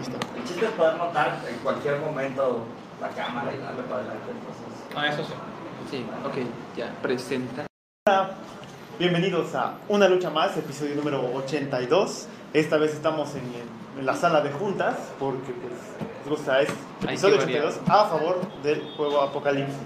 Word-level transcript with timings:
Está. 0.00 0.18
El 0.36 0.44
chiste 0.44 0.66
es 0.66 0.70
poder 0.72 0.96
montar 0.96 1.38
en 1.48 1.56
cualquier 1.58 1.98
momento 2.00 2.64
la 3.00 3.08
cámara 3.08 3.52
y 3.54 3.58
darle 3.58 3.82
para 3.84 4.00
adelante. 4.00 4.30
Entonces, 4.30 4.94
Ah, 4.94 5.08
eso 5.08 5.24
sí. 5.24 5.32
Sí, 5.90 6.06
ok, 6.24 6.34
ya, 6.76 6.92
presenta. 7.02 7.66
Bienvenidos 8.98 9.54
a 9.54 9.74
Una 9.88 10.08
Lucha 10.08 10.30
Más, 10.30 10.56
episodio 10.56 10.94
número 10.96 11.22
82. 11.34 12.26
Esta 12.52 12.76
vez 12.78 12.92
estamos 12.94 13.34
en, 13.34 13.42
en 13.98 14.06
la 14.06 14.14
sala 14.16 14.40
de 14.40 14.50
juntas 14.52 14.96
porque 15.18 15.52
pues, 15.52 15.72
nos 16.26 16.38
gusta 16.38 16.60
es 16.60 16.68
episodio 17.02 17.38
que 17.38 17.44
variar. 17.44 17.64
82 17.66 17.88
a 17.88 18.04
favor 18.06 18.40
del 18.62 18.82
juego 18.96 19.20
Apocalipsis. 19.22 19.76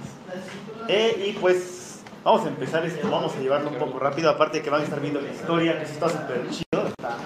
Eh, 0.89 1.27
y 1.29 1.39
pues 1.39 2.03
vamos 2.25 2.45
a 2.47 2.49
empezar 2.49 2.85
esto, 2.87 3.09
vamos 3.11 3.35
a 3.37 3.41
llevarlo 3.41 3.71
un 3.71 3.77
poco 3.77 3.99
rápido, 3.99 4.31
aparte 4.31 4.59
de 4.59 4.65
que 4.65 4.71
van 4.71 4.81
a 4.81 4.85
estar 4.85 5.01
viendo 5.01 5.21
la 5.21 5.31
historia, 5.31 5.77
que 5.79 5.85
eso 5.85 5.93
está 5.95 6.09
súper 6.09 6.49
chido, 6.51 6.87
está, 6.87 7.17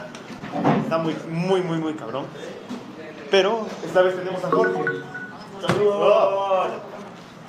está 0.82 0.98
muy, 0.98 1.14
muy, 1.28 1.60
muy, 1.60 1.78
muy 1.78 1.94
cabrón. 1.94 2.24
Pero 3.34 3.66
esta 3.84 4.02
vez 4.02 4.14
tenemos 4.14 4.44
a 4.44 4.48
Jorge. 4.48 4.80
¡Saludos! 5.60 6.68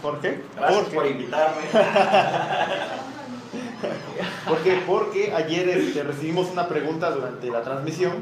Jorge, 0.02 0.44
Gracias 0.56 0.80
Jorge. 0.80 0.96
por 0.96 1.06
invitarme. 1.06 1.62
¿Por 4.48 4.58
qué? 4.64 4.82
Porque 4.88 5.32
ayer 5.32 5.70
este, 5.70 6.02
recibimos 6.02 6.50
una 6.52 6.68
pregunta 6.68 7.12
durante 7.12 7.52
la 7.52 7.62
transmisión 7.62 8.14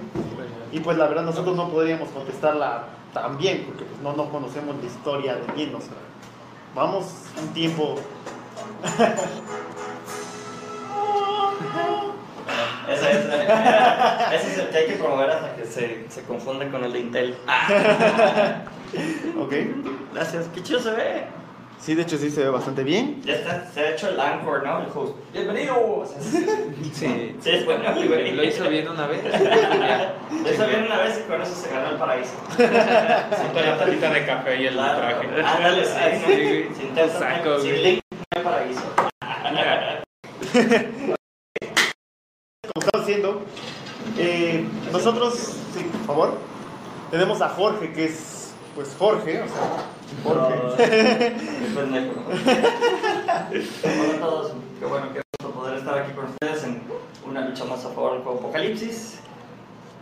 y 0.73 0.81
pues 0.81 0.97
la 0.97 1.07
verdad 1.07 1.23
nosotros 1.23 1.55
no 1.55 1.69
podríamos 1.69 2.09
contestarla 2.09 2.83
tan 3.13 3.37
bien 3.37 3.63
porque 3.65 3.85
pues, 3.85 4.01
no, 4.01 4.11
no 4.11 4.29
conocemos 4.29 4.75
la 4.81 4.85
historia 4.85 5.35
de 5.35 5.49
bien. 5.53 5.73
O 5.73 5.79
sea, 5.79 5.93
vamos 6.75 7.05
un 7.41 7.47
tiempo... 7.53 7.95
Ese 12.89 13.11
es, 13.11 13.17
ese 14.41 14.47
es 14.51 14.57
el 14.59 14.67
que 14.69 14.77
hay 14.77 14.85
que 14.87 14.93
promover 14.95 15.29
hasta 15.29 15.55
que 15.55 15.65
se, 15.65 16.05
se 16.09 16.23
confunde 16.23 16.69
con 16.69 16.83
el 16.83 16.91
de 16.93 16.99
Intel. 16.99 17.35
¿Ok? 19.39 19.53
Gracias, 20.13 20.45
qué 20.53 20.61
chido 20.63 20.79
se 20.79 20.91
ve. 20.91 21.23
Sí, 21.79 21.95
de 21.95 22.03
hecho 22.03 22.17
sí 22.17 22.29
se 22.29 22.43
ve 22.43 22.49
bastante 22.49 22.83
bien. 22.83 23.21
Ya 23.23 23.33
está, 23.33 23.65
se 23.73 23.79
ha 23.81 23.89
hecho 23.91 24.07
el 24.09 24.17
anchor, 24.19 24.63
¿no? 24.63 24.79
El 24.79 24.85
host. 24.93 25.15
Bienvenidos. 25.33 26.11
Sí. 26.93 27.35
Sí, 27.41 27.49
es 27.49 27.65
bueno. 27.65 27.83
Lo 27.93 28.43
hizo 28.43 28.69
bien 28.69 28.87
una 28.87 29.07
vez. 29.07 29.21
Lo 29.23 30.49
hizo 30.49 30.65
bien 30.67 30.83
una 30.85 30.97
vez 30.99 31.19
y 31.19 31.29
con 31.29 31.41
eso 31.41 31.53
se 31.53 31.69
ganó 31.69 31.89
el 31.89 31.97
paraíso. 31.97 32.31
Con 32.55 33.65
la 33.65 33.77
tacita 33.77 34.09
de 34.11 34.25
café 34.25 34.61
y 34.61 34.67
el 34.67 34.73
Claro. 34.75 34.99
traje. 34.99 35.27
Ándale, 35.45 35.85
sí. 35.85 36.69
Sin 36.77 36.95
Saco, 37.09 37.59
sin 37.59 37.83
link, 37.83 38.01
no 38.11 38.19
hay 38.37 38.43
paraíso. 38.43 38.81
Eh, 44.17 44.67
nosotros, 44.91 45.35
sí, 45.73 45.83
por 45.91 46.01
favor, 46.07 46.33
tenemos 47.11 47.41
a 47.41 47.49
Jorge 47.49 47.93
que 47.93 48.05
es, 48.05 48.53
pues 48.75 48.95
Jorge, 48.97 49.43
o 49.43 49.47
sea, 49.47 49.85
Jorge. 50.23 50.55
Qué. 50.77 51.33
Hola 53.83 54.15
a 54.15 54.19
todos, 54.19 54.53
qué 54.79 54.85
bueno 54.85 55.13
que 55.13 55.21
gusto 55.39 55.59
poder 55.59 55.77
estar 55.77 55.97
aquí 55.99 56.11
con 56.13 56.25
ustedes 56.25 56.63
en 56.63 56.81
una 57.27 57.47
lucha 57.47 57.65
más 57.65 57.85
a 57.85 57.89
favor 57.89 58.13
del 58.13 58.23
juego 58.23 58.39
Apocalipsis. 58.39 59.19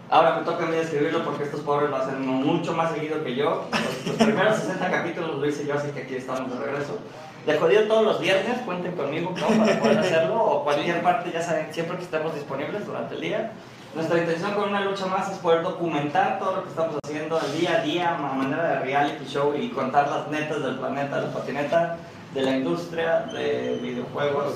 Ahora 0.10 0.40
me 0.40 0.46
toca 0.46 0.66
a 0.66 0.68
mí 0.68 0.76
describirlo 0.76 1.24
porque 1.24 1.44
estos 1.44 1.62
pobres 1.62 1.90
lo 1.90 1.96
hacen 1.98 2.26
mucho 2.26 2.74
más 2.74 2.94
seguido 2.94 3.24
que 3.24 3.36
yo. 3.36 3.68
Los, 3.72 4.08
los 4.08 4.16
primeros 4.16 4.58
60 4.58 4.92
capítulos 4.92 5.38
lo 5.38 5.46
hice 5.48 5.66
yo, 5.66 5.76
así 5.76 5.90
que 5.92 6.02
aquí 6.02 6.16
estamos 6.16 6.52
de 6.52 6.66
regreso. 6.66 6.98
De 7.46 7.58
jodido 7.58 7.84
todos 7.84 8.04
los 8.04 8.20
viernes, 8.20 8.60
cuenten 8.66 8.92
conmigo 8.92 9.34
¿no? 9.36 9.48
para 9.48 9.80
poder 9.80 9.98
hacerlo, 10.00 10.44
o 10.44 10.64
cualquier 10.64 11.02
parte, 11.02 11.32
ya 11.32 11.42
saben, 11.42 11.74
siempre 11.74 11.98
que 11.98 12.04
estemos 12.04 12.34
disponibles 12.36 12.86
durante 12.86 13.16
el 13.16 13.22
día. 13.22 13.52
Nuestra 13.96 14.20
intención 14.20 14.54
con 14.54 14.70
una 14.70 14.82
lucha 14.82 15.06
más 15.08 15.30
es 15.32 15.38
poder 15.40 15.64
documentar 15.64 16.40
todo 16.40 16.58
lo 16.58 16.64
que 16.64 16.70
estamos 16.70 16.96
haciendo 17.04 17.40
el 17.42 17.60
día 17.60 17.78
a 17.78 17.82
día, 17.82 18.16
a 18.16 18.34
manera 18.34 18.64
de 18.64 18.80
reality 18.80 19.26
show 19.26 19.54
y 19.54 19.70
contar 19.70 20.08
las 20.10 20.30
netas 20.30 20.64
del 20.64 20.76
planeta, 20.76 21.20
de 21.20 21.28
la 21.28 21.34
patineta, 21.34 21.98
de 22.34 22.42
la 22.42 22.52
industria 22.52 23.26
de 23.34 23.80
videojuegos. 23.82 24.54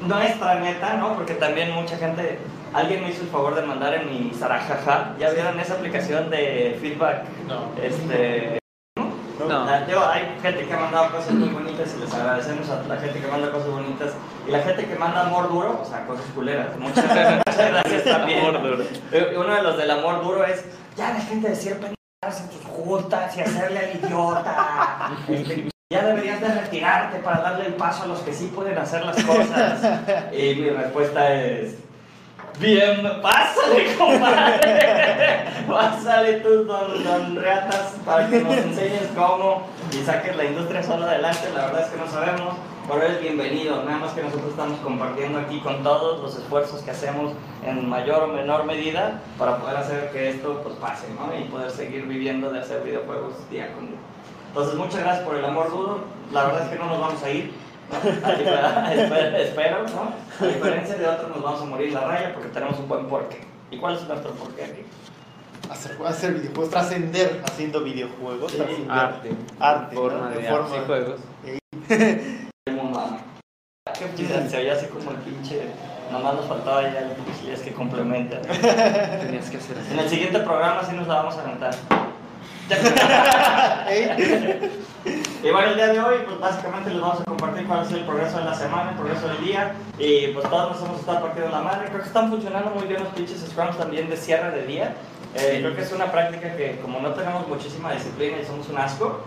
Nuestra 0.00 0.54
neta, 0.56 0.94
¿no? 0.94 1.14
Porque 1.14 1.34
también 1.34 1.70
mucha 1.72 1.96
gente, 1.96 2.40
alguien 2.72 3.02
me 3.02 3.10
hizo 3.10 3.22
el 3.22 3.28
favor 3.28 3.54
de 3.54 3.62
mandar 3.62 3.94
en 3.94 4.10
mi 4.10 4.34
Sarajaja, 4.34 5.14
¿ya 5.18 5.30
vieron 5.30 5.60
esa 5.60 5.74
aplicación 5.74 6.28
de 6.30 6.76
feedback? 6.80 7.24
No. 7.46 7.70
Este, 7.80 8.58
No. 9.38 9.86
Digo, 9.86 10.00
hay 10.04 10.38
gente 10.40 10.66
que 10.66 10.72
ha 10.72 10.78
mandado 10.78 11.10
cosas 11.10 11.32
muy 11.34 11.48
bonitas 11.48 11.94
y 11.96 12.00
les 12.00 12.14
agradecemos 12.14 12.68
a 12.70 12.82
la 12.86 12.96
gente 12.96 13.20
que 13.20 13.26
manda 13.26 13.50
cosas 13.50 13.68
bonitas. 13.68 14.12
Y 14.46 14.50
la 14.50 14.60
gente 14.60 14.86
que 14.86 14.96
manda 14.96 15.22
amor 15.22 15.48
duro, 15.50 15.80
o 15.82 15.84
sea, 15.84 16.06
cosas 16.06 16.24
culeras. 16.34 16.76
Muchas, 16.78 17.04
muchas 17.04 17.70
gracias 17.70 18.04
también. 18.04 18.40
Amor 18.40 18.62
duro. 18.62 18.84
Uno 19.36 19.54
de 19.54 19.62
los 19.62 19.76
del 19.76 19.90
amor 19.90 20.22
duro 20.22 20.44
es, 20.44 20.64
ya 20.96 21.12
dejen 21.14 21.42
de 21.42 21.50
decir 21.50 21.72
pendejadas 21.72 22.40
en 22.40 22.48
tus 22.48 22.64
juntas 22.64 23.36
y 23.36 23.40
hacerle 23.40 23.78
al 23.78 23.96
idiota. 23.96 25.10
Este, 25.28 25.68
ya 25.92 26.02
deberías 26.06 26.40
de 26.40 26.48
retirarte 26.48 27.18
para 27.18 27.40
darle 27.40 27.66
el 27.66 27.74
paso 27.74 28.04
a 28.04 28.06
los 28.06 28.20
que 28.20 28.32
sí 28.32 28.50
pueden 28.54 28.76
hacer 28.78 29.04
las 29.04 29.22
cosas. 29.22 29.80
Y 30.32 30.54
mi 30.56 30.70
respuesta 30.70 31.32
es... 31.34 31.76
Bien, 32.60 33.02
pásale, 33.20 33.96
compadre. 33.96 35.44
Pásale 35.66 36.32
tú, 36.34 36.64
don, 36.64 37.02
don 37.02 37.36
Reatas, 37.36 37.96
para 38.06 38.28
que 38.28 38.40
nos 38.40 38.56
enseñes 38.56 39.08
cómo 39.16 39.66
y 39.90 39.96
saques 40.04 40.36
la 40.36 40.44
industria 40.44 40.82
solo 40.82 41.04
adelante. 41.04 41.48
La 41.52 41.66
verdad 41.66 41.82
es 41.82 41.88
que 41.88 41.98
no 41.98 42.08
sabemos, 42.08 42.54
pero 42.86 43.02
eres 43.02 43.20
bienvenido. 43.20 43.82
Nada 43.82 43.98
más 43.98 44.12
que 44.12 44.22
nosotros 44.22 44.50
estamos 44.50 44.78
compartiendo 44.80 45.40
aquí 45.40 45.58
con 45.60 45.82
todos 45.82 46.22
los 46.22 46.36
esfuerzos 46.38 46.82
que 46.82 46.92
hacemos 46.92 47.32
en 47.64 47.88
mayor 47.88 48.22
o 48.22 48.26
menor 48.28 48.64
medida 48.64 49.20
para 49.36 49.56
poder 49.58 49.76
hacer 49.78 50.10
que 50.12 50.30
esto 50.30 50.60
pues 50.62 50.76
pase, 50.76 51.06
¿no? 51.14 51.36
Y 51.36 51.48
poder 51.48 51.72
seguir 51.72 52.06
viviendo 52.06 52.50
de 52.50 52.60
hacer 52.60 52.82
videojuegos 52.82 53.34
día 53.50 53.72
con 53.74 53.88
día. 53.88 53.98
Entonces, 54.48 54.76
muchas 54.76 55.00
gracias 55.00 55.24
por 55.24 55.34
el 55.34 55.44
amor 55.44 55.70
duro. 55.70 56.04
La 56.32 56.44
verdad 56.44 56.62
es 56.62 56.68
que 56.68 56.78
no 56.78 56.86
nos 56.86 57.00
vamos 57.00 57.20
a 57.24 57.30
ir. 57.30 57.52
A 57.92 58.94
espero, 59.38 59.82
¿no? 59.88 60.14
A 60.40 60.48
diferencia 60.48 60.96
de 60.96 61.06
otros, 61.06 61.28
nos 61.30 61.42
vamos 61.42 61.62
a 61.62 61.64
morir 61.64 61.92
la 61.92 62.00
raya 62.00 62.32
porque 62.34 62.48
tenemos 62.48 62.78
un 62.78 62.88
buen 62.88 63.06
porqué. 63.06 63.40
¿Y 63.70 63.78
cuál 63.78 63.96
es 63.96 64.02
nuestro 64.06 64.30
porqué 64.32 64.64
aquí? 64.64 64.82
Hacer, 65.70 65.96
hacer 66.06 66.34
videojuegos, 66.34 66.70
trascender 66.70 67.40
haciendo 67.44 67.82
videojuegos, 67.82 68.52
Sí. 68.52 68.58
trascender 68.58 68.90
Arte. 68.90 69.30
arte, 69.58 69.96
Forma 69.96 70.18
¿no? 70.18 70.28
de 70.30 70.42
De 70.42 70.48
arte 70.48 70.68
forma- 70.68 70.86
juegos. 70.86 71.20
El 71.88 72.74
mundo 72.76 73.00
se 74.48 74.56
oye 74.58 74.70
así 74.70 74.86
como 74.86 75.10
el 75.10 75.16
pinche. 75.18 75.62
Nomás 76.12 76.34
nos 76.34 76.46
faltaba 76.46 76.82
ya 76.82 77.00
el 77.00 77.10
pinche 77.12 77.52
es 77.52 77.60
que 77.60 77.72
complementa. 77.72 78.40
Tenías 79.20 79.50
que 79.50 79.56
hacer 79.56 79.76
En 79.90 79.98
el 79.98 80.08
siguiente 80.08 80.38
programa 80.40 80.82
sí 80.84 80.94
nos 80.94 81.08
la 81.08 81.14
vamos 81.16 81.36
a 81.36 81.42
aventar. 81.42 81.74
Y 85.44 85.50
bueno, 85.50 85.68
el 85.68 85.74
día 85.76 85.88
de 85.88 86.00
hoy, 86.00 86.16
pues 86.26 86.40
básicamente 86.40 86.90
les 86.90 87.00
vamos 87.00 87.20
a 87.20 87.24
compartir 87.24 87.66
cuál 87.66 87.80
ha 87.80 87.84
sido 87.84 87.98
el 87.98 88.06
progreso 88.06 88.38
de 88.38 88.44
la 88.44 88.54
semana, 88.54 88.92
el 88.92 88.96
progreso 88.96 89.28
del 89.28 89.44
día. 89.44 89.74
Y 89.98 90.28
pues 90.28 90.48
todos 90.48 90.72
nos 90.72 90.82
hemos 90.82 91.00
estado 91.00 91.20
partiendo 91.20 91.50
la 91.50 91.60
madre. 91.60 91.88
Creo 91.88 92.00
que 92.00 92.06
están 92.06 92.30
funcionando 92.30 92.70
muy 92.70 92.86
bien 92.86 93.02
los 93.02 93.12
pinches 93.12 93.44
scrums 93.50 93.76
también 93.76 94.08
de 94.08 94.16
cierre 94.16 94.50
de 94.52 94.66
día. 94.66 94.94
Eh, 95.34 95.58
creo 95.60 95.76
que 95.76 95.82
es 95.82 95.92
una 95.92 96.10
práctica 96.10 96.56
que, 96.56 96.78
como 96.80 97.00
no 97.00 97.10
tenemos 97.12 97.46
muchísima 97.46 97.92
disciplina 97.92 98.38
y 98.40 98.46
somos 98.46 98.68
un 98.70 98.78
asco, 98.78 99.20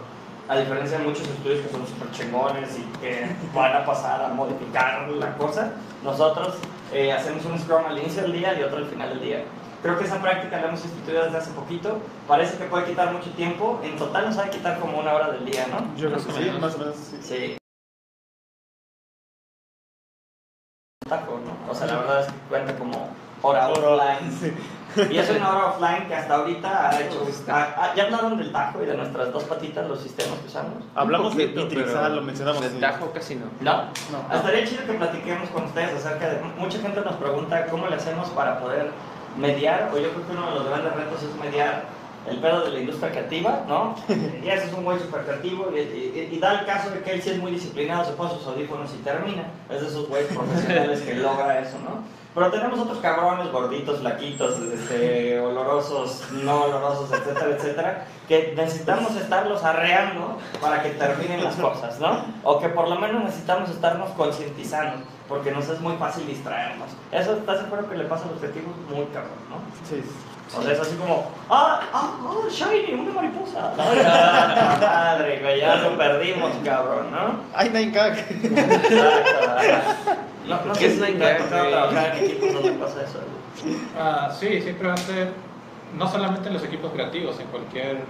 a 0.47 0.57
diferencia 0.57 0.97
de 0.97 1.03
muchos 1.03 1.27
estudios 1.27 1.59
que 1.59 1.69
son 1.69 1.85
súper 1.85 2.09
chingones 2.11 2.79
y 2.79 2.83
que 2.99 3.27
van 3.53 3.75
a 3.75 3.85
pasar 3.85 4.23
a 4.23 4.29
modificar 4.29 5.07
la 5.09 5.33
cosa, 5.37 5.73
nosotros 6.03 6.55
eh, 6.93 7.11
hacemos 7.11 7.45
un 7.45 7.59
scrum 7.59 7.85
al 7.85 7.99
inicio 7.99 8.21
del 8.23 8.33
día 8.33 8.57
y 8.57 8.63
otro 8.63 8.77
al 8.77 8.85
final 8.85 9.09
del 9.09 9.21
día. 9.21 9.43
Creo 9.81 9.97
que 9.97 10.05
esa 10.05 10.21
práctica 10.21 10.59
la 10.59 10.67
hemos 10.69 10.83
instituido 10.83 11.23
desde 11.25 11.37
hace 11.37 11.51
poquito. 11.51 11.99
Parece 12.27 12.57
que 12.57 12.65
puede 12.65 12.85
quitar 12.85 13.11
mucho 13.13 13.29
tiempo. 13.31 13.79
En 13.83 13.95
total 13.97 14.25
nos 14.25 14.37
va 14.37 14.43
a 14.45 14.49
quitar 14.49 14.79
como 14.79 14.97
una 14.99 15.13
hora 15.13 15.31
del 15.31 15.45
día, 15.45 15.67
¿no? 15.67 15.95
Yo 15.95 16.09
creo 16.11 16.25
que 16.25 16.31
sí, 16.31 16.51
más 16.59 16.75
o 16.75 16.77
menos 16.79 16.95
sí. 16.95 17.17
Sí. 17.21 17.57
Tajo, 21.07 21.39
¿no? 21.45 21.71
O 21.71 21.75
sea, 21.75 21.87
la 21.87 21.97
verdad 21.99 22.21
es 22.21 22.27
que 22.27 22.39
cuenta 22.49 22.75
como 22.75 23.09
hora 23.41 23.69
offline. 23.69 24.31
Sí. 24.31 24.53
Y 25.11 25.17
es 25.19 25.29
una 25.29 25.49
hora 25.51 25.65
offline 25.67 26.07
que 26.07 26.15
hasta 26.15 26.35
ahorita 26.35 26.89
ha 26.89 27.01
hecho. 27.01 27.25
ha- 27.49 27.83
ha- 27.83 27.93
ya 27.95 28.05
hablaron 28.05 28.37
del 28.37 28.51
tajo 28.51 28.81
y 28.81 28.85
de 28.87 28.97
nuestras 28.97 29.31
dos 29.31 29.43
patitas, 29.43 29.87
los 29.87 30.01
sistemas 30.01 30.39
que 30.39 30.47
usamos. 30.47 30.83
Hablamos 30.95 31.37
de 31.37 31.47
poquito, 31.49 31.67
pero 31.85 31.99
ah, 32.03 32.09
lo 32.09 32.21
mencionamos. 32.23 32.61
De 32.61 32.69
sí. 32.71 32.79
tajo 32.79 33.11
casi 33.11 33.35
no. 33.35 33.45
¿No? 33.61 33.83
No. 34.11 34.35
Estaría 34.35 34.65
chido 34.65 34.85
que 34.87 34.93
platiquemos 34.93 35.49
con 35.51 35.65
ustedes 35.65 35.93
acerca 36.03 36.29
de. 36.29 36.41
Mucha 36.57 36.79
gente 36.79 36.99
nos 37.01 37.15
pregunta 37.15 37.67
cómo 37.67 37.87
le 37.87 37.95
hacemos 37.95 38.29
para 38.29 38.59
poder 38.59 38.89
mediar, 39.37 39.91
o 39.93 39.97
yo 39.97 40.11
creo 40.11 40.25
que 40.27 40.31
uno 40.33 40.47
de 40.49 40.55
los 40.55 40.67
grandes 40.67 40.93
retos 40.93 41.23
es 41.23 41.35
mediar 41.35 41.85
el 42.29 42.37
pedo 42.39 42.65
de 42.65 42.71
la 42.71 42.79
industria 42.79 43.11
creativa, 43.11 43.63
¿no? 43.67 43.95
Y 44.43 44.49
ese 44.49 44.67
es 44.67 44.73
un 44.73 44.83
güey 44.83 44.99
súper 44.99 45.21
creativo 45.21 45.71
y, 45.75 45.79
y- 45.79 46.29
y 46.33 46.39
da 46.39 46.59
el 46.59 46.65
caso 46.65 46.89
de 46.89 47.01
que 47.01 47.11
él 47.11 47.21
sí 47.21 47.29
es 47.31 47.37
muy 47.37 47.51
disciplinado, 47.51 48.03
se 48.05 48.11
pone 48.13 48.31
sus 48.33 48.45
audífonos 48.47 48.91
y 48.93 49.03
termina. 49.03 49.43
Es 49.69 49.81
de 49.81 49.87
esos 49.87 50.07
güeyes 50.09 50.27
profesionales 50.33 51.01
que 51.01 51.15
logra 51.15 51.59
eso, 51.59 51.77
¿no? 51.83 52.03
Pero 52.37 52.51
tenemos 52.51 52.79
otros 52.79 52.99
cabrones 52.99 53.51
gorditos, 53.51 53.99
flaquitos, 53.99 54.59
este, 54.59 55.39
olorosos, 55.43 56.23
no 56.33 56.65
olorosos, 56.65 57.11
etcétera, 57.11 57.55
etcétera, 57.55 58.07
que 58.27 58.53
necesitamos 58.55 59.15
estarlos 59.15 59.63
arreando 59.63 60.37
para 60.61 60.83
que 60.83 60.91
terminen 60.91 61.43
las 61.43 61.55
cosas, 61.55 61.99
¿no? 61.99 62.25
O 62.43 62.59
que 62.59 62.69
por 62.69 62.89
lo 62.89 62.95
menos 62.99 63.23
necesitamos 63.23 63.71
estarnos 63.71 64.11
concientizando, 64.11 65.03
porque 65.27 65.49
nos 65.49 65.67
es 65.67 65.81
muy 65.81 65.95
fácil 65.95 66.27
distraernos. 66.27 66.89
Eso, 67.11 67.37
¿estás 67.37 67.61
de 67.61 67.65
acuerdo 67.65 67.89
que 67.89 67.97
le 67.97 68.03
pasa 68.03 68.25
a 68.25 68.27
los 68.27 68.35
objetivos 68.35 68.75
muy 68.87 69.07
cabrón, 69.07 69.39
¿no? 69.49 69.57
Sí. 69.89 70.03
O 70.55 70.61
sea, 70.61 70.71
es 70.71 70.79
así 70.79 70.95
como, 70.95 71.29
ah, 71.49 71.81
ah, 71.93 72.13
ah, 72.23 72.47
Shiny, 72.49 72.93
una 72.93 73.11
mariposa. 73.11 73.73
Ah, 73.77 74.77
madre, 74.81 75.39
güey, 75.41 75.59
ya 75.59 75.75
lo 75.75 75.97
perdimos, 75.97 76.53
cabrón, 76.63 77.11
¿no? 77.11 77.41
Ay, 77.53 77.69
Nine 77.69 77.91
Gag. 77.91 78.17
Exacto. 78.17 79.27
No, 80.47 80.65
no 80.65 80.73
¿Qué 80.73 80.85
es 80.85 80.99
trabajar 81.49 82.17
en 82.17 82.23
equipos 82.23 82.53
donde 82.53 82.71
pasa 82.73 83.01
eso. 83.03 83.19
Ah, 83.99 84.31
sí, 84.39 84.61
siempre 84.61 84.87
va 84.87 84.93
a 84.93 84.97
ser, 84.97 85.33
no 85.97 86.07
solamente 86.09 86.47
en 86.47 86.53
los 86.53 86.63
equipos 86.63 86.91
creativos, 86.93 87.37
en 87.39 87.47
cualquier 87.47 88.03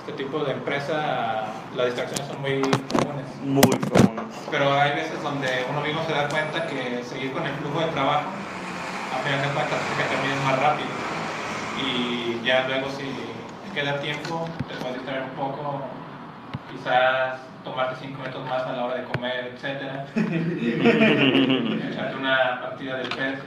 este 0.00 0.24
tipo 0.24 0.44
de 0.44 0.52
empresa, 0.52 1.46
las 1.76 1.86
distracciones 1.86 2.26
son 2.26 2.40
muy 2.40 2.60
comunes. 2.60 3.26
Muy 3.42 3.62
común. 3.62 4.28
Pero 4.50 4.72
hay 4.72 4.92
veces 4.92 5.22
donde 5.22 5.64
uno 5.70 5.80
mismo 5.80 6.02
se 6.06 6.12
da 6.12 6.28
cuenta 6.28 6.66
que 6.66 7.02
seguir 7.04 7.32
con 7.32 7.46
el 7.46 7.54
flujo 7.54 7.80
de 7.80 7.86
trabajo, 7.88 8.26
a 9.14 9.18
final 9.24 9.40
de 9.40 9.48
cuentas, 9.48 9.78
es 9.80 9.96
que 9.96 10.04
termines 10.14 10.44
más 10.44 10.58
rápido. 10.58 11.07
Y 11.84 12.44
ya 12.44 12.66
luego, 12.66 12.88
si 12.90 13.04
queda 13.74 14.00
tiempo, 14.00 14.48
te 14.68 14.74
puedes 14.76 14.96
distraer 14.96 15.22
un 15.22 15.30
poco, 15.30 15.82
quizás 16.70 17.40
tomarte 17.64 17.96
cinco 18.00 18.20
minutos 18.20 18.46
más 18.48 18.62
a 18.62 18.72
la 18.72 18.84
hora 18.84 18.94
de 18.96 19.04
comer, 19.04 19.52
etcétera. 19.54 20.06
Echarte 20.16 22.16
una 22.16 22.60
partida 22.62 22.96
del 22.96 23.08
pez, 23.08 23.38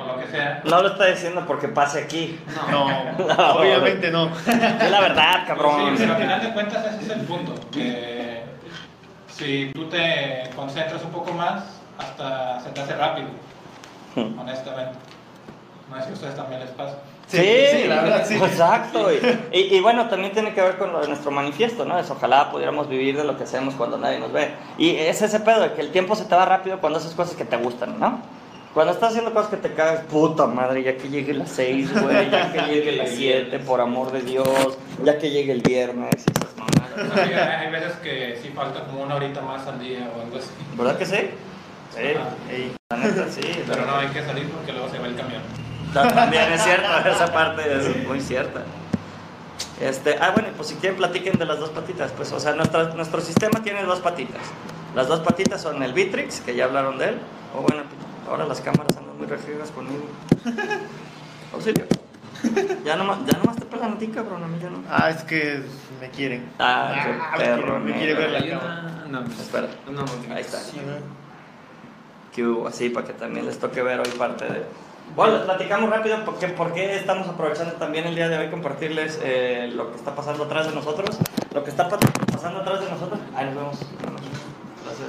o 0.00 0.06
lo 0.06 0.20
que 0.20 0.26
sea. 0.30 0.62
No 0.64 0.82
lo 0.82 0.88
está 0.88 1.06
diciendo 1.06 1.44
porque 1.46 1.68
pase 1.68 2.04
aquí. 2.04 2.38
No, 2.70 2.86
obviamente 3.58 4.10
no. 4.10 4.30
Es 4.46 4.90
la 4.90 5.00
verdad, 5.00 5.44
cabrón. 5.46 5.96
Sí, 5.96 5.98
pero 5.98 6.14
al 6.14 6.22
final 6.22 6.40
de 6.40 6.52
cuentas 6.52 6.86
ese 6.86 7.04
es 7.04 7.10
el 7.10 7.20
punto. 7.22 7.54
Que 7.70 8.42
si 9.28 9.70
tú 9.74 9.88
te 9.88 10.50
concentras 10.56 11.02
un 11.04 11.10
poco 11.10 11.32
más, 11.32 11.80
hasta 11.98 12.60
se 12.60 12.70
te 12.70 12.80
hace 12.80 12.94
rápido, 12.94 13.28
honestamente. 14.16 14.98
No 15.90 15.96
sé 15.96 16.04
si 16.04 16.10
a 16.10 16.14
ustedes 16.14 16.36
también 16.36 16.60
les 16.60 16.70
pasa. 16.70 16.98
Sí, 17.28 17.36
sí, 17.36 17.84
la 17.86 18.02
verdad, 18.02 18.24
sí. 18.26 18.34
Exacto. 18.36 19.08
Y, 19.12 19.16
y- 19.58 19.76
y 19.76 19.80
bueno, 19.80 20.08
también 20.08 20.32
tiene 20.32 20.54
que 20.54 20.62
ver 20.62 20.78
con 20.78 20.92
lo 20.92 21.00
de 21.00 21.08
nuestro 21.08 21.30
manifiesto, 21.30 21.84
¿no? 21.84 21.98
Es 21.98 22.10
ojalá 22.10 22.50
pudiéramos 22.50 22.88
vivir 22.88 23.16
de 23.18 23.24
lo 23.24 23.36
que 23.36 23.44
hacemos 23.44 23.74
cuando 23.74 23.98
nadie 23.98 24.18
nos 24.18 24.32
ve. 24.32 24.50
Y 24.78 24.96
es 24.96 25.20
ese 25.20 25.40
pedo 25.40 25.60
de 25.60 25.72
que 25.74 25.82
el 25.82 25.90
tiempo 25.90 26.16
se 26.16 26.24
te 26.24 26.34
va 26.34 26.46
rápido 26.46 26.78
cuando 26.80 26.98
haces 26.98 27.12
cosas 27.12 27.34
que 27.36 27.44
te 27.44 27.56
gustan, 27.58 28.00
¿no? 28.00 28.22
Cuando 28.72 28.92
estás 28.92 29.10
haciendo 29.10 29.32
cosas 29.34 29.50
que 29.50 29.56
te 29.58 29.74
cagas, 29.74 30.00
puta 30.04 30.46
madre, 30.46 30.82
ya 30.82 30.96
que 30.96 31.08
llegue 31.08 31.34
las 31.34 31.50
6, 31.50 31.90
güey, 32.02 32.30
ya 32.30 32.52
que 32.52 32.60
llegue 32.72 32.92
las 32.92 33.10
7, 33.10 33.58
por 33.58 33.80
amor 33.80 34.10
de 34.12 34.22
Dios, 34.22 34.78
ya 35.04 35.18
que 35.18 35.30
llegue 35.30 35.52
el 35.52 35.60
viernes 35.62 36.14
y 36.26 36.30
esas 36.30 36.56
mamadas. 36.56 37.28
Sí, 37.28 37.34
hay 37.34 37.70
veces 37.70 37.92
que 38.02 38.38
sí 38.42 38.50
falta 38.54 38.84
como 38.84 39.02
una 39.02 39.16
horita 39.16 39.40
más 39.42 39.66
al 39.66 39.80
día 39.80 40.08
o 40.16 40.22
algo 40.22 40.36
así. 40.38 40.48
¿Verdad 40.76 40.96
que 40.96 41.06
sí? 41.06 41.16
Sí, 41.94 42.00
Ey. 42.50 42.72
la 42.90 42.96
neta 42.98 43.26
sí. 43.28 43.40
Pero 43.66 43.84
no 43.84 43.96
hay 43.96 44.08
que 44.08 44.22
salir 44.22 44.48
porque 44.50 44.72
luego 44.72 44.88
se 44.90 44.98
va 44.98 45.06
el 45.08 45.16
camión. 45.16 45.42
Ta- 45.94 46.08
También 46.12 46.52
es 46.52 46.62
cierto, 46.62 46.88
esa 47.08 47.32
parte 47.32 47.62
es 47.78 48.06
muy 48.06 48.20
cierta. 48.20 48.62
Este, 49.80 50.16
ah, 50.20 50.32
bueno, 50.34 50.48
pues 50.56 50.68
si 50.68 50.74
quieren 50.76 50.96
platiquen 50.98 51.38
de 51.38 51.44
las 51.44 51.58
dos 51.60 51.70
patitas, 51.70 52.10
pues, 52.12 52.32
o 52.32 52.40
sea, 52.40 52.52
nuestra- 52.54 52.94
nuestro 52.94 53.20
sistema 53.20 53.62
tiene 53.62 53.82
dos 53.84 54.00
patitas. 54.00 54.42
Las 54.94 55.06
dos 55.08 55.20
patitas 55.20 55.62
son 55.62 55.82
el 55.82 55.92
Bitrix, 55.92 56.40
que 56.40 56.54
ya 56.56 56.64
hablaron 56.64 56.98
de 56.98 57.10
él, 57.10 57.18
o 57.56 57.60
bueno, 57.62 57.82
ahora 58.28 58.44
las 58.46 58.60
cámaras 58.60 58.96
andan 58.96 59.16
muy 59.16 59.26
regidas 59.26 59.70
conmigo. 59.70 60.04
Auxilio. 61.52 61.84
Ya 62.84 62.96
nomás, 62.96 63.18
ya 63.26 63.38
nomás 63.38 63.56
te 63.56 63.64
pelan 63.66 63.92
a 63.94 63.98
ti, 63.98 64.08
cabrón, 64.08 64.42
a 64.44 64.46
mí 64.48 64.58
ya 64.60 64.70
no. 64.70 64.78
Ah, 64.90 65.10
es 65.10 65.22
que 65.24 65.62
me 66.00 66.08
quieren. 66.10 66.48
Ah, 66.58 66.92
Ah, 66.94 67.02
qué 67.04 67.38
me 67.38 67.44
perro, 67.44 67.62
quiere- 67.62 67.78
me 67.80 67.92
quiere 67.98 68.14
ver 68.14 68.30
la 68.30 68.58
cámara. 68.58 69.04
No, 69.08 69.20
Espera. 69.24 69.68
No, 69.86 70.02
no, 70.02 70.34
Ahí 70.34 70.40
está. 70.42 70.58
Ajá. 70.58 70.98
que 72.34 72.44
hubo 72.46 72.68
así 72.68 72.88
para 72.90 73.06
que 73.06 73.12
también 73.14 73.46
les 73.46 73.58
toque 73.58 73.82
ver 73.82 73.98
hoy 74.00 74.08
parte 74.18 74.44
de... 74.44 74.64
Bueno, 75.16 75.34
les 75.36 75.42
platicamos 75.42 75.90
rápido 75.90 76.18
porque 76.24 76.48
por 76.48 76.72
qué 76.72 76.94
estamos 76.96 77.26
aprovechando 77.28 77.72
también 77.74 78.06
el 78.06 78.14
día 78.14 78.28
de 78.28 78.38
hoy 78.38 78.48
compartirles 78.50 79.18
eh, 79.22 79.70
lo 79.74 79.90
que 79.90 79.96
está 79.96 80.14
pasando 80.14 80.44
atrás 80.44 80.68
de 80.68 80.74
nosotros. 80.74 81.18
Lo 81.52 81.64
que 81.64 81.70
está 81.70 81.88
pa- 81.88 81.98
pasando 82.32 82.60
atrás 82.60 82.80
de 82.80 82.90
nosotros... 82.90 83.18
Ahí 83.34 83.46
nos 83.46 83.54
vemos. 83.56 83.78
Gracias. 84.84 85.08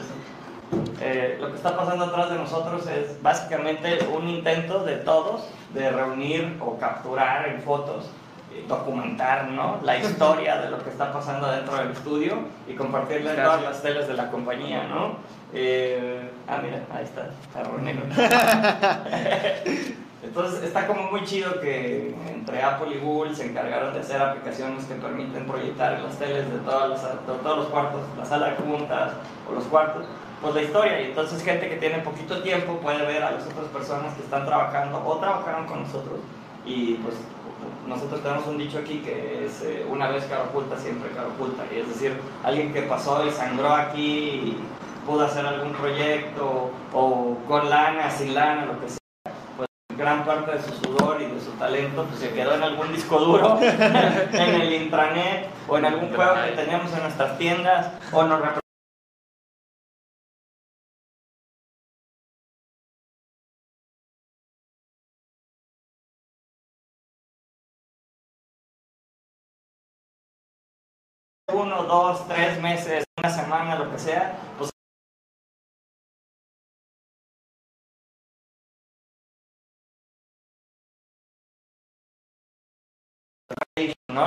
Eh, 1.01 1.37
lo 1.39 1.49
que 1.51 1.55
está 1.57 1.77
pasando 1.77 2.05
atrás 2.05 2.29
de 2.31 2.35
nosotros 2.37 2.87
es 2.87 3.21
básicamente 3.21 3.99
un 4.11 4.27
intento 4.27 4.83
de 4.83 4.95
todos 4.97 5.41
de 5.73 5.91
reunir 5.91 6.57
o 6.59 6.77
capturar 6.79 7.47
en 7.47 7.61
fotos, 7.61 8.05
eh, 8.53 8.65
documentar 8.67 9.47
¿no? 9.49 9.77
la 9.83 9.97
historia 9.99 10.57
de 10.59 10.71
lo 10.71 10.83
que 10.83 10.89
está 10.89 11.13
pasando 11.13 11.51
dentro 11.51 11.75
del 11.77 11.91
estudio 11.91 12.39
y 12.67 12.73
compartirla 12.73 13.31
en 13.35 13.43
todas 13.43 13.61
las 13.61 13.81
teles 13.83 14.07
de 14.07 14.15
la 14.15 14.31
compañía. 14.31 14.85
¿no? 14.87 15.17
Eh, 15.53 16.29
ah, 16.47 16.61
mira, 16.63 16.85
ahí 16.93 17.03
está, 17.03 17.29
está 17.43 17.63
reunido. 17.63 18.03
Entonces 20.21 20.63
está 20.63 20.85
como 20.85 21.09
muy 21.09 21.23
chido 21.23 21.61
que 21.61 22.13
entre 22.27 22.61
Apple 22.61 22.93
y 22.93 22.99
Google 22.99 23.33
se 23.33 23.45
encargaron 23.45 23.93
de 23.93 24.01
hacer 24.01 24.21
aplicaciones 24.21 24.83
que 24.85 24.95
permiten 24.95 25.45
proyectar 25.45 25.93
en 25.93 26.03
las 26.03 26.19
teles 26.19 26.51
de, 26.51 26.57
todas 26.59 26.89
las, 26.89 27.03
de 27.03 27.33
todos 27.41 27.57
los 27.57 27.67
cuartos, 27.67 28.01
la 28.17 28.25
sala 28.25 28.49
de 28.49 28.55
juntas 28.57 29.13
o 29.49 29.53
los 29.53 29.63
cuartos, 29.65 30.05
pues 30.41 30.55
la 30.55 30.61
historia. 30.61 31.01
Y 31.01 31.05
entonces 31.05 31.41
gente 31.41 31.69
que 31.69 31.77
tiene 31.77 31.99
poquito 31.99 32.43
tiempo 32.43 32.77
puede 32.77 33.05
ver 33.05 33.23
a 33.23 33.31
las 33.31 33.45
otras 33.45 33.67
personas 33.67 34.13
que 34.13 34.21
están 34.21 34.45
trabajando 34.45 35.01
o 35.05 35.17
trabajaron 35.17 35.65
con 35.65 35.83
nosotros. 35.83 36.19
Y 36.65 36.95
pues 36.95 37.15
nosotros 37.87 38.21
tenemos 38.21 38.45
un 38.45 38.57
dicho 38.57 38.77
aquí 38.77 38.99
que 38.99 39.45
es 39.45 39.61
eh, 39.63 39.85
una 39.89 40.09
vez 40.09 40.25
cara 40.25 40.43
oculta, 40.43 40.77
siempre 40.77 41.09
cara 41.11 41.27
oculta. 41.27 41.63
Y 41.73 41.79
es 41.79 41.87
decir, 41.87 42.19
alguien 42.43 42.73
que 42.73 42.81
pasó 42.83 43.25
y 43.25 43.31
sangró 43.31 43.73
aquí 43.73 44.01
y 44.01 44.57
pudo 45.09 45.25
hacer 45.25 45.43
algún 45.43 45.73
proyecto 45.73 46.69
o 46.93 47.35
con 47.47 47.67
lana, 47.67 48.11
sin 48.11 48.35
lana, 48.35 48.65
lo 48.65 48.79
que 48.79 48.89
sea 48.89 48.99
gran 49.97 50.23
parte 50.23 50.51
de 50.51 50.61
su 50.61 50.71
sudor 50.75 51.19
y 51.19 51.25
de 51.25 51.41
su 51.41 51.49
talento 51.53 52.05
pues, 52.05 52.19
se 52.19 52.31
quedó 52.31 52.53
en 52.53 52.61
algún 52.61 52.93
disco 52.93 53.17
duro, 53.17 53.59
en 53.61 54.61
el 54.61 54.71
intranet 54.71 55.49
o 55.67 55.79
en 55.79 55.85
algún 55.85 56.13
juego 56.13 56.35
que 56.45 56.51
teníamos 56.51 56.93
en 56.93 57.01
nuestras 57.01 57.37
tiendas 57.39 57.91
o 58.13 58.23
nos 58.23 58.39
uno, 71.51 71.83
dos, 71.83 72.27
tres 72.27 72.61
meses, 72.61 73.03
una 73.17 73.29
semana, 73.29 73.75
lo 73.75 73.91
que 73.91 73.97
sea, 73.97 74.37
pues 74.59 74.69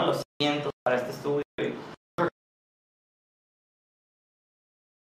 ¿no? 0.01 0.07
los 0.07 0.23
cimientos 0.41 0.73
para 0.85 0.97
este 0.97 1.11
estudio. 1.11 1.43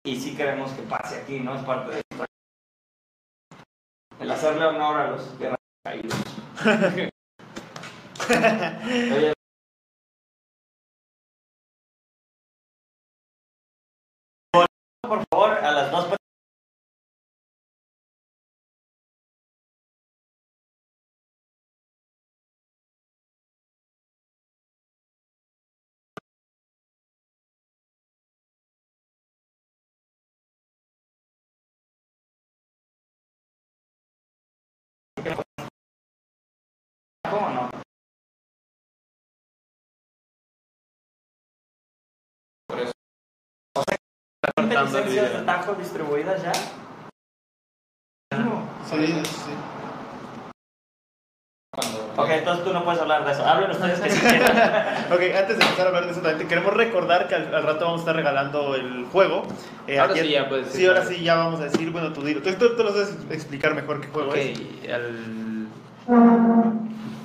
Y 0.06 0.20
sí 0.20 0.36
queremos 0.38 0.72
que 0.74 0.84
pase 0.84 1.22
aquí, 1.22 1.40
¿no? 1.40 1.56
Es 1.56 1.64
parte 1.64 1.92
de 1.96 2.02
nuestra- 2.12 2.28
el 4.20 4.32
hacerle 4.32 4.66
honor 4.66 4.98
a 5.02 5.08
los 5.12 5.38
guerreros 5.40 5.60
caídos. 5.84 6.16
Oye, 8.30 9.34
por 15.02 15.24
favor, 15.32 15.52
a 15.64 15.72
¿Cómo 37.46 37.54
no? 37.54 37.70
Por 42.68 42.80
eso. 42.80 42.92
¿Tiene 44.56 44.82
licencias 44.84 45.34
de 45.34 45.40
tajo 45.46 45.76
distribuidas 45.76 46.42
ya? 46.42 46.54
Sí, 46.54 46.68
sí. 49.24 49.54
Cuando, 51.72 52.14
Ok, 52.18 52.30
entonces 52.30 52.64
tú 52.66 52.74
no 52.74 52.84
puedes 52.84 53.00
hablar 53.02 53.26
de 53.26 53.32
eso. 53.34 53.46
Hablen 53.46 53.70
ustedes 53.72 54.00
que 54.00 54.10
si 54.10 54.20
quieren. 54.22 54.42
Ok, 55.12 55.22
antes 55.38 55.58
de 55.60 55.66
empezar 55.66 55.86
a 55.86 55.90
hablar 55.90 56.06
de 56.06 56.12
eso, 56.12 56.22
también 56.22 56.40
te 56.40 56.48
queremos 56.48 56.74
recordar 56.74 57.28
que 57.28 57.36
al, 57.36 57.54
al 57.54 57.64
rato 57.64 57.86
vamos 57.86 58.00
a 58.00 58.04
estar 58.04 58.16
regalando 58.16 58.74
el 58.76 59.06
juego. 59.12 59.44
Eh, 59.88 60.00
Ahora 60.00 60.16
sí 60.16 60.30
ya 60.30 60.48
puedes 60.50 60.68
Sí, 60.68 60.74
decir. 60.84 60.88
ahora 60.90 61.06
sí 61.06 61.22
ya 61.24 61.36
vamos 61.36 61.60
a 61.60 61.66
decir, 61.66 61.92
bueno, 61.92 62.12
tú 62.14 62.22
dilo. 62.24 62.42
Tú, 62.42 62.54
tú, 62.56 62.76
tú 62.76 62.84
lo 62.84 62.92
sabes 62.92 63.16
explicar 63.30 63.76
mejor 63.76 64.02
qué 64.02 64.08
juego 64.08 64.30
Ok, 64.32 64.36
es. 64.38 64.60
el, 64.84 65.68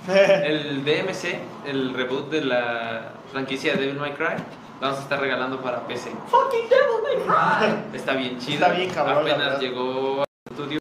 el 0.09 0.85
DMC, 0.85 1.67
el 1.67 1.95
reboot 1.95 2.31
de 2.31 2.45
la 2.45 3.13
franquicia 3.33 3.75
Devil 3.75 3.97
May 3.97 4.13
Cry, 4.13 4.37
vamos 4.81 4.99
a 4.99 5.03
estar 5.03 5.21
regalando 5.21 5.61
para 5.61 5.87
PC. 5.87 6.11
Fucking 6.29 6.69
Devil 6.69 7.03
May 7.03 7.17
Cry. 7.27 7.97
Está 7.97 8.15
bien 8.15 8.39
chido. 8.39 8.65
Está 8.65 8.69
bien 8.71 8.91
cabrón, 8.91 9.29
Apenas 9.29 9.61
llegó 9.61 10.21
al 10.21 10.27
estudio 10.51 10.79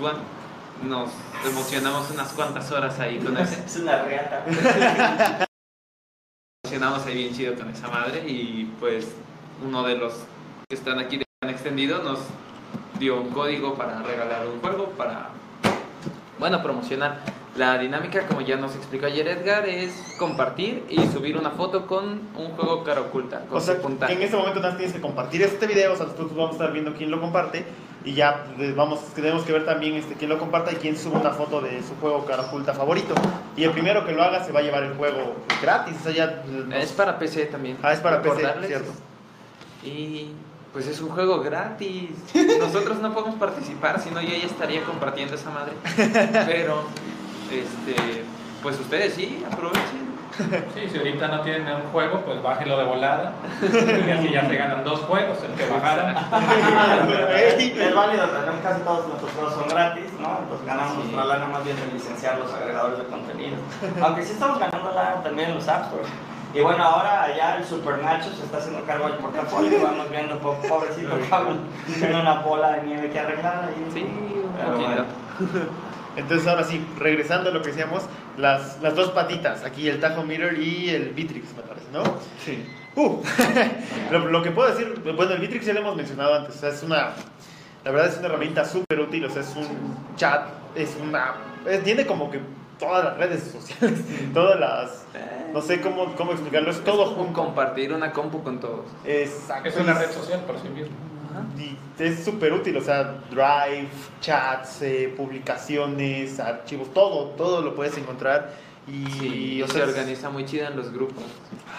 One 0.00 0.18
nos 0.84 1.10
emocionamos 1.44 2.10
unas 2.10 2.32
cuantas 2.32 2.70
horas 2.70 2.98
ahí 3.00 3.18
con 3.18 3.36
ese. 3.38 3.64
Es 3.64 3.76
una 3.76 4.02
reata. 4.02 4.44
emocionamos 6.64 7.06
ahí 7.06 7.14
bien 7.14 7.34
chido 7.34 7.54
con 7.54 7.70
esa 7.70 7.88
madre 7.88 8.24
y 8.26 8.72
pues 8.78 9.08
uno 9.64 9.82
de 9.84 9.96
los 9.96 10.14
que 10.68 10.74
están 10.74 10.98
aquí 10.98 11.18
de 11.18 11.24
tan 11.40 11.50
extendido 11.50 12.02
nos 12.02 12.20
dio 12.98 13.20
un 13.20 13.30
código 13.30 13.74
para 13.74 14.02
regalar 14.02 14.46
un 14.46 14.60
juego 14.60 14.90
para 14.90 15.30
bueno 16.38 16.62
promocionar 16.62 17.20
la 17.56 17.78
dinámica 17.78 18.26
como 18.26 18.40
ya 18.42 18.56
nos 18.56 18.74
explicó 18.76 19.06
ayer 19.06 19.26
Edgar 19.28 19.66
es 19.68 19.92
compartir 20.18 20.84
y 20.90 20.96
subir 21.08 21.36
una 21.36 21.50
foto 21.50 21.86
con 21.86 22.20
un 22.36 22.50
juego 22.56 22.84
cara 22.84 23.00
oculta 23.02 23.40
con 23.48 23.58
O 23.58 23.60
sea, 23.60 23.74
en 24.08 24.22
este 24.22 24.36
momento 24.36 24.60
nada 24.60 24.70
más 24.70 24.76
tienes 24.78 24.94
que 24.94 25.00
compartir 25.00 25.42
este 25.42 25.66
video, 25.66 25.92
o 25.92 25.96
sea, 25.96 26.06
nosotros 26.06 26.30
vamos 26.36 26.50
a 26.50 26.52
estar 26.52 26.72
viendo 26.72 26.92
quién 26.94 27.10
lo 27.10 27.20
comparte 27.20 27.64
y 28.04 28.12
ya 28.14 28.44
pues, 28.56 28.76
vamos, 28.76 29.00
tenemos 29.14 29.42
que 29.44 29.52
ver 29.52 29.64
también 29.64 29.94
este, 29.94 30.14
quién 30.14 30.30
lo 30.30 30.38
comparta 30.38 30.70
y 30.72 30.76
quién 30.76 30.96
sube 30.96 31.16
una 31.18 31.30
foto 31.32 31.60
de 31.60 31.82
su 31.82 31.94
juego 32.00 32.24
cara 32.24 32.42
oculta 32.42 32.72
favorito. 32.72 33.14
Y 33.56 33.64
el 33.64 33.70
primero 33.72 34.04
que 34.06 34.12
lo 34.12 34.22
haga 34.22 34.44
se 34.44 34.52
va 34.52 34.60
a 34.60 34.62
llevar 34.62 34.84
el 34.84 34.94
juego 34.94 35.34
gratis, 35.60 35.96
o 36.00 36.04
sea, 36.04 36.12
ya... 36.12 36.42
nos- 36.46 36.74
es 36.84 36.92
para 36.92 37.18
PC 37.18 37.46
también 37.46 37.78
Ah, 37.82 37.92
es 37.92 38.00
para 38.00 38.22
PC, 38.22 38.46
cierto. 38.66 38.92
y 39.82 40.28
pues 40.72 40.86
es 40.88 41.00
un 41.00 41.08
juego 41.08 41.40
gratis 41.40 42.10
nosotros 42.60 42.98
no 42.98 43.14
podemos 43.14 43.36
participar 43.36 43.98
si 44.00 44.10
no 44.10 44.20
yo 44.20 44.28
ya 44.28 44.44
estaría 44.46 44.82
compartiendo 44.84 45.34
esa 45.34 45.50
madre 45.50 45.72
pero 46.46 46.82
este 47.52 48.24
pues 48.62 48.78
ustedes 48.80 49.14
sí 49.14 49.44
aprovechen 49.50 50.06
Sí, 50.74 50.88
si 50.90 50.98
ahorita 50.98 51.28
no 51.28 51.40
tienen 51.40 51.66
un 51.76 51.82
juego, 51.92 52.20
pues 52.20 52.42
bájenlo 52.42 52.76
de 52.76 52.84
volada. 52.84 53.32
Y 53.62 54.10
así 54.10 54.30
ya 54.30 54.46
se 54.46 54.54
ganan 54.56 54.84
dos 54.84 55.00
juegos, 55.00 55.38
el 55.42 55.52
que 55.54 55.66
bajaron. 55.72 56.14
Es 57.36 57.94
válido, 57.94 58.26
también 58.28 58.58
casi 58.62 58.80
todos 58.82 59.06
nuestros 59.08 59.30
juegos 59.32 59.54
son 59.54 59.68
gratis, 59.68 60.04
¿no? 60.20 60.38
Entonces 60.42 60.66
ganamos 60.66 60.92
Sí. 60.92 60.98
nuestra 60.98 61.24
lana 61.24 61.46
más 61.46 61.64
bien 61.64 61.76
de 61.76 61.86
licenciar 61.92 62.38
los 62.38 62.52
agregadores 62.52 62.98
de 62.98 63.04
contenido. 63.06 63.56
Aunque 64.02 64.22
sí 64.24 64.32
estamos 64.32 64.58
ganando 64.58 64.92
lana 64.92 65.22
también 65.22 65.48
en 65.50 65.54
los 65.54 65.68
App 65.68 65.86
Stores. 65.86 66.08
Y 66.54 66.60
bueno, 66.60 66.82
ahora 66.84 67.22
allá 67.24 67.56
el 67.56 67.64
Super 67.64 67.98
Nacho 68.02 68.30
se 68.34 68.44
está 68.44 68.58
haciendo 68.58 68.84
cargo 68.84 69.06
del 69.08 69.16
portafolio. 69.18 69.78
Vamos 69.82 70.10
viendo, 70.10 70.38
po- 70.38 70.56
pobrecito 70.68 71.16
Pablo, 71.30 71.56
tiene 71.98 72.20
una 72.20 72.40
bola 72.40 72.72
de 72.72 72.82
nieve 72.82 73.10
que 73.10 73.18
arreglar 73.20 73.64
ahí. 73.68 73.86
sí 73.92 74.00
un 74.02 74.50
Pero 74.56 74.76
bueno. 74.78 75.04
Entonces 76.16 76.46
ahora 76.48 76.64
sí, 76.64 76.84
regresando 76.98 77.50
a 77.50 77.52
lo 77.52 77.60
que 77.62 77.68
decíamos, 77.68 78.02
las, 78.38 78.80
las 78.82 78.94
dos 78.94 79.10
patitas, 79.10 79.64
aquí 79.64 79.88
el 79.88 80.00
Tajo 80.00 80.22
Mirror 80.24 80.58
y 80.58 80.88
el 80.90 81.10
Bitrix, 81.10 81.54
me 81.54 81.62
parece, 81.62 81.86
¿no? 81.92 82.02
Sí. 82.44 82.64
Uh, 82.96 83.22
lo, 84.10 84.18
lo 84.30 84.42
que 84.42 84.50
puedo 84.50 84.70
decir, 84.74 84.94
bueno, 85.14 85.32
el 85.32 85.40
Bitrix 85.40 85.66
ya 85.66 85.74
lo 85.74 85.80
hemos 85.80 85.96
mencionado 85.96 86.34
antes, 86.34 86.56
o 86.56 86.58
sea, 86.58 86.70
es 86.70 86.82
una, 86.82 87.10
la 87.84 87.90
verdad 87.90 88.06
es 88.08 88.16
una 88.18 88.28
herramienta 88.28 88.64
súper 88.64 89.00
útil, 89.00 89.24
o 89.26 89.30
sea, 89.30 89.42
es 89.42 89.54
un 89.54 89.66
chat, 90.16 90.46
es 90.74 90.96
una, 91.02 91.34
es- 91.66 91.84
tiene 91.84 92.06
como 92.06 92.30
que 92.30 92.40
todas 92.78 93.04
las 93.04 93.18
redes 93.18 93.42
sociales, 93.42 94.00
todas 94.34 94.58
las, 94.58 95.04
no 95.52 95.60
sé 95.60 95.80
cómo, 95.82 96.14
cómo 96.16 96.32
explicarlo, 96.32 96.70
es 96.70 96.82
todo 96.84 97.02
Es 97.04 97.08
como 97.10 97.24
junto. 97.24 97.42
compartir 97.44 97.92
una 97.92 98.12
compu 98.12 98.42
con 98.42 98.58
todos 98.60 98.86
Exacto. 99.04 99.68
Es 99.68 99.76
una 99.76 99.92
red 99.94 100.10
social 100.10 100.40
por 100.46 100.58
sí 100.60 100.68
mismo. 100.68 100.94
Y 101.58 101.76
es 102.02 102.24
súper 102.24 102.52
útil, 102.52 102.76
o 102.76 102.80
sea, 102.80 103.14
Drive, 103.30 103.88
chats, 104.20 104.82
eh, 104.82 105.12
publicaciones, 105.16 106.38
archivos, 106.40 106.92
todo, 106.92 107.30
todo 107.30 107.62
lo 107.62 107.74
puedes 107.74 107.96
encontrar. 107.98 108.52
Y, 108.86 109.06
Sí, 109.10 109.62
o 109.62 109.66
se 109.66 109.72
sea, 109.74 109.82
es- 109.84 109.88
organiza 109.90 110.30
muy 110.30 110.44
chida 110.44 110.68
en 110.68 110.76
los 110.76 110.92
grupos. 110.92 111.24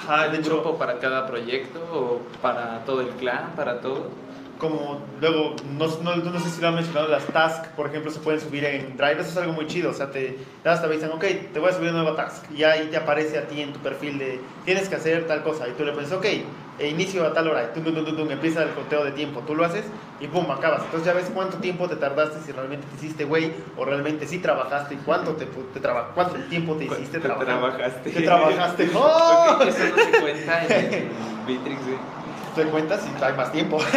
Ajá, 0.03 0.23
de 0.23 0.29
un 0.29 0.35
hecho, 0.43 0.49
grupo 0.61 0.77
para 0.77 0.99
cada 0.99 1.25
proyecto 1.25 1.79
o 1.93 2.21
para 2.41 2.83
todo 2.85 3.01
el 3.01 3.07
clan, 3.09 3.53
para 3.55 3.79
todo. 3.79 4.09
Como 4.57 5.05
luego, 5.19 5.55
no, 5.77 5.87
no, 6.01 6.15
no 6.15 6.39
sé 6.39 6.49
si 6.49 6.61
lo 6.61 6.69
han 6.69 6.75
mencionado, 6.75 7.07
las 7.07 7.25
tasks, 7.27 7.69
por 7.69 7.87
ejemplo, 7.87 8.11
se 8.11 8.19
pueden 8.19 8.39
subir 8.41 8.65
en 8.65 8.97
Drive, 8.97 9.19
eso 9.21 9.29
es 9.29 9.37
algo 9.37 9.53
muy 9.53 9.67
chido, 9.67 9.91
o 9.91 9.93
sea, 9.93 10.11
te, 10.11 10.29
te 10.29 10.37
te 10.63 10.69
avisan, 10.69 11.11
ok, 11.11 11.23
te 11.53 11.59
voy 11.59 11.69
a 11.69 11.73
subir 11.73 11.89
una 11.91 12.01
nueva 12.03 12.15
task, 12.15 12.51
y 12.51 12.63
ahí 12.63 12.87
te 12.89 12.97
aparece 12.97 13.37
a 13.37 13.47
ti 13.47 13.61
en 13.61 13.73
tu 13.73 13.79
perfil 13.79 14.17
de, 14.19 14.39
tienes 14.65 14.89
que 14.89 14.95
hacer 14.95 15.27
tal 15.27 15.43
cosa, 15.43 15.67
y 15.67 15.71
tú 15.73 15.83
le 15.85 15.91
pones, 15.93 16.11
ok, 16.11 16.25
e 16.79 16.87
inicio 16.89 17.25
a 17.25 17.33
tal 17.33 17.47
hora, 17.47 17.71
y 17.71 17.79
tum, 17.79 17.83
tum, 17.93 18.15
tum, 18.15 18.31
empieza 18.31 18.63
el 18.63 18.69
conteo 18.69 19.03
de 19.03 19.11
tiempo, 19.11 19.41
tú 19.41 19.55
lo 19.55 19.63
haces, 19.65 19.85
y 20.19 20.27
pum, 20.27 20.49
acabas, 20.51 20.83
entonces 20.85 21.05
ya 21.05 21.13
ves 21.13 21.31
cuánto 21.33 21.57
tiempo 21.57 21.87
te 21.87 21.95
tardaste, 21.95 22.39
si 22.45 22.51
realmente 22.51 22.85
te 22.87 22.95
hiciste 22.95 23.23
güey, 23.23 23.51
o 23.77 23.85
realmente 23.85 24.27
sí 24.27 24.39
trabajaste, 24.39 24.95
y 24.95 24.97
cuánto, 24.97 25.33
te, 25.33 25.45
te 25.45 25.79
traba- 25.79 26.11
cuánto 26.13 26.35
tiempo 26.49 26.75
te 26.75 26.85
hiciste 26.85 27.19
Te 27.19 27.27
trabajaste. 27.45 28.09
Te 28.11 28.21
trabajaste, 28.25 28.89
¡oh! 28.95 29.55
Porque 29.57 29.69
eso 29.69 29.95
no 29.95 30.03
se 30.03 30.11
cuenta 30.19 30.65
en 30.65 30.93
el 30.93 31.13
Bitrix, 31.45 31.85
güey. 31.85 32.26
Te 32.57 32.65
cuentas 32.65 33.01
y 33.05 33.23
hay 33.23 33.33
más 33.33 33.51
tiempo. 33.51 33.77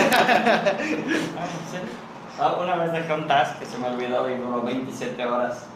Ah, 2.42 2.54
Una 2.58 2.74
vez 2.76 2.92
dejé 2.92 3.12
un 3.12 3.26
task 3.26 3.58
que 3.58 3.66
se 3.66 3.76
me 3.76 3.88
olvidó 3.88 4.30
y 4.30 4.34
duró 4.36 4.62
27 4.62 5.26
horas. 5.26 5.66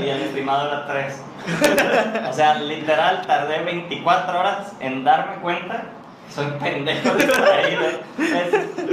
y 0.00 0.08
el 0.08 0.22
estimado 0.22 0.68
era 0.68 0.86
3. 0.86 1.22
O 2.30 2.32
sea, 2.32 2.54
literal, 2.54 3.26
tardé 3.26 3.62
24 3.62 4.40
horas 4.40 4.72
en 4.80 5.04
darme 5.04 5.36
cuenta. 5.42 5.82
Soy 6.34 6.46
pendejo 6.60 7.14
distraído. 7.14 7.82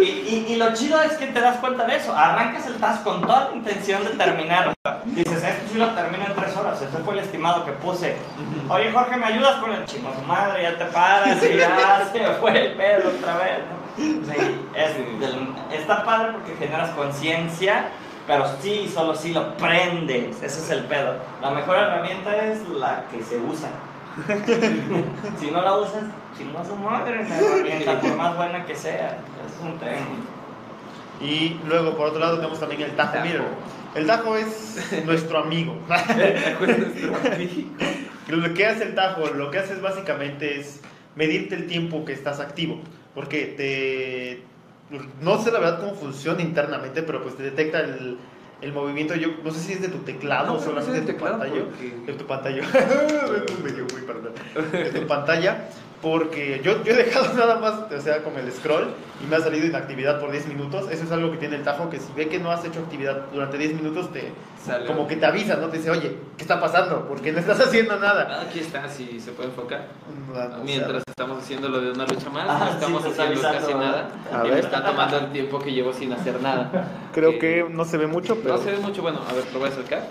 Y, 0.02 0.56
lo 0.56 0.74
chido 0.74 1.02
es 1.02 1.14
que 1.14 1.28
te 1.28 1.40
das 1.40 1.58
cuenta 1.58 1.86
de 1.86 1.96
eso. 1.96 2.14
Arrancas 2.14 2.68
el 2.68 2.76
task 2.76 3.04
con 3.04 3.22
toda 3.22 3.50
la 3.50 3.56
intención 3.56 4.04
de 4.04 4.12
terminar. 4.12 4.74
Dices, 5.06 5.44
esto 5.44 5.66
sí 5.72 5.78
lo 5.78 5.88
termino 5.92 6.26
en 6.26 6.36
3 6.36 6.58
horas. 6.58 6.82
Ese 6.82 6.98
fue 6.98 7.14
el 7.14 7.20
estimado 7.20 7.66
que 7.66 7.72
puse. 7.74 8.18
Oye, 8.70 8.92
Jorge, 8.92 9.16
¿me 9.16 9.26
ayudas 9.26 9.56
con 9.56 9.72
el 9.72 9.86
chingo? 9.86 10.12
Madre, 10.28 10.64
ya 10.64 10.78
te 10.78 10.86
paras 10.86 11.38
y 11.44 11.58
ya 11.58 12.10
se 12.14 12.34
fue 12.36 12.52
el 12.52 12.74
pedo 12.74 13.10
otra 13.10 13.38
vez. 13.38 13.60
¿no? 13.70 13.80
Sí, 13.98 14.34
está 15.72 16.04
padre 16.04 16.34
porque 16.34 16.56
generas 16.56 16.92
conciencia, 16.92 17.90
pero 18.28 18.46
sí, 18.62 18.90
solo 18.94 19.16
si 19.16 19.34
lo 19.34 19.56
prendes. 19.56 20.42
Ese 20.42 20.60
es 20.60 20.70
el 20.72 20.86
pedo. 20.86 21.16
La 21.42 21.52
mejor 21.52 21.78
herramienta 21.78 22.36
es 22.46 22.68
la 22.70 23.04
que 23.12 23.24
se 23.24 23.38
usa. 23.38 23.70
si 25.40 25.52
no 25.52 25.62
la 25.62 25.78
usas, 25.78 26.04
chingo 26.38 26.60
a 26.60 26.66
su 26.66 26.76
madre 26.76 27.28
la 27.28 27.38
herramienta, 27.38 28.02
por 28.02 28.16
más 28.16 28.38
buena 28.38 28.66
que 28.66 28.76
sea. 28.76 29.20
Es 29.46 29.64
un 29.64 29.78
tema. 29.80 29.98
Y 31.22 31.60
luego, 31.68 31.96
por 31.98 32.08
otro 32.08 32.20
lado, 32.20 32.38
tenemos 32.38 32.60
también 32.60 32.82
el 32.82 32.96
Tajo 32.96 33.14
Tajo. 33.14 33.26
Mirror. 33.28 33.48
El 33.96 34.06
Tajo 34.06 34.36
es 34.36 35.04
nuestro 35.04 35.40
amigo. 35.40 35.76
Lo 38.28 38.54
que 38.54 38.68
hace 38.68 38.84
el 38.84 38.94
Tajo, 38.94 39.26
lo 39.34 39.50
que 39.50 39.58
hace 39.58 39.74
es 39.74 39.82
básicamente 39.82 40.60
es 40.60 40.80
medirte 41.16 41.56
el 41.56 41.66
tiempo 41.66 42.06
que 42.06 42.14
estás 42.14 42.40
activo. 42.40 42.80
Porque 43.16 43.46
te. 43.46 44.44
No 45.22 45.42
sé 45.42 45.52
la 45.52 45.60
verdad 45.60 45.80
cómo 45.80 45.96
funciona 45.96 46.44
internamente, 46.44 47.02
pero 47.02 47.24
pues 47.24 47.36
te 47.36 47.42
detecta 47.42 47.80
el, 47.80 48.20
el 48.62 48.74
movimiento. 48.74 49.16
Yo 49.16 49.30
no 49.44 49.52
sé 49.52 49.60
si 49.60 49.74
es 49.74 49.82
de 49.82 49.90
tu 49.90 50.00
teclado 50.00 50.54
o 50.54 50.60
solamente 50.60 51.02
de 51.02 51.14
tu 51.14 51.20
pantalla. 51.20 51.64
De 52.06 52.14
tu 52.14 52.26
pantalla. 52.26 52.62
De 54.72 54.90
tu 54.92 55.08
pantalla. 55.08 55.70
Porque 56.02 56.62
yo, 56.64 56.82
yo 56.84 56.94
he 56.94 56.96
dejado 56.96 57.34
nada 57.38 57.60
más, 57.60 57.74
o 57.92 58.02
sea, 58.02 58.24
con 58.24 58.38
el 58.38 58.50
scroll 58.54 58.88
y 59.22 59.28
me 59.28 59.36
ha 59.36 59.40
salido 59.42 59.66
inactividad 59.68 60.20
por 60.20 60.32
10 60.32 60.48
minutos. 60.48 60.90
Eso 60.90 61.04
es 61.04 61.12
algo 61.12 61.30
que 61.32 61.38
tiene 61.38 61.58
el 61.58 61.64
Tajo, 61.64 61.90
que 61.90 62.00
si 62.00 62.12
ve 62.16 62.30
que 62.30 62.40
no 62.40 62.52
has 62.52 62.64
hecho 62.64 62.80
actividad 62.80 63.24
durante 63.34 63.58
10 63.58 63.74
minutos, 63.74 64.12
te, 64.14 64.32
Sale. 64.66 64.86
como 64.86 65.08
que 65.08 65.18
te 65.18 65.26
avisa, 65.26 65.58
¿no? 65.58 65.68
Te 65.68 65.78
dice, 65.78 65.90
oye, 65.92 66.16
¿qué 66.38 66.44
está 66.44 66.58
pasando? 66.62 67.06
¿Por 67.06 67.20
qué 67.22 67.34
no 67.34 67.40
estás 67.40 67.60
haciendo 67.68 68.00
nada? 68.00 68.28
Ah, 68.30 68.46
Aquí 68.48 68.60
está, 68.60 68.88
si 68.88 69.20
se 69.20 69.32
puede 69.32 69.50
enfocar. 69.50 69.88
Sea, 70.34 70.60
Mientras 70.64 71.04
estamos 71.06 71.44
haciendo 71.44 71.68
lo 71.68 71.82
de 71.82 71.92
una 71.92 72.06
lucha 72.06 72.30
más, 72.30 72.46
Ah, 72.48 72.60
no 72.60 72.68
sí, 72.68 72.74
estamos 72.76 73.06
haciendo 73.06 73.42
casi 73.42 73.74
nada. 73.74 74.10
A 74.32 74.38
y 74.38 74.44
ver. 74.44 74.54
me 74.54 74.60
está 74.60 74.86
tomando 74.86 75.18
el 75.18 75.32
tiempo 75.34 75.60
que 75.60 75.74
llevo 75.74 75.92
sin 75.92 76.14
hacer 76.14 76.42
nada. 76.42 76.70
Creo 77.14 77.32
Eh, 77.32 77.40
que 77.40 77.66
no 77.70 77.84
se 77.84 77.98
ve 77.98 78.08
mucho, 78.08 78.38
pero... 78.42 78.56
No 78.56 78.64
se 78.64 78.72
ve 78.72 78.78
mucho, 78.78 79.02
bueno, 79.02 79.20
a 79.30 79.34
ver, 79.34 79.44
lo 79.52 79.60
voy 79.60 79.68
a 79.68 79.72
acercar. 79.74 80.04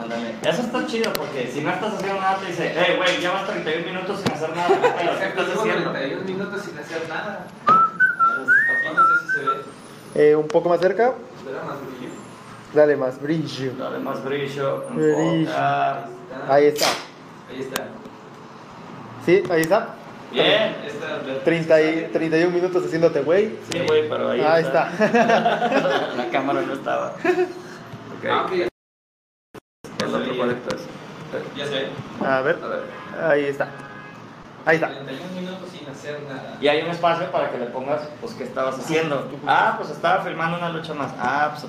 Ándale. 0.00 0.34
Eso 0.42 0.62
está 0.62 0.86
chido 0.86 1.12
porque 1.12 1.50
si 1.52 1.60
no 1.60 1.70
estás 1.70 1.94
haciendo 1.94 2.20
nada, 2.20 2.38
te 2.38 2.46
dice, 2.46 2.74
hey, 2.76 2.94
güey, 2.96 3.18
llevas 3.18 3.46
31 3.46 3.86
minutos 3.86 4.20
sin 4.20 4.32
hacer 4.32 4.56
nada. 4.56 4.68
¿Qué 5.18 5.26
estás 5.26 5.48
haciendo? 5.56 5.90
41 5.90 6.24
minutos 6.24 6.62
sin 6.62 6.78
hacer 6.78 7.08
nada. 7.08 7.46
Aquí 7.66 8.96
no 8.96 9.02
sé 9.02 9.24
si 9.24 9.32
se 9.32 9.46
ve. 9.46 10.30
Eh, 10.30 10.36
un 10.36 10.48
poco 10.48 10.68
más 10.68 10.80
cerca, 10.80 11.14
¿Verá 11.44 11.62
más 11.62 11.76
brillo? 11.80 12.12
dale 12.74 12.96
más 12.96 13.20
brillo. 13.20 13.72
Dale 13.78 13.98
más 13.98 14.24
brillo. 14.24 14.84
Brillo. 14.90 15.50
Ahí 16.48 16.66
está. 16.66 16.88
Ahí 17.48 17.60
está. 17.60 17.84
Sí, 19.24 19.42
ahí 19.50 19.60
está. 19.60 19.94
Bien. 20.32 20.76
Esta 20.86 21.42
30 21.44 21.82
y, 21.82 22.08
31 22.12 22.50
minutos 22.50 22.84
haciéndote 22.84 23.20
güey. 23.20 23.58
Sí, 23.70 23.80
güey, 23.86 24.08
pero 24.08 24.30
ahí, 24.30 24.40
Ahí 24.40 24.62
está. 24.64 24.90
La 26.16 26.28
cámara 26.30 26.62
no 26.62 26.72
estaba. 26.74 27.14
Ah, 28.24 28.46
ok. 28.46 28.71
El 30.16 30.22
otro 30.22 30.36
conector. 30.36 30.78
Ya 31.56 31.66
se 31.66 31.70
ve. 31.72 31.88
A 32.26 32.40
ver, 32.42 32.58
A 32.62 32.68
ver. 32.68 33.30
ahí 33.30 33.44
está. 33.44 33.68
Ahí 34.64 34.76
está. 34.76 34.88
41 34.88 35.40
minutos 35.40 35.68
sin 35.70 35.88
hacer 35.88 36.20
nada. 36.28 36.56
Y 36.60 36.68
hay 36.68 36.82
un 36.82 36.90
espacio 36.90 37.30
para 37.30 37.50
que 37.50 37.58
le 37.58 37.66
pongas, 37.66 38.02
pues, 38.20 38.34
¿qué 38.34 38.44
estabas 38.44 38.78
haciendo? 38.78 39.28
Ah, 39.46 39.74
pues 39.78 39.90
estaba 39.90 40.22
filmando 40.22 40.58
una 40.58 40.68
lucha 40.68 40.94
más. 40.94 41.12
Ah, 41.18 41.54
pues. 41.54 41.68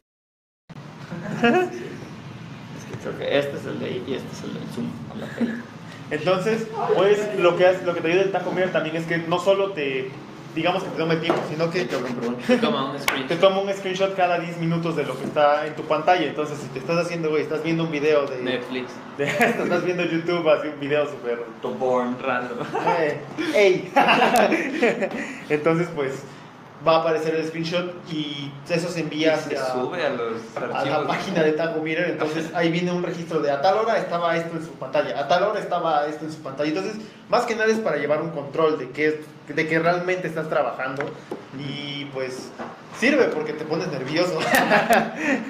Es 1.54 2.86
que 2.86 2.98
creo 3.02 3.18
que 3.18 3.38
este 3.40 3.58
es 3.58 3.66
el 3.66 3.80
de 3.80 3.86
ahí 3.86 4.04
y 4.08 4.14
este 4.14 4.32
es 4.32 4.44
el 4.44 4.54
del 4.54 4.64
Zoom. 4.74 4.90
Entonces, 6.12 6.68
pues 6.96 7.40
lo 7.40 7.56
que, 7.58 7.80
lo 7.86 7.94
que 7.94 8.02
te 8.02 8.08
ayuda 8.10 8.24
el 8.24 8.32
Tajo 8.32 8.52
Mirror 8.52 8.72
también 8.72 8.96
es 8.96 9.06
que 9.06 9.18
no 9.18 9.40
solo 9.40 9.72
te, 9.72 10.12
digamos 10.56 10.84
que 10.84 10.90
te 10.92 10.98
tome 10.98 11.16
tiempo, 11.18 11.42
sino 11.50 11.70
que 11.72 11.86
Te 11.86 12.58
toma 12.58 12.86
un 12.86 12.94
te 12.98 13.04
screenshot. 13.04 13.40
toma 13.40 13.60
un 13.62 13.74
screenshot 13.74 14.16
cada 14.16 14.40
10 14.40 14.58
minutos 14.60 14.96
de 14.96 15.04
lo 15.04 15.18
que 15.18 15.26
está 15.26 15.66
en 15.66 15.76
tu 15.76 15.84
pantalla. 15.84 16.26
Entonces, 16.28 16.60
si 16.60 16.68
te 16.68 16.80
estás 16.80 16.98
haciendo, 17.06 17.30
güey, 17.30 17.42
estás 17.44 17.64
viendo 17.64 17.84
un 17.84 17.92
video 17.92 18.26
de, 18.28 18.38
Netflix. 18.42 18.92
de- 19.18 19.26
estás 19.26 19.84
viendo 19.84 20.04
YouTube, 20.04 20.48
así 20.50 20.68
un 20.68 20.80
video 20.80 21.06
súper 21.08 21.44
Tu 21.62 21.74
porn. 21.78 22.16
Random. 22.22 22.58
¡Ey! 23.56 23.92
Entonces, 25.50 25.88
pues, 25.96 26.24
va 26.86 26.98
a 26.98 27.00
aparecer 27.00 27.36
el 27.36 27.48
screenshot 27.48 27.94
y 28.12 28.52
eso 28.70 28.90
se 28.90 29.02
envía 29.02 29.38
se 29.38 29.56
hacia- 29.58 29.74
sube 29.74 30.06
a 30.06 30.10
los 30.10 30.42
a 30.76 30.84
la 30.86 31.08
página 31.08 31.42
de 31.44 31.54
Tago 31.54 31.82
Mirror. 31.82 32.10
Entonces, 32.10 32.52
ahí 32.54 32.70
viene 32.72 32.92
un 32.92 33.04
registro 33.04 33.40
de 33.40 33.52
a 33.52 33.62
tal 33.62 33.78
hora 33.78 33.98
estaba 33.98 34.36
esto 34.36 34.58
en 34.58 34.66
su 34.66 34.72
pantalla, 34.74 35.18
a 35.20 35.28
tal 35.28 35.44
hora 35.44 35.60
estaba 35.60 36.06
esto 36.08 36.26
en 36.26 36.32
su 36.32 36.40
pantalla. 36.42 36.70
Entonces, 36.70 36.96
más 37.30 37.44
que 37.46 37.56
nada 37.56 37.72
es 37.72 37.80
para 37.80 37.98
llevar 37.98 38.22
un 38.22 38.32
control 38.32 38.78
de 38.78 38.90
que, 38.90 39.24
de 39.48 39.68
que 39.68 39.80
realmente 39.80 40.28
estás 40.28 40.50
trabajando 40.50 41.04
y 41.58 42.06
pues 42.14 42.50
sirve 43.00 43.26
porque 43.26 43.54
te 43.54 43.64
pones 43.66 43.88
nervioso. 43.88 44.40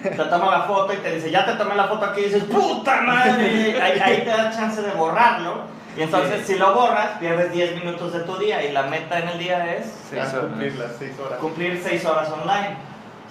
Te 0.04 0.10
toma 0.12 0.52
la 0.52 0.62
foto 0.64 0.94
y 0.94 0.98
te 0.98 1.16
dice, 1.16 1.32
ya 1.32 1.46
te 1.46 1.54
tomé 1.54 1.76
la 1.76 1.88
foto 1.88 2.06
aquí 2.06 2.22
y 2.22 2.26
dices, 2.26 2.44
¡puta 2.44 3.02
madre! 3.02 3.78
Ahí, 3.82 4.00
ahí 4.00 4.18
te 4.24 4.30
da 4.30 4.52
chance 4.52 4.82
de 4.82 4.92
borrarlo. 4.92 5.62
Y 5.96 6.02
entonces, 6.02 6.48
si 6.48 6.56
lo 6.56 6.74
borras, 6.74 7.18
pierdes 7.20 7.52
10 7.52 7.76
minutos 7.84 8.14
de 8.14 8.22
tu 8.22 8.36
día. 8.38 8.64
Y 8.64 8.72
la 8.72 8.84
meta 8.84 9.20
en 9.20 9.30
el 9.30 9.40
día 9.40 9.76
es 9.76 9.86
Seis 10.10 10.24
Ya 10.24 10.40
horas. 10.40 10.46
cumplir 10.50 10.76
las 10.76 10.92
6 10.98 11.20
horas. 11.20 11.40
cumplir 11.40 11.82
6 11.84 12.06
horas 12.06 12.30
online. 12.32 12.78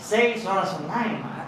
6 0.00 0.46
horas 0.46 0.74
online, 0.74 1.18
madre. 1.20 1.42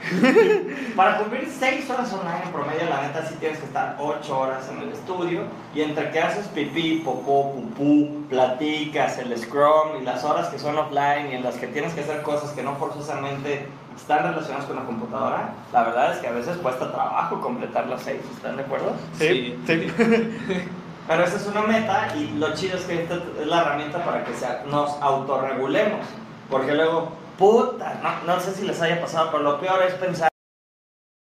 Para 0.96 1.18
cumplir 1.18 1.46
6 1.58 1.90
horas 1.90 2.12
online 2.12 2.42
en 2.44 2.52
promedio, 2.52 2.88
la 2.88 3.02
neta 3.02 3.26
sí 3.26 3.34
tienes 3.38 3.58
que 3.58 3.66
estar 3.66 3.96
8 3.98 4.38
horas 4.38 4.68
en 4.70 4.78
el 4.82 4.92
estudio. 4.92 5.42
Y 5.74 5.82
entre 5.82 6.10
que 6.10 6.20
haces 6.20 6.46
pipí, 6.48 7.02
popó, 7.04 7.52
pupú, 7.52 8.24
platicas, 8.30 9.18
el 9.18 9.36
scrum 9.36 10.00
y 10.00 10.04
las 10.04 10.24
horas 10.24 10.48
que 10.48 10.58
son 10.58 10.78
offline 10.78 11.30
y 11.32 11.34
en 11.34 11.42
las 11.42 11.56
que 11.56 11.66
tienes 11.66 11.92
que 11.94 12.00
hacer 12.00 12.22
cosas 12.22 12.50
que 12.52 12.62
no 12.62 12.76
forzosamente 12.76 13.66
están 14.00 14.22
relacionadas 14.24 14.66
con 14.66 14.76
la 14.76 14.82
computadora, 14.84 15.50
la 15.72 15.82
verdad 15.84 16.12
es 16.14 16.18
que 16.18 16.28
a 16.28 16.32
veces 16.32 16.56
cuesta 16.58 16.90
trabajo 16.90 17.40
completar 17.40 17.86
las 17.86 18.02
6. 18.02 18.20
¿Están 18.36 18.56
de 18.56 18.62
acuerdo? 18.62 18.94
Sí, 19.18 19.56
sí. 19.66 19.92
Pero 21.08 21.24
esa 21.24 21.36
es 21.36 21.46
una 21.46 21.62
meta 21.62 22.14
y 22.16 22.28
lo 22.38 22.54
chido 22.54 22.76
es 22.78 22.84
que 22.84 23.02
esta 23.02 23.14
es 23.40 23.46
la 23.46 23.62
herramienta 23.62 24.04
para 24.04 24.24
que 24.24 24.32
sea- 24.34 24.62
nos 24.70 24.90
autorregulemos. 25.02 26.06
Porque 26.48 26.72
luego, 26.74 27.10
puta, 27.38 27.98
no, 28.02 28.34
no 28.34 28.40
sé 28.40 28.54
si 28.54 28.62
les 28.66 28.80
haya 28.80 29.00
pasado, 29.00 29.30
pero 29.32 29.42
lo 29.42 29.60
peor 29.60 29.82
es 29.82 29.94
pensar, 29.94 30.28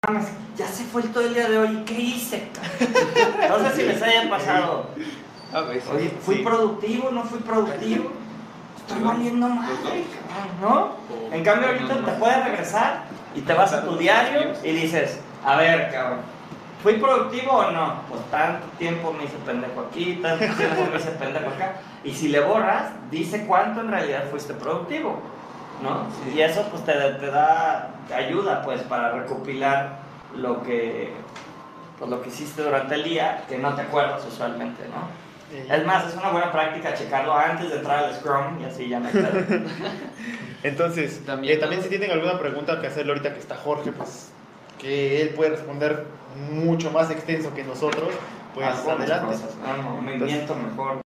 "Mames, 0.08 0.28
ya 0.58 0.68
se 0.68 0.86
fue 0.86 1.02
el 1.04 1.10
todo 1.12 1.24
el 1.26 1.34
día 1.36 1.48
de 1.50 1.58
hoy, 1.60 1.84
¿qué 1.86 2.00
hice? 2.00 2.48
No 3.50 3.60
sé 3.70 3.76
si 3.76 3.84
les 3.84 4.02
haya 4.02 4.30
pasado. 4.30 4.88
A 5.54 5.62
veces. 5.62 5.90
Oye, 5.94 6.10
¿fui 6.22 6.38
Sí. 6.38 6.42
productivo? 6.44 7.12
¿No 7.12 7.24
fui 7.24 7.40
productivo? 7.40 8.12
Estoy 8.88 9.04
valiendo 9.04 9.50
madre, 9.50 10.04
¿no? 10.62 10.92
En 11.32 11.44
cambio, 11.44 11.70
ahorita 11.70 12.06
te 12.06 12.12
puedes 12.12 12.44
regresar 12.46 13.04
y 13.34 13.42
te 13.42 13.54
vas 13.54 13.74
a 13.74 13.84
tu 13.84 13.98
diario 13.98 14.54
y 14.64 14.72
dices, 14.72 15.20
a 15.44 15.56
ver, 15.56 15.92
cabrón, 15.92 16.20
¿fui 16.84 16.94
productivo 16.94 17.52
o 17.52 17.72
no? 17.72 18.02
Pues 18.08 18.22
tanto 18.30 18.68
tiempo 18.78 19.12
me 19.12 19.24
hice 19.24 19.38
pendejo 19.44 19.88
aquí, 19.90 20.20
tanto 20.22 20.46
tiempo 20.56 20.86
me 20.92 20.98
hice 21.00 21.10
pendejo 21.12 21.48
acá. 21.48 21.78
Y 22.04 22.14
si 22.14 22.28
le 22.28 22.40
borras, 22.42 22.92
dice 23.10 23.46
cuánto 23.48 23.82
en 23.82 23.90
realidad 23.90 24.26
fuiste 24.30 24.54
productivo, 24.54 25.20
¿no? 25.82 26.06
Y 26.32 26.42
eso 26.42 26.64
pues 26.70 26.86
te, 26.86 26.94
te 26.94 27.28
da, 27.32 27.90
ayuda 28.16 28.62
pues 28.62 28.84
para 28.84 29.14
recopilar 29.14 29.98
lo 30.36 30.62
que, 30.62 31.12
pues, 31.98 32.12
lo 32.12 32.22
que 32.22 32.30
hiciste 32.30 32.62
durante 32.62 32.94
el 32.94 33.04
día 33.04 33.46
que 33.50 33.58
no 33.58 33.74
te 33.74 33.82
acuerdas 33.82 34.24
usualmente, 34.28 34.84
¿no? 34.90 35.25
Eh, 35.56 35.68
Es 35.70 35.86
más, 35.86 36.08
es 36.08 36.16
una 36.16 36.30
buena 36.32 36.52
práctica 36.52 36.94
checarlo 36.94 37.34
antes 37.34 37.70
de 37.70 37.78
entrar 37.78 38.04
al 38.06 38.16
Scrum 38.16 38.60
y 38.62 38.66
así 38.66 38.90
ya 38.90 39.00
me 39.00 39.12
quedo. 39.12 39.28
Entonces, 40.64 41.24
También, 41.26 41.26
también, 41.26 41.60
también 41.60 41.80
¿no? 41.80 41.84
si 41.84 41.90
tienen 41.90 42.12
alguna 42.12 42.40
pregunta 42.40 42.82
que 42.82 42.88
hacerle 42.88 43.12
ahorita 43.14 43.34
que 43.34 43.40
está 43.40 43.56
Jorge, 43.56 43.92
pues 43.92 44.32
que 44.80 45.22
él 45.22 45.30
puede 45.30 45.52
responder 45.52 46.06
mucho 46.52 46.92
más 46.92 47.10
extenso 47.12 47.54
que 47.54 47.64
nosotros, 47.64 48.10
pues 48.54 48.68
adelante. 48.68 49.34
cosas, 49.36 49.56
¿no? 49.58 49.78
No, 49.78 50.02
me 50.02 50.18
miento 50.18 50.56
mejor. 50.56 51.02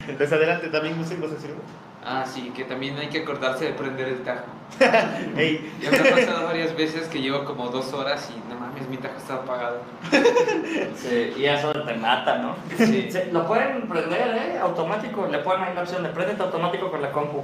Entonces 0.00 0.32
adelante, 0.32 0.68
también 0.68 0.96
no 0.98 1.04
sé, 1.04 1.16
¿vas 1.16 1.30
a 1.30 1.34
decir 1.34 1.50
algo? 1.50 1.62
Ah, 2.08 2.24
sí, 2.24 2.52
que 2.54 2.64
también 2.64 2.96
hay 2.98 3.08
que 3.08 3.22
acordarse 3.22 3.64
de 3.64 3.72
prender 3.72 4.06
el 4.08 4.22
tajo. 4.22 4.44
Ey, 5.36 5.72
Ya 5.82 5.90
me 5.90 5.98
ha 5.98 6.14
pasado 6.14 6.46
varias 6.46 6.76
veces 6.76 7.08
que 7.08 7.20
llevo 7.20 7.44
como 7.44 7.68
dos 7.68 7.92
horas 7.92 8.30
y 8.30 8.48
no 8.48 8.60
mames, 8.60 8.88
mi 8.88 8.96
tajo 8.96 9.16
está 9.18 9.34
apagado. 9.34 9.80
Sí, 10.96 11.34
y 11.36 11.44
eso 11.46 11.72
te 11.72 11.94
mata, 11.94 12.38
¿no? 12.38 12.54
Sí. 12.76 13.08
Sí, 13.10 13.18
lo 13.32 13.46
pueden 13.46 13.88
prender, 13.88 14.36
¿eh? 14.36 14.58
Automático. 14.60 15.26
Le 15.30 15.38
ponen 15.38 15.64
ahí 15.68 15.74
la 15.74 15.82
opción 15.82 16.02
de 16.02 16.08
prendete 16.10 16.42
automático 16.42 16.90
con 16.90 17.02
la 17.02 17.10
compu. 17.12 17.42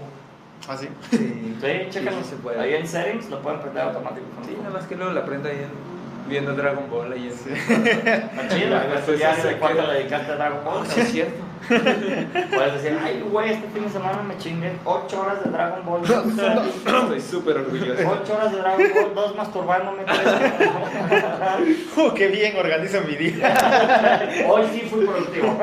así. 0.69 0.89
Sí, 1.11 1.57
Sí, 1.61 1.69
chécalo. 1.91 2.19
sí 2.23 2.31
se 2.31 2.37
puede. 2.37 2.61
Ahí 2.61 2.75
en 2.75 2.87
settings 2.87 3.29
lo 3.31 3.41
pueden 3.43 3.61
prender 3.61 3.83
automático 3.85 4.27
con 4.35 4.45
Sí, 4.45 4.57
nada 4.59 4.71
más 4.71 4.87
que 4.87 4.97
luego 4.97 5.13
la 5.13 5.25
prendo 5.25 5.49
ahí 5.49 5.57
en- 5.57 5.92
viendo 6.29 6.55
Dragon 6.55 6.89
Ball 6.91 7.13
ahí 7.13 7.29
en... 7.29 7.55
Está 7.55 8.49
chido, 8.49 8.79
Después 8.95 9.19
ya 9.19 9.35
se 9.35 9.49
de 9.49 9.57
cuánto 9.59 9.83
le 9.87 9.93
dedicaste 9.95 10.33
a 10.33 10.37
Dragon 10.37 10.65
Ball. 10.65 10.79
Oh, 10.83 10.85
sí 10.85 11.01
es 11.01 11.09
cierto. 11.13 11.43
Puedes 11.69 12.73
decir, 12.75 12.99
ay, 13.05 13.25
güey, 13.31 13.53
este 13.53 13.69
fin 13.69 13.85
de 13.85 13.91
semana 13.91 14.21
me 14.23 14.37
chingué 14.37 14.73
8 14.85 15.21
horas 15.21 15.45
de 15.45 15.51
Dragon 15.51 15.85
Ball. 15.87 16.03
Estoy 16.87 17.21
súper 17.21 17.59
orgulloso. 17.59 18.03
8 18.23 18.35
horas 18.35 18.53
de 18.53 18.59
Dragon 18.59 18.83
Ball, 18.95 19.15
2 19.15 19.37
masturbándome. 19.37 20.03
tres- 20.05 21.79
¡Uh, 21.97 22.11
qué 22.15 22.29
bien 22.29 22.57
organizo 22.57 23.01
mi 23.03 23.15
día! 23.17 23.55
Hoy 24.49 24.63
sí 24.73 24.81
fui 24.91 25.05
productivo. 25.07 25.57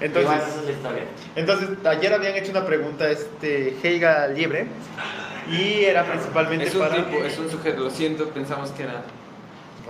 Entonces- 0.00 0.22
Y 0.22 0.26
bueno, 0.26 0.42
esa 0.48 0.60
es 0.60 0.64
la 0.66 0.72
historia. 0.72 1.02
Entonces, 1.36 1.68
ayer 1.86 2.12
habían 2.12 2.34
hecho 2.34 2.50
una 2.50 2.66
pregunta 2.66 3.08
este 3.08 3.76
Heiga 3.82 4.26
Liebre 4.28 4.66
y 5.50 5.84
era 5.84 6.04
principalmente 6.04 6.66
Es 6.66 6.74
un 6.74 6.80
para... 6.80 6.96
tipo, 6.96 7.24
es 7.24 7.38
un 7.38 7.48
sujeto, 7.48 7.82
lo 7.84 7.90
siento, 7.90 8.28
pensamos 8.30 8.70
que 8.72 8.82
era... 8.82 9.02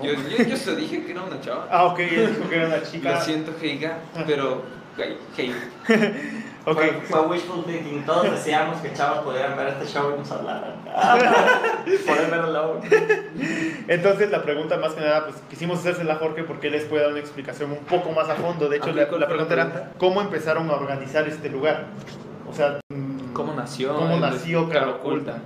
Yo, 0.02 0.12
yo, 0.12 0.44
yo 0.44 0.56
se 0.56 0.76
dije 0.76 1.04
que 1.04 1.12
era 1.12 1.22
una 1.22 1.40
chava. 1.40 1.68
Ah, 1.70 1.84
ok, 1.84 1.98
él 2.00 2.34
dijo 2.36 2.48
que 2.48 2.56
era 2.56 2.66
una 2.66 2.82
chica. 2.82 3.12
Lo 3.14 3.20
siento, 3.20 3.52
Heiga, 3.60 3.98
pero... 4.26 4.62
Hey, 4.96 5.18
hey. 5.36 5.54
Ok. 6.68 6.78
Fue, 6.78 6.90
fue 7.02 7.20
wishful 7.28 7.64
thinking. 7.64 8.04
Todos 8.04 8.28
deseamos 8.28 8.80
que 8.80 8.92
chavos 8.92 9.20
pudieran 9.20 9.56
ver 9.56 9.68
este 9.68 9.86
show 9.86 10.12
y 10.12 10.18
nos 10.18 10.28
hablaran. 10.32 10.74
Forever 12.04 12.40
alone. 12.40 12.80
Entonces 13.86 14.32
la 14.32 14.42
pregunta 14.42 14.76
más 14.76 14.94
que 14.94 15.00
nada, 15.00 15.26
pues 15.26 15.36
quisimos 15.48 15.78
hacérsela 15.78 16.14
a 16.14 16.16
Jorge 16.16 16.42
porque 16.42 16.66
él 16.66 16.72
les 16.72 16.84
puede 16.84 17.02
dar 17.02 17.12
una 17.12 17.20
explicación 17.20 17.70
un 17.70 17.84
poco 17.84 18.10
más 18.10 18.28
a 18.28 18.34
fondo. 18.34 18.68
De 18.68 18.78
hecho, 18.78 18.88
Ah, 18.90 18.94
la, 18.96 19.06
¿cuál 19.06 19.20
la 19.20 19.28
pregunta 19.28 19.54
era 19.54 19.92
cómo 19.96 20.20
empezaron 20.20 20.68
a 20.68 20.72
organizar 20.74 21.28
este 21.28 21.50
lugar. 21.50 21.84
O 22.50 22.52
sea, 22.52 22.80
¿Cómo 23.32 23.54
nació? 23.54 23.94
¿Cómo 23.94 24.18
nació 24.18 24.68
Cara 24.68 24.88
Oculta? 24.88 25.38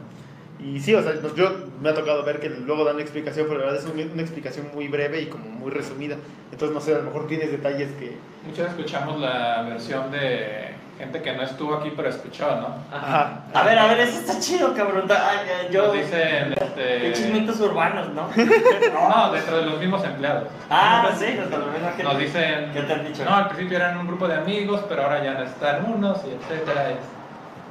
Y 0.62 0.78
sí, 0.80 0.94
o 0.94 1.02
sea, 1.02 1.12
no- 1.22 1.34
yo 1.34 1.50
me 1.80 1.88
ha 1.90 1.94
tocado 1.94 2.22
ver 2.22 2.38
que 2.40 2.50
luego 2.50 2.84
dan 2.84 2.94
una 2.96 3.02
explicación, 3.02 3.46
pero 3.48 3.60
la 3.60 3.66
verdad 3.66 3.80
es 3.82 3.86
un- 3.90 4.10
una 4.12 4.22
explicación 4.22 4.68
muy 4.74 4.88
breve 4.88 5.22
y 5.22 5.26
como 5.26 5.44
muy 5.44 5.70
resumida. 5.70 6.16
Entonces, 6.52 6.74
no 6.74 6.80
sé, 6.80 6.94
a 6.94 6.98
lo 6.98 7.04
mejor 7.04 7.26
tienes 7.28 7.50
detalles 7.50 7.90
que... 7.92 8.16
Muchos 8.46 8.68
escuchamos 8.68 9.18
la 9.20 9.62
versión 9.62 10.10
de 10.10 10.70
gente 10.98 11.22
que 11.22 11.32
no 11.32 11.42
estuvo 11.42 11.74
aquí 11.76 11.90
pero 11.96 12.10
escuchó, 12.10 12.44
¿no? 12.56 12.74
Ajá. 12.94 13.44
A 13.54 13.62
ver, 13.62 13.78
a 13.78 13.86
ver, 13.86 14.00
eso 14.00 14.20
está 14.20 14.38
chido, 14.38 14.74
cabrón. 14.74 15.04
Ay, 15.08 15.68
yo. 15.70 15.84
Nos 15.86 15.94
dicen, 15.94 16.54
Qué 16.54 16.64
este... 17.10 17.12
chismitos 17.14 17.58
urbanos, 17.60 18.08
¿no? 18.10 18.28
No, 18.36 19.32
dentro 19.32 19.56
de 19.58 19.66
los 19.66 19.80
mismos 19.80 20.04
empleados. 20.04 20.48
Ah, 20.68 21.10
sí, 21.18 21.38
hasta 21.42 21.56
lo 21.56 21.66
menos 21.68 21.94
que 21.94 22.02
Nos 22.02 22.18
dicen... 22.18 22.70
¿Qué 22.74 22.82
te 22.82 22.92
han 22.92 23.06
dicho? 23.06 23.24
No, 23.24 23.34
al 23.34 23.48
principio 23.48 23.78
eran 23.78 23.96
un 23.96 24.06
grupo 24.08 24.28
de 24.28 24.34
amigos, 24.34 24.82
pero 24.90 25.04
ahora 25.04 25.24
ya 25.24 25.34
no 25.34 25.44
están 25.44 25.84
unos, 25.90 26.18
y 26.26 26.32
etcétera. 26.32 26.90
Y, 26.90 27.19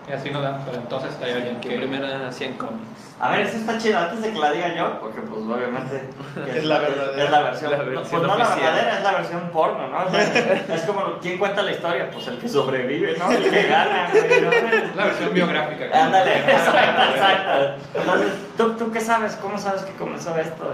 y 0.09 0.13
así 0.13 0.31
nos 0.31 0.41
dan, 0.41 0.61
pero 0.65 0.77
entonces 0.77 1.11
hay 1.23 1.31
alguien 1.33 1.59
Que 1.61 1.69
que... 1.69 1.75
primero 1.77 2.07
hacían 2.27 2.53
cómics. 2.53 3.05
A 3.19 3.31
ver, 3.31 3.41
eso 3.41 3.57
está 3.57 3.77
chido. 3.77 3.99
Antes 3.99 4.21
de 4.21 4.31
que 4.31 4.39
la 4.39 4.51
diga 4.51 4.73
yo, 4.75 4.99
porque 5.01 5.19
pues 5.21 5.41
obviamente. 5.41 6.09
Es 6.57 6.63
la 6.63 6.79
verdadera. 6.79 7.23
Es 7.25 7.29
la 7.31 7.41
versión. 7.41 7.71
La 7.71 7.77
no, 7.77 7.83
versión 7.85 8.07
pues 8.09 8.21
no 8.31 8.37
la 8.37 8.47
verdadera, 8.55 8.97
es 8.97 9.03
la 9.03 9.11
versión 9.11 9.41
porno, 9.51 9.87
¿no? 9.89 10.05
O 10.05 10.09
sea, 10.09 10.63
es 10.75 10.81
como, 10.83 11.01
¿quién 11.21 11.37
cuenta 11.37 11.61
la 11.61 11.71
historia? 11.71 12.09
Pues 12.11 12.27
el 12.29 12.37
que 12.39 12.47
sobrevive, 12.47 13.17
¿no? 13.17 13.29
El 13.31 13.49
que 13.49 13.63
gana, 13.67 14.09
güey, 14.11 14.41
¿no? 14.41 14.95
La 14.95 15.05
versión 15.05 15.33
biográfica. 15.33 15.85
Ándale, 16.05 16.37
exacto, 16.39 17.01
exacto. 17.13 17.75
Entonces, 17.95 18.31
¿tú, 18.57 18.71
¿tú 18.77 18.91
qué 18.91 19.01
sabes? 19.01 19.35
¿Cómo 19.35 19.57
sabes 19.57 19.81
que 19.81 19.91
comenzó 19.93 20.35
esto? 20.37 20.73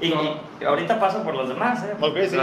Y, 0.00 0.06
y- 0.06 0.40
y 0.60 0.64
ahorita 0.64 0.98
paso 1.00 1.22
por 1.24 1.34
los 1.34 1.48
demás, 1.48 1.82
¿eh? 1.84 1.94
Sí. 2.30 2.36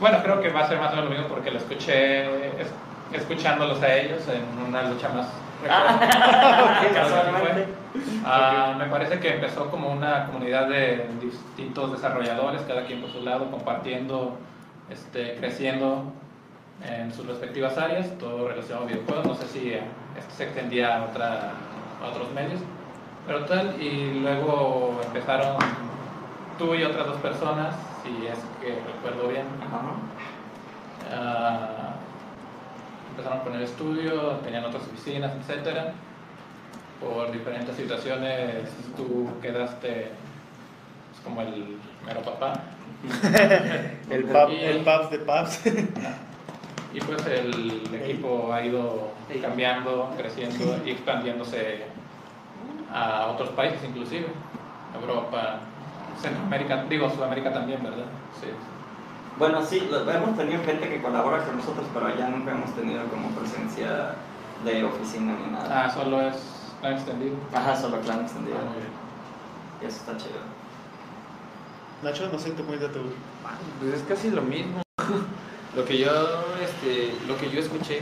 Bueno, 0.00 0.18
creo 0.22 0.40
que 0.42 0.50
va 0.50 0.60
a 0.60 0.68
ser 0.68 0.78
más 0.78 0.92
o 0.92 0.96
menos 0.96 1.04
lo 1.10 1.16
mismo 1.16 1.28
porque 1.28 1.50
lo 1.50 1.58
escuché 1.58 2.46
es- 2.60 2.72
escuchándolos 3.12 3.82
a 3.82 3.94
ellos 3.94 4.22
en 4.28 4.44
una 4.68 4.82
lucha 4.82 5.08
más. 5.08 5.26
Ah, 5.68 6.80
casualmente. 6.94 7.66
Ah, 8.24 8.74
me 8.78 8.86
parece 8.86 9.18
que 9.18 9.34
empezó 9.34 9.70
como 9.70 9.90
una 9.90 10.26
comunidad 10.26 10.68
de 10.68 11.06
distintos 11.20 11.92
desarrolladores, 11.92 12.62
cada 12.62 12.84
quien 12.84 13.00
por 13.00 13.10
su 13.10 13.22
lado, 13.22 13.50
compartiendo, 13.50 14.36
este, 14.90 15.34
creciendo 15.36 16.04
en 16.86 17.12
sus 17.12 17.26
respectivas 17.26 17.76
áreas, 17.78 18.16
todo 18.18 18.48
relacionado 18.48 18.84
a 18.84 18.88
videojuegos. 18.88 19.26
No 19.26 19.34
sé 19.34 19.48
si 19.48 19.70
eh, 19.70 19.82
esto 20.16 20.34
se 20.36 20.44
extendía 20.44 20.98
a, 20.98 21.04
otra- 21.06 21.52
a 22.02 22.06
otros 22.08 22.30
medios, 22.32 22.60
pero 23.26 23.44
tal. 23.46 23.74
Y 23.82 24.20
luego 24.20 25.00
empezaron 25.04 25.56
tú 26.58 26.74
y 26.74 26.84
otras 26.84 27.06
dos 27.06 27.16
personas, 27.16 27.74
si 28.04 28.26
es 28.26 28.38
que 28.60 28.78
recuerdo 28.94 29.28
bien, 29.28 29.46
Ajá. 29.66 29.94
Empezaron 33.18 33.42
con 33.42 33.54
el 33.56 33.62
estudio, 33.62 34.12
tenían 34.44 34.64
otras 34.64 34.84
oficinas, 34.84 35.32
etcétera. 35.40 35.92
Por 37.00 37.32
diferentes 37.32 37.74
situaciones 37.74 38.68
tú 38.96 39.28
quedaste 39.42 40.12
pues, 41.10 41.20
como 41.24 41.42
el 41.42 41.78
mero 42.06 42.22
papá. 42.22 42.60
El, 44.10 44.22
pub, 44.24 44.50
Y- 44.50 44.64
el 44.64 44.78
Pubs 44.84 45.10
de 45.10 45.18
Pubs. 45.18 45.60
Y 46.94 47.00
pues 47.00 47.26
el 47.26 47.92
equipo 48.02 48.50
ha 48.52 48.64
ido 48.64 49.10
cambiando, 49.42 50.10
creciendo 50.16 50.78
y 50.86 50.90
expandiéndose 50.92 51.82
a 52.90 53.26
otros 53.26 53.50
países 53.50 53.80
inclusive. 53.84 54.26
Europa, 54.98 55.58
Centroamérica, 56.22 56.84
digo 56.88 57.10
Sudamérica 57.10 57.52
también, 57.52 57.82
¿verdad? 57.82 58.06
Sí. 58.40 58.46
Bueno, 59.38 59.64
sí, 59.64 59.88
hemos 59.88 60.36
tenido 60.36 60.64
gente 60.64 60.88
que 60.88 61.00
colabora 61.00 61.44
con 61.44 61.58
nosotros, 61.58 61.86
pero 61.94 62.16
ya 62.16 62.28
nunca 62.28 62.50
hemos 62.50 62.74
tenido 62.74 63.04
como 63.04 63.28
presencia 63.30 64.16
de 64.64 64.82
oficina 64.82 65.36
ni 65.38 65.52
nada. 65.52 65.84
Ah, 65.84 65.90
solo 65.90 66.20
es 66.20 66.34
plan 66.80 66.94
extendido. 66.94 67.36
Ajá, 67.54 67.76
solo 67.76 68.00
clan 68.00 68.22
extendido. 68.22 68.56
Ah, 68.58 68.64
muy 68.64 68.78
bien. 68.78 68.92
Y 69.80 69.86
eso 69.86 69.98
está 69.98 70.16
chido. 70.16 70.40
Nacho, 72.02 72.28
no 72.32 72.38
sé, 72.38 72.50
te 72.50 72.64
cuenta 72.64 72.90
tú. 72.90 72.98
Pues 73.78 73.94
es 73.94 74.02
casi 74.08 74.30
lo 74.30 74.42
mismo. 74.42 74.82
lo 75.76 75.84
que 75.84 75.98
yo, 75.98 76.10
este, 76.60 77.14
lo 77.28 77.36
que 77.38 77.48
yo 77.48 77.60
escuché 77.60 78.00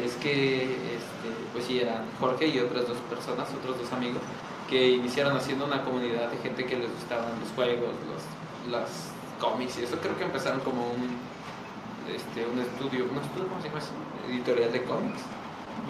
es 0.00 0.14
que, 0.22 0.62
este, 0.62 1.28
pues 1.52 1.64
sí, 1.64 1.80
eran 1.80 2.04
Jorge 2.20 2.46
y 2.46 2.60
otras 2.60 2.86
dos 2.86 2.98
personas, 3.10 3.48
otros 3.52 3.78
dos 3.78 3.92
amigos, 3.92 4.22
que 4.70 4.90
iniciaron 4.90 5.36
haciendo 5.36 5.66
una 5.66 5.82
comunidad 5.82 6.30
de 6.30 6.36
gente 6.38 6.66
que 6.66 6.76
les 6.76 6.90
gustaban 6.92 7.32
los 7.40 7.50
juegos, 7.50 7.90
los, 8.06 8.72
las 8.72 9.11
cómics 9.42 9.78
y 9.78 9.82
eso. 9.82 9.98
Creo 10.00 10.16
que 10.16 10.24
empezaron 10.24 10.60
como 10.60 10.86
un, 10.86 11.18
este, 12.08 12.46
un 12.46 12.60
estudio, 12.60 13.04
estudio, 13.04 13.48
¿cómo 13.48 13.60
se 13.60 13.68
llama 13.68 13.80
eso? 13.80 13.92
Editorial 14.28 14.72
de 14.72 14.84
cómics. 14.84 15.22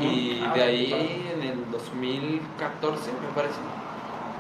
Y 0.01 0.41
Ah, 0.43 0.55
de 0.55 0.63
ahí 0.63 1.31
en 1.35 1.43
el 1.43 1.71
2014, 1.71 3.13
me 3.13 3.29
parece, 3.35 3.61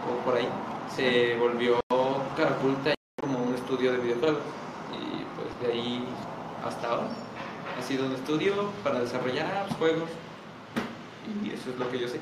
o 0.08 0.24
por 0.24 0.36
ahí, 0.36 0.48
se 0.88 1.36
volvió 1.36 1.78
Caraculta 2.36 2.94
como 3.20 3.42
un 3.42 3.54
estudio 3.54 3.92
de 3.92 3.98
videojuegos. 3.98 4.40
Y 4.92 5.24
pues 5.36 5.48
de 5.60 5.72
ahí 5.72 6.04
hasta 6.64 6.88
ahora 6.88 7.08
ha 7.78 7.82
sido 7.82 8.06
un 8.06 8.12
estudio 8.12 8.70
para 8.82 9.00
desarrollar 9.00 9.46
apps, 9.54 9.76
juegos. 9.76 10.08
Y 11.44 11.50
eso 11.50 11.70
es 11.70 11.78
lo 11.78 11.90
que 11.90 11.98
yo 11.98 12.08
sé. 12.08 12.18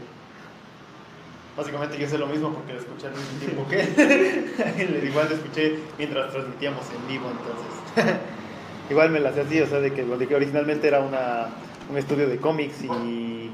Básicamente 1.56 1.98
yo 1.98 2.08
sé 2.08 2.18
lo 2.18 2.26
mismo 2.26 2.50
porque 2.50 2.72
lo 2.72 2.78
escuché 2.78 3.08
al 3.08 3.14
mismo 3.14 3.38
tiempo 3.38 3.66
que. 3.68 5.06
Igual 5.06 5.28
lo 5.28 5.34
escuché 5.34 5.78
mientras 5.98 6.32
transmitíamos 6.32 6.84
en 6.94 7.08
vivo, 7.08 7.30
entonces. 7.30 8.20
Igual 8.90 9.10
me 9.10 9.20
la 9.20 9.32
sé 9.32 9.42
así, 9.42 9.60
o 9.60 9.66
sea, 9.66 9.80
de 9.80 9.92
que, 9.92 10.04
de 10.04 10.26
que 10.26 10.34
originalmente 10.34 10.88
era 10.88 11.00
una, 11.00 11.48
un 11.90 11.96
estudio 11.96 12.28
de 12.28 12.38
cómics 12.38 12.82
y 12.82 13.52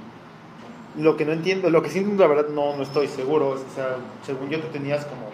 lo 0.99 1.17
que 1.17 1.25
no 1.25 1.33
entiendo, 1.33 1.71
lo 1.71 1.83
que 1.83 1.91
sí, 1.91 2.05
la 2.17 2.27
verdad, 2.27 2.49
no, 2.49 2.77
no 2.77 2.83
estoy 2.83 3.07
seguro, 3.09 3.51
o 3.51 3.75
sea, 3.75 3.97
según 4.25 4.49
yo 4.49 4.61
tú 4.61 4.69
tenías 4.69 5.05
como, 5.05 5.31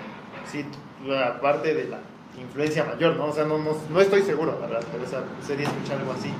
sí, 0.51 0.65
la 1.07 1.41
parte 1.41 1.75
de 1.75 1.89
la 1.89 2.01
influencia 2.41 2.85
mayor, 2.85 3.17
¿no? 3.17 3.27
O 3.27 3.33
sea, 3.33 3.45
no, 3.45 3.59
no, 3.59 3.77
no 3.91 4.01
estoy 4.01 4.23
seguro, 4.23 4.59
la 4.61 4.67
verdad, 4.67 4.85
pero 4.91 5.05
esa, 5.05 5.23
sería 5.47 5.69
escuchar 5.69 5.99
algo 5.99 6.13
así. 6.13 6.31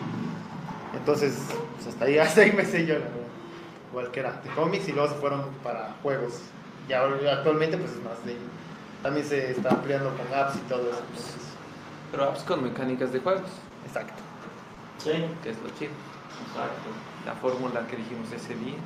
Entonces, 0.97 1.39
pues 1.77 1.87
hasta 1.87 2.05
ahí, 2.05 2.19
hasta 2.19 2.41
ahí 2.43 2.53
me 2.53 2.65
sé 2.65 2.87
yo, 2.87 2.95
la 2.95 3.01
verdad. 3.01 3.22
Igual 3.93 4.11
que 4.11 4.21
era 4.21 4.33
de 4.33 4.49
cómics 4.57 4.89
y 4.89 4.93
luego 4.93 5.09
se 5.13 5.21
fueron 5.21 5.43
para 5.63 5.95
juegos. 6.03 6.41
Y 6.89 6.93
ahora 6.95 7.17
actualmente 7.33 7.77
pues 7.77 7.93
es 7.93 8.03
más 8.03 8.25
de... 8.25 8.37
También 9.03 9.27
se 9.27 9.51
está 9.51 9.69
ampliando 9.71 10.11
con 10.17 10.27
apps 10.35 10.57
y 10.57 10.61
todo 10.61 10.81
eso. 10.91 11.01
entonces, 11.09 11.37
Pero 12.11 12.25
apps 12.25 12.43
con 12.45 12.63
mecánicas 12.65 13.13
de 13.13 13.21
juegos, 13.21 13.51
exacto. 13.87 14.23
Sí, 14.99 15.11
que 15.43 15.51
es 15.51 15.59
lo 15.61 15.69
chido. 15.71 15.93
exacto. 16.49 16.89
La 17.27 17.35
fórmula 17.35 17.87
que 17.87 17.97
dijimos 17.97 18.33
ese 18.33 18.55
día. 18.55 18.79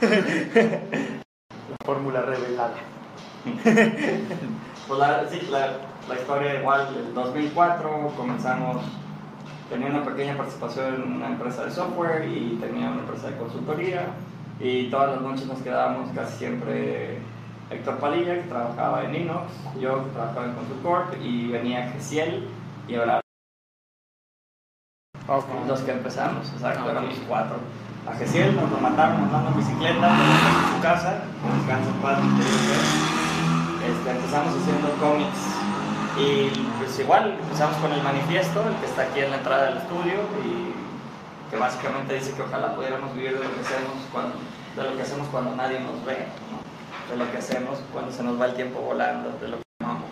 La 1.70 1.76
fórmula 1.86 2.22
revelada. 2.22 2.74
Pues 4.88 5.00
la, 5.00 5.28
sí, 5.28 5.46
la, 5.50 5.72
la 6.08 6.14
historia 6.14 6.58
igual, 6.58 6.94
del 6.94 7.12
2004 7.12 8.14
comenzamos, 8.16 8.78
tenía 9.68 9.88
una 9.88 10.02
pequeña 10.02 10.34
participación 10.34 10.94
en 10.94 11.12
una 11.12 11.26
empresa 11.26 11.66
de 11.66 11.70
software 11.70 12.26
y 12.26 12.56
tenía 12.58 12.88
una 12.88 13.00
empresa 13.00 13.28
de 13.28 13.36
consultoría 13.36 14.06
y 14.60 14.90
todas 14.90 15.12
las 15.12 15.20
noches 15.22 15.46
nos 15.46 15.60
quedábamos 15.62 16.10
casi 16.14 16.38
siempre 16.38 17.18
Héctor 17.70 17.98
Padilla, 17.98 18.34
que 18.34 18.48
trabajaba 18.48 19.04
en 19.04 19.14
Inox, 19.14 19.52
yo 19.80 20.04
que 20.04 20.10
trabajaba 20.10 20.46
en 20.46 20.54
Consulcorp 20.54 21.14
y 21.22 21.48
venía 21.48 21.90
Gesiel 21.92 22.48
y 22.88 22.94
ahora 22.94 23.20
los 25.66 25.80
que 25.80 25.92
empezamos, 25.92 26.48
exacto, 26.50 26.84
Ah, 26.86 26.90
éramos 26.90 27.14
cuatro. 27.28 27.56
A 28.08 28.14
Gesiel 28.14 28.56
nos 28.56 28.70
lo 28.70 28.78
mataron 28.78 29.24
andando 29.24 29.50
en 29.50 29.56
bicicleta 29.58 30.08
en 30.08 30.74
su 30.74 30.82
casa, 30.82 31.20
con 31.42 31.58
descanso 31.58 31.90
en 31.90 32.00
paz, 32.00 32.18
este, 33.84 34.10
empezamos 34.10 34.54
haciendo 34.56 34.88
cómics. 34.98 35.58
Y 36.18 36.48
pues 36.78 36.98
igual 36.98 37.38
empezamos 37.38 37.76
con 37.76 37.92
el 37.92 38.02
manifiesto, 38.02 38.66
el 38.66 38.74
que 38.76 38.86
está 38.86 39.02
aquí 39.02 39.20
en 39.20 39.30
la 39.30 39.36
entrada 39.36 39.66
del 39.66 39.76
estudio 39.76 40.18
y 40.42 40.72
que 41.50 41.56
básicamente 41.56 42.14
dice 42.14 42.32
que 42.34 42.42
ojalá 42.42 42.74
pudiéramos 42.74 43.14
vivir 43.14 43.38
de 43.38 43.44
lo 43.44 43.54
que 43.54 43.60
hacemos 43.60 43.94
cuando, 44.12 44.34
de 44.76 44.82
lo 44.90 44.96
que 44.96 45.02
hacemos 45.02 45.28
cuando 45.28 45.56
nadie 45.56 45.80
nos 45.80 46.04
ve, 46.04 46.26
¿no? 46.50 46.58
de 47.10 47.16
lo 47.24 47.30
que 47.30 47.38
hacemos 47.38 47.78
cuando 47.92 48.12
se 48.12 48.22
nos 48.22 48.40
va 48.40 48.46
el 48.46 48.54
tiempo 48.54 48.80
volando, 48.80 49.30
de 49.40 49.48
lo 49.48 49.56
que 49.56 49.62
amamos. 49.80 50.10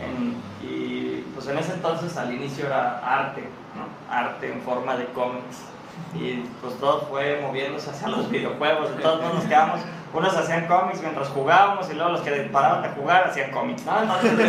En- 0.00 0.36
y 0.68 1.24
pues 1.34 1.46
en 1.48 1.58
ese 1.58 1.74
entonces 1.74 2.16
al 2.16 2.32
inicio 2.32 2.66
era 2.66 2.98
arte, 2.98 3.42
¿no? 3.76 4.12
arte 4.14 4.52
en 4.52 4.60
forma 4.62 4.96
de 4.96 5.06
cómics. 5.06 5.62
Y 6.14 6.40
pues 6.60 6.78
todo 6.78 7.02
fue 7.02 7.40
moviéndose 7.42 7.90
hacia 7.90 8.08
los 8.08 8.28
videojuegos. 8.30 8.90
Entonces 8.96 9.34
nos 9.34 9.44
quedamos, 9.44 9.80
unos 10.12 10.36
hacían 10.36 10.66
cómics 10.66 11.00
mientras 11.00 11.28
jugábamos 11.28 11.88
y 11.90 11.94
luego 11.94 12.10
los 12.12 12.20
que 12.22 12.30
paraban 12.52 12.82
de 12.82 12.88
jugar 12.90 13.24
hacían 13.28 13.50
cómics, 13.50 13.84
¿no? 13.86 14.00
Entonces, 14.02 14.40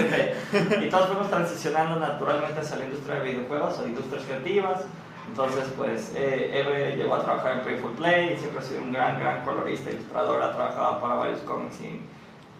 este, 0.52 0.86
y 0.86 0.90
todos 0.90 1.08
fuimos 1.08 1.30
transicionando 1.30 2.00
naturalmente 2.00 2.60
hacia 2.60 2.78
la 2.78 2.86
industria 2.86 3.16
de 3.16 3.32
videojuegos 3.32 3.80
o 3.80 3.88
industrias 3.88 4.24
creativas. 4.26 4.82
Entonces, 5.28 5.66
pues, 5.78 6.14
eh, 6.16 6.96
llegó 6.98 7.16
a 7.16 7.24
trabajar 7.24 7.58
en 7.58 7.62
Playful 7.62 7.94
Play, 7.94 8.38
siempre 8.38 8.60
ha 8.60 8.62
sido 8.62 8.82
un 8.82 8.92
gran, 8.92 9.20
gran 9.20 9.44
colorista, 9.46 9.90
ilustrador, 9.90 10.42
ha 10.42 10.54
trabajado 10.54 11.02
para 11.02 11.16
varios 11.16 11.40
cómics 11.42 11.80
y 11.82 12.02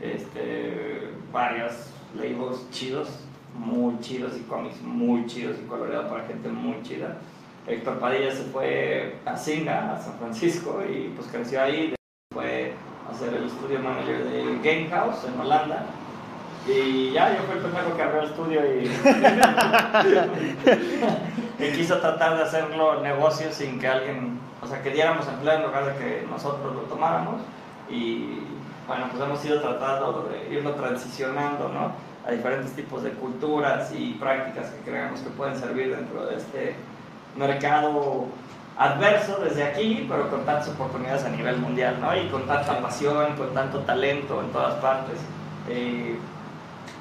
este, 0.02 1.12
varios 1.32 1.74
labels 2.16 2.70
chidos, 2.72 3.10
muy 3.56 4.00
chidos 4.00 4.34
y 4.38 4.42
cómics 4.44 4.82
muy 4.82 5.26
chidos 5.28 5.58
y 5.64 5.68
coloreado 5.68 6.10
para 6.10 6.26
gente 6.26 6.50
muy 6.50 6.82
chida. 6.84 7.18
Héctor 7.68 8.00
Padilla 8.00 8.32
se 8.32 8.44
fue 8.46 9.16
a 9.26 9.38
Singa, 9.38 9.94
a 9.94 10.02
San 10.02 10.18
Francisco, 10.18 10.82
y 10.90 11.14
pues 11.16 11.28
creció 11.28 11.62
ahí, 11.62 11.96
fue 12.34 12.74
a 13.10 13.14
ser 13.14 13.34
el 13.34 13.46
estudio 13.46 13.80
manager 13.80 14.24
de 14.26 14.44
Game 14.64 14.90
House 14.90 15.24
en 15.26 15.40
Holanda. 15.40 15.86
Y 16.68 17.12
ya, 17.12 17.36
yo 17.36 17.44
fui 17.44 17.58
el 17.58 17.62
primero 17.62 17.96
que 17.96 18.02
abrió 18.02 18.22
el 18.22 18.30
estudio 18.30 18.62
y, 18.66 18.90
y 21.64 21.72
quiso 21.74 22.00
tratar 22.00 22.38
de 22.38 22.44
hacerlo 22.44 23.02
negocio 23.02 23.52
sin 23.52 23.80
que 23.80 23.88
alguien, 23.88 24.40
o 24.62 24.68
sea, 24.68 24.82
que 24.82 24.92
diéramos 24.92 25.28
empleo 25.28 25.56
en 25.56 25.64
lugar 25.64 25.86
de 25.86 25.94
que 25.98 26.26
nosotros 26.30 26.74
lo 26.74 26.82
tomáramos. 26.84 27.42
Y 27.90 28.40
bueno, 28.88 29.08
pues 29.12 29.22
hemos 29.24 29.44
ido 29.46 29.60
tratando 29.62 30.30
de 30.30 30.54
irlo 30.54 30.72
transicionando, 30.76 31.68
¿no? 31.68 31.92
A 32.26 32.32
diferentes 32.32 32.74
tipos 32.74 33.04
de 33.04 33.12
culturas 33.12 33.92
y 33.94 34.14
prácticas 34.14 34.70
que 34.70 34.90
creemos 34.90 35.20
que 35.20 35.30
pueden 35.32 35.58
servir 35.58 35.94
dentro 35.94 36.26
de 36.26 36.38
este 36.38 36.76
mercado 37.36 38.28
adverso 38.78 39.40
desde 39.44 39.64
aquí, 39.64 40.06
pero 40.10 40.30
con 40.30 40.46
tantas 40.46 40.70
oportunidades 40.70 41.26
a 41.26 41.30
nivel 41.30 41.58
mundial, 41.58 41.98
¿no? 42.00 42.16
Y 42.16 42.28
con 42.30 42.48
tanta 42.48 42.80
pasión, 42.80 43.36
con 43.36 43.54
tanto 43.54 43.80
talento 43.80 44.42
en 44.42 44.52
todas 44.52 44.76
partes. 44.76 45.20
Eh, 45.70 46.18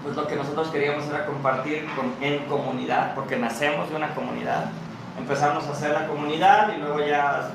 pues 0.02 0.16
lo 0.16 0.26
que 0.26 0.36
nosotros 0.36 0.68
queríamos 0.68 1.06
era 1.06 1.26
compartir 1.26 1.86
con- 1.94 2.14
en 2.20 2.44
comunidad, 2.46 3.14
porque 3.14 3.36
nacemos 3.36 3.88
de 3.90 3.96
una 3.96 4.14
comunidad. 4.14 4.66
Empezamos 5.18 5.64
a 5.66 5.72
hacer 5.72 5.90
la 5.92 6.06
comunidad 6.06 6.74
y 6.74 6.80
luego 6.80 7.00
ya 7.00 7.50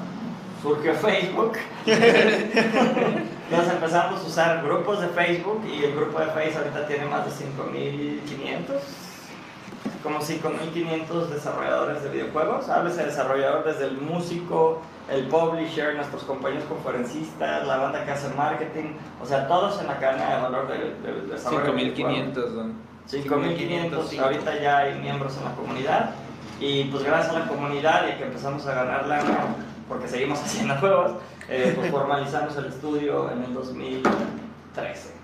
surgió 0.61 0.93
Facebook. 0.93 1.53
Entonces 1.85 3.73
empezamos 3.73 4.21
a 4.23 4.27
usar 4.27 4.61
grupos 4.63 5.01
de 5.01 5.07
Facebook 5.09 5.63
y 5.71 5.83
el 5.85 5.95
grupo 5.95 6.19
de 6.19 6.27
Facebook 6.27 6.63
ahorita 6.63 6.87
tiene 6.87 7.05
más 7.05 7.25
de 7.25 7.31
5.500, 7.31 8.79
como 10.03 10.19
5.500 10.19 11.27
desarrolladores 11.27 12.03
de 12.03 12.09
videojuegos. 12.09 12.69
Háblese 12.69 12.97
de 13.01 13.05
desarrollador 13.07 13.65
desde 13.65 13.85
el 13.85 13.97
músico, 13.97 14.81
el 15.09 15.27
publisher, 15.27 15.95
nuestros 15.95 16.23
compañeros 16.23 16.65
conferencistas, 16.65 17.65
la 17.65 17.77
banda 17.77 18.05
que 18.05 18.11
hace 18.11 18.29
marketing, 18.35 18.93
o 19.21 19.25
sea, 19.25 19.47
todos 19.47 19.79
en 19.81 19.87
la 19.87 19.97
cadena 19.99 20.35
de 20.35 20.41
valor 20.41 20.67
del 20.67 21.01
de, 21.01 21.21
de 21.21 21.27
desarrollo. 21.33 21.63
de 21.63 21.71
videojuegos. 21.71 22.35
5500, 22.35 22.55
don. 22.55 22.87
5.500, 23.09 24.19
ahorita 24.19 24.59
ya 24.61 24.77
hay 24.79 24.99
miembros 24.99 25.37
en 25.37 25.45
la 25.45 25.55
comunidad 25.55 26.09
y 26.59 26.85
pues 26.85 27.03
gracias 27.03 27.33
a 27.33 27.39
la 27.39 27.47
comunidad 27.47 28.07
y 28.09 28.17
que 28.17 28.25
empezamos 28.25 28.65
a 28.67 28.73
ganar 28.73 29.07
lana 29.07 29.55
porque 29.87 30.07
seguimos 30.07 30.39
haciendo 30.43 30.75
juegos, 30.75 31.11
eh, 31.49 31.73
pues 31.75 31.91
formalizamos 31.91 32.55
el 32.57 32.65
estudio 32.65 33.31
en 33.31 33.43
el 33.43 33.53
2013. 33.53 35.16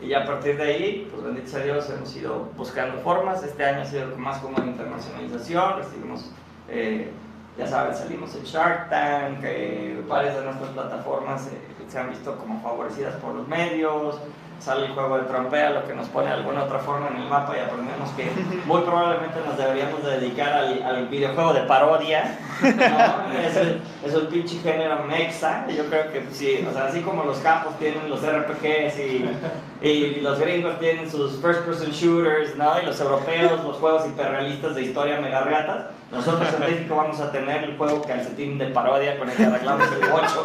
Y 0.00 0.12
a 0.12 0.24
partir 0.24 0.56
de 0.56 0.62
ahí, 0.62 1.08
pues 1.10 1.24
bendito 1.24 1.48
sea 1.48 1.64
Dios, 1.64 1.88
hemos 1.90 2.14
ido 2.14 2.50
buscando 2.56 2.98
formas. 3.00 3.42
Este 3.42 3.64
año 3.64 3.80
ha 3.80 3.84
sido 3.86 4.16
más 4.16 4.38
como 4.38 4.60
de 4.60 4.66
internacionalización, 4.66 5.78
recibimos 5.78 6.30
eh, 6.68 7.10
ya 7.56 7.66
sabes, 7.66 7.98
salimos 7.98 8.34
en 8.34 8.44
Shark 8.44 8.90
Tank, 8.90 9.38
eh, 9.42 10.02
varias 10.06 10.36
de 10.36 10.44
nuestras 10.44 10.70
plataformas 10.70 11.46
eh, 11.46 11.58
se 11.88 11.98
han 11.98 12.10
visto 12.10 12.36
como 12.36 12.60
favorecidas 12.60 13.14
por 13.16 13.34
los 13.34 13.46
medios, 13.48 14.16
sale 14.58 14.86
el 14.86 14.92
juego 14.92 15.18
de 15.18 15.24
trompea, 15.24 15.70
lo 15.70 15.86
que 15.86 15.94
nos 15.94 16.08
pone 16.08 16.28
de 16.28 16.34
alguna 16.34 16.64
otra 16.64 16.78
forma 16.78 17.08
en 17.08 17.16
el 17.16 17.28
mapa 17.28 17.56
y 17.56 17.60
aprendemos 17.60 18.10
que 18.10 18.30
muy 18.66 18.80
probablemente 18.82 19.40
nos 19.46 19.56
deberíamos 19.56 20.02
de 20.02 20.18
dedicar 20.18 20.52
al, 20.52 20.82
al 20.82 21.08
videojuego 21.08 21.52
de 21.52 21.60
parodia, 21.62 22.38
¿no? 22.62 23.38
es, 23.38 23.56
el, 23.56 23.80
es 24.04 24.14
el 24.14 24.28
pinche 24.28 24.58
género 24.58 25.04
mexa, 25.04 25.66
yo 25.68 25.86
creo 25.86 26.10
que 26.10 26.26
sí, 26.32 26.66
o 26.68 26.72
sea, 26.72 26.86
así 26.86 27.02
como 27.02 27.24
los 27.24 27.38
capos 27.38 27.78
tienen 27.78 28.08
los 28.08 28.20
RPGs 28.22 28.98
y, 28.98 29.86
y 29.86 30.20
los 30.20 30.38
gringos 30.40 30.78
tienen 30.78 31.10
sus 31.10 31.40
first 31.40 31.60
person 31.60 31.90
shooters, 31.90 32.56
¿no? 32.56 32.80
Y 32.80 32.86
los 32.86 32.98
europeos 33.00 33.62
los 33.62 33.76
juegos 33.76 34.06
hiperrealistas 34.06 34.74
de 34.74 34.82
historia 34.82 35.20
mega 35.20 35.42
regatas, 35.42 35.86
nosotros 36.10 36.48
en 36.54 36.60
México 36.60 36.96
vamos 36.96 37.20
a 37.20 37.30
tener 37.30 37.64
el 37.64 37.76
juego 37.76 38.00
calcetín 38.02 38.58
de 38.58 38.66
parodia 38.66 39.18
con 39.18 39.28
el 39.28 39.36
que 39.36 39.44
arreglamos 39.44 39.88
el 39.92 40.10
8. 40.10 40.42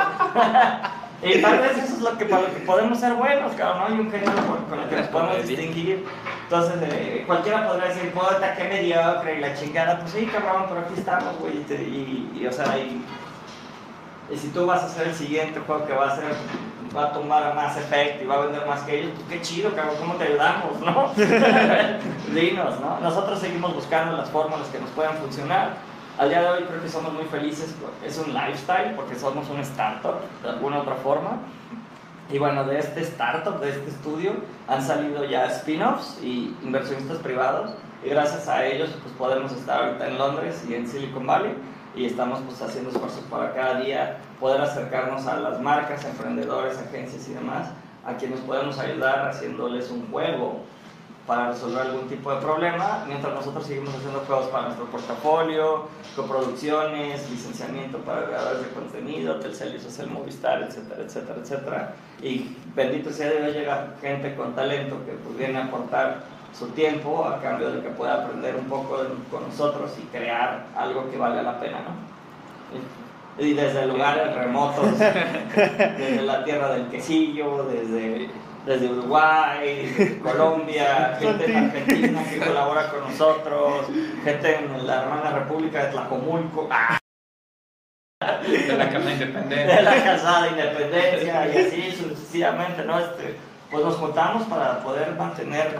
Y 1.24 1.40
tal 1.42 1.60
vez 1.60 1.78
eso 1.78 1.96
es 1.98 2.02
lo 2.02 2.18
que, 2.18 2.26
para 2.26 2.42
lo 2.44 2.54
que 2.54 2.62
podemos 2.62 3.00
ser 3.00 3.14
buenos, 3.14 3.54
cabrón, 3.54 3.80
¿no? 3.80 3.86
Hay 3.88 3.94
un 4.02 4.12
género 4.12 4.32
con, 4.70 4.80
el 4.80 4.90
que 4.90 4.96
nos 4.98 5.08
podemos 5.10 5.48
distinguir. 5.48 6.06
Entonces, 6.44 6.76
eh, 6.82 7.24
cualquiera 7.28 7.68
podría 7.68 7.90
decir, 7.90 8.12
puta, 8.12 8.56
qué 8.56 8.64
mediocre 8.64 9.38
y 9.38 9.42
la 9.42 9.54
chingada. 9.54 10.00
Pues 10.00 10.12
sí, 10.12 10.26
cabrón, 10.26 10.66
pero 10.68 10.82
aquí 10.82 10.94
estamos, 10.98 11.38
güey. 11.40 11.58
Y, 11.58 11.64
te- 11.64 11.76
y, 11.84 12.32
y, 12.42 12.48
o 12.48 12.52
sea, 12.52 12.76
y, 12.80 13.06
y 14.32 14.38
si 14.38 14.48
tú 14.50 14.66
vas 14.66 14.82
a 14.82 14.86
hacer 14.88 15.10
el 15.10 15.16
siguiente 15.16 15.60
juego 15.60 15.86
que 15.86 15.94
va 15.94 16.12
a 16.12 16.16
ser, 16.16 16.34
va 16.98 17.04
a 17.06 17.14
tomar 17.14 17.54
más 17.54 17.78
efecto 17.78 18.24
y 18.24 18.28
va 18.28 18.36
a 18.36 18.46
vender 18.48 18.66
más 18.66 18.82
que 18.82 19.00
ellos, 19.02 19.12
pues 19.16 19.28
qué 19.30 19.42
chido, 19.42 19.76
cabrón, 19.76 19.96
¿cómo 20.00 20.16
te 20.16 20.24
ayudamos, 20.26 20.80
no? 20.80 21.12
Dinos, 22.34 22.80
¿no? 22.80 23.00
Nosotros 23.00 23.40
seguimos 23.40 23.76
buscando 23.76 24.18
las 24.18 24.30
fórmulas 24.30 24.68
que 24.70 24.80
nos 24.80 24.90
puedan 24.92 25.16
funcionar. 25.18 25.91
Al 26.18 26.30
día 26.30 26.42
de 26.42 26.50
hoy 26.50 26.64
creo 26.64 26.82
que 26.82 26.90
somos 26.90 27.14
muy 27.14 27.24
felices, 27.26 27.74
es 28.06 28.18
un 28.18 28.34
lifestyle 28.34 28.94
porque 28.96 29.16
somos 29.16 29.50
un 29.50 29.60
startup 29.62 30.16
de 30.44 30.50
alguna 30.50 30.80
otra 30.80 30.96
forma. 30.96 31.40
Y 32.30 32.38
bueno, 32.38 32.64
de 32.66 32.80
este 32.80 33.02
startup, 33.02 33.60
de 33.60 33.70
este 33.70 33.90
estudio, 33.90 34.34
han 34.68 34.82
salido 34.82 35.26
ya 35.26 35.46
spin-offs 35.46 36.20
y 36.22 36.56
inversionistas 36.64 37.18
privados. 37.20 37.72
Y 38.04 38.10
gracias 38.10 38.48
a 38.48 38.66
ellos 38.66 38.90
pues 39.02 39.14
podemos 39.16 39.52
estar 39.54 39.84
ahorita 39.84 40.08
en 40.08 40.18
Londres 40.18 40.64
y 40.70 40.76
en 40.76 40.88
Silicon 40.88 41.26
Valley. 41.26 41.56
Y 41.96 42.06
estamos 42.06 42.40
pues 42.42 42.62
haciendo 42.62 42.90
esfuerzos 42.90 43.24
para 43.30 43.54
cada 43.54 43.82
día 43.82 44.18
poder 44.40 44.62
acercarnos 44.62 45.28
a 45.28 45.38
las 45.38 45.60
marcas, 45.62 46.06
emprendedores, 46.06 46.78
agencias 46.78 47.28
y 47.30 47.34
demás, 47.34 47.70
a 48.06 48.16
quienes 48.16 48.40
podemos 48.42 48.80
ayudar 48.80 49.28
haciéndoles 49.30 49.90
un 49.92 50.10
juego 50.12 50.62
para 51.32 51.48
resolver 51.52 51.84
algún 51.84 52.10
tipo 52.10 52.30
de 52.30 52.42
problema, 52.42 53.06
mientras 53.08 53.34
nosotros 53.34 53.66
seguimos 53.66 53.96
haciendo 53.96 54.20
juegos 54.28 54.48
para 54.48 54.64
nuestro 54.64 54.86
portafolio, 54.88 55.88
coproducciones, 56.14 57.30
licenciamiento 57.32 58.00
para 58.00 58.26
creadores 58.26 58.64
de 58.64 58.70
contenido, 58.72 59.38
Telcel, 59.40 59.80
el 60.00 60.08
Movistar, 60.10 60.62
etcétera, 60.64 61.02
etcétera, 61.02 61.40
etcétera. 61.42 61.94
Y 62.22 62.58
bendito 62.76 63.14
sea 63.14 63.32
Dios, 63.32 63.54
llega 63.56 63.94
gente 64.02 64.36
con 64.36 64.54
talento 64.56 64.98
que 65.06 65.14
pues, 65.14 65.38
viene 65.38 65.58
a 65.60 65.64
aportar 65.68 66.18
su 66.54 66.68
tiempo 66.72 67.24
a 67.26 67.40
cambio 67.40 67.72
de 67.72 67.82
que 67.82 67.90
pueda 67.92 68.26
aprender 68.26 68.58
un 68.58 68.66
poco 68.66 69.02
de- 69.02 69.10
con 69.32 69.48
nosotros 69.48 69.90
y 70.00 70.08
crear 70.08 70.66
algo 70.76 71.10
que 71.10 71.18
valga 71.18 71.44
la 71.44 71.58
pena, 71.62 71.78
¿no? 71.80 73.42
Y, 73.42 73.48
y 73.52 73.54
desde 73.54 73.86
lugares 73.88 74.36
remotos, 74.36 75.00
desde 75.00 76.24
la 76.24 76.44
tierra 76.44 76.74
del 76.74 76.88
quesillo, 76.88 77.64
desde, 77.64 78.30
desde 78.66 78.90
Uruguay, 78.90 80.20
Colombia, 80.24 81.18
gente 81.20 81.46
en 81.46 81.58
Argentina 81.58 82.24
que 82.30 82.40
colabora 82.40 82.90
con 82.90 83.02
nosotros, 83.02 83.88
gente 84.24 84.56
en 84.56 84.88
la 84.88 85.02
hermana 85.02 85.32
República 85.32 85.86
de 85.86 85.92
Tlajomulco, 85.92 86.68
¡ah! 86.72 86.98
De 88.20 88.78
la 88.78 88.90
Casa 88.90 89.00
de 89.00 89.06
de 89.06 89.14
Independencia. 89.14 89.82
la 89.82 90.04
Casa 90.04 90.42
de 90.44 90.50
Independencia 90.50 91.48
y 91.48 91.58
así 91.58 91.92
sucesivamente, 91.92 92.84
¿no? 92.86 93.00
Este, 93.00 93.36
pues 93.72 93.84
nos 93.84 93.96
juntamos 93.96 94.44
para 94.44 94.84
poder 94.84 95.16
mantener 95.16 95.80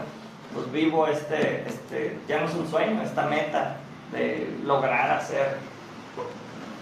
pues, 0.52 0.70
vivo 0.72 1.06
este, 1.06 1.64
este, 1.68 2.18
ya 2.26 2.40
no 2.40 2.46
es 2.46 2.54
un 2.54 2.68
sueño, 2.68 3.00
esta 3.02 3.26
meta 3.26 3.76
de 4.10 4.56
lograr 4.64 5.10
hacer 5.10 5.56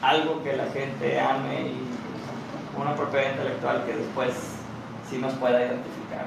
algo 0.01 0.43
que 0.43 0.57
la 0.57 0.67
gente 0.67 1.21
ame 1.21 1.61
y 1.63 2.81
una 2.81 2.95
propiedad 2.95 3.33
intelectual 3.33 3.85
que 3.85 3.93
después 3.93 4.60
sí 5.11 5.19
nos 5.19 5.35
pueda 5.35 5.59
identificar. 5.59 6.27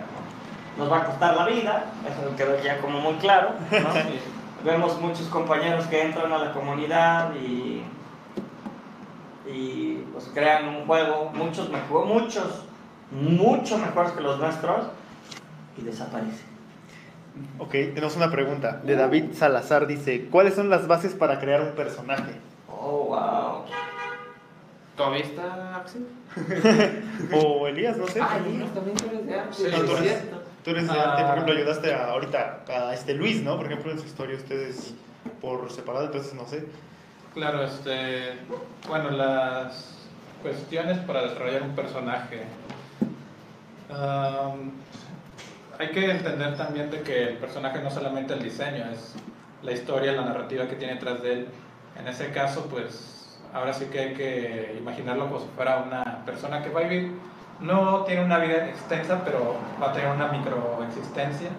¿no? 0.78 0.84
Nos 0.84 0.92
va 0.92 1.00
a 1.00 1.06
costar 1.06 1.36
la 1.36 1.46
vida, 1.46 1.86
eso 2.06 2.36
quedó 2.36 2.62
ya 2.62 2.80
como 2.82 3.00
muy 3.00 3.14
claro, 3.16 3.52
¿no? 3.72 3.90
Vemos 4.64 5.00
muchos 5.02 5.28
compañeros 5.28 5.86
que 5.88 6.02
entran 6.02 6.32
a 6.32 6.38
la 6.38 6.54
comunidad 6.54 7.34
y 7.36 7.84
y 9.46 10.04
pues 10.12 10.30
crean 10.34 10.68
un 10.68 10.86
juego, 10.86 11.32
muchos 11.34 11.70
mejor, 11.70 12.06
muchos, 12.06 12.64
mucho 13.12 13.78
mejores 13.78 14.12
que 14.12 14.22
los 14.22 14.40
nuestros, 14.40 14.88
y 15.78 15.82
desaparecen. 15.82 16.54
Ok, 17.58 17.72
tenemos 17.72 18.16
una 18.16 18.30
pregunta 18.30 18.80
de 18.84 18.96
David 18.96 19.34
Salazar. 19.34 19.88
Dice, 19.88 20.28
¿cuáles 20.30 20.54
son 20.54 20.70
las 20.70 20.88
bases 20.88 21.14
para 21.14 21.40
crear 21.40 21.62
un 21.62 21.72
personaje? 21.72 22.34
Oh, 22.70 23.06
wow. 23.06 23.64
¿Todavía 24.96 25.24
está 25.24 25.76
Axel? 25.78 26.06
O 27.34 27.68
Elías, 27.68 27.98
no 27.98 28.08
sé. 28.08 28.20
Ah, 28.22 28.38
Elías, 28.46 28.74
también 28.74 28.96
tú 28.98 29.06
eres 29.08 29.26
de 29.26 29.40
Axel. 29.40 29.72
Sí, 29.72 29.78
No, 29.80 29.86
tú 29.86 29.94
es 29.94 30.02
eres-. 30.02 30.24
Tú 30.64 30.70
eres 30.70 30.88
de 30.88 30.98
arte, 31.00 31.24
por 31.24 31.32
ejemplo, 31.34 31.54
ayudaste 31.56 31.94
a- 31.94 32.06
ahorita 32.12 32.64
a 32.70 32.94
este 32.94 33.14
Luis, 33.16 33.44
¿no? 33.44 33.58
Por 33.58 33.66
ejemplo, 33.66 33.92
en 33.92 34.00
su 34.00 34.06
historia 34.06 34.38
ustedes 34.38 34.94
por 35.42 35.70
separado, 35.72 36.06
entonces 36.06 36.34
no 36.36 36.46
sé. 36.48 36.66
Claro, 37.34 37.64
este, 37.64 38.34
bueno, 38.88 39.10
las 39.12 39.98
cuestiones 40.42 41.00
para 41.00 41.24
desarrollar 41.24 41.64
un 41.64 41.76
personaje. 41.76 42.44
Hay 45.80 45.88
que 45.90 46.12
entender 46.12 46.56
también 46.56 46.92
de 46.92 47.02
que 47.02 47.24
el 47.30 47.38
personaje 47.38 47.80
no 47.82 47.90
solamente 47.90 48.34
el 48.34 48.44
diseño, 48.44 48.86
es 48.92 49.16
la 49.64 49.72
historia, 49.72 50.12
la 50.14 50.24
narrativa 50.26 50.68
que 50.68 50.76
tiene 50.76 50.94
detrás 50.94 51.22
de 51.24 51.34
él. 51.34 51.48
En 52.00 52.08
ese 52.08 52.30
caso, 52.32 52.68
pues 52.70 53.13
ahora 53.54 53.74
sí 53.74 53.86
que 53.86 54.00
hay 54.00 54.14
que 54.14 54.76
imaginarlo 54.80 55.28
como 55.28 55.40
si 55.40 55.48
fuera 55.56 55.84
una 55.86 56.26
persona 56.26 56.64
que 56.64 56.70
va 56.70 56.82
a 56.82 56.84
vivir, 56.84 57.20
no 57.60 58.04
tiene 58.04 58.26
una 58.26 58.40
vida 58.40 58.68
extensa, 58.68 59.24
pero 59.24 59.56
va 59.82 59.92
a 59.92 59.94
tener 59.94 60.10
una 60.10 60.28
microexistencia, 60.28 61.50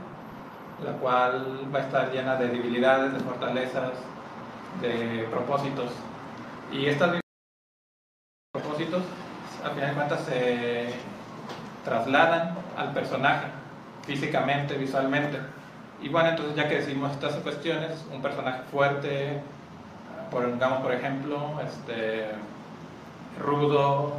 la 0.85 0.93
cual 0.93 1.69
va 1.75 1.79
a 1.79 1.83
estar 1.83 2.13
llena 2.13 2.37
de 2.37 2.49
debilidades, 2.49 3.13
de 3.15 3.21
fortalezas, 3.21 3.93
de 4.83 5.27
propósitos. 5.31 5.91
Y 6.73 6.87
estas 6.87 7.21
propósitos, 8.53 9.03
al 9.65 9.71
final 9.73 9.91
de 9.91 9.95
cuentas, 9.95 10.21
se 10.25 10.89
trasladan 11.85 12.57
al 12.77 12.93
personaje, 12.93 13.47
físicamente, 14.05 14.77
visualmente. 14.77 15.39
Y 16.03 16.09
bueno, 16.09 16.31
entonces 16.31 16.57
ya 16.57 16.69
que 16.69 16.77
decimos 16.77 17.13
estas 17.13 17.37
cuestiones, 17.37 18.05
un 18.13 18.21
personaje 18.21 18.63
fuerte, 18.71 19.41
por, 20.31 20.53
digamos, 20.53 20.81
por 20.81 20.93
ejemplo, 20.93 21.61
este, 21.67 22.31
rudo, 23.39 24.15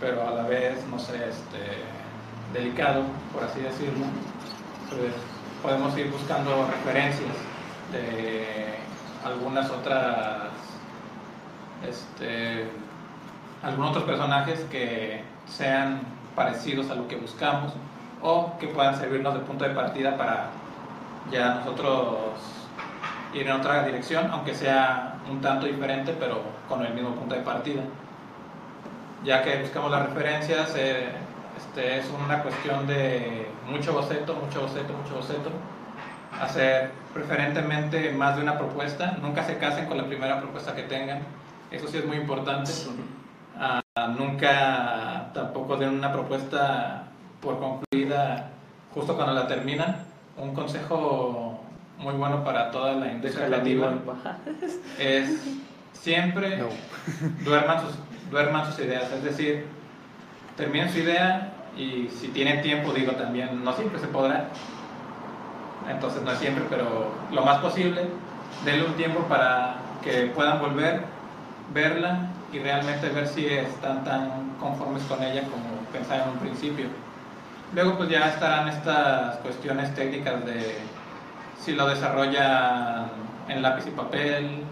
pero 0.00 0.26
a 0.26 0.32
la 0.32 0.42
vez, 0.44 0.84
no 0.90 0.98
sé, 0.98 1.28
este, 1.28 1.82
delicado, 2.52 3.02
por 3.32 3.44
así 3.44 3.60
decirlo, 3.60 4.06
pues 4.88 5.12
podemos 5.62 5.96
ir 5.96 6.10
buscando 6.10 6.66
referencias 6.66 7.36
de 7.92 8.76
algunas 9.24 9.70
otras, 9.70 10.48
este, 11.86 12.70
algunos 13.62 13.90
otros 13.90 14.04
personajes 14.04 14.60
que 14.70 15.22
sean 15.46 16.00
parecidos 16.34 16.90
a 16.90 16.94
lo 16.94 17.08
que 17.08 17.16
buscamos 17.16 17.72
o 18.22 18.56
que 18.58 18.68
puedan 18.68 18.96
servirnos 18.96 19.34
de 19.34 19.40
punto 19.40 19.64
de 19.64 19.70
partida 19.70 20.16
para 20.16 20.50
ya 21.30 21.54
nosotros 21.56 22.59
ir 23.34 23.46
en 23.46 23.52
otra 23.52 23.84
dirección, 23.84 24.28
aunque 24.30 24.54
sea 24.54 25.16
un 25.30 25.40
tanto 25.40 25.66
diferente, 25.66 26.14
pero 26.18 26.42
con 26.68 26.84
el 26.84 26.94
mismo 26.94 27.14
punto 27.14 27.34
de 27.34 27.42
partida. 27.42 27.82
Ya 29.24 29.42
que 29.42 29.60
buscamos 29.60 29.90
las 29.90 30.08
referencias, 30.08 30.74
eh, 30.76 31.10
este, 31.56 31.98
es 31.98 32.06
una 32.24 32.42
cuestión 32.42 32.86
de 32.86 33.46
mucho 33.66 33.92
boceto, 33.92 34.34
mucho 34.34 34.62
boceto, 34.62 34.92
mucho 34.92 35.16
boceto. 35.16 35.50
Hacer 36.40 36.90
preferentemente 37.12 38.12
más 38.12 38.36
de 38.36 38.42
una 38.42 38.56
propuesta, 38.56 39.16
nunca 39.20 39.44
se 39.44 39.58
casen 39.58 39.86
con 39.86 39.98
la 39.98 40.06
primera 40.06 40.40
propuesta 40.40 40.74
que 40.74 40.84
tengan, 40.84 41.20
eso 41.70 41.86
sí 41.88 41.98
es 41.98 42.06
muy 42.06 42.16
importante. 42.16 42.70
Ah, 43.58 43.82
nunca 44.18 45.30
tampoco 45.34 45.76
den 45.76 45.90
una 45.90 46.10
propuesta 46.12 47.04
por 47.40 47.58
concluida 47.58 48.50
justo 48.94 49.14
cuando 49.14 49.34
la 49.34 49.46
terminan. 49.46 49.96
Un 50.36 50.54
consejo 50.54 51.60
muy 52.00 52.14
bueno 52.14 52.42
para 52.44 52.70
toda 52.70 52.94
la 52.94 53.12
industria 53.12 53.46
creativa 53.46 53.92
es 54.98 55.58
siempre 55.92 56.56
No. 56.56 56.68
duerman, 57.44 57.80
sus, 57.82 57.94
duerman 58.30 58.66
sus 58.66 58.78
ideas, 58.80 59.10
es 59.12 59.22
decir, 59.22 59.66
terminen 60.56 60.90
su 60.90 60.98
idea 60.98 61.52
y 61.76 62.08
si 62.08 62.28
tienen 62.28 62.62
tiempo, 62.62 62.92
digo 62.92 63.12
también, 63.12 63.62
no 63.62 63.72
siempre 63.74 64.00
se 64.00 64.06
podrá, 64.06 64.48
entonces 65.90 66.22
no 66.22 66.32
es 66.32 66.38
siempre, 66.38 66.64
pero 66.70 67.12
lo 67.30 67.42
más 67.42 67.58
posible, 67.58 68.08
denle 68.64 68.86
un 68.86 68.94
tiempo 68.94 69.20
para 69.28 69.76
que 70.02 70.26
puedan 70.34 70.58
volver 70.60 71.02
verla 71.72 72.30
y 72.52 72.58
realmente 72.58 73.08
ver 73.10 73.28
si 73.28 73.46
están 73.46 74.04
tan 74.04 74.54
conformes 74.58 75.02
con 75.04 75.22
ella 75.22 75.42
como 75.42 75.80
pensaban 75.92 76.28
en 76.28 76.28
un 76.30 76.38
principio. 76.38 76.86
Luego 77.74 77.96
pues 77.96 78.08
ya 78.08 78.28
estarán 78.28 78.68
estas 78.68 79.36
cuestiones 79.36 79.94
técnicas 79.94 80.44
de 80.44 80.78
si 81.64 81.72
lo 81.72 81.86
desarrollan 81.86 83.10
en 83.48 83.62
lápiz 83.62 83.86
y 83.86 83.90
papel, 83.90 84.62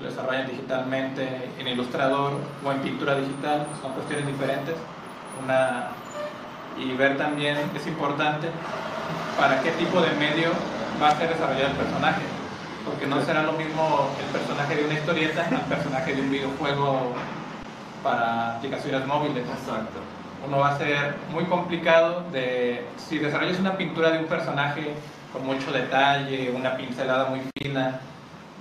lo 0.00 0.08
desarrollan 0.08 0.46
digitalmente, 0.46 1.50
en 1.58 1.68
ilustrador 1.68 2.32
o 2.64 2.72
en 2.72 2.78
pintura 2.80 3.16
digital, 3.16 3.66
son 3.82 3.92
cuestiones 3.92 4.26
diferentes. 4.26 4.74
Una, 5.42 5.88
y 6.78 6.92
ver 6.96 7.16
también 7.16 7.56
es 7.74 7.86
importante 7.86 8.48
para 9.38 9.60
qué 9.62 9.70
tipo 9.72 10.00
de 10.00 10.10
medio 10.12 10.50
va 11.02 11.08
a 11.08 11.16
ser 11.16 11.30
desarrollado 11.30 11.68
el 11.68 11.76
personaje. 11.76 12.22
Porque 12.84 13.06
no 13.06 13.20
será 13.22 13.42
lo 13.42 13.52
mismo 13.52 14.10
el 14.20 14.26
personaje 14.26 14.76
de 14.76 14.84
una 14.84 14.94
historieta 14.94 15.46
al 15.50 15.62
personaje 15.62 16.14
de 16.14 16.20
un 16.20 16.30
videojuego 16.30 17.12
para 18.02 18.56
aplicaciones 18.56 19.04
móviles. 19.06 19.44
Exacto. 19.48 19.98
Uno 20.46 20.58
va 20.58 20.68
a 20.68 20.78
ser 20.78 21.16
muy 21.32 21.44
complicado 21.46 22.22
de 22.30 22.86
si 22.96 23.18
desarrollas 23.18 23.58
una 23.58 23.76
pintura 23.76 24.10
de 24.10 24.18
un 24.18 24.26
personaje 24.26 24.94
con 25.32 25.46
mucho 25.46 25.72
detalle, 25.72 26.50
una 26.50 26.76
pincelada 26.76 27.26
muy 27.30 27.40
fina, 27.58 28.00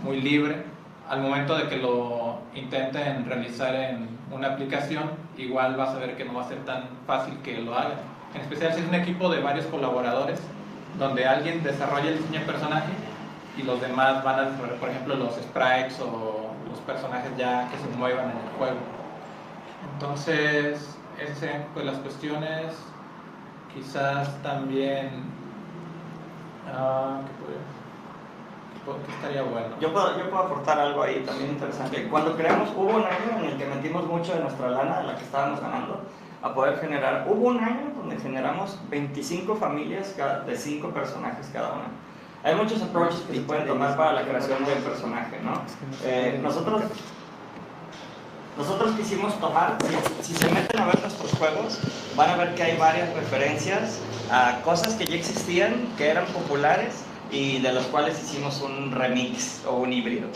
muy 0.04 0.22
libre, 0.22 0.64
al 1.10 1.22
momento 1.22 1.56
de 1.56 1.68
que 1.68 1.78
lo 1.78 2.40
intenten 2.54 3.26
realizar 3.26 3.74
en 3.76 4.08
una 4.32 4.50
aplicación, 4.50 5.12
igual 5.38 5.76
vas 5.76 5.90
a 5.90 6.00
ver 6.00 6.16
que 6.18 6.26
no 6.26 6.34
va 6.34 6.46
a 6.46 6.48
ser 6.48 6.60
tan 6.66 6.84
fácil 7.06 7.38
que 7.44 7.60
lo 7.60 7.76
hagan. 7.76 7.98
En 8.34 8.42
especial 8.42 8.74
si 8.74 8.82
es 8.82 8.88
un 8.88 8.96
equipo 8.96 9.30
de 9.30 9.42
varios 9.42 9.66
colaboradores, 9.68 10.42
donde 10.98 11.28
alguien 11.28 11.64
desarrolla 11.64 12.10
el 12.10 12.18
diseño 12.18 12.40
de 12.40 12.46
personaje 12.46 12.92
y 13.58 13.64
los 13.64 13.80
demás 13.80 14.24
van 14.24 14.40
a 14.40 14.44
desarrollar, 14.44 14.78
por 14.78 14.90
ejemplo, 14.90 15.16
los 15.16 15.36
sprites 15.36 16.00
o 16.00 16.52
los 16.70 16.80
personajes 16.80 17.32
ya 17.38 17.70
que 17.70 17.78
se 17.78 17.98
muevan 17.98 18.32
en 18.32 18.38
el 18.38 18.58
juego. 18.58 18.78
Entonces, 19.94 20.98
esas 21.20 21.62
pues, 21.74 21.86
las 21.86 21.98
cuestiones. 22.00 22.76
Quizás 23.74 24.42
también. 24.42 25.10
Ah, 26.74 27.20
¿qué 27.26 27.34
podría- 27.44 27.66
qué 28.74 28.80
po- 28.86 28.98
qué 29.06 29.12
estaría 29.14 29.44
bueno? 29.44 29.76
Yo 29.80 29.92
puedo, 29.94 30.18
yo 30.18 30.30
puedo 30.30 30.44
aportar 30.44 30.80
algo 30.80 31.04
ahí 31.04 31.24
también 31.26 31.52
interesante. 31.52 32.08
Cuando 32.10 32.36
creamos, 32.36 32.70
hubo 32.76 32.90
un 32.96 33.04
año 33.04 33.40
en 33.40 33.46
el 33.46 33.58
que 33.58 33.66
metimos 33.66 34.06
mucho 34.06 34.34
de 34.34 34.42
nuestra 34.42 34.70
lana, 34.70 35.00
de 35.00 35.04
la 35.08 35.16
que 35.16 35.24
estábamos 35.24 35.60
ganando, 35.62 36.02
a 36.42 36.54
poder 36.54 36.78
generar. 36.80 37.26
Hubo 37.28 37.48
un 37.50 37.60
año 37.60 37.92
donde 37.98 38.18
generamos 38.18 38.80
25 38.90 39.56
familias 39.56 40.14
cada- 40.16 40.42
de 40.42 40.56
5 40.58 40.90
personajes 40.90 41.50
cada 41.52 41.74
una. 41.74 41.86
Hay 42.44 42.54
muchos 42.54 42.80
approaches 42.84 43.22
que 43.22 43.34
se 43.34 43.42
pueden 43.42 43.66
tomar 43.66 43.98
para 43.98 44.14
la 44.14 44.22
creación 44.22 44.64
del 44.66 44.78
personaje, 44.78 45.40
¿no? 45.44 45.54
Eh, 46.04 46.40
nosotros, 46.44 46.84
nosotros 48.58 48.96
quisimos 48.96 49.40
tomar, 49.40 49.78
si, 50.22 50.34
si 50.34 50.36
se 50.36 50.50
meten 50.50 50.80
a 50.80 50.86
ver 50.86 51.00
nuestros 51.02 51.32
juegos, 51.34 51.80
van 52.16 52.30
a 52.30 52.36
ver 52.38 52.56
que 52.56 52.64
hay 52.64 52.78
varias 52.78 53.14
referencias 53.14 54.00
a 54.32 54.62
cosas 54.64 54.94
que 54.94 55.06
ya 55.06 55.16
existían, 55.16 55.88
que 55.98 56.08
eran 56.08 56.26
populares 56.28 57.04
y 57.32 57.60
de 57.60 57.74
los 57.74 57.86
cuales 57.88 58.22
hicimos 58.22 58.62
un 58.62 58.92
remix 58.92 59.62
o 59.68 59.78
un 59.78 59.92
híbrido. 59.92 60.28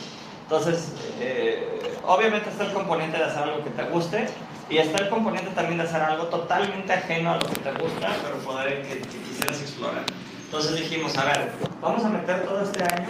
Entonces, 0.44 0.94
eh, 1.20 1.98
obviamente 2.06 2.50
está 2.50 2.66
el 2.66 2.74
componente 2.74 3.18
de 3.18 3.24
hacer 3.24 3.44
algo 3.44 3.64
que 3.64 3.70
te 3.70 3.84
guste 3.84 4.28
y 4.70 4.78
está 4.78 5.04
el 5.04 5.10
componente 5.10 5.52
también 5.52 5.78
de 5.78 5.84
hacer 5.84 6.02
algo 6.02 6.26
totalmente 6.26 6.92
ajeno 6.92 7.32
a 7.32 7.36
lo 7.36 7.48
que 7.48 7.60
te 7.60 7.72
gusta, 7.72 8.16
pero 8.24 8.38
poder 8.40 8.82
que, 8.82 9.00
que 9.00 9.18
quisieras 9.20 9.62
explorar. 9.62 10.04
Entonces 10.46 10.76
dijimos, 10.76 11.18
a 11.18 11.26
ver, 11.26 11.52
vamos 11.82 12.04
a 12.04 12.10
meter 12.10 12.44
todo 12.44 12.64
este 12.64 12.84
año 12.84 13.08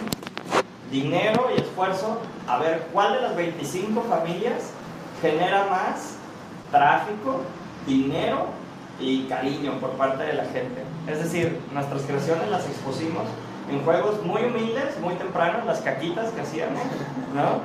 dinero 0.90 1.48
y 1.56 1.60
esfuerzo 1.60 2.20
a 2.46 2.58
ver 2.58 2.88
cuál 2.92 3.14
de 3.14 3.20
las 3.22 3.36
25 3.36 4.02
familias 4.02 4.72
genera 5.20 5.66
más 5.70 6.16
tráfico, 6.70 7.42
dinero 7.86 8.46
y 8.98 9.24
cariño 9.24 9.72
por 9.80 9.90
parte 9.92 10.24
de 10.24 10.34
la 10.34 10.44
gente. 10.44 10.82
Es 11.06 11.22
decir, 11.22 11.60
nuestras 11.72 12.02
creaciones 12.02 12.48
las 12.48 12.66
expusimos 12.66 13.24
en 13.70 13.82
juegos 13.84 14.24
muy 14.24 14.42
humildes, 14.42 14.98
muy 15.00 15.14
tempranos, 15.14 15.64
las 15.64 15.80
caquitas 15.80 16.30
que 16.30 16.40
hacíamos, 16.40 16.82
¿no? 17.34 17.60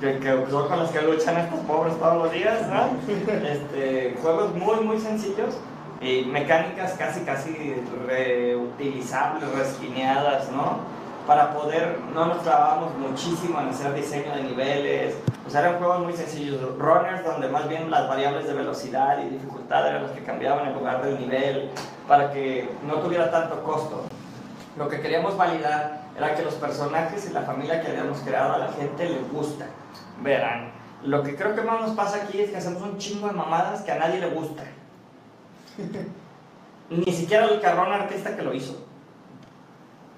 Que, 0.00 0.18
que 0.18 0.50
son 0.50 0.68
con 0.68 0.78
las 0.78 0.90
que 0.90 1.02
luchan 1.02 1.38
estos 1.38 1.60
pobres 1.60 1.96
todos 1.98 2.24
los 2.24 2.32
días, 2.32 2.66
¿no? 2.68 2.90
Este, 3.08 4.16
juegos 4.20 4.54
muy, 4.54 4.80
muy 4.80 4.98
sencillos 4.98 5.56
y 6.00 6.24
mecánicas 6.24 6.94
casi, 6.94 7.20
casi 7.20 7.76
reutilizables, 8.06 9.48
resquineadas, 9.52 10.50
¿no? 10.50 10.78
Para 11.26 11.54
poder, 11.54 11.98
no 12.12 12.26
nos 12.26 12.38
clavamos 12.38 12.92
muchísimo 12.98 13.60
en 13.60 13.68
hacer 13.68 13.94
diseño 13.94 14.34
de 14.34 14.42
niveles, 14.42 15.14
sea, 15.52 15.60
eran 15.60 15.78
juegos 15.78 16.00
muy 16.00 16.14
sencillos, 16.14 16.60
runners 16.78 17.24
donde 17.24 17.48
más 17.48 17.68
bien 17.68 17.90
las 17.90 18.08
variables 18.08 18.46
de 18.46 18.54
velocidad 18.54 19.18
y 19.22 19.28
dificultad 19.28 19.86
eran 19.86 20.04
las 20.04 20.12
que 20.12 20.22
cambiaban 20.22 20.68
en 20.68 20.74
lugar 20.74 21.02
del 21.04 21.18
nivel, 21.18 21.70
para 22.08 22.32
que 22.32 22.70
no 22.86 22.94
tuviera 22.96 23.30
tanto 23.30 23.62
costo. 23.62 24.04
Lo 24.78 24.88
que 24.88 25.00
queríamos 25.00 25.36
validar 25.36 26.02
era 26.16 26.34
que 26.34 26.42
los 26.42 26.54
personajes 26.54 27.28
y 27.28 27.32
la 27.34 27.42
familia 27.42 27.82
que 27.82 27.88
habíamos 27.88 28.18
creado 28.20 28.54
a 28.54 28.58
la 28.58 28.72
gente 28.72 29.08
le 29.08 29.20
gusta. 29.30 29.66
Verán, 30.22 30.72
lo 31.04 31.22
que 31.22 31.36
creo 31.36 31.54
que 31.54 31.62
más 31.62 31.80
nos 31.82 31.90
pasa 31.90 32.22
aquí 32.24 32.40
es 32.40 32.50
que 32.50 32.56
hacemos 32.56 32.82
un 32.82 32.96
chingo 32.96 33.28
de 33.28 33.34
mamadas 33.34 33.82
que 33.82 33.92
a 33.92 33.98
nadie 33.98 34.20
le 34.20 34.30
gusta. 34.30 34.64
Ni 36.90 37.12
siquiera 37.12 37.46
el 37.46 37.60
cabrón 37.60 37.92
artista 37.92 38.36
que 38.36 38.42
lo 38.42 38.54
hizo. 38.54 38.86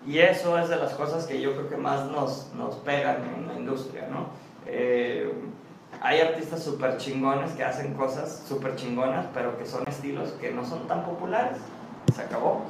Y 0.07 0.19
eso 0.19 0.59
es 0.59 0.69
de 0.69 0.77
las 0.77 0.93
cosas 0.93 1.27
que 1.27 1.41
yo 1.41 1.53
creo 1.53 1.69
que 1.69 1.77
más 1.77 2.05
nos, 2.11 2.53
nos 2.55 2.77
pegan 2.77 3.25
en 3.37 3.49
la 3.49 3.55
industria, 3.55 4.07
¿no? 4.11 4.29
Eh, 4.67 5.33
hay 6.01 6.21
artistas 6.21 6.63
súper 6.63 6.99
chingones 6.99 7.53
que 7.53 7.65
hacen 7.65 7.95
cosas 7.95 8.43
súper 8.47 8.77
chingonas, 8.77 9.27
pero 9.33 9.57
que 9.57 9.67
son 9.67 9.85
estilos 9.87 10.31
que 10.41 10.53
no 10.53 10.65
son 10.65 10.87
tan 10.87 11.05
populares. 11.05 11.59
Se 12.15 12.23
acabó. 12.23 12.63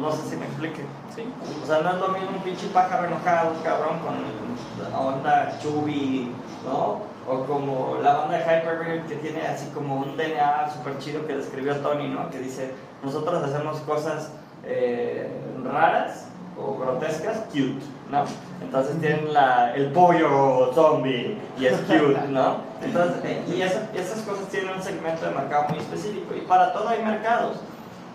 No 0.00 0.12
sé 0.12 0.30
si 0.30 0.36
me 0.36 0.46
explique. 0.46 0.82
Sí. 1.14 1.22
O 1.62 1.66
sea, 1.66 1.80
no 1.80 1.90
es 1.90 1.96
lo 1.96 2.08
mismo 2.08 2.30
un 2.36 2.42
pinche 2.42 2.66
pájaro 2.68 3.06
enojado, 3.06 3.54
cabrón, 3.62 4.00
con 4.00 4.90
la 4.90 4.98
onda 4.98 5.58
chubby, 5.62 6.32
¿no? 6.64 7.00
O 7.26 7.44
como 7.44 7.98
la 8.02 8.14
banda 8.14 8.38
de 8.38 8.42
Hyperbeard 8.42 9.06
que 9.06 9.16
tiene 9.16 9.46
así 9.46 9.70
como 9.70 9.96
un 9.96 10.16
DNA 10.16 10.70
súper 10.70 10.98
chido 10.98 11.26
que 11.26 11.36
describió 11.36 11.76
Tony, 11.76 12.08
¿no? 12.08 12.28
Que 12.30 12.38
dice, 12.38 12.74
nosotros 13.02 13.42
hacemos 13.42 13.78
cosas 13.80 14.32
eh, 14.64 15.30
raras 15.64 16.26
o 16.58 16.76
grotescas, 16.76 17.38
cute, 17.50 17.80
¿no? 18.10 18.24
Entonces 18.62 19.00
tienen 19.00 19.32
la, 19.32 19.74
el 19.74 19.86
pollo 19.92 20.72
zombie 20.74 21.38
y 21.58 21.66
es 21.66 21.78
cute, 21.80 22.18
¿no? 22.28 22.56
Entonces, 22.82 23.16
eh, 23.24 23.42
y 23.48 23.62
esa- 23.62 23.88
esas 23.94 24.20
cosas 24.22 24.46
tienen 24.48 24.74
un 24.74 24.82
segmento 24.82 25.26
de 25.26 25.32
mercado 25.34 25.66
muy 25.68 25.78
específico 25.78 26.34
y 26.36 26.40
para 26.42 26.72
todo 26.72 26.88
hay 26.88 27.02
mercados 27.02 27.56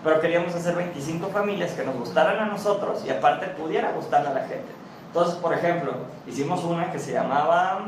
pero 0.04 0.20
queríamos 0.20 0.54
hacer 0.54 0.76
25 0.76 1.28
familias 1.30 1.72
que 1.72 1.86
nos 1.86 1.96
gustaran 1.96 2.38
a 2.38 2.46
nosotros 2.48 3.02
y 3.06 3.10
aparte 3.10 3.48
pudiera 3.48 3.94
gustarle 3.94 4.28
a 4.32 4.34
la 4.34 4.42
gente. 4.42 4.66
Entonces, 5.08 5.36
por 5.36 5.54
ejemplo, 5.54 5.94
hicimos 6.28 6.62
una 6.66 6.92
que 6.92 7.00
se 7.00 7.14
llamaba, 7.14 7.80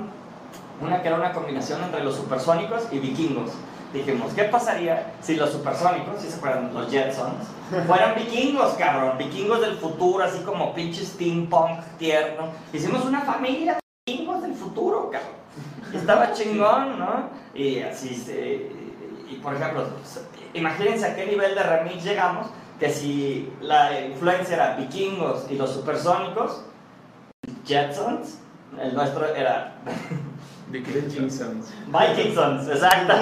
una 0.82 1.02
que 1.02 1.10
era 1.10 1.18
una 1.18 1.34
combinación 1.34 1.84
entre 1.84 2.02
los 2.06 2.16
supersónicos 2.16 2.84
y 2.94 3.00
vikingos. 3.00 3.52
Dijimos, 3.96 4.34
¿qué 4.34 4.44
pasaría 4.44 5.14
si 5.22 5.38
los 5.38 5.52
supersónicos, 5.52 6.22
si 6.22 6.30
se 6.30 6.36
acuerdan, 6.36 6.74
los 6.74 6.92
Jetsons, 6.92 7.48
fueran 7.88 8.14
vikingos, 8.16 8.74
cabrón? 8.74 9.18
Vikingos 9.18 9.62
del 9.62 9.78
futuro, 9.78 10.22
así 10.22 10.40
como 10.40 10.74
pinche 10.74 11.06
steampunk 11.06 11.80
tierno. 11.98 12.50
Hicimos 12.74 13.06
una 13.06 13.22
familia 13.22 13.76
de 13.76 13.80
vikingos 14.06 14.42
del 14.42 14.54
futuro, 14.54 15.10
cabrón. 15.10 15.32
Estaba 15.94 16.34
chingón, 16.34 17.00
¿no? 17.00 17.30
Y 17.54 17.80
así 17.80 18.14
se... 18.16 18.70
Y 19.30 19.36
por 19.42 19.56
ejemplo, 19.56 19.88
imagínense 20.54 21.06
a 21.06 21.16
qué 21.16 21.26
nivel 21.26 21.56
de 21.56 21.64
remix 21.64 22.04
llegamos, 22.04 22.48
que 22.78 22.90
si 22.90 23.50
la 23.62 24.02
influencia 24.02 24.56
era 24.56 24.76
vikingos 24.76 25.50
y 25.50 25.56
los 25.56 25.72
supersónicos, 25.72 26.66
Jetsons, 27.66 28.40
el 28.78 28.94
nuestro 28.94 29.34
era 29.34 29.76
Jinsons. 30.72 31.68
Vikingsons, 31.88 32.68
exacto. 32.68 33.14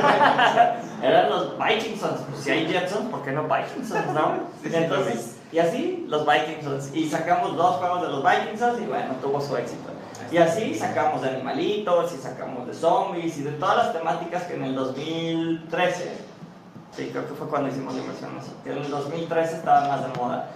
Eran 1.02 1.30
los 1.30 1.58
Vikingsons. 1.58 2.22
Pues 2.30 2.44
si 2.44 2.52
hay 2.52 2.68
Jetsons, 2.68 3.10
¿por 3.10 3.24
qué 3.24 3.32
no 3.32 3.44
Vikingsons, 3.44 4.14
no? 4.14 4.36
Entonces, 4.64 5.38
y 5.52 5.60
así 5.60 6.06
los 6.08 6.26
Vikingsons. 6.26 6.96
Y 6.96 7.10
sacamos 7.10 7.56
dos 7.56 7.76
juegos 7.78 8.02
de 8.02 8.08
los 8.08 8.24
Vikingsons 8.24 8.82
y 8.82 8.86
bueno, 8.86 9.14
tuvo 9.22 9.42
su 9.42 9.56
éxito. 9.58 9.90
Y 10.32 10.38
así 10.38 10.74
sacamos 10.74 11.22
de 11.22 11.30
animalitos 11.30 12.14
y 12.14 12.18
sacamos 12.18 12.66
de 12.66 12.74
zombies 12.74 13.38
y 13.38 13.44
de 13.44 13.52
todas 13.52 13.78
las 13.78 13.94
temáticas 13.94 14.44
que 14.44 14.56
en 14.56 14.64
el 14.64 14.76
2013, 14.76 16.18
sí, 16.96 17.10
creo 17.12 17.28
que 17.28 17.34
fue 17.36 17.48
cuando 17.48 17.70
hicimos 17.70 17.94
la 17.94 18.02
inversión, 18.02 18.32
que 18.64 18.72
en 18.72 18.78
el 18.80 18.90
2013 18.90 19.58
estaban 19.58 19.90
más 19.90 20.02
de 20.02 20.20
moda. 20.20 20.50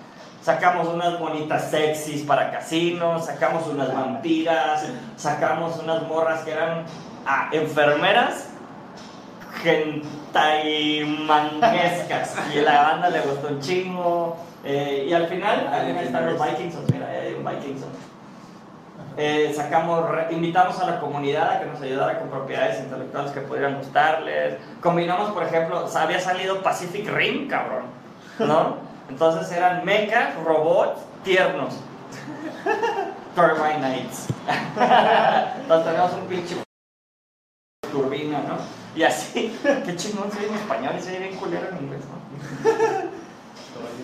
Sacamos 0.51 0.87
unas 0.87 1.19
bonitas 1.19 1.69
sexys 1.69 2.21
para 2.23 2.49
casinos, 2.51 3.25
sacamos 3.25 3.67
unas 3.67 3.93
vampiras, 3.93 4.85
sacamos 5.17 5.77
unas 5.83 6.03
morras 6.03 6.39
que 6.45 6.51
eran 6.51 6.85
ah, 7.25 7.49
enfermeras 7.51 8.47
gentaimanguescas 9.61 12.33
y 12.55 12.59
a 12.59 12.61
la 12.61 12.81
banda 12.81 13.09
le 13.09 13.19
gustó 13.21 13.49
un 13.49 13.59
chingo 13.59 14.37
eh, 14.63 15.05
y 15.09 15.13
al 15.13 15.27
final 15.27 15.67
ahí 15.67 15.97
están 16.01 16.27
los 16.27 16.41
Vikingsons 16.41 16.89
mira 16.93 17.07
ahí 17.07 17.17
hay 17.27 17.33
un 17.33 17.43
Vikingsons 17.43 17.97
Eh, 19.17 19.51
sacamos, 19.53 20.09
re- 20.09 20.27
invitamos 20.31 20.79
a 20.79 20.85
la 20.85 20.99
comunidad 21.01 21.51
a 21.51 21.59
que 21.59 21.65
nos 21.65 21.81
ayudara 21.81 22.19
con 22.19 22.29
propiedades 22.29 22.79
intelectuales 22.79 23.31
que 23.31 23.41
pudieran 23.41 23.79
gustarles. 23.79 24.55
Combinamos, 24.79 25.31
por 25.31 25.43
ejemplo, 25.43 25.85
había 25.93 26.19
salido 26.19 26.61
Pacific 26.61 27.09
Rim, 27.09 27.49
cabrón, 27.49 27.83
¿no? 28.39 28.77
Entonces 29.09 29.51
eran 29.51 29.85
mechas, 29.85 30.35
robots, 30.43 31.01
tiernos. 31.23 31.75
Turbine 33.35 33.77
Knights. 33.77 34.27
Entonces 35.61 35.85
tenemos 35.91 36.13
un 36.13 36.27
pinche 36.27 36.55
turbina, 37.91 38.39
¿no? 38.39 38.57
Y 38.95 39.03
así, 39.03 39.57
qué 39.85 39.95
chingón 39.95 40.31
se 40.31 40.47
en 40.47 40.55
español 40.55 40.93
y 40.97 41.01
se 41.01 41.19
bien 41.19 41.35
culero 41.35 41.69
en 41.69 41.83
inglés, 41.83 42.01
¿no? 42.05 42.17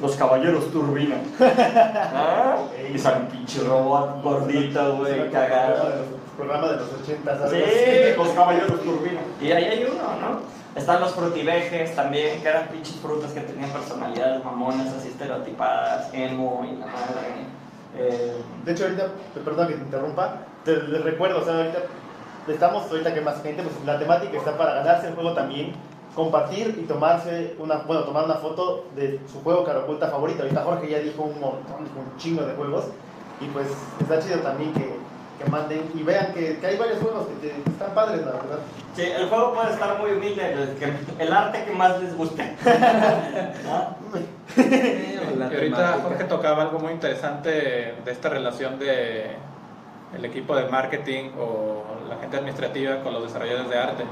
Los 0.02 0.16
caballeros 0.16 0.72
turbina. 0.72 1.16
¿Ah? 1.40 2.58
Y 2.94 2.98
sale 3.00 3.22
un 3.22 3.28
pinche 3.28 3.62
robot 3.62 4.22
gordito, 4.22 4.98
güey, 4.98 5.32
cagado. 5.32 6.06
Programa 6.38 6.68
de 6.68 6.78
los 6.78 6.94
80, 7.02 7.38
¿sabes? 7.38 7.52
Sí, 7.52 8.18
los 8.18 8.30
caballeros 8.30 8.82
turbina. 8.84 9.22
Y 9.42 9.52
ahí 9.52 9.64
hay 9.64 9.84
uno, 9.86 10.04
¿no? 10.22 10.63
Están 10.76 11.02
los 11.02 11.12
frutivejes 11.12 11.96
también, 11.96 12.42
que 12.42 12.48
eran 12.48 12.68
pinches 12.68 12.96
frutas 12.96 13.32
que 13.32 13.42
tenían 13.42 13.70
personalidades 13.70 14.44
mamonas, 14.44 14.92
así 14.94 15.10
estereotipadas, 15.10 16.10
emo 16.14 16.66
y 16.66 16.76
la 16.78 16.88
madre. 16.88 17.46
Eh, 17.96 18.42
De 18.66 18.72
hecho, 18.72 18.86
ahorita, 18.86 19.08
perdón 19.46 19.68
que 19.68 19.76
te 19.76 19.84
interrumpa, 19.84 20.38
te 20.66 20.76
recuerdo, 20.76 21.42
o 21.42 21.46
sea, 21.46 21.58
ahorita 21.58 21.80
estamos, 22.48 22.90
ahorita 22.90 23.14
que 23.14 23.22
más 23.22 23.42
gente, 23.44 23.62
pues 23.62 23.76
la 23.86 24.00
temática 24.00 24.36
está 24.36 24.58
para 24.58 24.74
ganarse 24.74 25.10
el 25.10 25.14
juego 25.14 25.34
también, 25.34 25.74
compartir 26.16 26.76
y 26.82 26.88
tomarse 26.88 27.56
una, 27.60 27.78
bueno, 27.78 28.04
tomar 28.04 28.26
una 28.26 28.36
foto 28.36 28.86
de 28.96 29.20
su 29.32 29.42
juego 29.44 29.64
cara 29.64 29.80
oculta 29.80 30.08
favorito. 30.08 30.42
Ahorita 30.42 30.64
Jorge 30.64 30.90
ya 30.90 31.00
dijo 31.00 31.24
un 31.24 31.40
montón, 31.40 31.82
un 31.82 32.18
chingo 32.18 32.44
de 32.44 32.54
juegos, 32.54 32.86
y 33.40 33.46
pues 33.46 33.68
está 34.00 34.20
chido 34.20 34.40
también 34.40 34.74
que, 34.74 34.98
que 35.42 35.50
manden 35.50 35.92
y 35.96 36.04
vean 36.04 36.34
que, 36.34 36.58
que 36.60 36.68
hay 36.68 36.78
varios 36.78 37.00
juegos 37.00 37.28
que, 37.28 37.48
te- 37.48 37.62
que 37.64 37.70
están 37.70 37.94
padres, 37.94 38.20
la 38.26 38.32
verdad. 38.34 38.60
sí, 38.96 39.02
el 39.04 39.28
juego 39.30 39.54
puede 39.54 39.72
estar 39.72 39.98
muy 40.00 40.12
humilde, 40.12 40.54
el, 40.54 40.70
que- 40.76 41.24
el 41.24 41.34
arte 41.34 41.64
que 41.66 41.72
más 41.72 42.00
les 42.02 42.16
guste. 42.16 42.44
¿No? 43.66 43.96
Y 45.52 45.56
ahorita 45.56 46.00
Jorge 46.04 46.24
tocaba 46.26 46.64
algo 46.64 46.80
muy 46.80 46.92
interesante 46.94 47.50
de 48.06 48.12
esta 48.12 48.30
relación 48.30 48.78
de 48.80 49.32
el 50.16 50.26
equipo 50.26 50.56
de 50.56 50.68
marketing 50.70 51.32
o 51.40 51.84
la 52.08 52.18
gente 52.18 52.38
administrativa 52.38 53.02
con 53.02 53.14
los 53.14 53.24
desarrolladores 53.24 53.70
de 53.70 53.80
arte. 53.80 54.04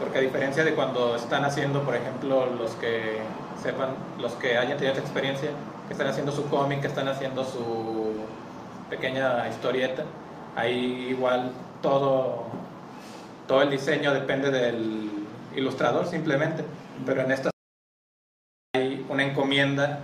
Porque 0.00 0.18
a 0.18 0.20
diferencia 0.20 0.64
de 0.64 0.74
cuando 0.74 1.14
están 1.16 1.44
haciendo, 1.44 1.82
por 1.82 1.94
ejemplo, 1.94 2.46
los 2.58 2.72
que 2.72 3.18
sepan, 3.62 3.90
los 4.20 4.32
que 4.34 4.56
hayan 4.58 4.76
tenido 4.78 4.94
esta 4.94 5.04
experiencia, 5.04 5.50
que 5.86 5.92
están 5.92 6.08
haciendo 6.08 6.32
su 6.32 6.44
cómic, 6.48 6.80
que 6.80 6.86
están 6.88 7.08
haciendo 7.08 7.44
su 7.44 8.14
pequeña 8.90 9.48
historieta, 9.48 10.04
ahí 10.58 11.06
igual 11.10 11.52
todo, 11.80 12.42
todo 13.46 13.62
el 13.62 13.70
diseño 13.70 14.12
depende 14.12 14.50
del 14.50 15.08
ilustrador 15.54 16.06
simplemente. 16.06 16.64
Pero 17.06 17.22
en 17.22 17.30
esta 17.30 17.50
hay 18.74 19.06
una 19.08 19.24
encomienda, 19.24 20.00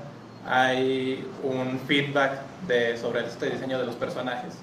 hay 0.46 1.26
un 1.42 1.80
feedback 1.80 2.40
de, 2.68 2.96
sobre 2.96 3.26
este 3.26 3.50
diseño 3.50 3.78
de 3.78 3.86
los 3.86 3.96
personajes 3.96 4.55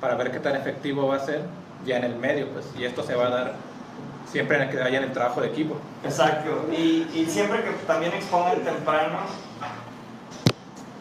para 0.00 0.14
ver 0.14 0.30
qué 0.30 0.38
tan 0.38 0.54
efectivo 0.54 1.08
va 1.08 1.16
a 1.16 1.20
ser 1.20 1.42
ya 1.84 1.96
en 1.96 2.04
el 2.04 2.14
medio, 2.14 2.48
pues, 2.48 2.66
y 2.78 2.84
esto 2.84 3.02
se 3.02 3.14
va 3.14 3.26
a 3.26 3.30
dar 3.30 3.54
siempre 4.30 4.56
en 4.56 4.62
el 4.62 4.70
que 4.70 4.80
haya 4.80 4.98
en 4.98 5.04
el 5.04 5.12
trabajo 5.12 5.40
de 5.40 5.48
equipo. 5.48 5.76
Exacto. 6.04 6.66
Y, 6.72 7.08
y 7.12 7.26
siempre 7.28 7.62
que 7.62 7.70
también 7.86 8.12
expongan 8.12 8.60
temprano. 8.60 9.18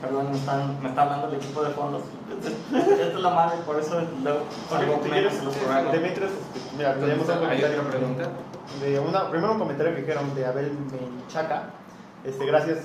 Perdón, 0.02 0.32
me 0.32 0.38
están, 0.38 0.82
me 0.82 0.90
está 0.90 1.02
hablando 1.02 1.28
el 1.28 1.34
equipo 1.36 1.62
de 1.62 1.72
fondos. 1.72 2.04
Esta 2.74 3.04
es 3.06 3.14
la 3.16 3.30
madre, 3.32 3.58
por 3.66 3.78
eso 3.80 4.02
luego 4.24 4.40
salgo 4.70 5.00
Si 5.04 5.10
menos 5.10 5.12
quieres, 5.12 5.40
en 5.40 5.46
los 5.46 5.56
programas. 5.56 5.92
Demetrios, 5.92 6.32
mira, 6.78 6.94
tenemos 6.96 7.26
un 7.26 7.32
¿Hay 7.34 7.40
comentario. 7.40 7.80
otra 7.82 7.92
pregunta? 7.92 8.30
de 8.82 9.00
una, 9.00 9.30
primero 9.30 9.54
un 9.54 9.60
comentario 9.60 9.96
que 9.96 10.02
dijeron 10.02 10.34
de 10.36 10.46
Abel 10.46 10.72
Menchaca. 10.92 11.64
Este, 12.24 12.46
gracias, 12.46 12.78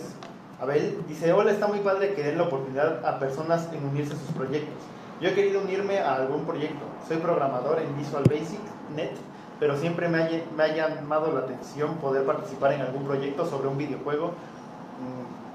Abel. 0.60 0.98
Dice, 1.06 1.32
hola, 1.32 1.52
está 1.52 1.68
muy 1.68 1.80
padre 1.80 2.14
que 2.14 2.22
den 2.22 2.38
la 2.38 2.44
oportunidad 2.44 3.04
a 3.06 3.18
personas 3.18 3.68
en 3.72 3.84
unirse 3.86 4.14
a 4.14 4.16
sus 4.16 4.30
proyectos. 4.34 4.82
Yo 5.20 5.28
he 5.28 5.34
querido 5.34 5.60
unirme 5.60 5.98
a 6.00 6.16
algún 6.16 6.44
proyecto. 6.44 6.84
Soy 7.06 7.18
programador 7.18 7.80
en 7.80 7.96
Visual 7.96 8.24
Basic, 8.24 8.60
Net, 8.96 9.12
pero 9.60 9.76
siempre 9.76 10.08
me 10.08 10.18
ha, 10.22 10.28
me 10.56 10.62
ha 10.64 10.74
llamado 10.74 11.32
la 11.32 11.40
atención 11.40 11.96
poder 11.96 12.24
participar 12.24 12.72
en 12.72 12.80
algún 12.80 13.04
proyecto 13.04 13.46
sobre 13.46 13.68
un 13.68 13.78
videojuego. 13.78 14.32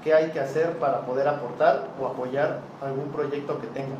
¿Qué 0.02 0.14
hay 0.14 0.30
que 0.30 0.40
hacer 0.40 0.78
para 0.78 1.02
poder 1.02 1.28
aportar 1.28 1.88
o 2.00 2.06
apoyar 2.06 2.60
algún 2.82 3.08
proyecto 3.10 3.60
que 3.60 3.66
tengan? 3.68 3.98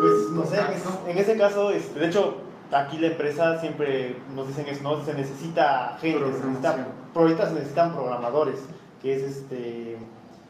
Pues 0.00 0.30
no 0.30 0.44
sé, 0.46 0.58
en, 0.58 1.18
es- 1.18 1.28
ese 1.28 1.38
caso, 1.38 1.70
este, 1.70 2.00
de 2.00 2.06
hecho, 2.06 2.36
aquí 2.72 2.98
la 2.98 3.08
empresa 3.08 3.60
siempre 3.60 4.16
nos 4.34 4.48
dicen 4.48 4.66
eso, 4.68 4.82
¿no? 4.82 5.04
Se 5.04 5.14
necesita 5.14 5.96
gente, 6.00 6.18
se 6.32 6.46
necesita, 6.46 6.86
ahorita 7.14 7.48
se 7.48 7.54
necesitan 7.54 7.92
programadores, 7.92 8.56
que 9.02 9.14
es 9.16 9.22
este 9.22 9.98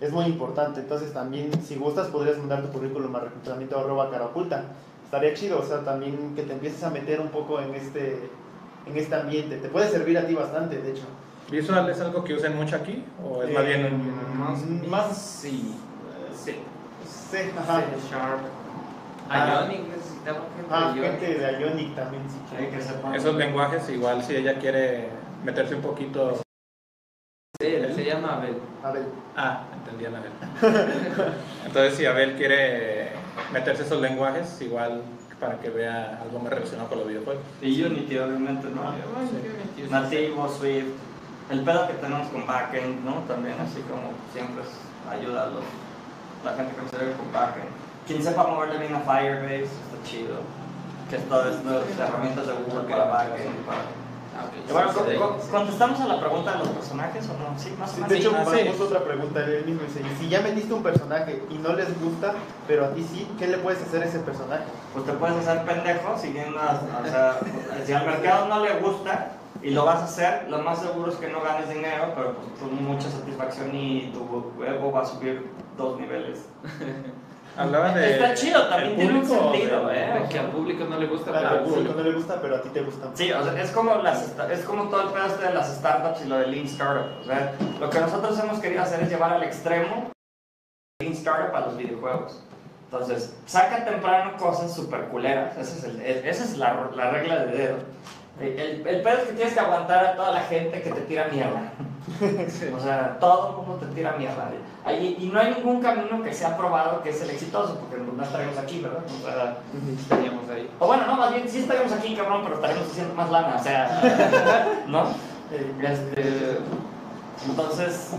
es 0.00 0.10
muy 0.12 0.24
importante. 0.26 0.80
Entonces 0.80 1.12
también, 1.12 1.50
si 1.62 1.76
gustas, 1.76 2.08
podrías 2.08 2.38
mandar 2.38 2.62
tu 2.62 2.68
currículum 2.72 3.14
a 3.16 3.20
reclutamiento 3.20 3.78
arroba 3.78 4.10
cara 4.10 4.26
oculta. 4.26 4.64
Estaría 5.04 5.34
chido, 5.34 5.60
o 5.60 5.64
sea, 5.64 5.80
también 5.84 6.34
que 6.34 6.42
te 6.42 6.52
empieces 6.54 6.82
a 6.84 6.90
meter 6.90 7.20
un 7.20 7.28
poco 7.28 7.60
en 7.60 7.74
este, 7.74 8.30
en 8.86 8.96
este 8.96 9.14
ambiente. 9.14 9.56
Te 9.58 9.68
puede 9.68 9.88
servir 9.90 10.16
a 10.18 10.26
ti 10.26 10.34
bastante, 10.34 10.80
de 10.80 10.90
hecho. 10.90 11.04
¿Visual 11.50 11.88
es 11.90 12.00
algo 12.00 12.24
que 12.24 12.34
usen 12.34 12.56
mucho 12.56 12.76
aquí? 12.76 13.04
¿O 13.22 13.42
es 13.42 13.52
más 13.52 13.62
Eh, 13.64 13.66
bien 13.66 14.12
Más, 14.38 14.64
más- 14.88 15.16
sí. 15.22 15.74
Sí. 16.34 16.56
Sí, 17.06 17.36
ajá. 17.58 17.80
C 17.80 17.86
Sharp. 18.10 18.40
Ah. 19.28 19.64
Ionic 19.66 19.88
necesitaba 19.88 20.38
gente 20.56 20.68
Ah, 20.70 20.92
de 20.94 21.00
Ionic. 21.00 21.20
gente 21.20 21.38
de 21.38 21.60
Ionic 21.60 21.94
también, 21.94 22.22
que 22.70 22.80
sepan. 22.82 23.14
esos 23.14 23.34
lenguajes? 23.36 23.88
Igual 23.90 24.22
si 24.22 24.36
ella 24.36 24.58
quiere 24.58 25.08
meterse 25.44 25.74
un 25.74 25.82
poquito... 25.82 26.34
Sí, 27.60 27.66
él 27.66 27.94
se 27.94 28.04
llama 28.04 28.36
Abel. 28.36 28.56
A 28.82 28.90
ver, 28.92 29.04
Ah, 29.36 29.64
entendí 29.74 30.04
a 30.06 30.10
la 30.10 30.18
Abel. 30.18 30.32
Entonces 31.66 31.94
si 31.94 32.04
Abel 32.06 32.34
quiere 32.36 33.10
meterse 33.52 33.82
esos 33.84 34.00
lenguajes, 34.00 34.60
igual 34.60 35.02
para 35.40 35.58
que 35.60 35.70
vea 35.70 36.20
algo 36.22 36.38
más 36.40 36.52
relacionado 36.52 36.88
con 36.88 36.98
los 36.98 37.08
videojuegos. 37.08 37.42
Y 37.60 37.82
Unity, 37.82 38.18
obviamente, 38.18 38.68
¿no? 38.68 38.92
Sí. 38.92 39.88
Nativo, 39.90 40.48
Swift. 40.48 40.86
El 41.50 41.64
pedo 41.64 41.86
que 41.86 41.94
tenemos 41.94 42.28
con 42.28 42.46
backend, 42.46 43.04
¿no? 43.04 43.14
También, 43.28 43.56
así 43.60 43.80
como 43.82 44.12
siempre 44.32 44.62
es 44.62 44.70
ayuda 45.10 45.42
a 45.44 45.46
los, 45.46 45.64
la 46.44 46.52
gente 46.54 46.72
que 46.74 46.88
se 46.96 47.04
ve 47.04 47.12
con 47.12 47.30
backend. 47.32 47.68
Quien 48.06 48.22
sepa 48.22 48.44
moverle 48.46 48.78
bien 48.78 48.94
a 48.94 49.00
Firebase, 49.00 49.64
está 49.64 49.98
chido. 50.04 50.36
Que 51.10 51.16
es 51.16 51.28
todas 51.28 51.62
las 51.64 51.98
herramientas 52.08 52.46
de 52.46 52.52
Google 52.54 52.88
para 52.90 53.04
backend. 53.04 53.54
Para... 53.66 53.78
Ah, 54.32 54.46
ok. 54.48 54.54
Y 54.66 54.72
bueno, 54.72 54.88
Sí, 54.92 54.98
sí. 55.10 55.16
con- 55.18 55.38
¿contestamos 55.50 56.00
a 56.00 56.06
la 56.08 56.20
pregunta 56.20 56.52
de 56.52 56.58
los 56.60 56.68
personajes 56.68 57.28
o 57.28 57.32
no? 57.34 57.58
Sí, 57.58 57.74
más 57.78 57.90
o 57.92 57.94
menos. 57.96 58.08
de 58.08 58.18
hecho, 58.18 58.30
Sí, 58.30 58.50
me 58.50 58.62
sí. 58.62 58.68
puso 58.70 58.84
otra 58.84 59.04
pregunta 59.04 59.44
él 59.44 59.64
mismo. 59.66 59.82
Dice, 59.86 60.00
"Y 60.00 60.16
si 60.18 60.28
ya 60.30 60.40
metiste 60.40 60.72
un 60.72 60.82
personaje 60.82 61.42
y 61.50 61.58
no 61.58 61.74
les 61.74 62.00
gusta, 62.00 62.32
pero 62.66 62.86
a 62.86 62.90
ti 62.94 63.04
sí, 63.04 63.28
¿qué 63.38 63.46
le 63.48 63.58
puedes 63.58 63.82
hacer 63.82 64.02
a 64.02 64.06
ese 64.06 64.20
personaje? 64.20 64.64
Pues 64.94 65.04
te 65.04 65.12
puedes 65.12 65.36
hacer 65.36 65.64
pendejo 65.66 66.16
siguiendo, 66.18 66.58
a- 66.58 66.80
o 67.02 67.04
sea, 67.06 67.36
si 67.86 67.92
al 67.92 68.06
mercado 68.06 68.48
no 68.48 68.60
le 68.64 68.72
gusta 68.80 69.32
y 69.62 69.70
lo 69.70 69.84
vas 69.84 70.00
a 70.00 70.04
hacer, 70.04 70.48
lo 70.50 70.58
más 70.58 70.80
seguro 70.80 71.10
es 71.10 71.16
que 71.18 71.28
no 71.28 71.40
ganes 71.40 71.68
dinero, 71.68 72.12
pero 72.16 72.34
pues 72.34 72.54
tú 72.58 72.66
mucha 72.66 73.08
satisfacción 73.10 73.74
y 73.74 74.10
tu 74.12 74.62
ego 74.64 74.90
va 74.92 75.02
a 75.02 75.04
subir 75.04 75.50
dos 75.76 75.98
niveles. 76.00 76.44
Hablaba 77.56 77.92
de... 77.92 78.12
Está 78.12 78.32
chido, 78.32 78.66
también 78.68 78.96
tiene 78.96 79.18
un 79.18 79.26
sentido, 79.26 79.86
de- 79.86 80.00
¿eh? 80.04 80.24
Que 80.30 80.38
al 80.38 80.46
público 80.52 80.84
no 80.86 80.96
le 80.98 81.06
gusta, 81.06 81.32
Claro, 81.32 81.48
pero 81.50 81.60
al 81.60 81.64
público 81.68 81.94
no 81.98 82.02
le 82.02 82.12
gusta, 82.14 82.40
pero 82.40 82.56
a 82.56 82.62
ti 82.62 82.70
te 82.70 82.80
gusta. 82.80 83.10
Sí, 83.12 83.30
o 83.30 83.44
sea, 83.44 83.60
es 83.62 83.70
como, 83.72 83.94
las, 83.96 84.34
es 84.50 84.60
como 84.64 84.84
todo 84.88 85.02
el 85.02 85.08
pedo 85.08 85.26
este 85.26 85.44
de 85.48 85.52
las 85.54 85.68
startups 85.76 86.24
y 86.24 86.28
lo 86.28 86.38
del 86.38 86.50
Lean 86.50 86.64
Startup. 86.64 87.04
O 87.20 87.24
sea, 87.24 87.52
lo 87.78 87.90
que 87.90 88.00
nosotros 88.00 88.38
hemos 88.38 88.58
querido 88.58 88.82
hacer 88.82 89.02
es 89.02 89.10
llevar 89.10 89.34
al 89.34 89.42
extremo 89.42 90.10
Lean 91.02 91.12
Startup 91.12 91.54
a 91.54 91.60
los 91.60 91.76
videojuegos. 91.76 92.42
Entonces, 92.90 93.36
saca 93.44 93.84
temprano 93.84 94.34
cosas 94.38 94.74
super 94.74 95.08
culeras. 95.08 95.54
Esa 95.58 95.76
es, 95.76 95.84
el- 95.84 96.00
el- 96.00 96.24
esa 96.26 96.44
es 96.44 96.56
la, 96.56 96.90
la 96.96 97.10
regla 97.10 97.44
de 97.44 97.52
dedo. 97.58 97.76
El, 98.40 98.86
el, 98.86 99.02
pedo 99.02 99.18
es 99.18 99.24
que 99.24 99.32
tienes 99.34 99.54
que 99.54 99.60
aguantar 99.60 100.04
a 100.04 100.16
toda 100.16 100.30
la 100.32 100.40
gente 100.40 100.82
que 100.82 100.90
te 100.90 101.00
tira 101.02 101.28
mierda. 101.28 101.72
O 102.76 102.80
sea, 102.80 103.18
todo 103.20 103.50
el 103.50 103.66
mundo 103.66 103.86
te 103.86 103.94
tira 103.94 104.12
mierda. 104.12 104.50
Ahí- 104.84 105.16
y 105.20 105.26
no 105.26 105.38
hay 105.38 105.54
ningún 105.54 105.80
camino 105.80 106.22
que 106.22 106.32
sea 106.32 106.56
probado 106.56 107.02
que 107.02 107.10
es 107.10 107.20
el 107.22 107.30
exitoso, 107.30 107.78
porque 107.78 108.02
no 108.02 108.22
estaremos 108.22 108.58
aquí, 108.58 108.80
¿verdad? 108.80 109.02
O 109.06 109.24
sea, 109.24 109.58
estaríamos 109.96 110.48
ahí. 110.50 110.68
o 110.78 110.86
bueno, 110.86 111.06
no, 111.06 111.16
más 111.16 111.32
bien 111.32 111.48
sí 111.48 111.60
estaríamos 111.60 111.92
aquí, 111.92 112.16
cabrón, 112.16 112.40
pero 112.42 112.56
estaremos 112.56 112.88
haciendo 112.88 113.14
más 113.14 113.30
lana, 113.30 113.56
o 113.58 113.62
sea, 113.62 114.72
¿no? 114.88 115.06
Este, 115.82 116.58
entonces, 117.46 118.10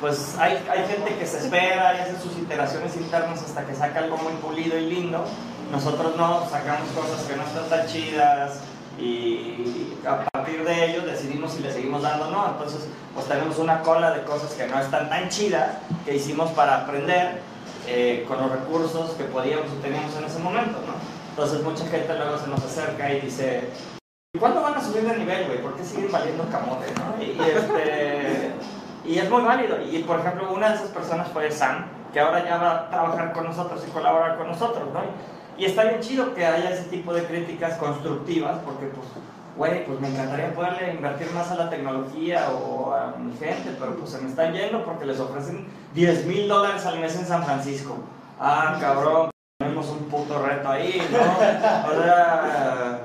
pues 0.00 0.36
hay, 0.38 0.64
hay 0.70 0.86
gente 0.86 1.16
que 1.16 1.26
se 1.26 1.38
espera 1.38 1.96
y 1.96 2.00
hace 2.00 2.18
sus 2.22 2.36
iteraciones 2.38 2.94
internas 2.96 3.42
hasta 3.42 3.64
que 3.64 3.74
saca 3.74 4.00
algo 4.00 4.18
muy 4.18 4.34
pulido 4.34 4.78
y 4.78 4.86
lindo. 4.86 5.24
Nosotros 5.72 6.16
no, 6.16 6.48
sacamos 6.48 6.88
cosas 6.90 7.22
que 7.26 7.36
no 7.36 7.42
están 7.42 7.68
tan 7.68 7.86
chidas 7.86 8.60
y 8.98 9.96
a 10.06 10.24
partir 10.30 10.64
de 10.64 10.90
ello 10.90 11.02
decidimos 11.06 11.52
si 11.52 11.62
le 11.62 11.72
seguimos 11.72 12.02
dando 12.02 12.28
o 12.28 12.30
no. 12.30 12.48
Entonces, 12.48 12.88
pues 13.14 13.26
tenemos 13.26 13.58
una 13.58 13.82
cola 13.82 14.10
de 14.10 14.22
cosas 14.24 14.52
que 14.52 14.66
no 14.66 14.80
están 14.80 15.08
tan 15.08 15.28
chidas 15.28 15.78
que 16.04 16.16
hicimos 16.16 16.50
para 16.50 16.82
aprender 16.82 17.40
eh, 17.86 18.24
con 18.26 18.38
los 18.38 18.50
recursos 18.50 19.12
que 19.12 19.24
podíamos 19.24 19.66
y 19.72 19.82
teníamos 19.82 20.14
en 20.16 20.24
ese 20.24 20.38
momento, 20.38 20.78
¿no? 20.86 20.94
Entonces 21.30 21.62
mucha 21.62 21.86
gente 21.86 22.14
luego 22.16 22.38
se 22.38 22.48
nos 22.48 22.62
acerca 22.64 23.12
y 23.12 23.20
dice, 23.20 23.70
¿cuándo 24.38 24.60
van 24.62 24.74
a 24.74 24.80
subir 24.84 25.04
de 25.04 25.16
nivel, 25.16 25.46
güey? 25.46 25.62
¿Por 25.62 25.76
qué 25.76 25.84
siguen 25.84 26.10
valiendo 26.10 26.44
camote, 26.50 26.86
no? 26.94 27.22
Y, 27.22 27.26
y, 27.26 27.40
este, 27.40 28.50
y 29.04 29.18
es 29.18 29.30
muy 29.30 29.42
válido. 29.42 29.80
Y 29.80 29.98
por 30.02 30.20
ejemplo, 30.20 30.52
una 30.52 30.70
de 30.70 30.76
esas 30.76 30.88
personas 30.88 31.28
fue 31.28 31.50
Sam, 31.50 31.86
que 32.12 32.20
ahora 32.20 32.44
ya 32.44 32.58
va 32.58 32.78
a 32.78 32.90
trabajar 32.90 33.32
con 33.32 33.44
nosotros 33.44 33.82
y 33.86 33.90
colaborar 33.90 34.36
con 34.36 34.48
nosotros, 34.48 34.84
¿no? 34.92 35.37
Y 35.58 35.64
está 35.64 35.82
bien 35.82 36.00
chido 36.00 36.34
que 36.34 36.46
haya 36.46 36.70
ese 36.70 36.84
tipo 36.84 37.12
de 37.12 37.24
críticas 37.24 37.76
constructivas, 37.78 38.58
porque 38.64 38.86
pues, 38.86 39.08
güey, 39.56 39.84
pues 39.84 39.98
me 39.98 40.08
encantaría 40.08 40.54
poderle 40.54 40.92
invertir 40.92 41.32
más 41.32 41.50
a 41.50 41.56
la 41.56 41.68
tecnología 41.68 42.48
o 42.50 42.94
a 42.94 43.16
mi 43.18 43.36
gente, 43.36 43.74
pero 43.78 43.96
pues 43.96 44.10
se 44.10 44.20
me 44.20 44.28
están 44.28 44.52
yendo 44.52 44.84
porque 44.84 45.04
les 45.04 45.18
ofrecen 45.18 45.66
10 45.94 46.26
mil 46.26 46.46
dólares 46.46 46.86
al 46.86 47.00
mes 47.00 47.16
en 47.16 47.26
San 47.26 47.44
Francisco. 47.44 47.96
Ah, 48.38 48.78
cabrón, 48.80 49.30
tenemos 49.58 49.88
un 49.88 50.04
puto 50.04 50.40
reto 50.40 50.68
ahí, 50.68 51.02
¿no? 51.10 51.18
O 51.18 52.02
sea, 52.04 53.00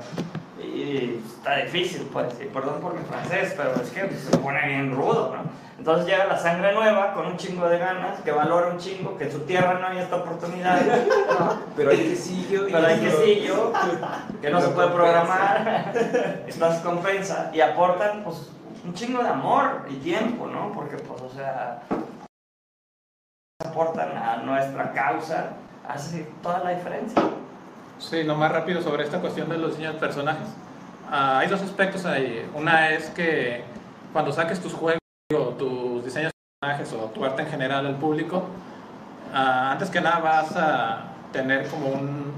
está 1.44 1.56
difícil, 1.56 2.08
pues, 2.10 2.40
y 2.40 2.46
perdón 2.46 2.80
por 2.80 2.94
mi 2.94 3.04
francés, 3.04 3.52
pero 3.54 3.74
es 3.74 3.90
que 3.90 4.08
se 4.16 4.38
pone 4.38 4.66
bien 4.66 4.96
rudo, 4.96 5.36
¿no? 5.36 5.42
Entonces 5.76 6.06
llega 6.06 6.24
la 6.24 6.38
sangre 6.38 6.72
nueva 6.72 7.12
con 7.12 7.26
un 7.26 7.36
chingo 7.36 7.68
de 7.68 7.76
ganas, 7.76 8.18
que 8.22 8.32
valora 8.32 8.68
un 8.68 8.78
chingo, 8.78 9.18
que 9.18 9.24
en 9.24 9.32
su 9.32 9.40
tierra 9.40 9.78
no 9.78 9.88
hay 9.88 9.98
esta 9.98 10.16
oportunidad, 10.16 10.80
¿no? 10.80 11.60
Pero 11.76 11.90
hay 11.90 11.98
quesillo. 11.98 12.64
Pero 12.64 12.86
hay 12.86 12.98
quesillo, 12.98 13.72
que 14.40 14.48
no 14.48 14.58
se 14.62 14.68
puede 14.68 14.88
programar, 14.88 15.92
estas 16.46 16.80
compensa, 16.80 17.50
y 17.52 17.60
aportan, 17.60 18.24
pues, 18.24 18.50
un 18.82 18.94
chingo 18.94 19.22
de 19.22 19.28
amor 19.28 19.84
y 19.90 19.96
tiempo, 19.96 20.46
¿no? 20.46 20.72
Porque, 20.72 20.96
pues, 20.96 21.20
o 21.20 21.28
sea, 21.28 21.82
aportan 23.62 24.16
a 24.16 24.36
nuestra 24.38 24.92
causa, 24.92 25.50
hace 25.86 26.26
toda 26.42 26.60
la 26.60 26.70
diferencia. 26.70 27.22
Sí, 27.98 28.22
lo 28.22 28.34
más 28.34 28.50
rápido 28.50 28.80
sobre 28.80 29.04
esta 29.04 29.20
cuestión 29.20 29.50
de 29.50 29.58
los 29.58 29.72
diseños 29.72 29.94
de 29.94 30.00
personajes. 30.00 30.48
Ah, 31.16 31.38
hay 31.38 31.46
dos 31.46 31.62
aspectos 31.62 32.04
ahí. 32.06 32.44
Una 32.54 32.90
es 32.90 33.08
que 33.10 33.62
cuando 34.12 34.32
saques 34.32 34.60
tus 34.60 34.74
juegos 34.74 34.98
o 35.32 35.50
tus 35.50 36.04
diseños 36.04 36.32
de 36.32 36.58
personajes 36.58 36.92
o 36.92 37.08
tu 37.10 37.24
arte 37.24 37.42
en 37.42 37.48
general 37.48 37.86
al 37.86 37.94
público, 37.98 38.48
ah, 39.32 39.70
antes 39.70 39.90
que 39.90 40.00
nada 40.00 40.18
vas 40.18 40.56
a 40.56 41.04
tener 41.32 41.68
como 41.68 41.86
un... 41.90 42.32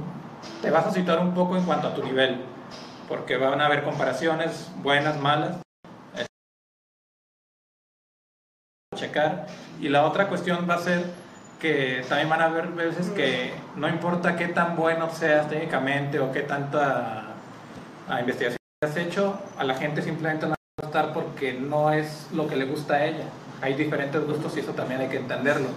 te 0.61 0.70
vas 0.70 0.85
a 0.85 0.91
situar 0.91 1.20
un 1.20 1.33
poco 1.33 1.57
en 1.57 1.64
cuanto 1.64 1.89
a 1.89 1.95
tu 1.95 2.05
nivel, 2.05 2.43
porque 3.09 3.39
van 3.39 3.62
a 3.62 3.64
haber 3.64 3.83
comparaciones 3.83 4.70
buenas, 4.83 5.18
malas. 5.20 5.57
eh, 6.14 6.27
checar. 8.95 9.47
Y 9.81 9.89
la 9.89 10.05
otra 10.05 10.29
cuestión 10.29 10.68
va 10.68 10.74
a 10.74 10.81
ser 10.81 11.03
que 11.61 12.05
también 12.11 12.29
van 12.29 12.43
a 12.43 12.45
haber 12.45 12.66
veces 12.68 13.09
que 13.09 13.55
no 13.74 13.89
importa 13.89 14.37
qué 14.37 14.49
tan 14.49 14.77
bueno 14.77 15.09
seas 15.09 15.49
técnicamente 15.49 16.20
o 16.20 16.31
qué 16.31 16.43
tanta 16.43 17.29
ah, 18.07 18.20
investigación 18.20 18.66
has 18.85 18.97
hecho, 18.99 19.39
a 19.57 19.64
la 19.64 19.74
gente 19.74 20.03
simplemente 20.03 20.45
no 20.45 20.51
va 20.51 20.57
a 20.79 20.83
gustar 20.83 21.12
porque 21.14 21.55
no 21.55 21.93
es 21.93 22.27
lo 22.33 22.47
que 22.47 22.57
le 22.57 22.66
gusta 22.66 22.95
a 22.95 23.07
ella. 23.07 23.24
Hay 23.62 23.72
diferentes 23.72 24.22
gustos 24.27 24.55
y 24.57 24.61
eso 24.61 24.72
también 24.72 25.01
hay 25.01 25.09
que 25.09 25.16
entenderlo. 25.16 25.68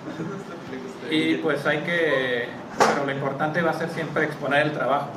Y 1.10 1.36
pues 1.36 1.66
hay 1.66 1.80
que, 1.80 2.50
pero 2.78 3.06
lo 3.06 3.12
importante 3.12 3.62
va 3.62 3.72
a 3.72 3.74
ser 3.74 3.89
siempre 3.89 4.26
exponer 4.26 4.68
el 4.68 4.74
trabajo, 4.74 5.08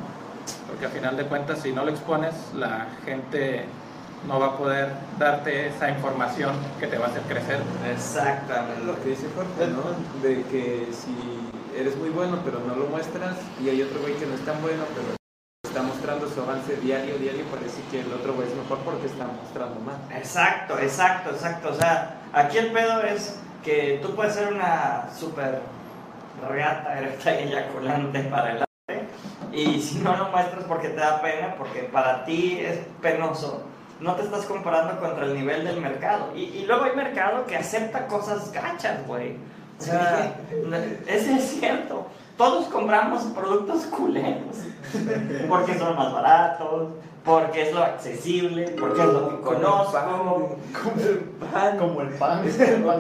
porque 0.68 0.86
al 0.86 0.92
final 0.92 1.16
de 1.16 1.24
cuentas 1.24 1.60
si 1.60 1.72
no 1.72 1.84
lo 1.84 1.90
expones, 1.90 2.34
la 2.54 2.86
gente 3.04 3.64
no 4.28 4.38
va 4.38 4.46
a 4.46 4.56
poder 4.56 4.92
darte 5.18 5.66
esa 5.66 5.90
información 5.90 6.54
que 6.78 6.86
te 6.86 6.98
va 6.98 7.06
a 7.06 7.08
hacer 7.08 7.22
crecer. 7.22 7.58
Exactamente. 7.92 8.84
Lo 8.84 9.02
que 9.02 9.10
dice 9.10 9.26
Jorge, 9.34 9.72
¿no? 9.72 9.82
De 10.22 10.44
que 10.44 10.86
si 10.92 11.16
eres 11.76 11.96
muy 11.96 12.10
bueno 12.10 12.38
pero 12.44 12.60
no 12.60 12.76
lo 12.76 12.86
muestras 12.86 13.36
y 13.60 13.70
hay 13.70 13.82
otro 13.82 14.00
güey 14.00 14.14
que 14.14 14.26
no 14.26 14.34
es 14.34 14.44
tan 14.44 14.62
bueno 14.62 14.84
pero 14.94 15.21
está 15.72 15.82
mostrando 15.82 16.28
su 16.28 16.42
avance 16.42 16.76
diario, 16.76 17.16
diario, 17.16 17.46
parece 17.46 17.80
que 17.90 18.00
el 18.00 18.12
otro 18.12 18.34
güey 18.34 18.46
es 18.46 18.54
mejor 18.54 18.76
porque 18.80 19.06
está 19.06 19.24
mostrando 19.26 19.80
más. 19.80 19.96
Exacto, 20.14 20.78
exacto, 20.78 21.30
exacto. 21.30 21.70
O 21.70 21.74
sea, 21.74 22.20
aquí 22.34 22.58
el 22.58 22.72
pedo 22.72 23.02
es 23.02 23.40
que 23.64 23.98
tú 24.02 24.14
puedes 24.14 24.34
ser 24.34 24.52
una 24.52 25.08
super 25.18 25.60
reata 26.46 26.98
erecta 26.98 27.40
y 27.40 27.44
eyaculante 27.44 28.20
para 28.24 28.52
el 28.52 28.58
arte 28.58 29.08
y 29.50 29.80
si 29.80 30.00
no 30.00 30.14
lo 30.14 30.28
muestras 30.28 30.64
porque 30.64 30.88
te 30.88 31.00
da 31.00 31.22
pena, 31.22 31.54
porque 31.56 31.84
para 31.84 32.26
ti 32.26 32.58
es 32.60 32.80
penoso, 33.00 33.62
no 33.98 34.14
te 34.14 34.24
estás 34.24 34.44
comparando 34.44 35.00
contra 35.00 35.24
el 35.24 35.32
nivel 35.32 35.64
del 35.64 35.80
mercado. 35.80 36.32
Y, 36.36 36.42
y 36.42 36.66
luego 36.66 36.84
hay 36.84 36.94
mercado 36.94 37.46
que 37.46 37.56
acepta 37.56 38.06
cosas 38.08 38.52
gachas, 38.52 39.06
güey. 39.06 39.36
O 39.80 39.82
sea, 39.82 40.34
ese 41.06 41.34
es 41.36 41.44
cierto. 41.58 42.08
Todos 42.42 42.64
compramos 42.66 43.22
productos 43.36 43.84
culeros. 43.84 44.56
Porque 45.48 45.78
son 45.78 45.94
más 45.94 46.12
baratos, 46.12 46.88
porque 47.24 47.68
es 47.68 47.72
lo 47.72 47.84
accesible, 47.84 48.74
porque 48.80 49.00
es 49.00 49.06
lo 49.06 49.28
que 49.28 49.44
conozco. 49.44 50.56
Como 50.82 51.00
el 51.00 51.18
pan. 51.52 51.78
Como 51.78 52.00
el 52.00 52.08
pan. 52.08 52.42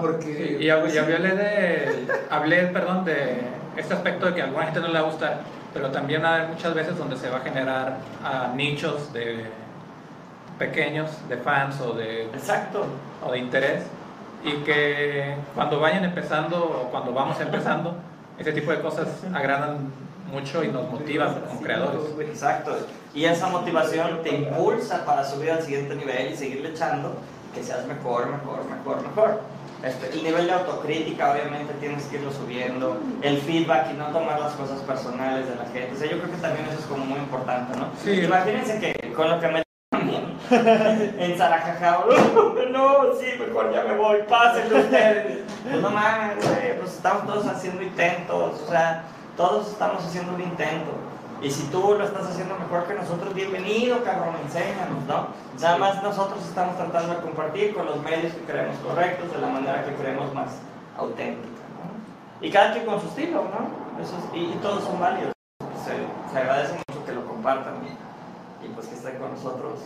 Porque 0.00 0.58
Y, 0.60 0.66
y 0.66 0.70
hablé 0.70 1.34
de, 1.34 2.06
hablé, 2.30 2.66
perdón, 2.68 3.04
de 3.04 3.40
este 3.76 3.94
aspecto 3.94 4.26
de 4.26 4.34
que 4.34 4.42
a 4.42 4.44
alguna 4.44 4.66
gente 4.66 4.78
no 4.78 4.86
le 4.86 4.92
va 4.92 5.00
a 5.00 5.10
gustar, 5.10 5.40
pero 5.74 5.90
también 5.90 6.24
hay 6.24 6.46
muchas 6.46 6.72
veces 6.72 6.96
donde 6.96 7.16
se 7.16 7.28
va 7.28 7.38
a 7.38 7.40
generar 7.40 7.96
ah, 8.22 8.52
nichos 8.54 9.12
de 9.12 9.46
pequeños, 10.56 11.10
de 11.28 11.36
fans 11.38 11.80
o 11.80 11.94
de, 11.94 12.26
Exacto. 12.26 12.86
o 13.26 13.32
de 13.32 13.38
interés, 13.38 13.82
y 14.44 14.62
que 14.62 15.34
cuando 15.56 15.80
vayan 15.80 16.04
empezando 16.04 16.62
o 16.64 16.90
cuando 16.92 17.12
vamos 17.12 17.40
empezando, 17.40 17.96
ese 18.42 18.52
tipo 18.52 18.72
de 18.72 18.80
cosas 18.80 19.08
agradan 19.32 19.92
mucho 20.30 20.64
y 20.64 20.68
nos 20.68 20.90
motivan 20.90 21.40
como 21.46 21.60
creadores. 21.60 22.00
Exacto. 22.28 22.76
Y 23.14 23.24
esa 23.24 23.48
motivación 23.48 24.22
te 24.22 24.30
impulsa 24.30 25.04
para 25.04 25.24
subir 25.24 25.50
al 25.50 25.62
siguiente 25.62 25.94
nivel 25.94 26.32
y 26.32 26.36
seguirle 26.36 26.70
echando, 26.70 27.14
que 27.54 27.62
seas 27.62 27.86
mejor, 27.86 28.28
mejor, 28.28 28.64
mejor, 28.64 29.02
mejor. 29.02 29.40
Este, 29.82 30.10
el 30.12 30.22
nivel 30.22 30.46
de 30.46 30.52
autocrítica, 30.52 31.32
obviamente, 31.32 31.74
tienes 31.80 32.04
que 32.04 32.16
irlo 32.16 32.32
subiendo. 32.32 32.98
El 33.20 33.38
feedback 33.38 33.90
y 33.92 33.96
no 33.96 34.06
tomar 34.06 34.38
las 34.40 34.52
cosas 34.52 34.80
personales 34.80 35.48
de 35.48 35.56
la 35.56 35.64
gente. 35.64 35.92
O 35.92 35.98
sea, 35.98 36.10
yo 36.10 36.18
creo 36.18 36.30
que 36.30 36.40
también 36.40 36.66
eso 36.66 36.78
es 36.78 36.86
como 36.86 37.04
muy 37.04 37.18
importante, 37.18 37.76
¿no? 37.76 37.88
Sí. 38.02 38.20
Imagínense 38.20 38.78
que 38.78 39.12
con 39.12 39.28
lo 39.28 39.40
que 39.40 39.48
me 39.48 39.62
en 41.18 41.38
Sarajajao, 41.38 42.04
no, 42.70 43.14
sí, 43.18 43.26
mejor 43.38 43.72
ya 43.72 43.84
me 43.84 43.96
voy, 43.96 44.18
pásenle 44.28 44.80
ustedes. 44.80 45.38
Pues 45.62 45.80
no 45.82 45.90
mames, 45.90 46.36
güey, 46.46 46.78
pues 46.78 46.92
estamos 46.94 47.26
todos 47.26 47.46
haciendo 47.46 47.82
intentos, 47.82 48.60
o 48.60 48.68
sea, 48.70 49.04
todos 49.36 49.68
estamos 49.68 50.04
haciendo 50.04 50.34
un 50.34 50.42
intento. 50.42 50.90
Y 51.40 51.50
si 51.50 51.64
tú 51.68 51.96
lo 51.98 52.04
estás 52.04 52.24
haciendo 52.26 52.54
mejor 52.56 52.84
que 52.86 52.94
nosotros, 52.94 53.34
bienvenido, 53.34 54.02
cabrón, 54.04 54.36
enséñanos, 54.44 55.02
¿no? 55.08 55.26
Nada 55.60 55.76
más 55.76 56.02
nosotros 56.02 56.38
estamos 56.46 56.76
tratando 56.76 57.14
de 57.14 57.20
compartir 57.20 57.74
con 57.74 57.86
los 57.86 58.00
medios 58.02 58.32
que 58.32 58.42
creemos 58.42 58.76
correctos, 58.78 59.32
de 59.32 59.38
la 59.40 59.48
manera 59.48 59.84
que 59.84 59.92
creemos 59.94 60.32
más 60.34 60.50
auténtica, 60.96 61.48
¿no? 61.48 62.46
Y 62.46 62.50
cada 62.50 62.72
quien 62.72 62.86
con 62.86 63.00
su 63.00 63.08
estilo, 63.08 63.42
¿no? 63.44 64.02
Eso 64.02 64.16
es- 64.18 64.36
y, 64.36 64.44
y 64.52 64.58
todos 64.62 64.84
son 64.84 65.00
válidos. 65.00 65.32
Se, 65.84 66.32
se 66.32 66.38
agradece 66.38 66.74
mucho 66.74 67.04
que 67.04 67.12
lo 67.12 67.26
compartan 67.26 67.74
y, 67.86 68.66
y 68.66 68.68
pues 68.68 68.86
que 68.86 68.94
estén 68.94 69.18
con 69.18 69.30
nosotros 69.32 69.80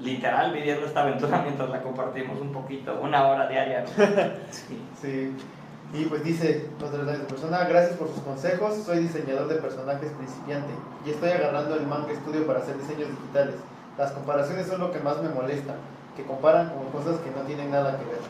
literal 0.00 0.52
viviendo 0.52 0.86
esta 0.86 1.02
aventura 1.02 1.42
mientras 1.42 1.68
la 1.70 1.82
compartimos 1.82 2.40
un 2.40 2.52
poquito, 2.52 2.98
una 3.00 3.26
hora 3.26 3.48
diaria. 3.48 3.84
¿no? 3.84 4.04
Sí. 4.50 4.80
Sí. 5.00 5.32
Y 5.92 6.04
pues 6.06 6.24
dice 6.24 6.68
otra 6.82 7.00
persona, 7.28 7.64
gracias 7.64 7.96
por 7.96 8.08
sus 8.08 8.20
consejos, 8.20 8.74
soy 8.84 8.98
diseñador 9.00 9.46
de 9.48 9.54
personajes 9.56 10.10
principiante 10.12 10.72
y 11.04 11.10
estoy 11.10 11.30
agarrando 11.30 11.76
el 11.76 11.86
Manga 11.86 12.12
Studio 12.14 12.46
para 12.46 12.58
hacer 12.58 12.76
diseños 12.78 13.08
digitales. 13.08 13.54
Las 13.96 14.10
comparaciones 14.12 14.66
son 14.66 14.80
lo 14.80 14.90
que 14.90 14.98
más 14.98 15.22
me 15.22 15.28
molesta, 15.28 15.74
que 16.16 16.24
comparan 16.24 16.70
con 16.70 16.90
cosas 16.90 17.20
que 17.20 17.30
no 17.30 17.46
tienen 17.46 17.70
nada 17.70 17.98
que 17.98 18.04
ver. 18.04 18.20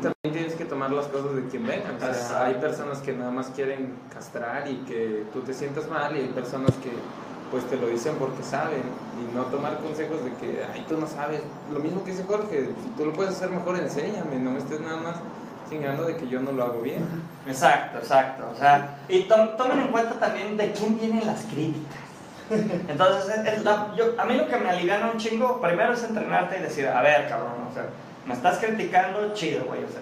También 0.00 0.32
tienes 0.32 0.54
que 0.54 0.64
tomar 0.64 0.92
las 0.92 1.06
cosas 1.06 1.34
de 1.34 1.46
quien 1.48 1.66
venga. 1.66 1.90
O 1.96 1.98
sea, 1.98 2.10
Exacto. 2.10 2.44
hay 2.44 2.54
personas 2.54 2.98
que 3.00 3.12
nada 3.12 3.32
más 3.32 3.48
quieren 3.48 3.96
castrar 4.12 4.68
y 4.68 4.76
que 4.86 5.24
tú 5.32 5.40
te 5.40 5.52
sientas 5.52 5.88
mal 5.88 6.16
y 6.16 6.20
hay 6.20 6.28
personas 6.28 6.70
que 6.76 6.92
pues 7.52 7.64
te 7.70 7.76
lo 7.76 7.86
dicen 7.86 8.16
porque 8.18 8.42
saben 8.42 8.82
y 9.20 9.36
no 9.36 9.42
tomar 9.44 9.78
consejos 9.78 10.24
de 10.24 10.32
que, 10.34 10.64
ay, 10.74 10.84
tú 10.88 10.96
no 10.98 11.06
sabes. 11.06 11.42
Lo 11.72 11.78
mismo 11.78 12.02
que 12.02 12.10
dice 12.12 12.24
Jorge, 12.26 12.70
si 12.82 12.88
tú 12.96 13.04
lo 13.04 13.12
puedes 13.12 13.34
hacer 13.34 13.50
mejor, 13.50 13.78
enséñame, 13.78 14.36
no 14.40 14.50
me 14.50 14.58
estés 14.58 14.80
nada 14.80 14.96
más 14.96 15.16
chingando 15.70 16.04
de 16.04 16.16
que 16.16 16.26
yo 16.28 16.40
no 16.40 16.50
lo 16.52 16.64
hago 16.64 16.80
bien. 16.80 17.04
Exacto, 17.46 17.98
exacto. 17.98 18.44
O 18.52 18.58
sea, 18.58 18.96
y 19.08 19.24
to- 19.24 19.50
tomen 19.50 19.78
en 19.80 19.88
cuenta 19.88 20.14
también 20.18 20.56
de 20.56 20.72
quién 20.72 20.98
vienen 20.98 21.26
las 21.26 21.42
críticas. 21.44 22.00
Entonces, 22.88 23.38
es- 23.46 23.64
la- 23.64 23.92
yo- 23.96 24.14
a 24.18 24.24
mí 24.24 24.34
lo 24.34 24.46
que 24.48 24.56
me 24.56 24.70
aliviana 24.70 25.10
un 25.12 25.18
chingo, 25.18 25.60
primero 25.60 25.92
es 25.92 26.02
entrenarte 26.02 26.58
y 26.58 26.62
decir, 26.62 26.88
a 26.88 27.00
ver, 27.02 27.28
cabrón, 27.28 27.52
o 27.70 27.74
sea, 27.74 27.84
me 28.26 28.34
estás 28.34 28.58
criticando, 28.58 29.32
chido, 29.34 29.64
güey. 29.66 29.84
O 29.84 29.88
sea, 29.88 30.00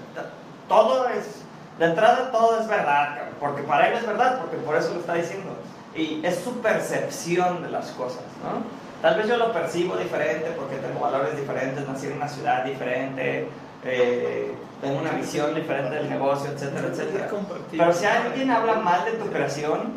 todo 0.69 1.09
es, 1.09 1.43
de 1.79 1.85
entrada 1.87 2.31
todo 2.31 2.61
es 2.61 2.67
verdad, 2.69 3.17
cabrón, 3.17 3.35
porque 3.41 3.63
para 3.63 3.89
él 3.89 3.95
es 3.99 4.07
verdad, 4.07 4.41
porque 4.41 4.57
por 4.59 4.77
eso 4.77 4.95
lo 4.95 5.01
está 5.01 5.15
diciendo. 5.15 5.51
Y 5.95 6.21
es 6.25 6.37
su 6.37 6.61
percepción 6.61 7.63
de 7.63 7.71
las 7.71 7.91
cosas, 7.91 8.23
¿no? 8.43 8.63
Tal 9.03 9.17
vez 9.17 9.29
yo 9.29 9.37
lo 9.39 9.53
percibo 9.53 9.97
diferente 9.97 10.53
porque 10.57 10.77
tengo 10.77 11.01
valores 11.01 11.37
diferentes, 11.37 11.89
nací 11.89 12.07
en 12.07 12.15
una 12.15 12.29
ciudad 12.29 12.65
diferente, 12.65 13.49
eh, 13.83 14.53
tengo 14.83 15.01
una 15.01 15.13
visión 15.13 15.55
diferente 15.55 15.95
del 15.95 16.11
negocio, 16.11 16.51
etcétera, 16.51 16.89
etcétera. 16.89 17.29
Pero 17.71 17.93
si 17.95 18.05
alguien 18.05 18.51
habla 18.51 18.75
mal 18.75 19.05
de 19.07 19.13
tu 19.13 19.27
creación, 19.31 19.93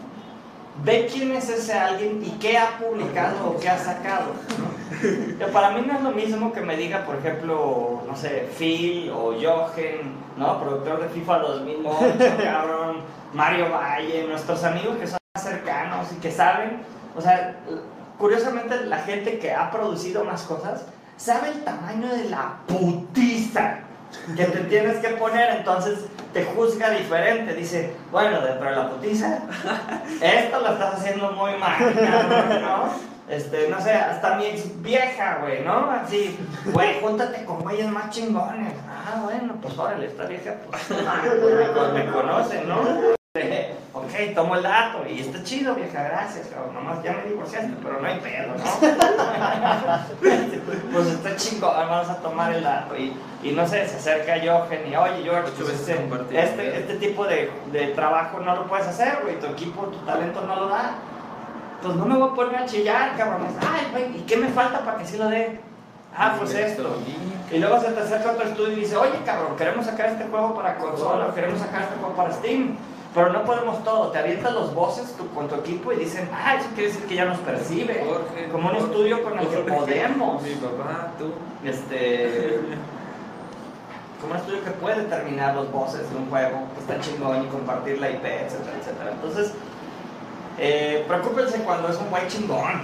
ve 0.84 1.08
quién 1.12 1.34
es 1.34 1.50
ese 1.50 1.74
alguien 1.74 2.24
y 2.26 2.32
qué 2.40 2.58
ha 2.58 2.78
publicado 2.78 3.50
o 3.50 3.60
qué 3.60 3.70
ha 3.70 3.78
sacado. 3.78 4.32
¿no? 5.40 5.48
Para 5.48 5.72
mí 5.72 5.86
no 5.86 5.96
es 5.96 6.02
lo 6.02 6.12
mismo 6.12 6.54
que 6.54 6.62
me 6.62 6.78
diga, 6.78 7.06
por 7.06 7.18
ejemplo, 7.18 8.04
no 8.08 8.16
sé, 8.16 8.50
Phil 8.58 9.12
o 9.12 9.34
Jochen, 9.34 10.14
¿no? 10.38 10.60
Productor 10.62 11.02
de 11.02 11.10
FIFA 11.10 11.40
2008, 11.40 12.16
cabrón, 12.44 12.98
Mario 13.34 13.70
Valle, 13.70 14.26
nuestros 14.28 14.64
amigos 14.64 14.98
que 14.98 15.08
son 15.08 15.18
cercanos 15.42 16.12
y 16.12 16.16
que 16.18 16.32
saben, 16.32 16.84
o 17.16 17.22
sea, 17.22 17.56
curiosamente 18.20 18.86
la 18.86 19.00
gente 19.00 19.40
que 19.40 19.52
ha 19.52 19.72
producido 19.72 20.24
más 20.24 20.44
cosas 20.44 20.86
sabe 21.18 21.50
el 21.50 21.64
tamaño 21.64 22.08
de 22.08 22.26
la 22.26 22.58
putiza 22.68 23.80
que 24.38 24.46
te 24.46 24.60
tienes 24.66 24.98
que 24.98 25.10
poner, 25.16 25.58
entonces 25.58 26.06
te 26.34 26.46
juzga 26.46 26.92
diferente. 26.92 27.56
Dice, 27.56 27.96
bueno, 28.12 28.42
de 28.42 28.60
la 28.60 28.90
putiza, 28.92 29.40
esto 30.22 30.60
lo 30.60 30.74
estás 30.74 31.00
haciendo 31.00 31.32
muy 31.32 31.58
mal, 31.58 31.80
¿no? 32.62 33.14
Este, 33.28 33.70
no 33.70 33.82
sé, 33.82 33.92
hasta 33.92 34.36
mi 34.36 34.46
ex 34.46 34.84
vieja, 34.84 35.40
güey, 35.42 35.64
¿no? 35.64 35.90
Así, 35.90 36.38
güey, 36.66 37.02
júntate 37.02 37.44
con 37.46 37.62
güeyes 37.62 37.88
más 37.88 38.12
chingones. 38.12 38.74
Ah, 38.88 39.22
bueno, 39.24 39.56
pues 39.60 39.76
órale, 39.80 40.06
esta 40.06 40.26
vieja, 40.26 40.54
pues, 40.70 40.90
me, 40.92 42.04
me 42.06 42.12
conoce, 42.12 42.64
¿no? 42.66 43.23
Ok, 43.94 44.12
tomo 44.36 44.56
el 44.56 44.62
dato 44.62 45.08
y 45.10 45.22
está 45.22 45.42
chido, 45.44 45.74
vieja, 45.74 46.04
gracias, 46.04 46.50
cabrón. 46.50 46.76
Nomás 46.76 47.02
ya 47.04 47.14
me 47.14 47.24
divorciaste, 47.32 47.74
pero 47.82 48.00
no 48.00 48.08
hay 48.08 48.20
pedo, 48.20 48.50
¿no? 48.50 48.54
pues 50.94 51.08
está 51.08 51.36
chingón, 51.36 51.74
vamos 51.74 52.10
a 52.10 52.18
tomar 52.18 52.54
el 52.54 52.64
dato. 52.64 52.96
Y, 52.96 53.12
y 53.42 53.54
no 53.54 53.68
sé, 53.68 53.88
se 53.88 53.98
acerca 53.98 54.36
Jochen 54.36 54.88
y 54.88 54.96
oye, 54.96 55.24
George, 55.24 55.52
pues, 55.58 55.68
veces 55.68 55.90
este, 55.90 56.44
este, 56.44 56.80
este 56.80 56.96
tipo 56.98 57.26
de, 57.26 57.50
de 57.72 57.88
trabajo 57.96 58.40
no 58.40 58.56
lo 58.56 58.68
puedes 58.68 58.86
hacer, 58.86 59.18
güey. 59.24 59.40
Tu 59.40 59.48
equipo, 59.48 59.88
tu 59.88 59.98
talento 60.06 60.42
no 60.42 60.56
lo 60.56 60.68
da. 60.68 60.92
Pues 61.82 61.96
no 61.96 62.06
me 62.06 62.16
voy 62.16 62.30
a 62.30 62.34
poner 62.36 62.58
a 62.58 62.68
chillar, 62.68 63.18
cabrón. 63.18 63.48
Ay, 63.62 63.88
güey, 63.92 64.18
¿y 64.18 64.20
qué 64.28 64.38
me 64.38 64.50
falta 64.50 64.86
para 64.86 65.00
que 65.00 65.08
sí 65.08 65.18
lo 65.18 65.30
dé? 65.30 65.60
Ah, 66.16 66.36
pues 66.38 66.54
esto. 66.54 67.00
Y 67.52 67.58
luego 67.58 67.80
se 67.80 67.94
te 67.94 68.00
acerca 68.00 68.30
otro 68.32 68.48
estudio 68.48 68.74
y 68.74 68.82
dice, 68.82 68.96
oye 68.96 69.18
cabrón, 69.26 69.56
queremos 69.58 69.88
sacar 69.88 70.10
este 70.10 70.26
juego 70.26 70.54
para 70.54 70.78
consola, 70.78 71.34
queremos 71.34 71.60
sacar 71.60 71.82
este 71.84 71.96
juego 71.96 72.16
para 72.16 72.32
Steam, 72.32 72.78
pero 73.14 73.32
no 73.32 73.44
podemos 73.44 73.84
todo. 73.84 74.10
Te 74.12 74.20
avientas 74.20 74.54
los 74.54 74.74
voces 74.74 75.16
con 75.34 75.48
tu 75.48 75.56
equipo 75.56 75.92
y 75.94 75.98
dicen, 75.98 76.30
ah, 76.34 76.56
eso 76.56 76.68
quiere 76.74 76.90
decir 76.90 77.06
que 77.06 77.16
ya 77.16 77.26
nos 77.26 77.38
percibe. 77.40 78.04
Jorge, 78.06 78.50
como 78.52 78.70
un 78.70 78.76
estudio 78.78 79.24
con 79.24 79.38
el 79.40 79.48
que 79.48 79.58
podemos. 79.58 80.42
Mi 80.42 80.56
papá, 80.56 81.12
tú. 81.18 81.32
Este. 81.64 82.60
Como 84.20 84.34
un 84.34 84.40
estudio 84.40 84.64
que 84.64 84.72
puede 84.72 85.04
determinar 85.04 85.54
los 85.56 85.72
voces 85.72 86.10
de 86.10 86.16
un 86.16 86.30
juego, 86.30 86.68
que 86.74 86.80
está 86.80 87.00
chingón 87.00 87.44
y 87.44 87.48
compartir 87.48 88.00
la 88.00 88.10
IP, 88.10 88.26
etcétera, 88.26 88.78
etcétera. 88.80 89.12
Entonces, 89.12 89.54
eh, 90.58 91.04
preocúpense 91.08 91.58
cuando 91.64 91.90
es 91.90 91.98
un 91.98 92.10
güey 92.10 92.28
chingón. 92.28 92.82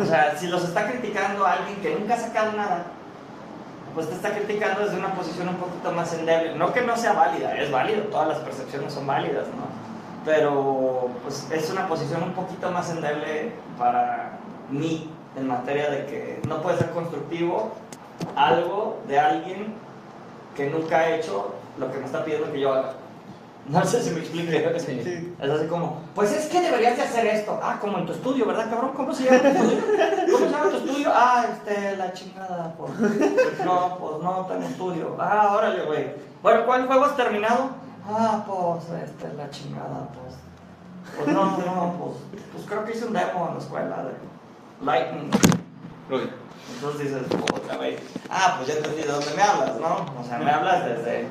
O 0.00 0.04
sea, 0.04 0.36
si 0.38 0.46
los 0.46 0.64
está 0.64 0.88
criticando 0.88 1.44
a 1.44 1.54
alguien 1.54 1.80
que 1.80 1.94
nunca 1.94 2.14
ha 2.14 2.18
sacado 2.18 2.52
nada, 2.52 2.86
pues 3.94 4.08
te 4.08 4.14
está 4.14 4.30
criticando 4.30 4.82
desde 4.84 4.98
una 4.98 5.14
posición 5.14 5.48
un 5.48 5.56
poquito 5.56 5.92
más 5.92 6.12
endeble. 6.14 6.54
No 6.54 6.72
que 6.72 6.82
no 6.82 6.96
sea 6.96 7.12
válida, 7.12 7.56
es 7.56 7.70
válido, 7.70 8.04
todas 8.04 8.28
las 8.28 8.38
percepciones 8.38 8.92
son 8.92 9.06
válidas, 9.06 9.46
¿no? 9.48 9.66
Pero 10.24 11.08
pues 11.22 11.48
es 11.50 11.70
una 11.70 11.88
posición 11.88 12.22
un 12.22 12.32
poquito 12.32 12.70
más 12.70 12.90
endeble 12.90 13.52
para 13.78 14.38
mí 14.70 15.10
en 15.36 15.48
materia 15.48 15.90
de 15.90 16.06
que 16.06 16.40
no 16.46 16.60
puede 16.60 16.78
ser 16.78 16.90
constructivo 16.90 17.72
algo 18.36 18.98
de 19.06 19.18
alguien 19.18 19.74
que 20.56 20.68
nunca 20.68 20.98
ha 20.98 21.14
hecho 21.14 21.54
lo 21.78 21.90
que 21.92 21.98
me 21.98 22.06
está 22.06 22.24
pidiendo 22.24 22.52
que 22.52 22.60
yo 22.60 22.72
haga. 22.72 22.92
No 23.68 23.84
sé 23.84 24.02
si 24.02 24.10
me 24.10 24.20
explique. 24.20 24.48
Sí. 24.78 25.34
Es 25.40 25.50
así 25.50 25.66
como, 25.66 26.00
pues 26.14 26.32
es 26.32 26.46
que 26.46 26.60
deberías 26.60 26.96
de 26.96 27.02
hacer 27.02 27.26
esto. 27.26 27.58
Ah, 27.62 27.78
como 27.80 27.98
en 27.98 28.06
tu 28.06 28.12
estudio, 28.12 28.46
¿verdad, 28.46 28.70
cabrón? 28.70 28.92
¿Cómo 28.94 29.12
se 29.12 29.24
llama 29.24 29.40
tu 29.40 29.48
estudio? 29.48 29.78
¿Cómo 30.32 30.38
se 30.38 30.50
llama 30.50 30.70
tu 30.70 30.76
estudio? 30.76 31.10
Ah, 31.12 31.46
este, 31.52 31.96
la 31.96 32.12
chingada, 32.12 32.74
pues. 32.76 32.92
No, 33.64 33.98
pues 33.98 34.22
no 34.22 34.46
tengo 34.48 34.62
estudio. 34.62 35.16
Ah, 35.18 35.54
órale, 35.56 35.84
güey. 35.84 36.06
Bueno, 36.42 36.64
¿cuál 36.66 36.86
juego 36.86 37.04
has 37.04 37.16
terminado? 37.16 37.70
Ah, 38.08 38.44
pues, 38.46 38.84
este, 39.02 39.34
la 39.34 39.50
chingada, 39.50 40.08
pues. 40.14 40.36
Pues 41.16 41.28
no, 41.28 41.44
no, 41.58 41.94
pues, 41.98 42.42
pues 42.52 42.64
creo 42.66 42.84
que 42.84 42.92
hice 42.92 43.06
un 43.06 43.12
demo 43.12 43.48
en 43.48 43.54
la 43.54 43.60
escuela 43.60 44.04
de 44.04 44.84
Lightning. 44.84 45.30
Uy. 46.10 46.30
Entonces 46.74 47.00
dices, 47.00 47.22
puta, 47.28 47.76
güey. 47.76 47.96
Ah, 48.30 48.54
pues 48.56 48.68
ya 48.68 48.74
entendí 48.74 49.02
de 49.02 49.08
dónde 49.08 49.34
me 49.34 49.42
hablas, 49.42 49.76
¿no? 49.80 50.06
O 50.20 50.24
sea, 50.24 50.38
me 50.38 50.50
hablas 50.50 50.84
desde, 50.84 51.28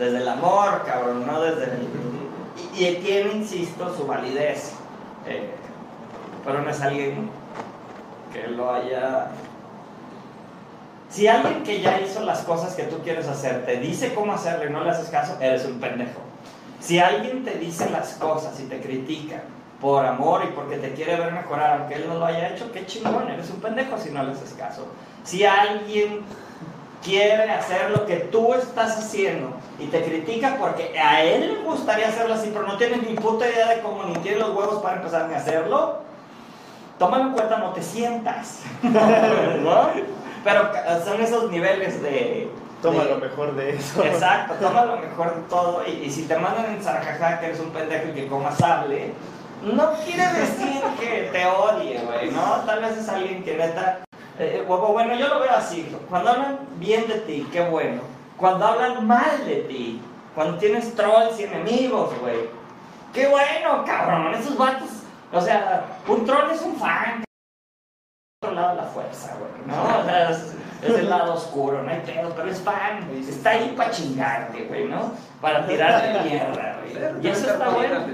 desde 0.00 0.16
el 0.16 0.28
amor, 0.28 0.82
cabrón, 0.86 1.26
no 1.26 1.42
desde 1.42 1.64
el... 1.64 1.88
Y, 2.74 2.84
y 2.84 2.94
tiene, 2.96 3.32
insisto, 3.34 3.94
su 3.94 4.06
validez. 4.06 4.72
Eh, 5.26 5.50
pero 6.44 6.62
no 6.62 6.70
es 6.70 6.80
alguien 6.80 7.28
que 8.32 8.48
lo 8.48 8.72
haya... 8.72 9.28
Si 11.10 11.28
alguien 11.28 11.62
que 11.64 11.80
ya 11.82 12.00
hizo 12.00 12.20
las 12.20 12.40
cosas 12.44 12.74
que 12.74 12.84
tú 12.84 12.98
quieres 13.02 13.28
hacer 13.28 13.66
te 13.66 13.76
dice 13.78 14.14
cómo 14.14 14.32
hacerlo 14.32 14.70
y 14.70 14.72
no 14.72 14.82
le 14.82 14.90
haces 14.90 15.10
caso, 15.10 15.36
eres 15.40 15.66
un 15.66 15.78
pendejo. 15.80 16.20
Si 16.80 16.98
alguien 16.98 17.44
te 17.44 17.58
dice 17.58 17.90
las 17.90 18.14
cosas 18.14 18.58
y 18.58 18.64
te 18.64 18.80
critica 18.80 19.42
por 19.80 20.06
amor 20.06 20.44
y 20.44 20.52
porque 20.52 20.76
te 20.76 20.94
quiere 20.94 21.16
ver 21.16 21.32
mejorar, 21.32 21.80
aunque 21.80 21.96
él 21.96 22.04
no 22.08 22.14
lo 22.14 22.24
haya 22.24 22.48
hecho, 22.48 22.72
qué 22.72 22.86
chingón, 22.86 23.28
eres 23.28 23.50
un 23.50 23.60
pendejo 23.60 23.98
si 23.98 24.10
no 24.10 24.22
le 24.22 24.32
haces 24.32 24.54
caso. 24.54 24.86
Si 25.24 25.44
alguien 25.44 26.20
quiere 27.02 27.50
hacer 27.50 27.90
lo 27.90 28.04
que 28.06 28.16
tú 28.16 28.52
estás 28.54 28.98
haciendo 28.98 29.52
y 29.78 29.86
te 29.86 30.02
critica 30.02 30.56
porque 30.58 30.98
a 30.98 31.22
él 31.22 31.54
le 31.54 31.62
gustaría 31.62 32.08
hacerlo 32.08 32.34
así, 32.34 32.50
pero 32.52 32.66
no 32.66 32.76
tiene 32.76 32.98
ni 32.98 33.14
puta 33.14 33.48
idea 33.48 33.68
de 33.68 33.80
cómo 33.80 34.04
ni 34.04 34.14
tiene 34.16 34.38
los 34.38 34.50
huevos 34.54 34.82
para 34.82 34.96
empezar 34.96 35.26
ni 35.28 35.34
a 35.34 35.38
hacerlo, 35.38 35.98
tómalo 36.98 37.24
en 37.28 37.32
cuenta, 37.32 37.56
no 37.58 37.72
te 37.72 37.82
sientas. 37.82 38.60
¿No? 38.82 39.88
Pero 40.44 40.70
son 41.04 41.20
esos 41.22 41.50
niveles 41.50 42.02
de... 42.02 42.50
Toma 42.82 43.04
de- 43.04 43.10
lo 43.10 43.16
mejor 43.18 43.54
de 43.56 43.76
eso. 43.76 44.02
Exacto, 44.04 44.54
toma 44.54 44.84
lo 44.86 44.96
mejor 44.96 45.34
de 45.34 45.42
todo 45.50 45.82
y, 45.86 45.90
y 46.04 46.10
si 46.10 46.22
te 46.22 46.36
mandan 46.36 46.66
en 46.66 46.82
zarajajá 46.82 47.38
que 47.40 47.46
eres 47.46 47.60
un 47.60 47.70
pendejo 47.70 48.08
y 48.08 48.12
que 48.12 48.26
comas 48.26 48.56
sable, 48.56 49.12
no 49.62 49.92
quiere 50.04 50.26
decir 50.32 50.80
que 50.98 51.28
te 51.30 51.46
odie, 51.46 52.00
güey, 52.00 52.30
¿no? 52.30 52.62
Tal 52.64 52.80
vez 52.80 52.96
es 52.96 53.08
alguien 53.08 53.42
que 53.44 53.56
neta... 53.56 54.00
eh, 54.38 54.64
o 54.68 54.92
bueno, 54.92 55.14
yo 55.14 55.28
lo 55.28 55.40
veo 55.40 55.52
así, 55.52 55.94
cuando 56.08 56.30
hablan 56.30 56.60
bien 56.76 57.06
de 57.08 57.20
ti, 57.20 57.46
qué 57.52 57.62
bueno. 57.62 58.02
Cuando 58.36 58.66
hablan 58.66 59.06
mal 59.06 59.44
de 59.44 59.56
ti, 59.62 60.00
cuando 60.34 60.58
tienes 60.58 60.94
trolls 60.94 61.38
y 61.38 61.44
enemigos, 61.44 62.18
güey, 62.20 62.48
qué 63.12 63.26
bueno, 63.26 63.84
cabrón, 63.84 64.34
esos 64.34 64.56
vatos... 64.56 64.88
O 65.32 65.40
sea, 65.40 65.84
un 66.08 66.24
troll 66.24 66.50
es 66.50 66.60
un 66.62 66.74
fan, 66.74 67.22
otro 68.42 68.54
lado 68.54 68.74
la 68.74 68.84
fuerza, 68.84 69.36
güey, 69.38 69.50
¿no? 69.66 70.00
O 70.00 70.04
sea, 70.06 70.30
es, 70.30 70.54
es 70.80 70.98
el 70.98 71.10
lado 71.10 71.34
oscuro, 71.34 71.82
no 71.82 71.90
hay 71.90 72.00
pedo, 72.00 72.32
pero 72.34 72.48
es 72.50 72.58
fan, 72.58 73.06
está 73.28 73.50
ahí 73.50 73.74
para 73.76 73.90
chingarte, 73.90 74.64
güey, 74.64 74.86
¿no? 74.88 75.12
Para 75.42 75.66
tirarte 75.66 76.26
mierda, 76.26 76.78
güey. 76.80 77.22
Y 77.22 77.28
eso 77.28 77.50
está 77.50 77.68
bueno. 77.68 78.06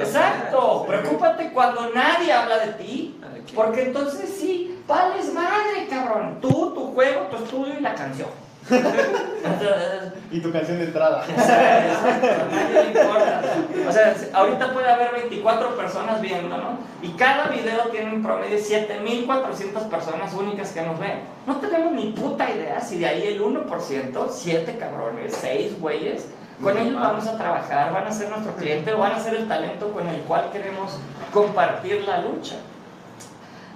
Exacto, 0.00 0.84
preocúpate 0.84 1.52
cuando 1.52 1.90
nadie 1.94 2.32
habla 2.32 2.58
de 2.58 2.72
ti, 2.72 3.20
porque 3.54 3.82
entonces 3.82 4.36
sí, 4.40 4.82
vales 4.88 5.32
madre, 5.32 5.86
cabrón. 5.88 6.40
Tú, 6.40 6.74
tu 6.74 6.92
juego, 6.92 7.26
tu 7.28 7.36
estudio 7.36 7.78
y 7.78 7.80
la 7.80 7.94
canción. 7.94 8.30
Y 10.30 10.40
tu 10.40 10.52
canción 10.52 10.78
de 10.78 10.84
entrada. 10.84 11.24
Importa. 12.86 13.42
O 13.88 13.92
sea, 13.92 14.14
ahorita 14.34 14.74
puede 14.74 14.90
haber 14.90 15.12
24 15.12 15.74
personas 15.74 16.20
viendo, 16.20 16.54
¿no? 16.54 16.78
Y 17.00 17.08
cada 17.12 17.48
video 17.48 17.84
tiene 17.90 18.14
un 18.14 18.22
promedio 18.22 18.56
de 18.56 18.62
7400 18.62 19.84
personas 19.84 20.34
únicas 20.34 20.72
que 20.72 20.82
nos 20.82 20.98
ven. 20.98 21.20
No 21.46 21.56
tenemos 21.56 21.92
ni 21.92 22.12
puta 22.12 22.50
idea 22.50 22.78
si 22.80 22.98
de 22.98 23.06
ahí 23.06 23.26
el 23.26 23.40
1%, 23.40 24.28
7 24.30 24.76
cabrones, 24.78 25.34
6 25.40 25.80
güeyes, 25.80 26.26
con 26.62 26.76
ellos 26.76 27.00
vamos 27.00 27.26
a 27.26 27.38
trabajar, 27.38 27.92
van 27.92 28.06
a 28.06 28.12
ser 28.12 28.28
nuestro 28.28 28.52
cliente 28.54 28.92
o 28.92 28.98
van 28.98 29.12
a 29.12 29.20
ser 29.20 29.34
el 29.34 29.48
talento 29.48 29.92
con 29.92 30.06
el 30.08 30.20
cual 30.22 30.50
queremos 30.52 30.98
compartir 31.32 32.02
la 32.06 32.20
lucha. 32.20 32.56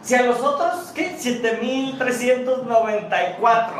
Si 0.03 0.15
a 0.17 0.23
los 0.23 0.41
otros, 0.41 0.91
¿qué? 0.95 1.17
7394 1.17 3.75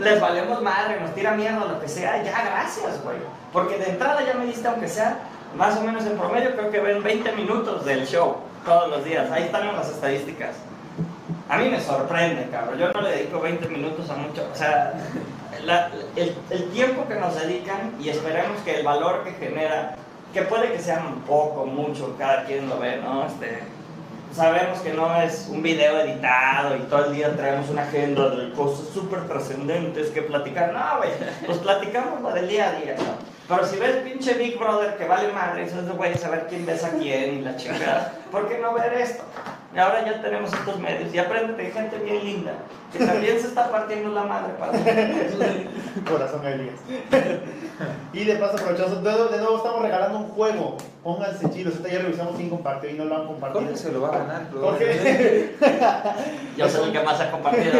les 0.04 0.20
valemos 0.20 0.60
madre, 0.62 0.98
nos 1.00 1.14
tira 1.14 1.30
mierda, 1.32 1.64
lo 1.64 1.80
que 1.80 1.88
sea, 1.88 2.22
ya 2.24 2.44
gracias, 2.44 3.00
güey. 3.04 3.18
Porque 3.52 3.78
de 3.78 3.90
entrada 3.90 4.24
ya 4.24 4.34
me 4.34 4.46
diste, 4.46 4.66
aunque 4.66 4.88
sea 4.88 5.18
más 5.56 5.76
o 5.76 5.82
menos 5.82 6.04
en 6.06 6.18
promedio, 6.18 6.56
creo 6.56 6.72
que 6.72 6.80
ven 6.80 7.04
20 7.04 7.32
minutos 7.32 7.84
del 7.84 8.04
show 8.06 8.38
todos 8.64 8.90
los 8.90 9.04
días. 9.04 9.30
Ahí 9.30 9.44
están 9.44 9.76
las 9.76 9.90
estadísticas. 9.90 10.56
A 11.48 11.58
mí 11.58 11.68
me 11.68 11.80
sorprende, 11.80 12.48
cabrón. 12.50 12.78
Yo 12.78 12.92
no 12.92 13.00
le 13.00 13.10
dedico 13.10 13.40
20 13.40 13.68
minutos 13.68 14.10
a 14.10 14.16
mucho. 14.16 14.44
O 14.52 14.56
sea, 14.56 14.92
el, 16.16 16.70
tiempo 16.72 17.06
que 17.06 17.14
nos 17.14 17.40
dedican 17.40 17.94
y 18.00 18.08
esperemos 18.08 18.60
que 18.64 18.80
el 18.80 18.84
valor 18.84 19.22
que 19.22 19.30
genera, 19.32 19.94
que 20.34 20.42
puede 20.42 20.72
que 20.72 20.80
sea 20.80 21.00
poco, 21.26 21.64
mucho, 21.64 22.16
cada 22.18 22.44
quien 22.44 22.68
lo 22.68 22.78
ve, 22.78 22.96
¿no? 22.96 23.26
Este, 23.26 23.62
sabemos 24.32 24.80
que 24.80 24.92
no 24.92 25.20
es 25.20 25.48
un 25.50 25.62
video 25.62 26.00
editado 26.00 26.76
y 26.76 26.80
todo 26.80 27.06
el 27.06 27.14
día 27.14 27.34
traemos 27.36 27.68
una 27.70 27.82
agenda 27.82 28.30
de 28.30 28.52
cosas 28.52 28.88
súper 28.92 29.26
trascendentes 29.26 30.10
que 30.10 30.22
platicar. 30.22 30.72
No, 30.72 30.98
güey, 30.98 31.10
pues 31.46 31.58
platicamos 31.58 32.20
lo 32.20 32.32
del 32.32 32.48
día 32.48 32.68
a 32.68 32.72
día, 32.72 32.96
¿no? 32.98 33.36
Pero 33.48 33.64
si 33.64 33.76
ves 33.76 33.96
pinche 33.98 34.34
Big 34.34 34.58
Brother 34.58 34.96
que 34.96 35.06
vale 35.06 35.32
madre, 35.32 35.64
eso 35.64 35.78
es 35.80 35.88
güey, 35.88 36.16
saber 36.16 36.46
quién 36.48 36.66
besa 36.66 36.88
a 36.88 36.90
quién 36.90 37.34
y 37.38 37.42
la 37.42 37.56
chingada. 37.56 38.12
¿Por 38.32 38.48
qué 38.48 38.58
no 38.58 38.74
ver 38.74 38.92
esto? 38.94 39.22
Y 39.74 39.78
ahora 39.78 40.04
ya 40.04 40.20
tenemos 40.20 40.52
estos 40.52 40.78
medios 40.80 41.14
y 41.14 41.18
aprende 41.18 41.62
de 41.62 41.70
gente 41.70 41.98
bien 41.98 42.24
linda 42.24 42.52
que 42.92 43.04
también 43.04 43.38
se 43.38 43.48
está 43.48 43.70
partiendo 43.70 44.10
la 44.10 44.24
madre 44.24 44.54
para 44.54 44.72
Corazón 46.10 46.46
Elías. 46.46 46.80
y 48.12 48.24
de 48.24 48.36
paso, 48.36 48.56
aprovechamos, 48.56 49.02
de, 49.02 49.10
de 49.10 49.38
nuevo 49.38 49.58
estamos 49.58 49.82
regalando 49.82 50.18
un 50.18 50.28
juego. 50.28 50.76
Pónganse 51.06 51.48
chidos. 51.50 51.76
Ahorita 51.76 51.88
ya 51.88 52.02
revisamos 52.02 52.34
quién 52.34 52.50
compartió 52.50 52.90
y 52.90 52.94
no 52.94 53.04
lo 53.04 53.16
han 53.16 53.26
compartido. 53.28 53.60
Jorge 53.62 53.76
se 53.76 53.92
lo 53.92 54.00
va 54.00 54.08
a 54.08 54.18
ganar. 54.18 54.50
Jorge. 54.52 55.54
Yo 56.56 56.68
soy 56.68 56.86
el 56.86 56.92
que 56.92 57.00
más 57.04 57.20
ha 57.20 57.30
compartido, 57.30 57.74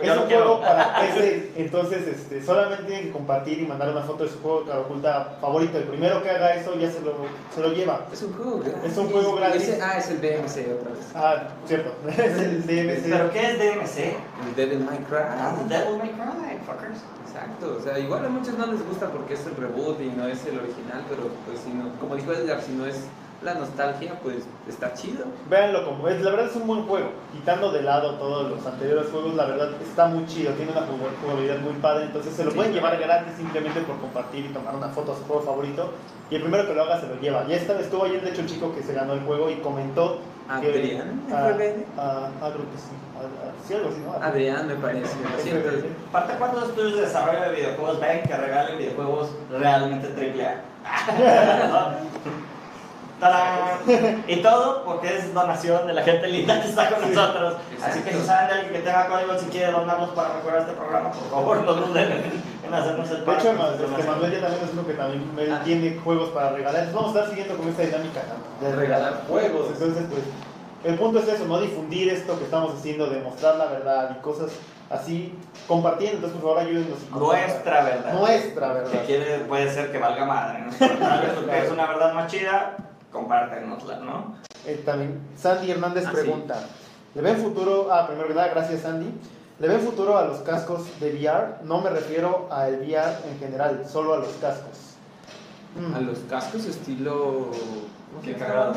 Es 0.00 0.16
un 0.16 0.26
juego 0.26 0.60
para 0.60 1.00
PC, 1.00 1.52
entonces 1.56 2.06
este, 2.06 2.40
solamente 2.40 2.84
tienen 2.84 3.06
que 3.06 3.10
compartir 3.10 3.58
y 3.58 3.66
mandar 3.66 3.88
una 3.88 4.02
foto 4.02 4.22
de 4.22 4.30
su 4.30 4.38
juego 4.40 4.64
cara 4.64 4.78
oculta 4.78 5.38
favorito. 5.40 5.76
El 5.76 5.84
primero 5.84 6.22
que 6.22 6.30
haga 6.30 6.54
eso 6.54 6.78
ya 6.78 6.88
se 6.88 7.00
lo, 7.00 7.14
se 7.52 7.60
lo 7.60 7.72
lleva. 7.72 8.06
Es 8.12 8.22
un 8.22 8.32
juego 8.34 8.60
gratis. 8.60 8.92
Es 8.92 8.96
un 8.96 9.10
juego 9.10 9.34
gratis. 9.34 9.62
Ese- 9.62 9.82
ah, 9.82 9.98
es 9.98 10.08
el 10.10 10.20
DMC 10.20 10.72
otra 10.72 10.92
vez. 10.92 11.06
Ah, 11.16 11.48
cierto, 11.66 11.90
es 12.10 12.38
el 12.38 12.62
DMC. 12.64 13.10
¿Pero 13.10 13.30
qué 13.32 13.40
es 13.40 13.58
DMC? 13.58 13.98
El 14.46 14.54
Devil 14.54 14.84
May 14.84 14.98
Cry. 14.98 15.18
Ah, 15.20 15.56
The 15.66 15.78
Devil 15.78 15.98
May 15.98 16.10
Cry, 16.10 16.58
fuckers. 16.64 17.00
Exacto, 17.34 17.78
o 17.80 17.82
sea, 17.82 17.98
igual 17.98 18.24
a 18.24 18.28
muchos 18.28 18.56
no 18.56 18.66
les 18.66 18.86
gusta 18.86 19.08
porque 19.10 19.34
es 19.34 19.44
el 19.44 19.56
reboot 19.56 20.00
y 20.00 20.06
no 20.06 20.28
es 20.28 20.46
el 20.46 20.56
original, 20.56 21.02
pero 21.08 21.22
pues 21.44 21.58
si 21.58 21.70
no, 21.70 21.90
como 22.04 22.16
dijo 22.16 22.32
Edgar, 22.32 22.60
si 22.60 22.72
no 22.72 22.84
es 22.86 22.96
la 23.44 23.54
nostalgia, 23.54 24.18
pues 24.22 24.38
está 24.66 24.94
chido. 24.94 25.26
Véanlo 25.50 25.84
como 25.84 26.08
es, 26.08 26.20
la 26.22 26.30
verdad 26.30 26.46
es 26.46 26.56
un 26.56 26.66
buen 26.66 26.84
juego. 26.86 27.10
Quitando 27.32 27.70
de 27.70 27.82
lado 27.82 28.14
todos 28.14 28.50
los 28.50 28.66
anteriores 28.66 29.06
juegos, 29.10 29.34
la 29.34 29.44
verdad 29.44 29.70
está 29.82 30.06
muy 30.06 30.26
chido, 30.26 30.52
tiene 30.54 30.72
una 30.72 30.82
jugabilidad 31.22 31.58
muy 31.58 31.74
padre, 31.74 32.06
entonces 32.06 32.34
se 32.34 32.44
lo 32.44 32.50
Sí, 32.50 32.56
pueden 32.56 32.72
llevar 32.72 32.98
gratis 32.98 33.34
simplemente 33.36 33.80
por 33.82 33.98
compartir 33.98 34.46
y 34.46 34.48
tomar 34.48 34.74
una 34.74 34.88
foto 34.88 35.12
a 35.12 35.16
su 35.16 35.24
juego 35.24 35.42
favorito. 35.42 35.92
Y 36.30 36.36
el 36.36 36.42
primero 36.42 36.66
que 36.66 36.74
lo 36.74 36.82
haga 36.82 37.00
se 37.00 37.06
lo 37.06 37.20
lleva. 37.20 37.46
Ya 37.46 37.56
esta, 37.56 37.78
estuvo 37.78 38.04
ayer 38.04 38.22
de 38.22 38.30
hecho 38.30 38.40
un 38.40 38.46
chico 38.46 38.74
que 38.74 38.82
se 38.82 38.94
ganó 38.94 39.12
el 39.12 39.20
juego 39.20 39.50
y 39.50 39.56
comentó. 39.56 40.20
Adrián, 40.48 41.22
FBN. 41.28 41.56
creo 41.56 41.56
que 41.56 42.78
sí. 42.78 42.94
Sí, 43.66 43.74
algo 43.74 43.88
así, 43.88 44.00
¿no? 44.00 44.12
Adrián 44.22 44.66
me 44.66 44.74
parece. 44.74 45.14
Aparte, 46.10 46.34
¿cuántos 46.38 46.68
estudios 46.68 46.96
de 46.96 47.00
desarrollo 47.02 47.40
de 47.40 47.56
videojuegos 47.56 48.00
ven 48.00 48.22
que 48.22 48.36
regalen 48.36 48.78
videojuegos 48.78 49.30
realmente 49.50 50.08
triple 50.08 50.46
A? 50.46 50.60
¡Tarán! 53.24 54.22
Y 54.28 54.36
todo 54.42 54.84
porque 54.84 55.16
es 55.16 55.32
donación 55.32 55.86
de 55.86 55.94
la 55.94 56.02
gente 56.02 56.26
linda 56.28 56.60
que 56.60 56.68
está 56.68 56.90
con 56.90 57.00
nosotros. 57.14 57.54
Así 57.82 58.00
que 58.00 58.12
si 58.12 58.20
saben 58.26 58.48
de 58.48 58.52
alguien 58.54 58.72
que 58.74 58.78
tenga 58.80 59.06
código 59.08 59.38
si 59.38 59.46
quiere 59.46 59.72
donarlos 59.72 60.10
para 60.10 60.34
mejorar 60.34 60.60
este 60.60 60.72
programa, 60.74 61.10
por 61.10 61.30
favor 61.30 61.62
no 61.64 61.72
duden 61.74 62.22
en 62.66 62.74
hacernos 62.74 63.10
el 63.10 63.16
De 63.20 63.22
pago. 63.22 63.38
hecho, 63.38 63.52
Ma- 63.54 63.68
este, 63.70 64.08
Manuel 64.10 64.32
ya 64.32 64.40
también 64.40 64.64
es 64.64 64.72
uno 64.72 64.86
que 64.86 64.92
también 64.94 65.52
Ah. 65.52 65.60
tiene 65.64 65.98
juegos 66.04 66.28
para 66.30 66.50
regalar. 66.50 66.82
Entonces 66.84 66.94
vamos 66.94 67.16
a 67.16 67.18
estar 67.20 67.30
siguiendo 67.34 67.56
con 67.56 67.68
esta 67.70 67.82
dinámica 67.82 68.20
¿no? 68.60 68.68
De 68.68 68.76
regalar 68.76 69.22
juegos. 69.28 69.68
Entonces, 69.72 70.04
pues, 70.10 70.22
el 70.84 70.94
punto 70.98 71.18
es 71.18 71.28
eso, 71.28 71.46
no 71.46 71.60
difundir 71.60 72.10
esto 72.10 72.38
que 72.38 72.44
estamos 72.44 72.74
haciendo, 72.74 73.06
de 73.06 73.20
mostrar 73.20 73.56
la 73.56 73.66
verdad 73.66 74.16
y 74.18 74.22
cosas 74.22 74.50
así, 74.90 75.34
compartiendo. 75.66 76.16
Entonces, 76.26 76.40
por 76.40 76.56
favor, 76.56 76.70
compartan. 77.10 77.46
Nuestra 77.48 77.84
verdad. 77.84 78.12
Nuestra 78.12 78.68
Que 78.68 78.74
verdad. 78.74 79.04
quiere, 79.06 79.38
puede 79.48 79.70
ser 79.72 79.90
que 79.92 79.98
valga 79.98 80.24
madre, 80.26 80.58
¿no? 80.60 80.72
Es 81.54 81.70
una 81.70 81.86
verdad 81.86 82.12
más 82.12 82.30
chida, 82.30 82.76
compártenosla, 83.14 84.00
¿no? 84.00 84.34
Eh, 84.66 84.82
también, 84.84 85.20
Sandy 85.38 85.70
Hernández 85.70 86.04
Ah, 86.06 86.10
sí. 86.10 86.16
pregunta: 86.16 86.60
¿Le 87.14 87.22
ven 87.22 87.36
futuro? 87.38 87.88
Ah, 87.90 88.06
primero 88.06 88.28
que 88.28 88.34
nada, 88.34 88.48
gracias, 88.48 88.82
Sandy. 88.82 89.10
¿Le 89.60 89.68
ven 89.68 89.80
futuro 89.80 90.18
a 90.18 90.24
los 90.24 90.38
cascos 90.38 91.00
de 91.00 91.12
VR? 91.12 91.62
No 91.62 91.80
me 91.80 91.88
refiero 91.88 92.48
al 92.50 92.80
VR 92.80 93.28
en 93.30 93.38
general, 93.38 93.84
solo 93.88 94.14
a 94.14 94.18
los 94.18 94.32
cascos. 94.40 94.96
Mm. 95.78 95.94
A 95.94 96.00
los 96.00 96.18
cascos 96.28 96.64
estilo... 96.66 97.50
¿cómo 98.10 98.22
se 98.24 98.32
Qué 98.32 98.36
cagado. 98.36 98.74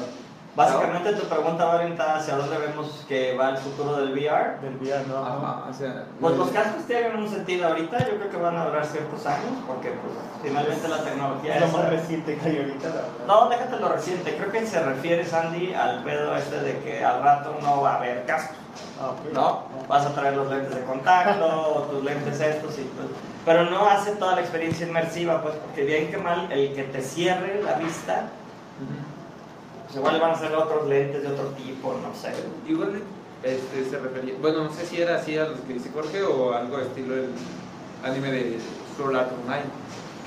Básicamente 0.58 1.14
tu 1.14 1.28
pregunta 1.28 1.66
va 1.66 1.76
orientada 1.76 2.16
hacia 2.18 2.36
dónde 2.36 2.58
vemos 2.58 3.06
que 3.08 3.38
va 3.38 3.52
el 3.52 3.58
futuro 3.58 3.98
del 3.98 4.12
VR. 4.12 4.60
Del 4.60 4.76
VR, 4.78 5.06
¿no? 5.08 5.18
Ajá, 5.24 5.66
o 5.70 5.74
sea... 5.74 6.06
Pues 6.20 6.36
los 6.36 6.50
cascos 6.50 6.84
tienen 6.88 7.16
un 7.16 7.30
sentido 7.30 7.68
ahorita, 7.68 8.00
yo 8.00 8.18
creo 8.18 8.30
que 8.32 8.38
van 8.38 8.58
a 8.58 8.66
durar 8.66 8.84
ciertos 8.84 9.24
años, 9.28 9.52
porque 9.68 9.92
pues 9.92 10.14
finalmente 10.42 10.88
la 10.88 11.04
tecnología 11.04 11.54
Es 11.56 11.62
lo 11.62 11.68
es... 11.68 11.74
más 11.74 11.90
reciente 11.92 12.38
que 12.38 12.50
hay 12.50 12.58
ahorita, 12.58 12.88
la. 12.90 13.04
No, 13.28 13.50
déjate 13.50 13.80
lo 13.80 13.90
reciente, 13.90 14.36
creo 14.36 14.52
que 14.52 14.66
se 14.66 14.80
refiere 14.84 15.24
Sandy 15.26 15.76
al 15.76 16.04
pedo 16.04 16.36
este 16.36 16.60
de 16.60 16.80
que 16.80 17.06
al 17.06 17.22
rato 17.22 17.56
no 17.62 17.82
va 17.82 17.94
a 17.94 17.98
haber 17.98 18.26
cascos, 18.26 18.58
Ah, 19.00 19.12
ok. 19.12 19.34
¿no? 19.34 19.62
Vas 19.88 20.08
a 20.08 20.14
traer 20.16 20.36
los 20.38 20.50
lentes 20.50 20.74
de 20.74 20.82
contacto, 20.86 21.46
o 21.46 21.82
tus 21.92 22.04
lentes 22.04 22.42
estos 22.42 22.80
y 22.80 22.82
pues... 22.82 23.06
Pero 23.46 23.66
no 23.70 23.86
hace 23.88 24.14
toda 24.16 24.34
la 24.34 24.42
experiencia 24.42 24.88
inmersiva, 24.88 25.40
pues, 25.44 25.54
porque 25.54 25.84
bien 25.84 26.10
que 26.10 26.18
mal, 26.18 26.52
el 26.52 26.74
que 26.74 26.82
te 26.82 27.02
cierre 27.04 27.62
la 27.64 27.74
vista, 27.74 28.24
Ujú. 28.82 29.07
Pues 29.88 29.98
igual 29.98 30.20
van 30.20 30.32
a 30.32 30.38
ser 30.38 30.54
otros 30.54 30.88
lentes 30.88 31.24
de 31.24 31.30
otro 31.30 31.46
tipo, 31.52 31.94
no 31.94 32.14
sé. 32.14 32.34
Igual 32.68 33.02
este, 33.44 33.90
se 33.90 33.98
refería, 34.00 34.36
bueno, 34.42 34.66
no 34.66 34.74
sé 34.74 34.86
si 34.86 35.02
era 35.02 35.16
así 35.16 35.38
a 35.38 35.46
los 35.46 35.60
que 35.62 35.74
dice 35.74 35.90
Jorge 35.94 36.24
o 36.24 36.54
algo 36.54 36.80
estilo 36.80 37.16
el 37.16 37.30
anime 38.04 38.32
de 38.32 38.58
Sword 38.98 39.16
Art 39.16 39.32
Online, 39.44 39.64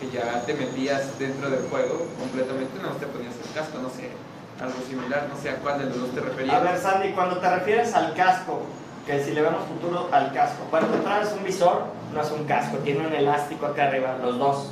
que 0.00 0.10
ya 0.10 0.40
te 0.46 0.54
metías 0.54 1.18
dentro 1.18 1.50
del 1.50 1.68
juego 1.68 2.06
completamente, 2.18 2.72
no 2.80 2.88
te 2.96 3.06
ponías 3.06 3.34
el 3.36 3.52
casco, 3.52 3.78
no 3.82 3.90
sé, 3.90 4.08
algo 4.58 4.80
similar, 4.88 5.28
no 5.28 5.38
sé 5.40 5.50
a 5.50 5.56
cuál 5.56 5.78
de 5.78 5.86
los 5.86 6.00
dos 6.00 6.10
te 6.14 6.20
referías. 6.20 6.54
A 6.54 6.60
ver, 6.60 6.78
Sandy, 6.78 7.12
cuando 7.12 7.36
te 7.38 7.50
refieres 7.50 7.92
al 7.94 8.14
casco, 8.14 8.62
que 9.06 9.22
si 9.22 9.32
le 9.32 9.42
vemos 9.42 9.64
futuro 9.66 10.08
al 10.10 10.32
casco, 10.32 10.64
bueno, 10.70 10.86
tú 10.86 11.02
traes 11.02 11.32
un 11.36 11.44
visor, 11.44 11.82
no 12.14 12.22
es 12.22 12.30
un 12.30 12.44
casco, 12.44 12.78
tiene 12.78 13.06
un 13.06 13.12
elástico 13.12 13.66
acá 13.66 13.88
arriba, 13.88 14.16
los 14.22 14.38
dos, 14.38 14.70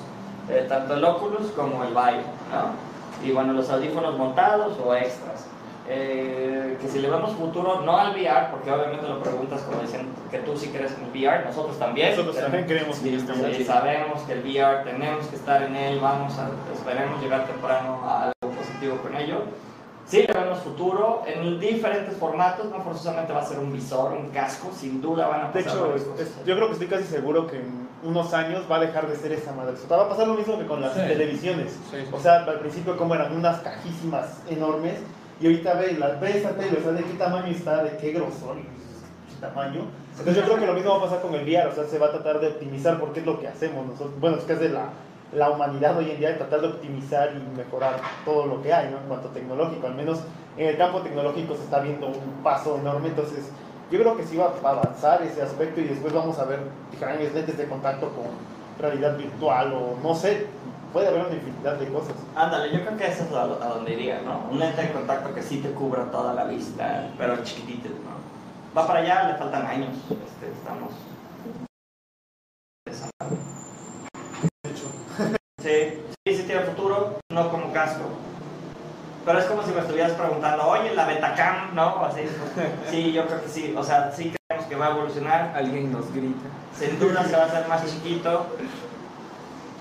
eh, 0.49 0.65
tanto 0.67 0.95
el 0.95 1.05
Oculus 1.05 1.51
como 1.51 1.85
el 1.85 1.91
Vive, 1.91 2.25
¿no? 2.51 2.88
Y 3.25 3.33
bueno, 3.33 3.53
los 3.53 3.69
audífonos 3.71 4.17
montados 4.17 4.79
o 4.85 4.95
extras. 4.95 5.47
Eh, 5.91 6.77
que 6.83 6.87
si 6.89 6.99
le 6.99 7.09
vemos 7.09 7.31
futuro, 7.33 7.81
no 7.81 7.97
al 7.99 8.13
VR, 8.13 8.49
porque 8.51 8.71
obviamente 8.71 9.09
lo 9.09 9.21
preguntas 9.23 9.63
como 9.63 9.81
dicen 9.81 10.07
que 10.31 10.39
tú 10.41 10.55
sí 10.55 10.69
crees 10.69 10.93
en 10.93 11.05
el 11.05 11.11
VR, 11.11 11.47
nosotros 11.47 11.79
también. 11.79 12.11
Nosotros 12.11 12.37
también 12.37 12.67
creemos 12.67 12.99
que 12.99 13.09
Sí, 13.09 13.15
está 13.15 13.35
sí, 13.55 13.65
sabemos 13.65 14.21
que 14.23 14.33
el 14.35 14.41
VR 14.41 14.85
tenemos 14.85 15.27
que 15.29 15.37
estar 15.37 15.63
en 15.63 15.75
él, 15.75 15.99
vamos 15.99 16.39
a, 16.39 16.51
esperemos 16.75 17.23
llegar 17.23 17.47
temprano 17.47 18.03
a 18.05 18.25
algo 18.25 18.55
positivo 18.55 18.99
con 18.99 19.17
ello. 19.17 19.37
Sí, 20.07 20.25
le 20.27 20.33
vemos 20.33 20.59
futuro 20.59 21.23
en 21.27 21.59
diferentes 21.59 22.17
formatos, 22.19 22.67
no 22.71 22.81
forzosamente 22.83 23.33
va 23.33 23.41
a 23.41 23.47
ser 23.47 23.59
un 23.59 23.73
visor, 23.73 24.13
un 24.13 24.29
casco, 24.29 24.71
sin 24.75 25.01
duda 25.01 25.27
van 25.27 25.41
a 25.41 25.49
De 25.53 25.63
pasar 25.63 25.73
hecho, 25.79 25.89
varias 25.89 26.07
es- 26.21 26.45
yo 26.45 26.55
creo 26.55 26.67
que 26.67 26.73
estoy 26.75 26.89
casi 26.89 27.05
seguro 27.05 27.47
que 27.47 27.57
en 27.57 27.88
unos 28.03 28.33
años 28.35 28.65
va 28.71 28.77
a 28.77 28.81
dejar 28.81 29.09
de 29.09 29.17
ser 29.17 29.33
esa 29.33 29.53
madre. 29.53 29.75
Va 29.91 30.03
a 30.03 30.09
pasar 30.09 30.29
lo 30.29 30.35
mismo 30.35 30.59
que 30.59 30.67
con 30.67 30.81
las 30.81 30.93
Sí. 30.95 31.01
televisiones. 31.01 31.73
Sí, 31.91 31.97
sí. 32.01 32.07
O 32.13 32.19
sea, 32.21 32.45
al 32.45 32.61
principio 32.61 32.97
como 32.97 33.15
eran 33.15 33.35
unas 33.37 33.59
cajísimas 33.61 34.41
enormes 34.49 35.01
y 35.41 35.47
ahorita 35.47 35.75
ve, 35.75 35.93
la, 35.99 36.09
ve 36.11 36.39
esa 36.39 36.51
tele, 36.51 36.79
o 36.79 36.83
sea, 36.83 36.93
de 36.93 37.03
qué 37.05 37.15
tamaño 37.15 37.47
está, 37.49 37.83
de 37.85 37.97
qué 37.97 38.13
grosor 38.13 38.57
y 38.59 38.63
qué 38.63 39.41
tamaño. 39.41 39.83
Entonces 40.19 40.37
yo 40.37 40.43
creo 40.45 40.59
que 40.59 40.67
lo 40.67 40.73
mismo 40.75 40.91
va 40.93 40.99
a 40.99 41.03
pasar 41.03 41.21
con 41.23 41.35
el 41.35 41.43
VR, 41.45 41.69
o 41.69 41.75
sea, 41.75 41.85
se 41.85 41.99
va 41.99 42.07
a 42.07 42.11
tratar 42.11 42.41
de 42.41 42.49
optimizar 42.49 42.99
porque 42.99 43.21
es 43.21 43.27
lo 43.27 43.39
que 43.41 43.49
hacemos 43.49 43.87
nosotros. 43.87 44.19
Bueno, 44.21 44.37
es 44.37 44.45
que 44.45 44.55
es 44.55 44.61
de 44.61 44.69
la, 44.71 44.91
la 45.33 45.51
humanidad 45.51 45.97
hoy 45.97 46.11
en 46.11 46.19
día, 46.19 46.31
de 46.31 46.35
tratar 46.37 46.61
de 46.61 46.69
optimizar 46.69 47.33
y 47.37 47.57
mejorar 47.57 48.01
todo 48.25 48.47
lo 48.47 48.63
que 48.63 48.73
hay, 48.73 48.91
¿no? 48.91 48.99
En 48.99 49.05
cuanto 49.05 49.29
a 49.29 49.33
tecnológico, 49.33 49.87
al 49.87 49.95
menos 49.95 50.21
en 50.57 50.67
el 50.67 50.77
campo 50.77 51.01
tecnológico 51.03 51.55
se 51.55 51.63
está 51.65 51.81
viendo 51.81 52.09
un 52.09 52.43
paso 52.43 52.77
enorme, 52.79 53.09
entonces 53.09 53.51
yo 53.91 53.99
creo 53.99 54.17
que 54.17 54.25
sí 54.25 54.37
va 54.37 54.53
a 54.63 54.71
avanzar 54.71 55.23
ese 55.23 55.43
aspecto 55.43 55.81
y 55.81 55.85
después 55.85 56.13
vamos 56.13 56.39
a 56.39 56.45
ver 56.45 56.61
diferentes 56.91 57.33
lentes 57.35 57.57
de 57.57 57.67
contacto 57.67 58.11
con 58.11 58.27
realidad 58.79 59.17
virtual 59.17 59.73
o 59.73 59.97
no 60.03 60.15
sé, 60.15 60.47
puede 60.93 61.09
haber 61.09 61.27
una 61.27 61.35
infinidad 61.35 61.77
de 61.77 61.89
cosas. 61.89 62.15
Ándale, 62.37 62.73
yo 62.73 62.85
creo 62.85 62.97
que 62.97 63.07
eso 63.07 63.25
es 63.25 63.33
a, 63.33 63.43
a 63.43 63.69
donde 63.75 63.93
iría, 63.93 64.21
¿no? 64.23 64.49
Un 64.51 64.59
lente 64.59 64.83
de 64.83 64.93
contacto 64.93 65.35
que 65.35 65.43
sí 65.43 65.59
te 65.59 65.71
cubra 65.71 66.05
toda 66.11 66.35
la 66.35 66.45
vista, 66.45 67.09
pero 67.17 67.43
chiquitito, 67.43 67.89
¿no? 67.89 68.19
Va 68.77 68.87
para 68.87 69.01
allá, 69.01 69.29
le 69.29 69.35
faltan 69.35 69.67
años, 69.67 69.97
este, 70.11 70.53
estamos... 70.53 70.93
Sí, 75.61 76.01
sí, 76.25 76.37
sí 76.37 76.43
tiene 76.45 76.61
futuro, 76.63 77.19
no 77.31 77.51
como 77.51 77.73
casco. 77.73 78.05
Pero 79.29 79.41
es 79.41 79.45
como 79.45 79.63
si 79.63 79.73
me 79.73 79.81
estuvieras 79.81 80.13
preguntando, 80.13 80.67
oye, 80.69 80.95
la 80.95 81.05
Betacam, 81.05 81.75
¿no? 81.75 81.97
O 81.97 82.05
Así, 82.07 82.21
sí, 82.91 83.13
yo 83.13 83.27
creo 83.27 83.43
que 83.43 83.49
sí, 83.49 83.75
o 83.77 83.85
sea, 83.85 84.11
sí 84.11 84.33
creemos 84.49 84.67
que 84.67 84.75
va 84.75 84.87
a 84.87 84.91
evolucionar. 84.93 85.53
Alguien 85.55 85.93
nos 85.93 86.11
grita. 86.15 86.49
Sin 86.75 86.99
duda 86.99 87.23
se 87.25 87.37
va 87.37 87.43
a 87.43 87.47
hacer 87.47 87.69
más 87.69 87.85
chiquito, 87.85 88.47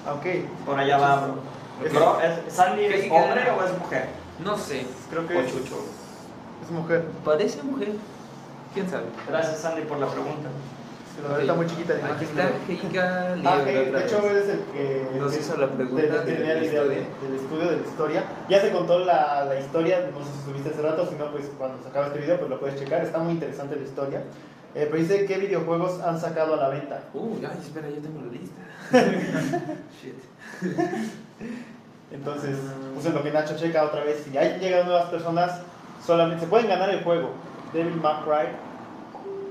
Ok, 0.06 0.26
por 0.66 0.78
allá 0.78 0.98
va, 0.98 1.16
bro. 1.28 1.36
Bro, 1.94 2.20
¿es, 2.22 2.54
¿Sandy 2.54 2.86
es 2.88 2.94
¿Qué- 2.96 3.02
qué- 3.04 3.12
hombre 3.12 3.50
o 3.52 3.64
es 3.64 3.80
mujer? 3.80 4.10
No 4.44 4.58
sé, 4.58 4.86
creo 5.10 5.26
que 5.26 5.38
O 5.38 5.40
es, 5.40 5.50
chucho. 5.54 5.76
es 6.66 6.70
mujer. 6.72 7.06
parece 7.24 7.64
mujer. 7.64 7.94
¿Quién 8.74 8.90
sabe? 8.90 9.06
Gracias, 9.30 9.60
Sandy, 9.60 9.84
por 9.84 9.98
la 9.98 10.08
pregunta. 10.08 10.50
La 11.24 11.30
verdad 11.30 11.42
está 11.42 11.54
muy 11.56 11.66
chiquita 11.68 11.94
la 11.96 12.06
Aquí 12.14 12.26
imagen. 12.26 12.48
está 12.48 12.72
Heika 12.72 13.36
Ah, 13.44 13.58
otra 13.60 13.72
de 13.72 14.06
hecho 14.06 14.30
eres 14.30 14.50
el 14.50 14.60
que 14.72 15.08
Nos 15.20 15.38
hizo 15.38 15.58
la 15.58 15.68
pregunta 15.68 16.02
de- 16.04 16.10
de 16.12 16.20
tenía 16.38 16.54
la 16.54 16.60
la 16.62 16.66
idea 16.66 16.84
de- 16.84 16.90
del 16.96 17.36
estudio 17.36 17.70
de 17.72 17.78
la 17.78 17.88
historia. 17.88 18.24
Ya 18.50 18.62
se 18.62 18.72
contó 18.72 19.00
la, 19.00 19.46
la 19.46 19.60
historia, 19.60 20.10
no 20.14 20.24
sé 20.24 20.32
si 20.32 20.46
subiste 20.46 20.70
hace 20.70 20.82
rato, 20.82 21.08
si 21.10 21.16
no, 21.16 21.32
pues 21.32 21.46
cuando 21.58 21.82
se 21.82 21.90
acabe 21.90 22.08
este 22.08 22.20
video, 22.20 22.38
pues 22.38 22.50
lo 22.50 22.60
puedes 22.60 22.80
checar. 22.80 23.02
Está 23.04 23.18
muy 23.20 23.34
interesante 23.34 23.76
la 23.76 23.84
historia. 23.84 24.20
Eh, 24.76 24.88
pero 24.92 24.98
dice 24.98 25.26
qué 25.26 25.38
videojuegos 25.40 26.02
han 26.02 26.20
sacado 26.20 26.54
a 26.54 26.58
la 26.58 26.70
venta. 26.70 27.02
Uh, 27.14 27.36
ay, 27.42 27.58
espera, 27.62 27.90
yo 27.90 27.96
tengo 27.98 28.22
la 28.22 28.32
lista. 28.32 28.62
Shit. 30.00 30.16
Entonces, 32.12 32.58
pues 32.94 33.06
en 33.06 33.14
lo 33.16 33.24
que 33.24 33.32
Nacho 33.32 33.58
checa 33.58 33.84
otra 33.86 34.04
vez, 34.04 34.24
si 34.24 34.38
hay 34.38 34.60
llegan 34.60 34.86
nuevas 34.86 35.10
personas, 35.10 35.62
solamente 36.06 36.42
se 36.44 36.48
pueden 36.48 36.68
ganar 36.70 36.90
el 36.90 37.04
juego 37.04 37.32
Devil 37.74 37.96
May 37.96 38.16
Cry 38.24 38.48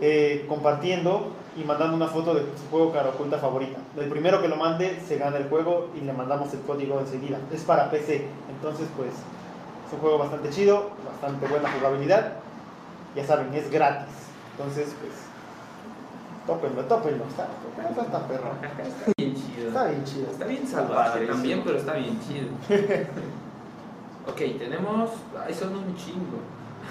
eh, 0.00 0.44
compartiendo 0.48 1.32
y 1.56 1.64
mandando 1.64 1.96
una 1.96 2.08
foto 2.08 2.34
de 2.34 2.42
su 2.42 2.68
juego 2.70 2.92
cara 2.92 3.10
oculta 3.10 3.38
favorita. 3.38 3.78
El 3.96 4.08
primero 4.08 4.42
que 4.42 4.48
lo 4.48 4.56
mande 4.56 5.00
se 5.06 5.16
gana 5.16 5.38
el 5.38 5.48
juego 5.48 5.88
y 5.96 6.04
le 6.04 6.12
mandamos 6.12 6.52
el 6.52 6.60
código 6.60 7.00
enseguida. 7.00 7.38
Es 7.52 7.62
para 7.62 7.90
PC, 7.90 8.26
entonces 8.50 8.88
pues 8.96 9.10
es 9.10 9.92
un 9.92 10.00
juego 10.00 10.18
bastante 10.18 10.50
chido, 10.50 10.90
bastante 11.10 11.46
buena 11.46 11.70
jugabilidad. 11.72 12.34
Ya 13.14 13.24
saben, 13.24 13.54
es 13.54 13.70
gratis. 13.70 14.12
Entonces 14.52 14.94
pues 15.00 15.12
tópenlo, 16.46 16.84
tópenlo, 16.84 17.24
está, 17.24 17.48
está, 17.88 18.02
está 18.02 18.28
perro. 18.28 18.50
Está 18.62 19.12
bien 19.16 19.34
chido. 19.34 19.68
Está 19.68 19.84
bien 19.86 20.04
chido. 20.04 20.30
Está 20.30 20.44
bien 20.44 20.66
salvaje 20.66 21.26
también, 21.26 21.62
pero 21.64 21.78
está 21.78 21.94
bien 21.94 22.20
chido. 22.20 22.48
ok, 24.28 24.58
tenemos. 24.58 25.10
Ay, 25.42 25.54
son 25.54 25.74
un 25.74 25.96
chingo. 25.96 26.40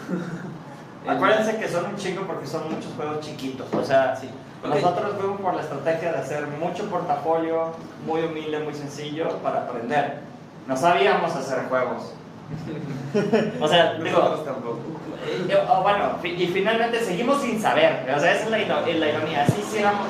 Acuérdense 1.07 1.57
que 1.57 1.67
son 1.67 1.85
un 1.85 1.95
chingo 1.95 2.23
porque 2.25 2.47
son 2.47 2.63
muchos 2.73 2.91
juegos 2.95 3.19
chiquitos. 3.21 3.67
O 3.73 3.83
sea, 3.83 4.15
Sí. 4.15 4.29
nosotros 4.67 5.13
fuimos 5.19 5.39
por 5.41 5.53
la 5.53 5.61
estrategia 5.61 6.11
de 6.13 6.17
hacer 6.19 6.47
mucho 6.47 6.89
portafolio, 6.89 7.73
muy 8.05 8.21
humilde, 8.23 8.59
muy 8.59 8.73
sencillo, 8.73 9.29
para 9.43 9.61
aprender. 9.61 10.19
No 10.67 10.75
sabíamos 10.75 11.35
hacer 11.35 11.65
juegos. 11.69 12.13
O 13.61 13.67
sea, 13.67 13.93
digo, 13.95 14.19
tampoco. 14.45 14.79
eh, 15.25 15.45
eh, 15.49 15.57
oh, 15.69 15.81
bueno, 15.81 16.17
y 16.23 16.47
finalmente 16.47 16.99
seguimos 17.03 17.41
sin 17.41 17.61
saber. 17.61 18.05
O 18.15 18.19
sea, 18.19 18.33
esa 18.33 18.43
es 18.45 18.51
la, 18.51 18.57
la 18.57 19.09
ironía. 19.09 19.43
Así 19.43 19.61
seamos. 19.63 20.07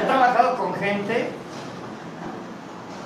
He 0.00 0.06
trabajado 0.06 0.56
con 0.58 0.74
gente, 0.74 1.30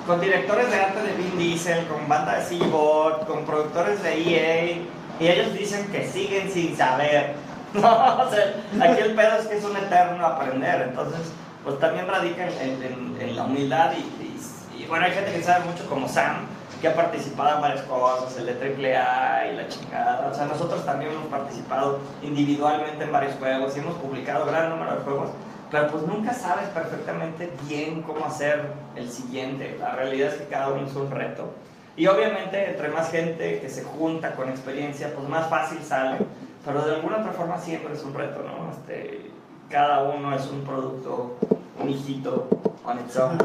con 0.05 0.19
directores 0.21 0.69
de 0.69 0.75
arte 0.79 1.01
de 1.01 1.13
Vin 1.13 1.37
Diesel, 1.37 1.85
con 1.87 2.07
banda 2.07 2.35
de 2.39 2.45
Seabot, 2.45 3.25
con 3.25 3.45
productores 3.45 4.03
de 4.03 4.13
EA, 4.21 4.77
y 5.19 5.27
ellos 5.27 5.53
dicen 5.53 5.87
que 5.91 6.07
siguen 6.07 6.51
sin 6.51 6.75
saber. 6.75 7.33
No, 7.73 7.81
o 7.89 8.29
sea, 8.29 8.53
aquí 8.83 9.01
el 9.01 9.15
pedo 9.15 9.35
es 9.39 9.47
que 9.47 9.57
es 9.57 9.63
un 9.65 9.75
eterno 9.75 10.23
aprender. 10.23 10.89
Entonces, 10.89 11.21
pues 11.63 11.79
también 11.79 12.07
radica 12.07 12.45
en, 12.47 12.83
en- 12.83 13.17
en- 13.19 13.35
la 13.35 13.45
humildad 13.45 13.93
y, 13.97 14.01
y- 14.23 14.83
y, 14.83 14.85
bueno, 14.85 15.05
hay 15.05 15.11
gente 15.11 15.31
que 15.31 15.41
sabe 15.41 15.65
mucho 15.65 15.87
como 15.89 16.07
Sam, 16.07 16.45
que 16.79 16.87
ha 16.89 16.93
participado 16.93 17.55
en 17.55 17.61
varias 17.63 17.81
cosas, 17.85 18.37
el 18.37 18.45
de 18.45 18.53
AAA 18.95 19.47
y 19.47 19.55
la 19.55 19.67
chingada. 19.69 20.29
O 20.31 20.35
sea, 20.35 20.45
nosotros 20.45 20.85
también 20.85 21.13
hemos 21.13 21.25
participado 21.29 21.97
individualmente 22.21 23.03
en 23.05 23.11
varios 23.11 23.33
juegos 23.37 23.75
y 23.75 23.79
hemos 23.79 23.95
publicado 23.95 24.45
gran 24.45 24.69
número 24.69 24.95
de 24.97 25.01
juegos, 25.01 25.29
pero 25.71 25.87
pues 25.87 26.03
nunca 26.03 26.31
sabes 26.35 26.67
perfectamente 26.69 27.51
bien 27.67 28.03
cómo 28.03 28.23
hacer 28.25 28.67
el 28.95 29.09
siguiente. 29.09 29.77
La 29.79 29.93
realidad 29.95 30.29
es 30.29 30.41
que 30.41 30.47
cada 30.47 30.67
uno 30.67 30.85
es 30.85 30.93
un 30.95 31.09
reto. 31.09 31.55
Y 31.95 32.07
obviamente, 32.07 32.71
entre 32.71 32.89
más 32.89 33.11
gente 33.11 33.59
que 33.59 33.69
se 33.69 33.83
junta 33.83 34.35
con 34.35 34.49
experiencia, 34.49 35.13
pues 35.13 35.27
más 35.29 35.47
fácil 35.47 35.79
sale. 35.83 36.17
Pero 36.65 36.85
de 36.85 36.95
alguna 36.95 37.17
otra 37.17 37.33
forma 37.33 37.57
siempre 37.57 37.93
es 37.93 38.03
un 38.03 38.13
reto, 38.13 38.41
¿no? 38.41 38.71
Este, 38.71 39.29
cada 39.69 40.03
uno 40.03 40.35
es 40.35 40.47
un 40.47 40.61
producto, 40.61 41.37
un 41.79 41.89
hijito, 41.89 42.47
on 42.83 42.99
its 42.99 43.15
own. 43.17 43.37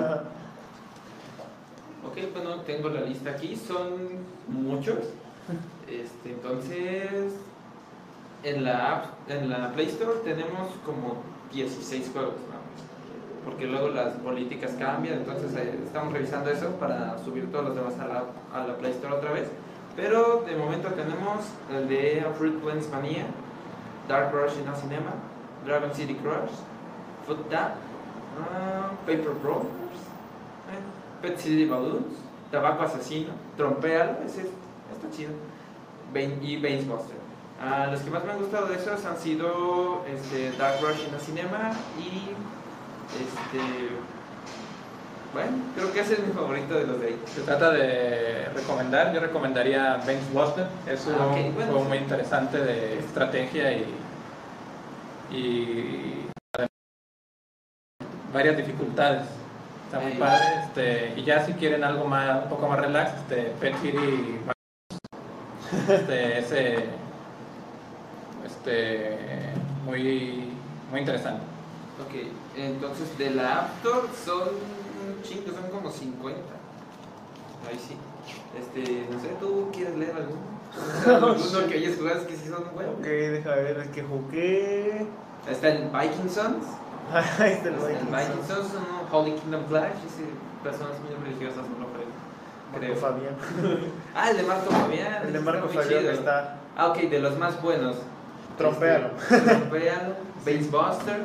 Ok, 2.07 2.33
bueno, 2.33 2.61
tengo 2.63 2.89
la 2.89 3.03
lista 3.03 3.31
aquí, 3.31 3.55
son 3.55 4.25
muchos. 4.49 4.99
Este, 5.87 6.31
entonces, 6.31 7.35
en 8.45 8.65
la, 8.65 8.93
app, 8.93 9.31
en 9.31 9.51
la 9.51 9.73
Play 9.73 9.89
Store 9.89 10.21
tenemos 10.25 10.71
como 10.87 11.17
16 11.53 12.11
juegos, 12.13 12.35
¿no? 12.35 12.88
Porque 13.49 13.67
luego 13.67 13.89
las 13.89 14.13
políticas 14.15 14.73
cambian, 14.79 15.19
entonces 15.19 15.55
eh, 15.57 15.81
estamos 15.85 16.13
revisando 16.13 16.51
eso 16.51 16.71
para 16.73 17.17
subir 17.25 17.51
todos 17.51 17.67
los 17.67 17.77
demás 17.77 17.95
a 17.99 18.07
la, 18.07 18.25
a 18.55 18.67
la 18.67 18.77
Play 18.77 18.93
Store 18.93 19.15
otra 19.15 19.33
vez. 19.33 19.49
Pero 19.97 20.45
de 20.47 20.55
momento 20.55 20.89
tenemos 20.91 21.47
el 21.73 21.89
de 21.89 22.27
Fruit 22.37 22.63
Blends 22.63 22.89
Mania, 22.91 23.25
Dark 24.07 24.33
Rush 24.33 24.59
in 24.63 24.69
a 24.69 24.75
Cinema, 24.75 25.13
Dragon 25.65 25.93
City 25.95 26.15
Crush, 26.15 26.51
Foot 27.27 27.49
Tap, 27.51 27.73
ah, 28.41 28.91
Paper 29.07 29.33
Brothers, 29.43 30.01
eh, 30.71 31.23
Pet 31.23 31.39
City 31.39 31.65
Balloons, 31.65 32.15
Tabaco 32.51 32.83
Asesino, 32.85 33.31
Trompealo, 33.57 34.19
ese 34.27 34.43
es- 34.43 34.49
está 34.95 35.11
chido, 35.11 35.31
Bane- 36.13 36.39
y 36.43 36.57
Banes 36.63 36.87
Buster. 36.87 37.17
Ah, 37.61 37.89
los 37.91 38.01
que 38.03 38.11
más 38.11 38.25
me 38.25 38.33
han 38.33 38.39
gustado 38.39 38.67
de 38.67 38.77
esos 38.77 39.05
han 39.05 39.17
sido 39.17 40.03
este, 40.07 40.53
Dark 40.59 40.77
Rush 40.81 41.09
in 41.09 41.15
a 41.15 41.19
Cinema 41.19 41.73
y 41.99 42.31
este. 43.15 43.61
Bueno, 45.33 45.51
creo 45.77 45.93
que 45.93 46.01
ese 46.01 46.15
es 46.15 46.21
mi 46.27 46.33
favorito 46.33 46.75
de 46.75 46.87
los 46.87 47.01
de 47.01 47.09
ahí. 47.09 47.23
Se 47.35 47.43
trata 47.43 47.71
de 47.71 48.47
recomendar, 48.55 49.13
yo 49.13 49.21
recomendaría 49.21 49.97
Bane's 49.99 50.33
Buster, 50.33 50.67
es 50.87 51.07
un 51.07 51.15
Ah, 51.15 51.27
bueno, 51.27 51.53
juego 51.55 51.83
sí. 51.83 51.89
muy 51.89 51.99
interesante 51.99 52.59
de 52.59 52.99
estrategia 52.99 53.73
y, 53.73 53.85
y 55.31 56.27
varias 58.33 58.57
dificultades. 58.57 59.23
Está 59.85 60.01
muy 60.01 60.13
padre. 60.13 60.45
Este, 60.65 61.13
y 61.17 61.25
ya 61.25 61.45
si 61.45 61.53
quieren 61.55 61.85
algo 61.85 62.05
más, 62.07 62.45
un 62.45 62.49
poco 62.49 62.67
más 62.69 62.79
relax, 62.79 63.13
este, 63.21 63.53
Pet 63.61 63.75
City, 63.83 64.41
este, 65.89 66.39
ese, 66.39 66.85
este, 68.47 69.19
muy, 69.85 70.53
muy 70.91 71.01
interesante. 71.01 71.43
Ok, 72.01 72.15
entonces 72.57 73.19
de 73.19 73.31
la 73.31 73.61
App 73.61 73.85
Store 73.85 74.07
son 74.25 74.49
chingos, 75.23 75.55
son 75.55 75.71
como 75.71 75.91
50. 75.91 76.39
Ahí 77.69 77.79
sí. 77.79 77.97
Este, 78.59 79.07
no 79.11 79.21
sé, 79.21 79.29
¿tú 79.41 79.71
quieres 79.73 79.97
leer 79.97 80.15
alguno? 80.17 80.59
Alguno 81.07 81.67
que 81.67 81.75
hayas 81.75 81.97
jugado 81.97 82.21
es 82.21 82.27
que 82.27 82.37
sí 82.37 82.49
son 82.49 82.65
buenos. 82.75 82.95
Ok, 82.99 83.05
deja 83.05 83.51
ver, 83.51 83.79
es 83.79 83.89
que 83.89 84.03
jugué. 84.03 85.07
Está 85.49 85.69
el 85.69 85.89
Viking 85.89 86.31
Sons. 86.31 86.67
Ahí 87.13 87.53
está 87.53 87.69
el 87.69 87.75
Está 87.75 87.91
el 87.91 87.97
Viking 87.97 88.11
Viking 88.11 88.47
Sons. 88.47 88.75
Un 88.75 89.15
Holy 89.17 89.33
Kingdom 89.33 89.65
Flash. 89.67 89.97
Personas 90.63 91.01
muy 91.01 91.15
religiosas 91.25 91.65
no 91.69 91.79
lo 91.79 91.93
creo. 91.93 92.09
Marco 92.73 92.87
creo. 92.87 92.97
Fabián. 92.97 93.37
Ah, 94.15 94.31
el 94.31 94.37
de 94.37 94.43
Marco 94.43 94.71
Fabián. 94.71 95.27
El 95.27 95.33
de 95.33 95.41
Marco 95.41 95.69
Fabián 95.69 96.07
está. 96.07 96.57
Ah, 96.77 96.89
ok, 96.89 96.97
de 96.99 97.19
los 97.21 97.39
más 97.39 97.61
buenos. 97.63 97.97
Trompealo. 98.57 99.11
Este, 99.19 99.41
Trompealo, 99.41 100.15
Base 100.45 100.69
Buster, 100.71 101.21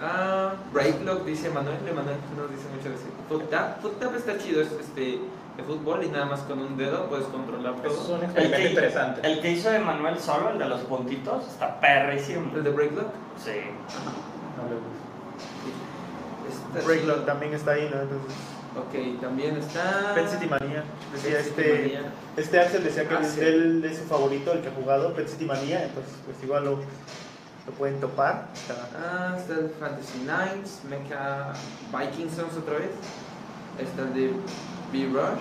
ah, 0.00 0.54
Breaklock, 0.72 1.24
dice 1.24 1.50
Manuel. 1.50 1.76
Emanuel 1.88 2.16
nos 2.36 2.50
dice 2.50 2.68
mucho 2.74 2.88
de 2.88 2.94
ese. 2.96 3.04
Foot 3.28 3.48
Tap. 3.50 3.80
Foot 3.80 3.98
Tap 4.00 4.14
está 4.14 4.38
chido, 4.38 4.60
es 4.62 4.72
este, 4.72 5.18
de 5.56 5.62
fútbol 5.66 6.04
y 6.04 6.08
nada 6.08 6.26
más 6.26 6.40
con 6.40 6.58
un 6.58 6.76
dedo 6.76 7.06
puedes 7.08 7.26
controlar 7.26 7.74
Es 7.84 7.94
todo. 7.94 8.14
un 8.16 8.20
El 8.20 8.24
experimento 8.24 8.56
que, 8.62 8.68
interesante. 8.70 9.20
el 9.26 9.40
que 9.40 9.50
hizo 9.52 9.72
Emanuel 9.72 10.18
solo, 10.18 10.50
el 10.50 10.58
de 10.58 10.66
los 10.66 10.80
puntitos, 10.82 11.46
está 11.48 11.80
perrísimo. 11.80 12.50
El 12.54 12.64
de 12.64 12.70
Breaklock. 12.70 13.06
Sí. 13.42 13.50
No 14.56 14.68
le 14.68 14.74
gusta. 14.76 16.78
Está 16.78 16.86
Breaklock 16.86 17.26
también 17.26 17.54
está 17.54 17.72
ahí, 17.72 17.90
¿no? 17.92 18.00
Entonces, 18.02 18.32
Ok, 18.76 19.20
también 19.20 19.56
está. 19.56 20.12
Pet 20.16 20.26
City 20.28 20.46
Manía. 20.46 20.82
Decía 21.12 21.38
este. 21.38 21.78
Manía. 21.78 22.12
Este 22.36 22.58
Axel 22.58 22.82
decía 22.82 23.08
que 23.08 23.14
Ah, 23.14 23.20
es 23.22 23.28
sí. 23.28 23.40
él 23.40 23.84
es 23.84 23.98
su 23.98 24.04
favorito, 24.06 24.52
el 24.52 24.62
que 24.62 24.68
ha 24.68 24.72
jugado, 24.72 25.14
Pet 25.14 25.28
City 25.28 25.44
Manía, 25.44 25.84
entonces 25.84 26.12
pues 26.24 26.42
igual 26.42 26.64
lo, 26.64 26.78
lo 27.66 27.72
pueden 27.72 28.00
topar. 28.00 28.48
Está- 28.54 28.88
Ah, 28.96 29.36
está 29.38 29.54
el 29.54 29.70
Fantasy 29.80 30.18
Knights, 30.20 30.80
Mecha 30.88 31.52
Viking 31.92 32.30
Sons 32.30 32.56
otra 32.58 32.74
vez. 32.78 32.90
Está 33.78 34.02
el 34.02 34.14
de 34.14 34.32
B-Rush. 34.92 35.40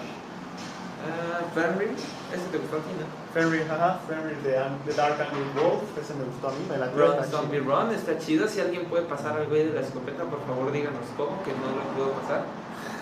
Ah, 1.04 1.42
Fenrir, 1.54 1.92
ese 2.34 2.46
te 2.50 2.58
gustó 2.60 2.78
a 2.78 2.80
ti, 2.80 2.92
¿no? 2.98 3.06
Fenrir, 3.34 3.68
ajá, 3.70 4.00
Fenrir 4.08 4.38
de 4.38 4.54
The 4.86 4.94
Dark 4.94 5.20
Angry 5.20 5.44
Wolf, 5.62 5.84
ese 6.00 6.14
me 6.14 6.24
gustó 6.24 6.48
a 6.48 6.52
mí, 6.52 6.66
me 6.70 6.78
la 6.78 6.88
Run 6.92 7.24
Zombie 7.30 7.60
Run 7.60 7.92
está 7.92 8.18
chido. 8.20 8.48
Si 8.48 8.62
alguien 8.62 8.86
puede 8.86 9.04
pasar 9.04 9.36
al 9.38 9.48
güey 9.48 9.66
de 9.66 9.74
la 9.74 9.82
escopeta, 9.82 10.24
por 10.24 10.40
favor 10.46 10.72
díganos 10.72 11.02
cómo, 11.18 11.44
que 11.44 11.52
no 11.52 11.68
lo 11.76 11.84
puedo 11.98 12.12
pasar. 12.22 12.46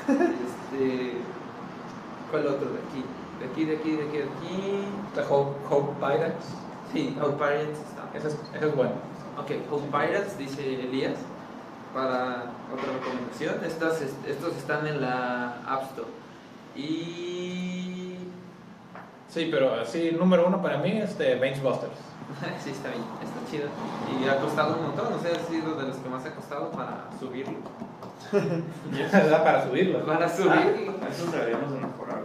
este. 0.73 1.17
¿Cuál 2.31 2.47
otro 2.47 2.69
de 2.71 2.79
aquí? 2.79 3.05
De 3.39 3.45
aquí, 3.45 3.65
de 3.65 3.75
aquí, 3.77 3.91
de 3.97 4.03
aquí, 4.07 4.17
de 4.17 4.23
aquí. 4.23 4.83
Está 5.09 5.31
Hope, 5.33 5.57
Hope 5.69 5.93
Pirates, 5.99 6.45
Sí, 6.93 7.15
Hope 7.21 7.33
Pirates 7.37 7.77
está. 7.77 8.17
ese 8.17 8.27
es, 8.29 8.37
ese 8.55 8.67
es 8.67 8.75
bueno. 8.75 8.93
Ok, 9.41 9.51
Hope 9.71 9.87
Pirates, 9.87 10.37
dice 10.37 10.81
Elías. 10.83 11.17
Para 11.93 12.51
otra 12.71 12.93
recomendación. 12.93 13.55
Estos, 13.65 14.01
estos 14.01 14.55
están 14.55 14.87
en 14.87 15.01
la 15.01 15.57
App 15.67 15.83
Store. 15.89 16.07
Y. 16.75 18.17
Sí, 19.27 19.47
pero 19.51 19.81
así, 19.81 20.11
número 20.11 20.47
uno 20.47 20.61
para 20.61 20.77
mí, 20.77 20.91
este, 20.91 21.35
Bane's 21.35 21.61
Busters. 21.61 21.91
Sí, 22.63 22.69
está 22.69 22.89
bien, 22.89 23.03
está 23.21 23.51
chido. 23.51 23.67
Y 24.21 24.27
ha 24.29 24.37
costado 24.37 24.75
un 24.77 24.83
montón, 24.83 25.13
o 25.13 25.19
sea, 25.19 25.31
ha 25.31 25.51
sido 25.51 25.75
de 25.75 25.87
los 25.87 25.97
que 25.97 26.09
más 26.09 26.25
ha 26.25 26.33
costado 26.33 26.71
para 26.71 27.09
subirlo. 27.19 27.57
Da 29.11 29.43
para 29.43 29.67
subirlo. 29.67 30.05
Para 30.05 30.29
subirlo. 30.29 30.95
Eso 31.09 31.31
deberíamos 31.31 31.73
de 31.73 31.79
mejorar. 31.79 32.23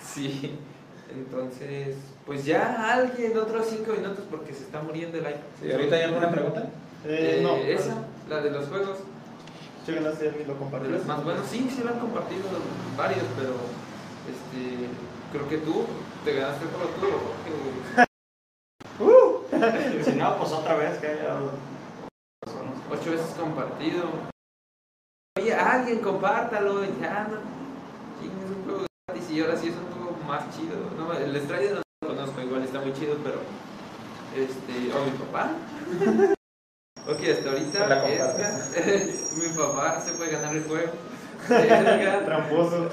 Sí. 0.00 0.58
Entonces, 1.08 1.96
pues 2.30 2.44
ya 2.44 2.92
alguien, 2.92 3.36
otros 3.36 3.66
cinco 3.68 3.90
minutos 3.90 4.24
porque 4.30 4.54
se 4.54 4.62
está 4.62 4.80
muriendo 4.80 5.18
el 5.18 5.24
iPad. 5.24 5.40
Sí, 5.60 5.72
¿Ahorita 5.72 5.96
hay 5.96 6.02
alguna 6.02 6.30
pregunta? 6.30 6.60
Eh, 7.04 7.38
Eh, 7.38 7.42
no. 7.42 7.56
esa, 7.56 8.04
la 8.28 8.40
de 8.40 8.52
los 8.52 8.68
juegos. 8.68 8.98
Chequen 9.84 10.04
si 10.16 10.26
alguien 10.28 10.46
lo 10.46 10.54
De 10.54 10.58
compartió. 10.60 10.90
los 10.90 11.06
más 11.06 11.24
buenos, 11.24 11.44
sí, 11.48 11.68
sí 11.74 11.82
lo 11.82 11.90
han 11.90 11.98
compartido 11.98 12.42
varios, 12.96 13.24
pero 13.36 13.54
este, 14.30 14.86
creo 15.32 15.48
que 15.48 15.58
tú 15.58 15.86
te 16.24 16.34
ganaste 16.34 16.66
por 16.66 16.86
tú, 17.00 17.06
Jorge. 17.98 18.06
Si 20.04 20.12
no, 20.12 20.36
pues 20.38 20.52
otra 20.52 20.76
vez 20.76 20.98
que 20.98 21.08
haya 21.08 21.34
personas. 22.40 22.74
Ocho 22.92 23.10
veces 23.10 23.34
compartido. 23.38 24.04
Oye, 25.36 25.52
alguien 25.52 25.98
compártalo, 25.98 26.84
ya 27.00 27.26
no. 27.28 27.38
¿Quién 28.20 28.32
es 28.38 28.56
un 28.56 28.62
juego 28.64 28.86
gratis? 29.08 29.30
Y 29.32 29.40
ahora 29.40 29.56
sí 29.56 29.68
es 29.68 29.74
un 29.74 29.86
juego 29.92 30.16
más 30.28 30.44
chido. 30.56 30.76
No, 30.96 31.12
el 31.12 31.36
Strider 31.40 31.74
no 31.74 31.82
lo 32.02 32.08
conozco, 32.08 32.40
igual 32.40 32.62
está 32.62 32.80
muy 32.80 32.89
chido, 33.00 33.16
pero. 33.24 33.40
Este. 34.36 34.92
O 34.94 35.04
mi 35.04 35.10
papá. 35.18 35.50
ok, 37.10 37.20
hasta 37.32 37.50
ahorita. 37.50 38.08
Edgar, 38.08 38.34
mi 39.36 39.48
papá 39.58 40.00
se 40.04 40.12
puede 40.12 40.30
ganar 40.30 40.54
el 40.54 40.64
juego. 40.64 40.92
Edgar, 41.50 42.24
Tramposo. 42.26 42.88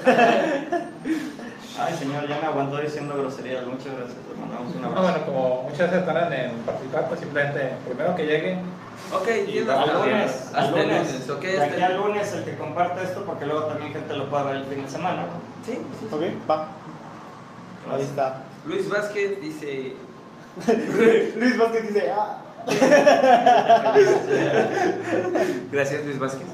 Ay, 1.80 1.94
señor, 1.96 2.26
ya 2.26 2.40
me 2.40 2.46
aguantó 2.48 2.78
diciendo 2.78 3.16
groserías. 3.16 3.64
Muchas 3.66 3.94
gracias. 3.96 4.16
Le 4.34 4.40
mandamos 4.40 4.74
un 4.74 4.82
No, 4.82 4.88
abrazo. 4.88 5.02
bueno, 5.12 5.26
como 5.26 5.62
muchas 5.70 5.90
veces 5.92 6.06
tardan 6.06 6.32
en 6.32 6.50
participar, 6.66 7.06
pues 7.08 7.20
simplemente 7.20 7.72
primero 7.86 8.16
que 8.16 8.26
lleguen. 8.26 8.62
Ok, 9.12 9.28
Al 9.28 9.70
hasta 9.70 9.92
lunes, 9.94 10.50
al 10.52 10.64
Hasta 10.64 10.80
el 10.80 10.88
lunes. 10.88 11.06
lunes, 11.12 11.30
ok, 11.30 11.40
De 11.42 11.52
hasta 11.52 11.64
aquí 11.66 11.74
el- 11.76 11.82
al 11.84 11.96
lunes 11.98 12.32
el 12.32 12.44
que 12.44 12.56
comparte 12.56 13.04
esto, 13.04 13.24
porque 13.24 13.46
luego 13.46 13.66
también 13.66 13.92
gente 13.92 14.12
lo 14.16 14.28
puede 14.28 14.44
ver 14.44 14.56
el 14.56 14.64
fin 14.64 14.82
de 14.82 14.90
semana. 14.90 15.22
¿no? 15.22 15.28
Sí, 15.64 15.74
sí, 16.00 16.06
sí. 16.10 16.14
Ok, 16.14 16.50
va. 16.50 16.68
Ahí 17.94 18.02
está. 18.02 18.42
Luis 18.68 18.88
Vázquez 18.88 19.40
dice. 19.40 19.94
Luis 21.36 21.56
Vázquez 21.56 21.88
dice, 21.88 22.10
ah. 22.10 22.42
Gracias, 25.72 26.04
Luis 26.04 26.18
Vázquez. 26.18 26.46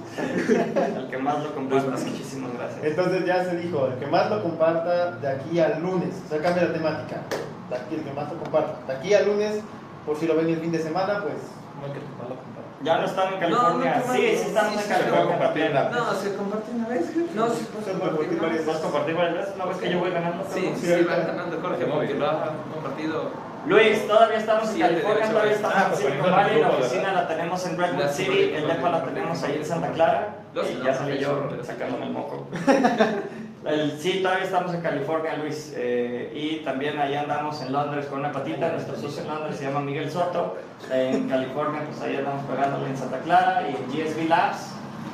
El 0.97 1.09
que 1.09 1.19
más 1.19 1.43
lo 1.43 1.53
comparte, 1.55 1.91
muchísimas 1.91 2.53
gracias. 2.55 2.85
Entonces 2.85 3.27
ya 3.27 3.45
se 3.45 3.57
dijo, 3.57 3.89
el 3.89 3.99
que 3.99 4.07
más 4.07 4.31
lo 4.31 4.45
comparta 4.45 5.11
de 5.13 5.29
aquí 5.29 5.59
al 5.59 5.83
lunes, 5.83 6.15
o 6.25 6.29
sea, 6.29 6.41
cambia 6.41 6.67
la 6.67 6.73
temática. 6.73 7.23
De 7.69 7.77
aquí, 7.77 7.97
el 7.97 8.03
que 8.03 8.13
más 8.13 8.33
lo 8.33 8.39
comparta. 8.39 8.79
De 8.87 8.93
aquí 8.97 9.13
al 9.13 9.27
lunes, 9.27 9.59
por 10.07 10.17
si 10.17 10.29
lo 10.29 10.37
ven 10.37 10.51
el 10.51 10.61
fin 10.61 10.71
de 10.71 10.79
semana, 10.79 11.21
pues 11.23 11.35
No 11.81 11.93
que 11.93 11.99
no 11.99 12.29
lo 12.29 12.37
compartan. 12.37 12.54
Ya 12.85 12.99
no 12.99 13.05
están 13.07 13.33
en 13.35 13.41
California. 13.41 13.97
No, 13.99 14.07
no, 14.07 14.13
sí, 14.15 14.21
sí 14.21 14.35
estamos 14.47 14.73
sí, 14.75 14.79
en 14.83 14.89
California. 14.89 15.27
compartir 15.27 15.71
la- 15.73 15.89
No, 15.91 16.15
se 16.15 16.35
comparte 16.37 16.71
una 16.71 16.89
vez. 16.89 17.17
No, 17.35 17.49
sí, 17.49 17.69
puede 17.73 17.99
compartir 17.99 18.41
varias 18.41 18.59
vez. 18.59 18.67
¿Vas 18.67 18.77
a 18.77 18.81
compartir 18.83 19.15
varias 19.17 19.35
veces? 19.35 19.57
¿No 19.57 19.67
ves 19.67 19.77
que 19.79 19.91
yo 19.91 19.99
voy 20.01 20.11
ganando? 20.11 20.45
Sí, 20.53 20.73
sí, 20.77 20.87
Sí, 20.87 20.93
ahorita. 20.93 21.11
va 21.11 21.17
ganando 21.25 21.61
Jorge 21.63 21.85
porque 21.87 22.15
lo 22.15 22.27
ha 22.27 22.53
compartido. 22.73 23.45
Luis, 23.67 24.07
todavía 24.07 24.37
estamos 24.37 24.69
en 24.75 24.81
California, 24.81 25.27
todavía 25.31 25.43
veces. 25.43 25.57
estamos 25.57 25.77
Ah, 25.79 25.83
en 25.85 25.89
pues 25.93 26.01
Silicon 26.05 26.31
Valley, 26.31 26.61
la 26.61 26.69
oficina 26.69 27.13
la 27.15 27.29
tenemos 27.29 27.67
en 27.67 27.79
Redwood 27.79 28.01
La 28.03 28.09
City, 28.11 28.53
el 28.55 28.69
depa 28.69 28.91
la 28.91 29.03
tenemos 29.05 29.43
ahí 29.43 29.57
en 29.57 29.65
Santa 29.65 29.89
Clara 29.93 30.29
y 30.55 30.85
ya 30.85 30.95
salí 30.95 31.19
yo 31.19 31.49
sacándome 31.63 32.05
el 32.07 32.13
moco. 32.13 32.47
El- 33.65 33.99
sí, 33.99 34.21
todavía 34.23 34.45
estamos 34.45 34.75
en 34.75 34.81
California, 34.83 35.37
Luis, 35.37 35.73
eh, 35.77 36.31
y 36.35 36.57
también 36.65 36.99
ahí 36.99 37.15
andamos 37.15 37.63
en 37.63 37.73
Londres 37.73 38.07
con 38.07 38.21
una 38.21 38.31
patita, 38.33 38.69
nuestro 38.71 38.97
socio 38.97 39.23
en 39.23 39.29
Londres 39.29 39.57
se 39.57 39.65
llama 39.65 39.81
Miguel 39.81 40.11
Soto, 40.11 40.57
en 40.91 41.29
California 41.29 41.83
pues 41.89 42.01
ahí 42.03 42.17
andamos 42.17 42.45
pegándole 42.45 42.87
en 42.91 42.97
Santa 42.97 43.19
Clara 43.21 43.63
y 43.69 43.75
en 43.77 43.87
GSB 43.91 44.29
Labs. 44.29 44.71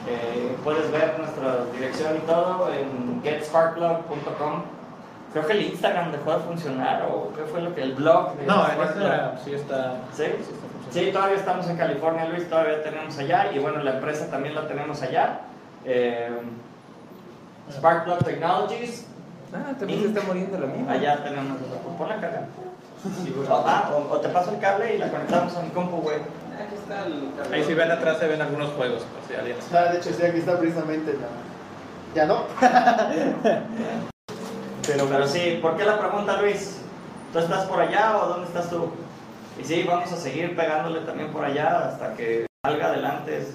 Eh, 0.09 0.57
puedes 0.65 0.91
ver 0.91 1.15
nuestra 1.19 1.59
dirección 1.79 2.17
y 2.17 2.21
todo 2.21 2.71
en 2.73 3.23
getsparkblog.com. 3.23 4.63
Creo 5.33 5.47
que 5.47 5.53
el 5.53 5.63
Instagram 5.63 6.11
dejó 6.11 6.33
de 6.33 6.39
funcionar 6.41 7.07
o 7.09 7.33
qué 7.37 7.43
fue 7.45 7.61
lo 7.61 7.73
que 7.75 7.83
el 7.83 7.93
blog. 7.95 8.35
de 8.37 8.47
No, 8.47 8.65
en 8.67 8.81
esta 8.81 9.39
sí 9.45 9.53
está. 9.55 9.93
¿Sí? 10.13 10.25
sí 10.25 10.53
está 10.53 10.67
funcionando. 10.67 10.91
Sí, 10.93 11.11
todavía 11.13 11.37
estamos 11.37 11.69
en 11.69 11.77
California, 11.77 12.25
Luis, 12.29 12.49
todavía 12.49 12.83
tenemos 12.83 13.17
allá 13.19 13.53
y 13.55 13.59
bueno, 13.61 13.81
la 13.85 13.93
empresa 13.93 14.29
también 14.31 14.55
la 14.57 14.67
tenemos 14.67 15.01
allá. 15.03 15.41
Eh, 15.85 16.31
Sparkplug 17.73 18.19
Technologies, 18.25 19.07
Ah, 19.53 19.73
también 19.79 20.01
se 20.03 20.09
está 20.09 20.21
muriendo 20.23 20.59
la 20.61 20.67
mía. 20.67 20.85
allá 20.89 21.25
tenemos, 21.25 21.59
pon 21.99 22.09
la 22.09 22.21
carga. 22.21 22.47
O, 23.49 23.65
ah, 23.67 23.91
o, 23.93 24.13
o 24.15 24.21
te 24.21 24.29
paso 24.29 24.53
el 24.53 24.61
cable 24.61 24.95
y 24.95 24.99
la 24.99 25.09
conectamos 25.11 25.57
a 25.57 25.63
mi 25.63 25.71
compu, 25.71 25.97
güey. 26.03 26.19
Aquí 26.19 26.75
está 26.77 27.07
el. 27.07 27.31
Ahí 27.53 27.65
si 27.65 27.75
ven 27.75 27.91
atrás 27.91 28.19
se 28.19 28.29
ven 28.29 28.41
algunos 28.41 28.71
juegos, 28.75 29.03
por 29.03 29.27
si 29.27 29.35
alguien 29.35 29.57
Ah, 29.73 29.91
de 29.93 29.99
hecho, 29.99 30.11
sí, 30.13 30.23
aquí 30.23 30.39
está 30.39 30.57
precisamente 30.59 31.15
la... 31.15 31.29
Ya 32.15 32.27
no. 32.27 32.45
Pero, 34.87 35.07
Pero 35.07 35.27
sí, 35.29 35.59
¿por 35.63 35.77
qué 35.77 35.85
la 35.85 35.99
pregunta, 35.99 36.41
Luis? 36.41 36.79
¿Tú 37.33 37.39
estás 37.39 37.65
por 37.67 37.81
allá 37.81 38.19
o 38.19 38.27
dónde 38.29 38.47
estás 38.49 38.71
tú? 38.71 38.91
Y 39.61 39.65
sí, 39.65 39.85
vamos 39.87 40.13
a 40.13 40.17
seguir 40.17 40.57
pegándole 40.57 41.01
también 41.01 41.31
por 41.31 41.45
allá 41.45 41.89
hasta 41.89 42.15
que 42.15 42.47
salga 42.65 42.87
adelante. 42.87 43.47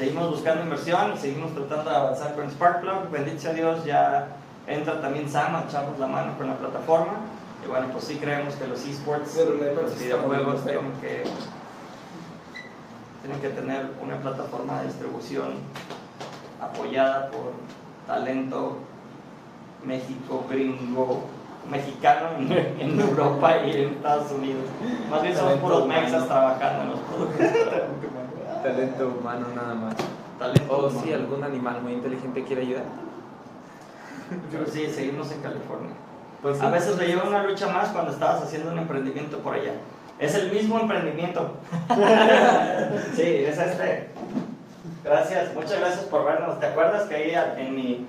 Seguimos 0.00 0.30
buscando 0.30 0.62
inversión, 0.62 1.18
seguimos 1.18 1.52
tratando 1.52 1.90
de 1.90 1.96
avanzar 1.96 2.34
con 2.34 2.50
Sparkplug. 2.50 3.10
Bendito 3.10 3.38
sea 3.38 3.52
Dios, 3.52 3.84
ya 3.84 4.28
entra 4.66 4.98
también 4.98 5.28
Sam 5.28 5.54
a 5.54 5.64
echarnos 5.68 5.98
la 5.98 6.06
mano 6.06 6.38
con 6.38 6.46
la 6.46 6.56
plataforma. 6.56 7.18
Y 7.62 7.68
bueno, 7.68 7.88
pues 7.92 8.04
sí 8.04 8.16
creemos 8.16 8.54
que 8.54 8.66
los 8.66 8.82
esports, 8.86 9.36
los 9.36 9.98
videojuegos 9.98 10.64
tienen 10.64 10.90
que, 11.02 11.24
tienen 13.20 13.40
que 13.42 13.48
tener 13.50 13.90
una 14.02 14.16
plataforma 14.16 14.80
de 14.80 14.86
distribución 14.86 15.56
apoyada 16.62 17.28
por 17.30 17.52
talento 18.06 18.78
México, 19.84 20.46
gringo, 20.48 21.24
mexicano 21.70 22.38
en, 22.38 22.50
en 22.80 22.98
Europa 22.98 23.58
y 23.66 23.72
en 23.72 23.88
Estados 23.90 24.32
Unidos. 24.32 24.64
Más 25.10 25.20
bien 25.20 25.36
somos 25.36 25.58
puros 25.58 25.86
mexas 25.86 26.26
trabajando 26.26 26.84
en 26.84 26.88
los 26.88 27.00
productos. 27.00 27.46
Talento 28.62 29.08
humano 29.18 29.46
nada 29.54 29.74
más. 29.74 29.94
Talento 30.38 30.72
O 30.72 30.86
humano. 30.88 31.02
si 31.02 31.12
algún 31.12 31.42
animal 31.44 31.82
muy 31.82 31.92
inteligente 31.94 32.44
quiere 32.44 32.62
ayudar. 32.62 32.84
Pero 34.50 34.66
sí, 34.66 34.86
seguimos 34.90 35.30
en 35.32 35.40
California. 35.40 35.90
Pues 36.42 36.60
A 36.60 36.70
veces 36.70 36.96
le 36.98 37.06
lleva 37.08 37.24
una 37.24 37.42
lucha 37.42 37.66
más 37.68 37.88
cuando 37.90 38.12
estabas 38.12 38.42
haciendo 38.42 38.70
un 38.70 38.78
emprendimiento 38.78 39.38
por 39.38 39.54
allá. 39.54 39.72
Es 40.18 40.34
el 40.34 40.50
mismo 40.52 40.78
emprendimiento. 40.78 41.54
sí, 43.16 43.22
es 43.22 43.58
este. 43.58 44.08
Gracias, 45.04 45.54
muchas 45.54 45.80
gracias 45.80 46.04
por 46.04 46.24
vernos. 46.24 46.60
¿Te 46.60 46.66
acuerdas 46.66 47.08
que 47.08 47.14
ahí 47.14 47.32
en 47.56 47.74
mi, 47.74 48.06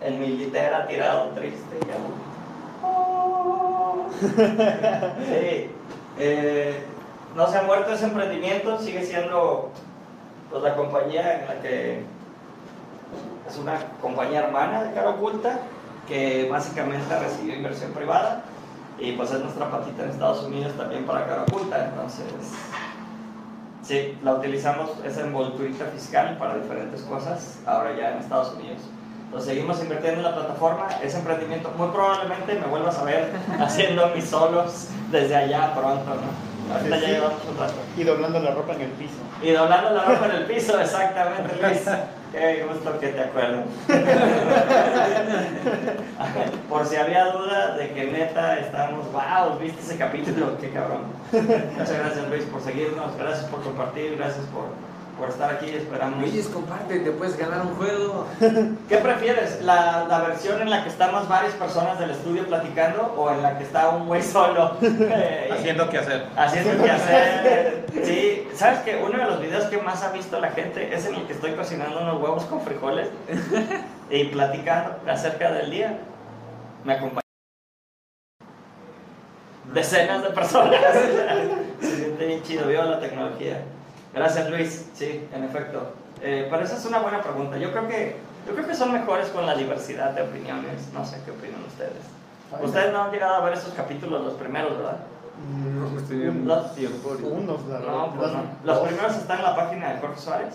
en 0.00 0.20
mi 0.20 0.28
litera 0.28 0.86
tirado 0.86 1.28
triste? 1.30 1.76
Ya? 1.86 1.94
Sí. 5.26 5.70
eh, 6.18 6.82
no 7.34 7.46
se 7.48 7.58
ha 7.58 7.62
muerto 7.62 7.92
ese 7.92 8.04
emprendimiento, 8.04 8.78
sigue 8.78 9.04
siendo 9.04 9.70
pues, 10.50 10.62
la 10.62 10.76
compañía 10.76 11.40
en 11.40 11.48
la 11.48 11.60
que 11.60 12.02
es 13.48 13.58
una 13.58 13.78
compañía 14.00 14.46
hermana 14.46 14.84
de 14.84 14.94
cara 14.94 15.10
oculta 15.10 15.60
que 16.08 16.48
básicamente 16.50 17.18
recibió 17.18 17.54
inversión 17.54 17.92
privada 17.92 18.42
y 18.98 19.12
pues 19.12 19.32
es 19.32 19.40
nuestra 19.40 19.70
patita 19.70 20.04
en 20.04 20.10
Estados 20.10 20.44
Unidos 20.44 20.72
también 20.76 21.04
para 21.04 21.26
cara 21.26 21.42
oculta, 21.42 21.86
entonces 21.86 22.26
sí, 23.82 24.16
la 24.22 24.34
utilizamos 24.34 24.90
esa 25.04 25.22
envolturita 25.22 25.86
fiscal 25.86 26.36
para 26.38 26.56
diferentes 26.56 27.02
cosas 27.02 27.58
ahora 27.66 27.96
ya 27.96 28.12
en 28.12 28.18
Estados 28.18 28.54
Unidos. 28.54 28.82
Entonces 29.24 29.48
seguimos 29.48 29.82
invirtiendo 29.82 30.20
en 30.20 30.26
la 30.26 30.34
plataforma, 30.34 30.88
ese 31.02 31.18
emprendimiento 31.18 31.72
muy 31.76 31.88
probablemente 31.88 32.54
me 32.54 32.66
vuelvas 32.66 32.96
a 32.98 33.04
ver 33.04 33.32
haciendo 33.60 34.08
mis 34.14 34.26
solos 34.26 34.88
desde 35.10 35.34
allá 35.34 35.74
pronto, 35.74 36.14
¿no? 36.14 36.53
Ahorita 36.72 36.96
ya 36.98 37.08
llevamos 37.08 37.42
un 37.48 37.58
rato. 37.58 37.74
y 37.96 38.04
doblando 38.04 38.40
la 38.40 38.50
ropa 38.52 38.74
en 38.74 38.82
el 38.82 38.90
piso. 38.90 39.14
Y 39.42 39.50
doblando 39.50 39.90
la 39.90 40.04
ropa 40.04 40.26
en 40.26 40.32
el 40.32 40.44
piso, 40.44 40.78
exactamente, 40.80 41.56
Luis. 41.60 41.80
Qué 42.32 42.66
gusto 42.68 42.98
que 42.98 43.08
te 43.08 43.20
acuerdes. 43.20 43.60
Por 46.68 46.86
si 46.86 46.96
había 46.96 47.26
duda 47.26 47.76
de 47.76 47.92
que 47.92 48.06
neta 48.06 48.58
estamos, 48.58 49.06
wow, 49.12 49.56
viste 49.60 49.80
ese 49.80 49.96
capítulo, 49.96 50.58
qué 50.58 50.70
cabrón. 50.70 51.02
Muchas 51.32 51.92
gracias 51.92 52.28
Luis 52.28 52.42
por 52.44 52.60
seguirnos, 52.60 53.16
gracias 53.16 53.46
por 53.46 53.62
compartir, 53.62 54.16
gracias 54.16 54.44
por, 54.46 54.64
por 55.18 55.28
estar 55.28 55.50
aquí, 55.50 55.70
esperamos. 55.70 56.20
Luis, 56.20 56.48
comparte, 56.48 57.00
te 57.00 57.10
puedes 57.10 57.36
ganar 57.36 57.62
un 57.66 57.74
juego. 57.76 58.26
¿Qué 58.88 58.96
prefieres? 58.98 59.62
¿La, 59.62 60.06
¿La 60.08 60.20
versión 60.20 60.60
en 60.60 60.70
la 60.70 60.82
que 60.82 60.88
estamos 60.88 61.28
varias 61.28 61.54
personas 61.54 61.98
del 61.98 62.10
estudio 62.10 62.46
platicando 62.46 63.14
o 63.16 63.30
en 63.30 63.42
la 63.42 63.56
que 63.58 63.64
está 63.64 63.90
un 63.90 64.06
güey 64.06 64.22
solo? 64.22 64.76
eh, 64.82 65.50
Haciendo 65.52 65.88
qué 65.88 65.98
hacer. 65.98 66.26
Haciendo 66.36 66.84
que 66.84 66.90
hacer. 66.90 67.86
Sí, 68.04 68.48
¿sabes 68.54 68.80
que 68.80 68.96
Uno 68.96 69.18
de 69.18 69.24
los 69.24 69.40
videos 69.40 69.64
que 69.64 69.78
más 69.78 70.02
ha 70.02 70.12
visto 70.12 70.40
la 70.40 70.50
gente 70.50 70.94
es 70.94 71.06
en 71.06 71.14
el 71.14 71.26
que 71.26 71.32
estoy 71.32 71.52
cocinando 71.52 72.00
unos 72.00 72.20
huevos 72.20 72.44
con 72.44 72.60
frijoles 72.60 73.08
y 74.10 74.24
platicando 74.24 74.96
acerca 75.08 75.52
del 75.52 75.70
día. 75.70 75.98
Me 76.84 76.94
acompaña. 76.94 77.20
decenas 79.72 80.22
de 80.22 80.30
personas. 80.30 80.80
Se 81.80 81.96
siente 81.96 82.26
bien 82.26 82.42
chido, 82.42 82.66
viva 82.68 82.84
la 82.84 83.00
tecnología. 83.00 83.62
Gracias 84.14 84.48
Luis, 84.50 84.86
sí, 84.94 85.26
en 85.34 85.44
efecto. 85.44 85.92
Eh, 86.22 86.46
pero 86.50 86.62
esa 86.62 86.76
es 86.76 86.84
una 86.86 87.00
buena 87.00 87.20
pregunta. 87.20 87.56
Yo 87.58 87.70
creo 87.72 87.88
que 87.88 88.16
yo 88.46 88.54
creo 88.54 88.66
que 88.66 88.74
son 88.74 88.92
mejores 88.92 89.28
con 89.28 89.46
la 89.46 89.54
diversidad 89.54 90.10
de 90.12 90.22
opiniones. 90.22 90.88
No 90.92 91.04
sé 91.04 91.20
qué 91.24 91.30
opinan 91.30 91.62
ustedes. 91.66 92.02
Ustedes 92.62 92.92
no 92.92 93.02
han 93.04 93.10
llegado 93.10 93.34
a 93.36 93.40
ver 93.44 93.54
esos 93.54 93.72
capítulos, 93.74 94.22
los 94.24 94.34
primeros, 94.34 94.76
¿verdad? 94.76 94.98
No, 95.64 95.98
estoy 95.98 96.18
bien 96.18 96.46
Los- 96.46 96.74
tiempo 96.74 97.10
ahorita. 97.10 97.28
Unos, 97.28 97.66
la 97.66 97.78
verdad. 97.78 97.92
No, 97.92 98.14
pues 98.14 98.32
no. 98.32 98.42
Los 98.64 98.78
primeros 98.80 99.16
están 99.16 99.38
en 99.38 99.44
la 99.44 99.56
página 99.56 99.92
de 99.94 100.00
Jorge 100.00 100.20
Suárez. 100.20 100.54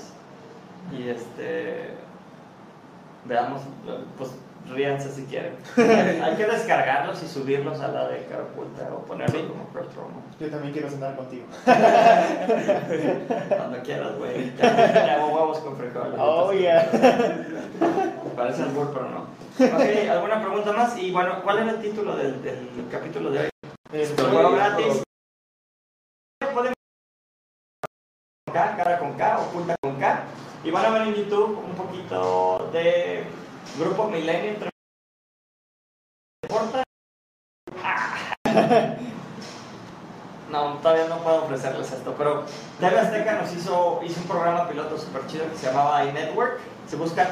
Y 0.97 1.09
este. 1.09 1.93
Veamos, 3.25 3.61
pues 4.17 4.31
ríanse 4.67 5.11
si 5.11 5.25
quieren. 5.25 5.55
Hay 6.23 6.35
que 6.35 6.45
descargarlos 6.45 7.21
y 7.23 7.27
subirlos 7.27 7.79
a 7.79 7.87
la 7.89 8.07
de 8.07 8.25
Carapulta 8.25 8.89
o 8.93 8.99
ponerlos 9.05 9.43
como 9.43 9.65
promo. 9.67 10.23
Yo 10.39 10.49
también 10.49 10.73
quiero 10.73 10.89
cenar 10.89 11.15
contigo. 11.15 11.45
Cuando 13.49 13.79
quieras, 13.83 14.17
güey. 14.17 14.53
Ya 14.57 15.15
hago 15.15 15.27
huevos 15.27 15.59
con 15.59 15.77
frijoles. 15.77 16.15
Oh, 16.17 16.51
yeah. 16.53 16.89
Parece 18.35 18.63
albur, 18.63 18.93
pero 18.93 19.09
no. 19.09 19.39
Ok, 19.59 20.09
¿alguna 20.09 20.41
pregunta 20.41 20.71
más? 20.71 20.97
Y 20.97 21.11
bueno, 21.11 21.41
¿cuál 21.43 21.59
era 21.59 21.71
el 21.71 21.81
título 21.81 22.15
del, 22.15 22.41
del 22.41 22.87
capítulo 22.89 23.31
de 23.31 23.39
hoy? 23.39 23.49
El 23.91 24.07
Juego 24.15 24.51
gratis. 24.51 25.03
Pueden 26.53 26.73
K, 28.53 28.75
cara 28.77 28.99
con 28.99 29.13
K, 29.13 29.39
oculta 29.39 29.75
con 29.81 29.99
K. 29.99 30.23
Y 30.63 30.71
van 30.71 30.85
a 30.85 30.89
ver 30.91 31.01
en 31.03 31.15
YouTube 31.15 31.57
un 31.65 31.73
poquito 31.75 32.69
de 32.71 33.23
Grupo 33.77 34.07
Milenio 34.09 34.51
entre. 34.51 34.69
No, 40.51 40.79
todavía 40.81 41.07
no 41.07 41.19
puedo 41.19 41.43
ofrecerles 41.43 41.91
esto, 41.91 42.15
pero 42.17 42.43
TV 42.79 42.99
Azteca 42.99 43.39
nos 43.39 43.53
hizo, 43.53 44.01
hizo 44.03 44.19
un 44.19 44.27
programa 44.27 44.67
piloto 44.67 44.97
súper 44.97 45.27
chido 45.27 45.47
que 45.47 45.55
se 45.55 45.67
llamaba 45.67 46.03
iNetwork. 46.05 46.59
Si 46.87 46.95
buscan 46.95 47.27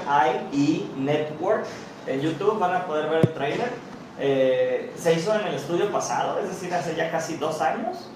i 0.52 0.88
Network 0.98 1.66
en 2.06 2.22
YouTube 2.22 2.60
van 2.60 2.76
a 2.76 2.86
poder 2.86 3.10
ver 3.10 3.26
el 3.26 3.34
trailer. 3.34 3.72
Eh, 4.20 4.94
se 4.96 5.14
hizo 5.14 5.34
en 5.34 5.48
el 5.48 5.56
estudio 5.56 5.92
pasado, 5.92 6.40
es 6.40 6.50
decir, 6.50 6.74
hace 6.74 6.96
ya 6.96 7.10
casi 7.10 7.38
dos 7.38 7.60
años. 7.60 8.10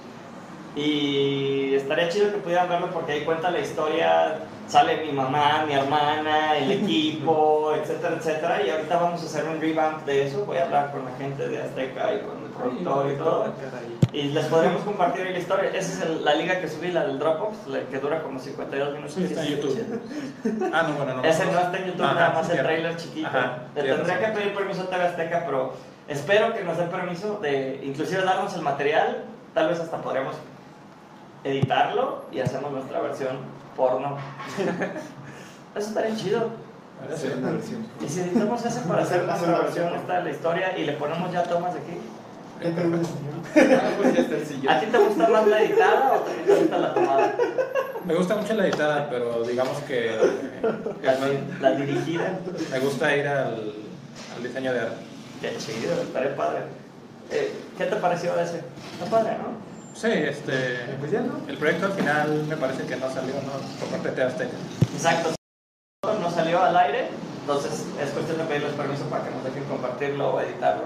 Y 0.76 1.74
estaría 1.76 2.09
chido 2.09 2.32
que 2.32 2.38
pudieran 2.38 2.69
verlo 2.69 2.91
porque 2.91 3.13
ahí 3.13 3.26
cuenta 3.26 3.49
la 3.49 3.59
historia, 3.59 4.39
sale 4.72 5.05
mi 5.05 5.11
mamá, 5.11 5.65
mi 5.67 5.74
hermana, 5.74 6.55
el 6.57 6.72
equipo, 6.84 7.74
etcétera, 7.76 8.15
etcétera. 8.17 8.61
Y 8.65 8.69
ahorita 8.69 8.95
vamos 8.97 9.22
a 9.22 9.26
hacer 9.26 9.43
un 9.43 9.59
revamp 9.59 10.05
de 10.05 10.28
eso. 10.28 10.45
Voy 10.45 10.57
a 10.57 10.63
hablar 10.65 10.91
con 10.93 11.03
la 11.03 11.11
gente 11.17 11.47
de 11.49 11.61
Azteca 11.61 12.13
y 12.13 12.19
con 12.22 12.38
el 12.45 12.49
productor 12.51 13.11
y 13.11 13.15
todo. 13.17 13.53
Y 14.13 14.22
les 14.30 14.45
podremos 14.45 14.82
compartir 14.84 15.30
la 15.30 15.38
historia. 15.38 15.69
Esa 15.72 15.80
es 15.93 16.01
el- 16.09 16.24
la 16.24 16.36
liga 16.36 16.59
que 16.61 16.67
subí, 16.69 16.91
la 16.91 17.05
del 17.05 17.19
Dropbox, 17.19 17.67
la 17.67 17.80
que 17.82 17.99
dura 17.99 18.22
como 18.24 18.39
52 18.39 18.93
minutos. 18.93 19.13
Sí, 19.15 19.24
está 19.26 19.43
en 19.45 19.49
YouTube. 19.57 20.01
Ah, 20.74 20.84
no, 20.88 20.93
bueno, 20.95 21.15
no. 21.15 21.24
Ese 21.24 21.45
no 21.45 21.59
está 21.59 21.78
en 21.78 21.86
YouTube, 21.88 22.05
Ajá, 22.05 22.13
nada 22.13 22.34
más 22.34 22.49
el 22.49 22.57
trailer 22.59 22.95
chiquito. 22.97 23.30
Tienes 23.74 23.95
tendría 23.97 24.19
que 24.19 24.39
pedir 24.39 24.53
permiso 24.55 24.82
a 24.84 24.86
TV 24.89 25.03
Azteca, 25.03 25.43
pero 25.45 25.74
espero 26.07 26.53
que 26.53 26.63
nos 26.63 26.78
den 26.78 26.89
permiso 26.89 27.39
de 27.41 27.82
inclusive 27.84 28.22
darnos 28.24 28.53
el 28.55 28.61
material. 28.61 29.24
Tal 29.53 29.67
vez 29.67 29.80
hasta 29.82 29.97
podríamos 30.01 30.36
editarlo 31.43 32.24
y 32.32 32.39
hacemos 32.39 32.72
nuestra 32.72 32.99
versión 33.01 33.38
porno. 33.82 34.17
Eso 35.75 35.88
estaría 35.88 36.15
chido. 36.15 36.49
Hacer 37.11 37.38
una 37.38 37.51
versión. 37.51 37.88
Y 37.99 38.07
si 38.07 38.19
editamos 38.19 38.63
ese 38.63 38.82
para 38.82 39.01
hacer 39.01 39.23
una 39.23 39.34
versión 39.34 39.59
versión. 39.63 39.95
esta 39.95 40.17
de 40.19 40.23
la 40.25 40.29
historia 40.29 40.77
y 40.77 40.86
le 40.86 40.93
ponemos 40.93 41.32
ya 41.32 41.41
tomas 41.43 41.73
de 41.73 41.79
aquí. 41.79 41.97
Ah, 42.63 43.89
pues. 43.97 44.51
¿A 44.69 44.79
ti 44.79 44.86
te 44.86 44.97
gusta 44.99 45.27
más 45.29 45.47
la 45.47 45.63
editada 45.63 46.11
o 46.13 46.19
también 46.19 46.45
te 46.45 46.55
gusta 46.55 46.77
la 46.77 46.93
tomada? 46.93 47.34
Me 48.05 48.13
gusta 48.13 48.36
mucho 48.36 48.53
la 48.53 48.67
editada, 48.67 49.09
pero 49.09 49.41
digamos 49.43 49.79
que 49.79 50.15
La, 51.01 51.15
la 51.59 51.71
dirigida. 51.75 52.38
me 52.71 52.79
gusta 52.79 53.15
ir 53.15 53.27
al, 53.27 53.73
al 54.36 54.43
diseño 54.43 54.73
de 54.73 54.79
arte. 54.82 54.95
Qué 55.41 55.57
chido, 55.57 55.93
estaría 56.03 56.36
padre. 56.36 56.59
Eh, 57.32 57.51
¿Qué 57.79 57.86
te 57.86 57.95
pareció 57.95 58.39
ese? 58.39 58.61
Está 58.93 59.05
padre, 59.09 59.38
¿no? 59.39 59.70
Sí, 60.01 60.07
este. 60.07 60.97
Pues 60.99 61.11
ya 61.11 61.21
no. 61.21 61.33
El 61.47 61.57
proyecto 61.57 61.85
al 61.85 61.91
final 61.91 62.45
me 62.49 62.57
parece 62.57 62.87
que 62.87 62.95
no 62.95 63.07
salió 63.07 63.35
¿no? 63.35 63.51
por 63.79 63.89
parte 63.89 64.09
de 64.09 64.23
Azteca. 64.23 64.57
Exacto. 64.95 65.29
No 66.19 66.31
salió 66.31 66.63
al 66.63 66.75
aire, 66.75 67.09
entonces 67.41 67.85
es 68.01 68.09
cuestión 68.09 68.39
de 68.39 68.45
pedirles 68.45 68.73
permiso 68.73 69.05
para 69.05 69.25
que 69.25 69.29
nos 69.29 69.43
dejen 69.43 69.63
compartirlo 69.65 70.33
o 70.33 70.41
editarlo. 70.41 70.85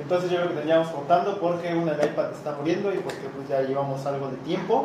Entonces 0.00 0.30
yo 0.30 0.36
creo 0.36 0.50
que 0.50 0.60
teníamos 0.60 0.86
cortando 0.90 1.40
porque 1.40 1.74
una 1.74 1.94
el 1.94 2.04
iPad 2.04 2.30
está 2.30 2.52
muriendo 2.52 2.94
y 2.94 2.98
porque 2.98 3.28
pues 3.34 3.48
ya 3.48 3.62
llevamos 3.62 4.06
algo 4.06 4.28
de 4.28 4.36
tiempo. 4.36 4.84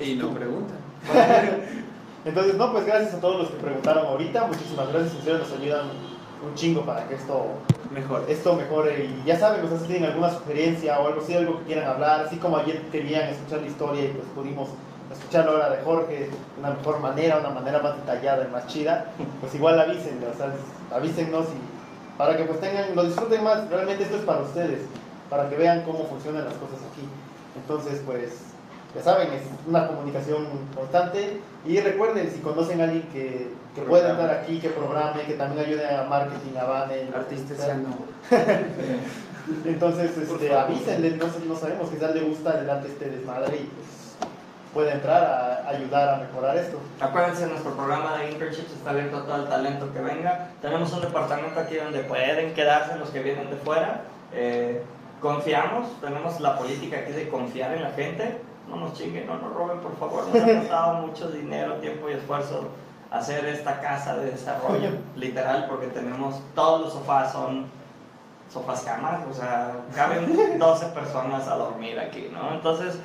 Y 0.00 0.16
no 0.16 0.30
preguntan. 0.30 0.78
Entonces, 2.24 2.56
no, 2.56 2.72
pues 2.72 2.84
gracias 2.84 3.14
a 3.14 3.20
todos 3.20 3.38
los 3.42 3.50
que 3.50 3.58
preguntaron 3.58 4.06
ahorita. 4.06 4.44
Muchísimas 4.48 4.88
gracias. 4.88 5.14
Ustedes 5.14 5.38
nos 5.38 5.52
ayudan 5.52 5.86
un 6.46 6.54
chingo 6.54 6.82
para 6.82 7.06
que 7.06 7.14
esto, 7.14 7.46
Mejor. 7.92 8.24
esto 8.28 8.54
mejore. 8.54 9.04
Y 9.04 9.22
ya 9.26 9.38
saben, 9.38 9.64
o 9.64 9.68
sea, 9.68 9.78
si 9.78 9.86
tienen 9.86 10.10
alguna 10.10 10.30
sugerencia 10.30 10.98
o 11.00 11.06
algo 11.08 11.20
así, 11.20 11.34
algo 11.34 11.58
que 11.58 11.64
quieran 11.64 11.88
hablar, 11.88 12.20
así 12.26 12.36
como 12.36 12.56
ayer 12.56 12.82
querían 12.90 13.28
escuchar 13.28 13.60
la 13.60 13.66
historia 13.66 14.04
y 14.04 14.08
pues 14.08 14.26
pudimos 14.34 14.68
escucharlo 15.12 15.52
ahora 15.52 15.70
de 15.70 15.82
Jorge 15.82 16.14
de 16.14 16.30
una 16.58 16.70
mejor 16.70 17.00
manera, 17.00 17.38
una 17.38 17.50
manera 17.50 17.78
más 17.80 17.96
detallada 17.96 18.46
y 18.46 18.52
más 18.52 18.66
chida, 18.66 19.06
pues 19.40 19.54
igual 19.54 19.80
avísenme, 19.80 20.26
o 20.26 20.34
sea, 20.34 20.52
avísennos 20.94 21.46
y 21.46 22.16
para 22.18 22.36
que 22.36 22.44
pues 22.44 22.60
tengan, 22.60 22.94
lo 22.94 23.04
disfruten 23.04 23.42
más. 23.44 23.68
Realmente 23.70 24.02
esto 24.02 24.16
es 24.16 24.22
para 24.22 24.40
ustedes, 24.40 24.80
para 25.30 25.48
que 25.48 25.56
vean 25.56 25.82
cómo 25.82 26.04
funcionan 26.04 26.44
las 26.44 26.54
cosas 26.54 26.78
aquí. 26.92 27.08
Entonces, 27.56 28.02
pues, 28.04 28.47
ya 28.94 29.02
saben, 29.02 29.32
es 29.32 29.42
una 29.66 29.86
comunicación 29.86 30.46
constante. 30.74 31.40
Y 31.66 31.80
recuerden, 31.80 32.30
si 32.30 32.40
conocen 32.40 32.80
a 32.80 32.84
alguien 32.84 33.02
que, 33.12 33.50
que 33.74 33.82
pueda 33.82 34.12
estar 34.12 34.30
aquí, 34.30 34.58
que 34.58 34.70
programe, 34.70 35.22
que 35.24 35.34
también 35.34 35.66
ayude 35.66 35.94
a 35.94 36.04
marketing, 36.04 36.56
a 36.58 36.64
Bane, 36.64 37.08
Artistas 37.14 37.66
ya 37.66 37.74
no. 37.74 37.96
Entonces, 39.64 40.16
este, 40.16 40.54
avísenle, 40.54 41.12
no, 41.12 41.26
no 41.46 41.56
sabemos, 41.56 41.90
quizás 41.90 42.14
le 42.14 42.22
gusta 42.22 42.50
adelante 42.50 42.88
este 42.88 43.10
desmadre 43.10 43.56
y 43.56 43.64
pues 43.64 43.98
puede 44.74 44.92
entrar 44.92 45.24
a 45.24 45.68
ayudar 45.68 46.08
a 46.08 46.16
mejorar 46.18 46.56
esto. 46.56 46.78
Acuérdense, 47.00 47.46
nuestro 47.46 47.74
programa 47.74 48.18
de 48.18 48.30
internships 48.30 48.72
está 48.72 48.90
abierto 48.90 49.16
a 49.16 49.24
todo 49.24 49.36
el 49.36 49.48
talento 49.48 49.92
que 49.92 50.00
venga. 50.00 50.50
Tenemos 50.60 50.92
un 50.92 51.00
departamento 51.00 51.58
aquí 51.60 51.76
donde 51.76 52.00
pueden 52.00 52.54
quedarse 52.54 52.98
los 52.98 53.08
que 53.10 53.22
vienen 53.22 53.50
de 53.50 53.56
fuera. 53.56 54.02
Eh, 54.32 54.82
confiamos, 55.20 56.00
tenemos 56.00 56.40
la 56.40 56.58
política 56.58 56.98
aquí 56.98 57.12
de 57.12 57.28
confiar 57.28 57.74
en 57.74 57.82
la 57.82 57.90
gente. 57.90 58.38
No 58.68 58.76
nos 58.76 58.92
chinguen, 58.94 59.26
no 59.26 59.38
nos 59.38 59.52
roben, 59.52 59.78
por 59.80 59.96
favor. 59.96 60.26
Nos 60.32 60.42
ha 60.42 60.60
costado 60.60 60.94
mucho 61.06 61.30
dinero, 61.30 61.74
tiempo 61.74 62.08
y 62.08 62.12
esfuerzo 62.12 62.68
hacer 63.10 63.46
esta 63.46 63.80
casa 63.80 64.16
de 64.16 64.32
desarrollo, 64.32 64.90
literal, 65.16 65.66
porque 65.68 65.86
tenemos 65.86 66.36
todos 66.54 66.82
los 66.82 66.92
sofás 66.92 67.32
son 67.32 67.66
sofás 68.52 68.82
camas, 68.82 69.20
o 69.30 69.34
sea, 69.34 69.72
caben 69.94 70.58
12 70.58 70.86
personas 70.86 71.48
a 71.48 71.56
dormir 71.56 71.98
aquí, 71.98 72.30
¿no? 72.32 72.54
Entonces, 72.54 72.98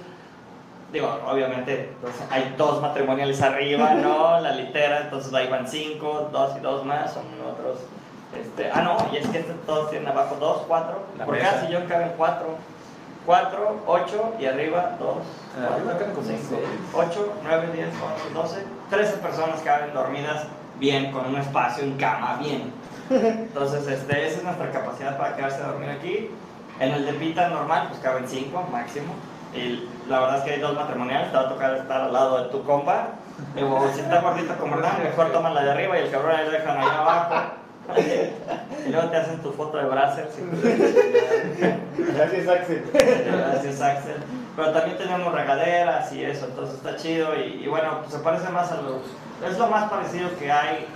digo, 0.91 1.19
obviamente 1.27 1.91
pues, 2.01 2.13
hay 2.29 2.53
dos 2.57 2.81
matrimoniales 2.81 3.41
arriba, 3.41 3.93
¿no? 3.95 4.39
La 4.39 4.51
litera, 4.51 5.01
entonces 5.01 5.33
ahí 5.33 5.49
van 5.49 5.67
cinco, 5.67 6.29
dos 6.31 6.55
y 6.57 6.59
dos 6.61 6.85
más, 6.85 7.13
son 7.13 7.25
otros. 7.51 7.79
Este, 8.39 8.71
ah, 8.71 8.81
no, 8.81 8.97
y 9.13 9.17
es 9.17 9.27
que 9.27 9.39
este, 9.39 9.53
todos 9.65 9.89
tienen 9.91 10.07
abajo 10.07 10.37
dos, 10.39 10.63
cuatro, 10.67 11.03
La 11.17 11.25
por 11.25 11.35
mesa. 11.35 11.51
cada 11.51 11.65
sillón 11.65 11.85
caben 11.87 12.13
cuatro, 12.17 12.47
cuatro, 13.25 13.77
ocho 13.85 14.33
y 14.39 14.45
arriba 14.45 14.95
dos, 14.99 15.17
Ah, 15.55 15.73
Arriba 15.75 15.93
cuatro, 15.93 15.99
caben 15.99 16.15
como 16.15 16.27
cinco, 16.27 16.43
seis. 16.49 16.67
ocho, 16.93 17.33
nueve, 17.43 17.69
diez, 17.73 17.87
once, 17.89 18.33
doce, 18.33 18.65
trece 18.89 19.17
personas 19.17 19.61
caben 19.61 19.93
dormidas 19.93 20.47
bien, 20.79 21.11
con 21.11 21.25
un 21.27 21.37
espacio 21.37 21.83
en 21.83 21.97
cama, 21.97 22.37
bien. 22.39 22.73
Entonces, 23.09 23.87
este, 23.87 24.27
esa 24.27 24.37
es 24.37 24.43
nuestra 24.43 24.71
capacidad 24.71 25.17
para 25.17 25.35
quedarse 25.35 25.61
a 25.61 25.67
dormir 25.67 25.89
aquí. 25.89 26.29
En 26.79 26.91
el 26.91 27.05
de 27.05 27.13
pita 27.13 27.49
normal, 27.49 27.87
pues 27.89 27.99
caben 28.01 28.27
cinco 28.27 28.67
máximo. 28.71 29.13
Y 29.53 29.87
la 30.09 30.19
verdad 30.19 30.37
es 30.39 30.43
que 30.45 30.51
hay 30.53 30.59
dos 30.59 30.73
matrimoniales, 30.73 31.29
te 31.31 31.37
va 31.37 31.43
a 31.43 31.49
tocar 31.49 31.75
estar 31.75 32.01
al 32.01 32.13
lado 32.13 32.43
de 32.43 32.49
tu 32.49 32.63
compa. 32.63 33.09
Digo, 33.55 33.87
si 33.93 33.99
está 33.99 34.21
gordito 34.21 34.55
como 34.57 34.75
Hernán, 34.75 35.03
mejor 35.03 35.31
toman 35.31 35.53
la 35.53 35.63
de 35.63 35.71
arriba 35.71 35.99
y 35.99 36.03
el 36.03 36.11
cabrón 36.11 36.35
ahí 36.35 36.45
lo 36.45 36.51
dejan 36.51 36.77
ahí 36.77 36.87
abajo. 36.87 37.35
Y 38.85 38.89
luego 38.89 39.09
te 39.09 39.17
hacen 39.17 39.39
tu 39.39 39.51
foto 39.51 39.77
de 39.77 39.85
bracer. 39.85 40.29
Gracias, 41.97 42.47
Axel. 42.47 42.83
Gracias, 42.93 43.81
Axel. 43.81 44.15
Pero 44.55 44.71
también 44.71 44.97
tenemos 44.97 45.33
regaderas 45.33 46.11
y 46.13 46.23
eso, 46.23 46.45
entonces 46.45 46.75
está 46.75 46.95
chido. 46.95 47.35
Y, 47.35 47.63
y 47.63 47.67
bueno, 47.67 47.99
pues 48.01 48.13
se 48.13 48.19
parece 48.19 48.49
más 48.49 48.71
a 48.71 48.81
los. 48.81 49.01
Es 49.49 49.57
lo 49.57 49.67
más 49.67 49.89
parecido 49.89 50.29
que 50.37 50.51
hay 50.51 50.87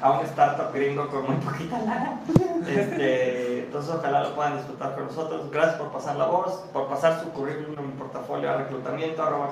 a 0.00 0.10
un 0.12 0.24
startup 0.26 0.72
gringo 0.74 1.08
con 1.08 1.26
muy 1.26 1.36
poquita 1.36 1.78
lana. 1.78 2.20
Este, 2.66 3.60
entonces, 3.60 3.94
ojalá 3.94 4.24
lo 4.24 4.34
puedan 4.34 4.56
disfrutar 4.56 4.94
con 4.94 5.06
nosotros. 5.06 5.50
Gracias 5.50 5.76
por 5.76 5.92
pasar 5.92 6.16
la 6.16 6.26
voz, 6.26 6.64
por 6.72 6.88
pasar 6.88 7.20
su 7.20 7.30
currículum 7.30 7.78
en 7.78 7.86
mi 7.86 7.92
portafolio 7.92 8.50
a 8.50 8.56
reclutamiento 8.56 9.22
arroba. 9.22 9.48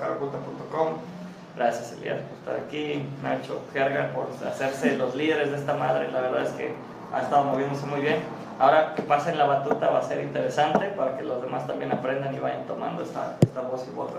Gracias, 1.56 1.92
Elías, 1.92 2.20
por 2.22 2.38
estar 2.38 2.66
aquí. 2.66 3.08
Nacho, 3.22 3.60
Gerga, 3.72 4.12
por 4.14 4.28
hacerse 4.46 4.96
los 4.96 5.14
líderes 5.14 5.50
de 5.50 5.56
esta 5.56 5.74
madre. 5.74 6.10
La 6.10 6.20
verdad 6.20 6.42
es 6.42 6.50
que 6.50 6.72
ha 7.12 7.22
estado 7.22 7.44
moviéndose 7.44 7.86
muy 7.86 8.00
bien. 8.00 8.18
Ahora 8.58 8.94
que 8.94 9.02
pasen 9.02 9.38
la 9.38 9.46
batuta 9.46 9.88
va 9.88 10.00
a 10.00 10.02
ser 10.02 10.22
interesante 10.22 10.86
para 10.88 11.16
que 11.16 11.24
los 11.24 11.42
demás 11.42 11.66
también 11.66 11.92
aprendan 11.92 12.34
y 12.34 12.38
vayan 12.38 12.66
tomando 12.66 13.02
esta, 13.02 13.36
esta 13.40 13.62
voz 13.62 13.86
y 13.90 13.94
voto. 13.94 14.14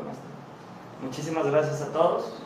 Muchísimas 1.02 1.46
gracias 1.46 1.82
a 1.82 1.92
todos. 1.92 2.42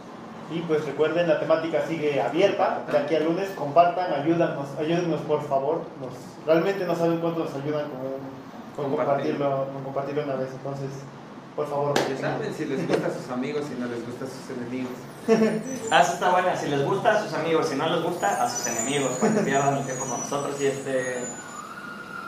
Y 0.51 0.59
pues 0.59 0.85
recuerden, 0.85 1.27
la 1.27 1.39
temática 1.39 1.81
sigue 1.87 2.21
abierta. 2.21 2.83
De 2.91 2.97
aquí 2.97 3.15
al 3.15 3.23
lunes, 3.25 3.49
compartan, 3.57 4.13
ayúdanos, 4.13 4.67
ayúdennos 4.77 5.21
por 5.21 5.41
favor. 5.41 5.81
Nos, 5.99 6.13
realmente 6.45 6.85
no 6.85 6.95
saben 6.95 7.19
cuánto 7.19 7.45
nos 7.45 7.55
ayudan 7.55 7.85
con, 7.89 8.85
con 8.85 8.95
Compartir. 8.95 9.37
compartirlo, 9.37 9.67
con 9.73 9.83
compartirlo 9.83 10.23
una 10.23 10.35
vez. 10.35 10.49
Entonces, 10.51 10.89
por 11.55 11.67
favor. 11.67 11.93
Ya 12.09 12.17
saben 12.17 12.53
si 12.53 12.65
les 12.65 12.87
gusta 12.87 13.07
a 13.07 13.11
sus 13.11 13.29
amigos 13.29 13.65
y 13.71 13.79
no 13.79 13.87
les 13.87 14.05
gusta 14.05 14.25
a 14.25 14.27
sus 14.27 14.57
enemigos. 14.57 14.93
Ah, 15.91 16.01
eso 16.01 16.13
está 16.13 16.31
buena. 16.31 16.55
Si 16.55 16.67
les 16.67 16.85
gusta, 16.85 17.11
a 17.11 17.23
sus 17.23 17.33
amigos. 17.33 17.67
Si 17.67 17.75
no 17.75 17.89
les 17.89 18.03
gusta, 18.03 18.43
a 18.43 18.49
sus 18.49 18.67
enemigos. 18.67 19.13
Para 19.13 19.33
que 19.33 19.39
pierdan 19.41 19.77
el 19.77 19.85
tiempo 19.85 20.05
con 20.05 20.19
nosotros. 20.19 20.59
Y 20.61 20.67
este. 20.67 21.25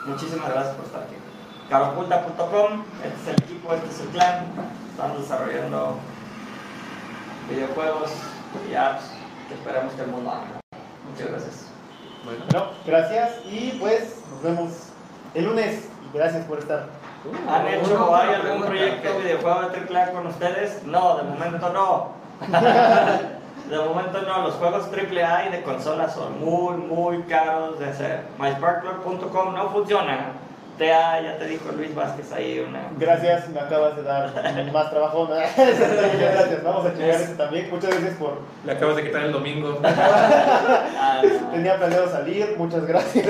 Muchísimas 0.06 0.48
gracias 0.48 0.74
por 0.74 0.86
estar 0.86 1.02
aquí. 1.02 1.14
Caroculta.com. 1.68 2.84
Este 3.04 3.20
es 3.22 3.36
el 3.36 3.44
equipo, 3.44 3.74
este 3.74 3.88
es 3.88 4.00
el 4.00 4.08
clan. 4.08 4.46
Estamos 4.90 5.20
desarrollando 5.20 5.98
videojuegos 7.50 8.10
y 8.68 8.74
apps 8.74 9.04
que 9.48 9.54
esperamos 9.54 9.92
que 9.92 10.02
el 10.02 10.08
mundo 10.08 10.30
haga. 10.30 10.60
Muchas 11.10 11.30
gracias. 11.30 11.66
Bueno, 12.24 12.44
Bueno, 12.50 12.70
gracias 12.86 13.32
y 13.46 13.76
pues 13.78 14.16
nos 14.30 14.42
vemos 14.42 14.70
el 15.34 15.44
lunes. 15.44 15.88
Gracias 16.12 16.44
por 16.46 16.58
estar. 16.58 16.97
¿Han 17.48 17.66
hecho 17.66 18.14
hay 18.14 18.34
algún 18.34 18.62
proyecto 18.62 19.12
de 19.12 19.18
videojuego 19.18 19.60
de 19.70 19.96
AAA 19.96 20.12
con 20.12 20.26
ustedes? 20.26 20.82
No, 20.84 21.16
de 21.16 21.22
momento 21.24 21.72
no. 21.72 22.18
De 23.68 23.76
momento 23.76 24.22
no, 24.22 24.44
los 24.44 24.54
juegos 24.54 24.88
AAA 24.90 25.48
y 25.48 25.52
de 25.52 25.62
consolas 25.62 26.14
son 26.14 26.40
muy, 26.40 26.78
muy 26.78 27.22
caros 27.24 27.78
de 27.78 27.90
hacer. 27.90 28.24
MySparkplug.com 28.38 29.54
no 29.54 29.68
funciona. 29.68 30.32
TA, 30.78 31.20
ya 31.20 31.36
te 31.38 31.46
dijo 31.46 31.70
Luis 31.72 31.94
Vázquez 31.94 32.32
ahí 32.32 32.60
una... 32.60 32.88
Gracias, 32.98 33.48
me 33.48 33.60
acabas 33.60 33.96
de 33.96 34.02
dar 34.02 34.32
más 34.72 34.90
trabajo. 34.90 35.26
gracias, 35.56 36.62
vamos 36.62 36.86
a 36.86 36.92
checar 36.94 37.20
eso 37.20 37.32
también. 37.32 37.68
Muchas 37.70 37.90
gracias 37.90 38.14
por. 38.14 38.38
Le 38.64 38.72
acabas 38.72 38.96
de 38.96 39.04
quitar 39.04 39.22
el 39.24 39.32
domingo. 39.32 39.78
Ah, 41.00 41.22
no. 41.22 41.50
Tenía 41.50 41.76
planeado 41.76 42.10
salir, 42.10 42.54
muchas 42.56 42.84
gracias. 42.86 43.26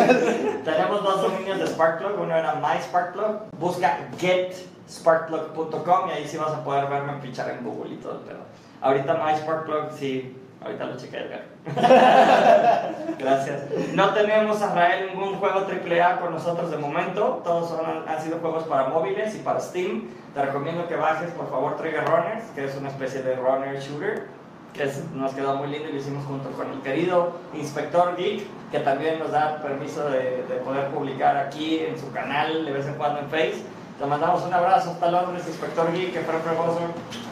Tenemos 0.65 1.03
dos 1.03 1.23
dominios 1.23 1.59
de 1.59 1.67
Sparkplug, 1.67 2.21
uno 2.21 2.37
era 2.37 2.55
MySparkplug, 2.55 3.51
busca 3.59 3.99
getsparkplug.com 4.19 6.09
y 6.09 6.13
ahí 6.13 6.27
sí 6.27 6.37
vas 6.37 6.53
a 6.53 6.65
poder 6.65 6.87
verme 6.89 7.15
pinchar 7.23 7.51
en 7.51 7.65
Google 7.65 7.95
y 7.95 7.97
todo 7.99 8.13
el 8.13 8.19
pedo. 8.21 8.39
Ahorita 8.81 9.15
MySparkplug 9.15 9.93
sí, 9.93 10.37
ahorita 10.63 10.85
lo 10.85 10.97
chequé 10.97 11.19
Edgar. 11.19 11.43
Gracias. 13.19 13.63
No 13.95 14.11
tenemos 14.15 14.63
a 14.63 14.75
Rael 14.75 15.09
ningún 15.15 15.37
juego 15.39 15.61
AAA 15.67 16.21
con 16.21 16.33
nosotros 16.33 16.71
de 16.71 16.77
momento, 16.79 17.41
todos 17.45 17.75
han 18.07 18.23
sido 18.23 18.39
juegos 18.39 18.65
para 18.65 18.89
móviles 18.89 19.35
y 19.35 19.39
para 19.39 19.61
Steam. 19.61 20.05
Te 20.35 20.43
recomiendo 20.43 20.87
que 20.87 20.97
bajes 20.97 21.31
por 21.33 21.51
favor 21.51 21.77
Trigger 21.77 22.05
Runners, 22.05 22.45
que 22.55 22.65
es 22.65 22.77
una 22.77 22.89
especie 22.91 23.23
de 23.23 23.35
runner 23.37 23.79
shooter 23.81 24.27
que 24.75 24.85
es- 24.85 25.03
nos 25.15 25.33
quedó 25.33 25.57
muy 25.57 25.69
lindo 25.69 25.89
y 25.89 25.93
lo 25.93 25.99
hicimos 25.99 26.25
junto 26.27 26.51
con 26.51 26.71
el 26.71 26.81
querido 26.83 27.33
Inspector 27.55 28.17
Geek, 28.17 28.47
que 28.71 28.79
también 28.81 29.19
nos 29.19 29.33
da 29.33 29.61
permiso 29.63 30.09
de, 30.11 30.45
de 30.49 30.55
poder 30.63 30.89
publicar 30.89 31.37
aquí 31.39 31.81
en 31.81 31.99
su 31.99 32.13
canal 32.13 32.65
de 32.67 32.73
vez 32.73 32.87
en 32.87 32.95
cuando 32.95 33.21
en 33.21 33.29
Face. 33.29 33.63
Te 33.99 34.07
mandamos 34.07 34.45
un 34.45 34.55
abrazo 34.55 34.93
hasta 34.93 35.11
Londres, 35.11 35.45
Inspector 35.49 35.93
Geek, 35.93 36.13
que 36.13 36.21
fue 36.21 36.35
fregoso, 36.39 36.79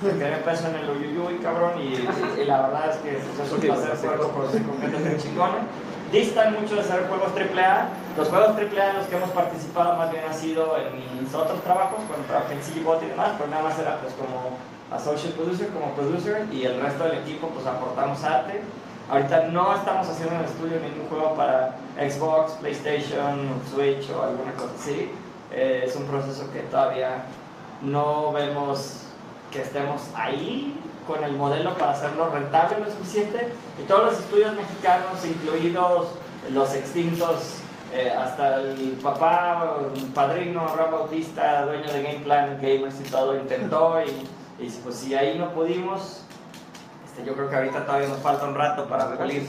que 0.03 0.19
quería 0.19 0.43
peso 0.45 0.67
en 0.67 0.75
el 0.75 0.91
Uyuyuy, 0.91 1.39
cabrón, 1.39 1.79
y, 1.79 1.95
y 2.41 2.45
la 2.45 2.63
verdad 2.63 2.91
es 2.91 2.97
que 2.97 3.19
es 3.19 3.53
un 3.53 3.61
placer 3.61 3.97
juego 3.97 4.33
con, 4.33 4.47
con 4.49 4.81
gente 4.81 4.99
tan 4.99 5.17
chingona. 5.17 5.59
Distan 6.11 6.55
mucho 6.61 6.75
de 6.75 6.83
ser 6.83 7.07
juegos 7.07 7.31
AAA. 7.37 7.89
Los 8.17 8.29
juegos 8.29 8.49
AAA 8.57 8.91
en 8.91 8.97
los 8.97 9.07
que 9.07 9.17
hemos 9.17 9.31
participado 9.31 9.97
más 9.97 10.11
bien 10.11 10.25
ha 10.29 10.33
sido 10.33 10.77
en 10.77 11.23
mis 11.23 11.33
otros 11.33 11.63
trabajos, 11.63 12.01
cuando 12.09 12.27
trabajé 12.27 12.55
en 12.55 12.61
CGBot 12.61 13.03
y 13.05 13.07
demás, 13.07 13.31
pero 13.39 13.49
nada 13.49 13.63
más 13.63 13.79
era 13.79 13.99
pues 14.01 14.13
como 14.15 14.59
associate 14.91 15.37
producer, 15.37 15.69
como 15.69 15.95
producer, 15.95 16.47
y 16.51 16.65
el 16.65 16.81
resto 16.81 17.05
del 17.05 17.19
equipo 17.19 17.47
pues 17.49 17.65
aportamos 17.65 18.25
arte. 18.25 18.61
Ahorita 19.09 19.49
no 19.53 19.73
estamos 19.73 20.09
haciendo 20.09 20.35
en 20.35 20.41
el 20.41 20.47
estudio 20.47 20.81
ningún 20.81 21.07
juego 21.09 21.35
para 21.35 21.77
Xbox, 21.95 22.53
PlayStation, 22.59 23.51
Switch 23.73 24.11
o 24.11 24.21
alguna 24.21 24.51
cosa 24.55 24.73
así. 24.77 25.13
Eh, 25.53 25.85
es 25.87 25.97
un 25.97 26.05
proceso 26.05 26.51
que 26.53 26.61
todavía 26.61 27.25
no 27.83 28.33
vemos 28.33 29.03
que 29.51 29.63
estemos 29.63 30.03
ahí 30.15 30.79
con 31.07 31.23
el 31.23 31.33
modelo 31.35 31.75
para 31.75 31.93
hacerlo 31.93 32.31
rentable 32.31 32.81
lo 32.81 32.91
suficiente. 32.91 33.49
Y 33.81 33.87
todos 33.87 34.13
los 34.13 34.21
estudios 34.21 34.55
mexicanos, 34.55 35.25
incluidos 35.25 36.09
los 36.53 36.75
extintos, 36.75 37.61
eh, 37.93 38.11
hasta 38.11 38.57
el 38.57 38.99
papá, 39.03 39.77
el 39.95 40.03
padrino, 40.07 40.63
Abraham 40.63 40.93
Bautista, 40.93 41.65
dueño 41.65 41.91
de 41.93 42.03
Game 42.03 42.25
Plan, 42.25 42.59
Gamers 42.61 43.01
y 43.01 43.05
todo, 43.05 43.37
intentó. 43.37 44.01
Y, 44.03 44.65
y 44.65 44.71
pues 44.83 44.97
si 44.97 45.15
ahí 45.15 45.39
no 45.39 45.53
pudimos, 45.53 46.23
este, 47.05 47.25
yo 47.25 47.35
creo 47.35 47.49
que 47.49 47.57
ahorita 47.57 47.87
todavía 47.87 48.09
nos 48.09 48.19
falta 48.19 48.47
un 48.47 48.55
rato 48.55 48.87
para 48.87 49.17
pulir. 49.17 49.47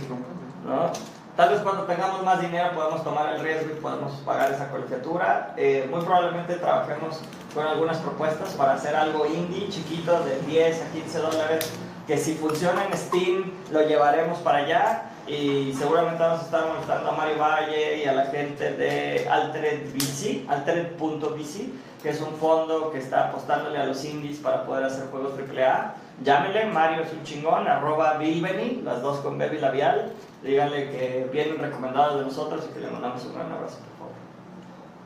¿no? 0.66 0.92
Tal 1.38 1.50
vez 1.50 1.62
cuando 1.62 1.84
tengamos 1.84 2.24
más 2.24 2.42
dinero 2.42 2.72
podemos 2.74 3.04
tomar 3.04 3.36
el 3.36 3.42
riesgo 3.42 3.70
y 3.72 3.80
podemos 3.80 4.12
pagar 4.26 4.52
esa 4.52 4.72
colegiatura. 4.72 5.54
Eh, 5.56 5.88
muy 5.88 6.02
probablemente 6.02 6.56
trabajemos 6.56 7.20
con 7.54 7.64
algunas 7.64 8.00
propuestas 8.00 8.56
para 8.56 8.74
hacer 8.74 8.96
algo 8.96 9.24
indie, 9.28 9.70
chiquito, 9.70 10.20
de 10.24 10.40
10 10.48 10.82
a 10.82 10.92
15 10.94 11.20
dólares, 11.20 11.72
que 12.08 12.18
si 12.18 12.34
funciona 12.34 12.86
en 12.88 12.98
Steam 12.98 13.52
lo 13.72 13.84
llevaremos 13.84 14.40
para 14.40 14.58
allá 14.58 15.12
y 15.28 15.76
seguramente 15.78 16.24
vamos 16.24 16.40
a 16.40 16.46
estar 16.46 16.68
molestando 16.70 17.10
a 17.10 17.12
Mario 17.12 17.38
Valle 17.38 18.04
y 18.04 18.08
a 18.08 18.14
la 18.14 18.26
gente 18.26 18.72
de 18.72 19.30
Altered 19.30 19.94
VC, 19.94 20.50
Altered.vc, 20.50 21.70
que 22.02 22.10
es 22.10 22.22
un 22.22 22.34
fondo 22.36 22.92
que 22.92 23.00
está 23.00 23.30
apostándole 23.30 23.78
a 23.78 23.86
los 23.86 24.04
indies 24.06 24.38
para 24.40 24.66
poder 24.66 24.86
hacer 24.86 25.08
juegos 25.10 25.34
AAA. 25.34 25.96
Llámenle, 26.24 26.66
Mario 26.68 27.04
es 27.04 27.14
un 27.14 27.24
chingón, 27.24 27.68
arroba 27.68 28.18
Bilbeni, 28.18 28.82
las 28.84 29.02
dos 29.02 29.20
con 29.20 29.38
Baby 29.38 29.60
labial. 29.60 30.12
Díganle 30.44 30.90
que 30.92 31.30
vienen 31.32 31.58
recomendados 31.60 32.20
de 32.20 32.26
nosotros 32.26 32.68
y 32.70 32.74
que 32.74 32.80
le 32.80 32.90
mandamos 32.90 33.24
un 33.26 33.34
gran 33.34 33.52
abrazo, 33.52 33.78
por 33.78 33.98
favor. 33.98 34.16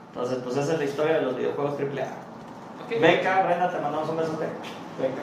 Entonces, 0.10 0.40
pues 0.44 0.58
esa 0.58 0.74
es 0.74 0.80
la 0.80 0.86
historia 0.86 1.14
de 1.16 1.22
los 1.22 1.36
videojuegos 1.36 1.80
AAA. 1.80 2.08
Ok. 2.86 3.02
Beca, 3.02 3.44
Brenda, 3.44 3.70
te 3.72 3.80
mandamos 3.80 4.10
un 4.10 4.18
besote. 4.18 4.46
Beca. 5.00 5.22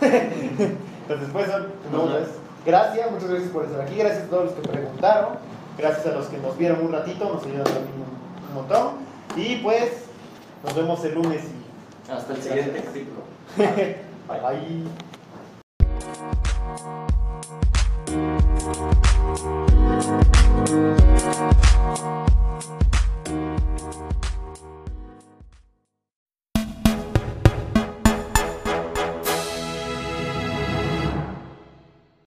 Entonces, 1.02 1.28
pues, 1.32 1.48
no, 1.92 2.02
pues, 2.06 2.28
gracias, 2.64 3.10
muchas 3.10 3.30
gracias 3.30 3.50
por 3.50 3.64
estar 3.64 3.80
aquí. 3.82 3.96
Gracias 3.96 4.24
a 4.24 4.30
todos 4.30 4.44
los 4.44 4.52
que 4.54 4.68
preguntaron. 4.68 5.28
Gracias 5.76 6.06
a 6.06 6.10
los 6.10 6.26
que 6.26 6.38
nos 6.38 6.56
vieron 6.56 6.84
un 6.84 6.92
ratito, 6.92 7.32
nos 7.32 7.44
ayudan 7.44 7.64
también 7.64 7.94
un 8.48 8.54
montón. 8.54 8.92
Y 9.36 9.56
pues, 9.56 10.03
nos 10.64 10.74
vemos 10.74 11.04
el 11.04 11.14
lunes 11.14 11.44
y 11.44 12.10
hasta 12.10 12.32
el 12.32 12.42
siguiente 12.42 12.82
ciclo. 12.92 13.22
Bye. 13.56 13.98
bye. 14.26 14.40
bye. 14.40 14.84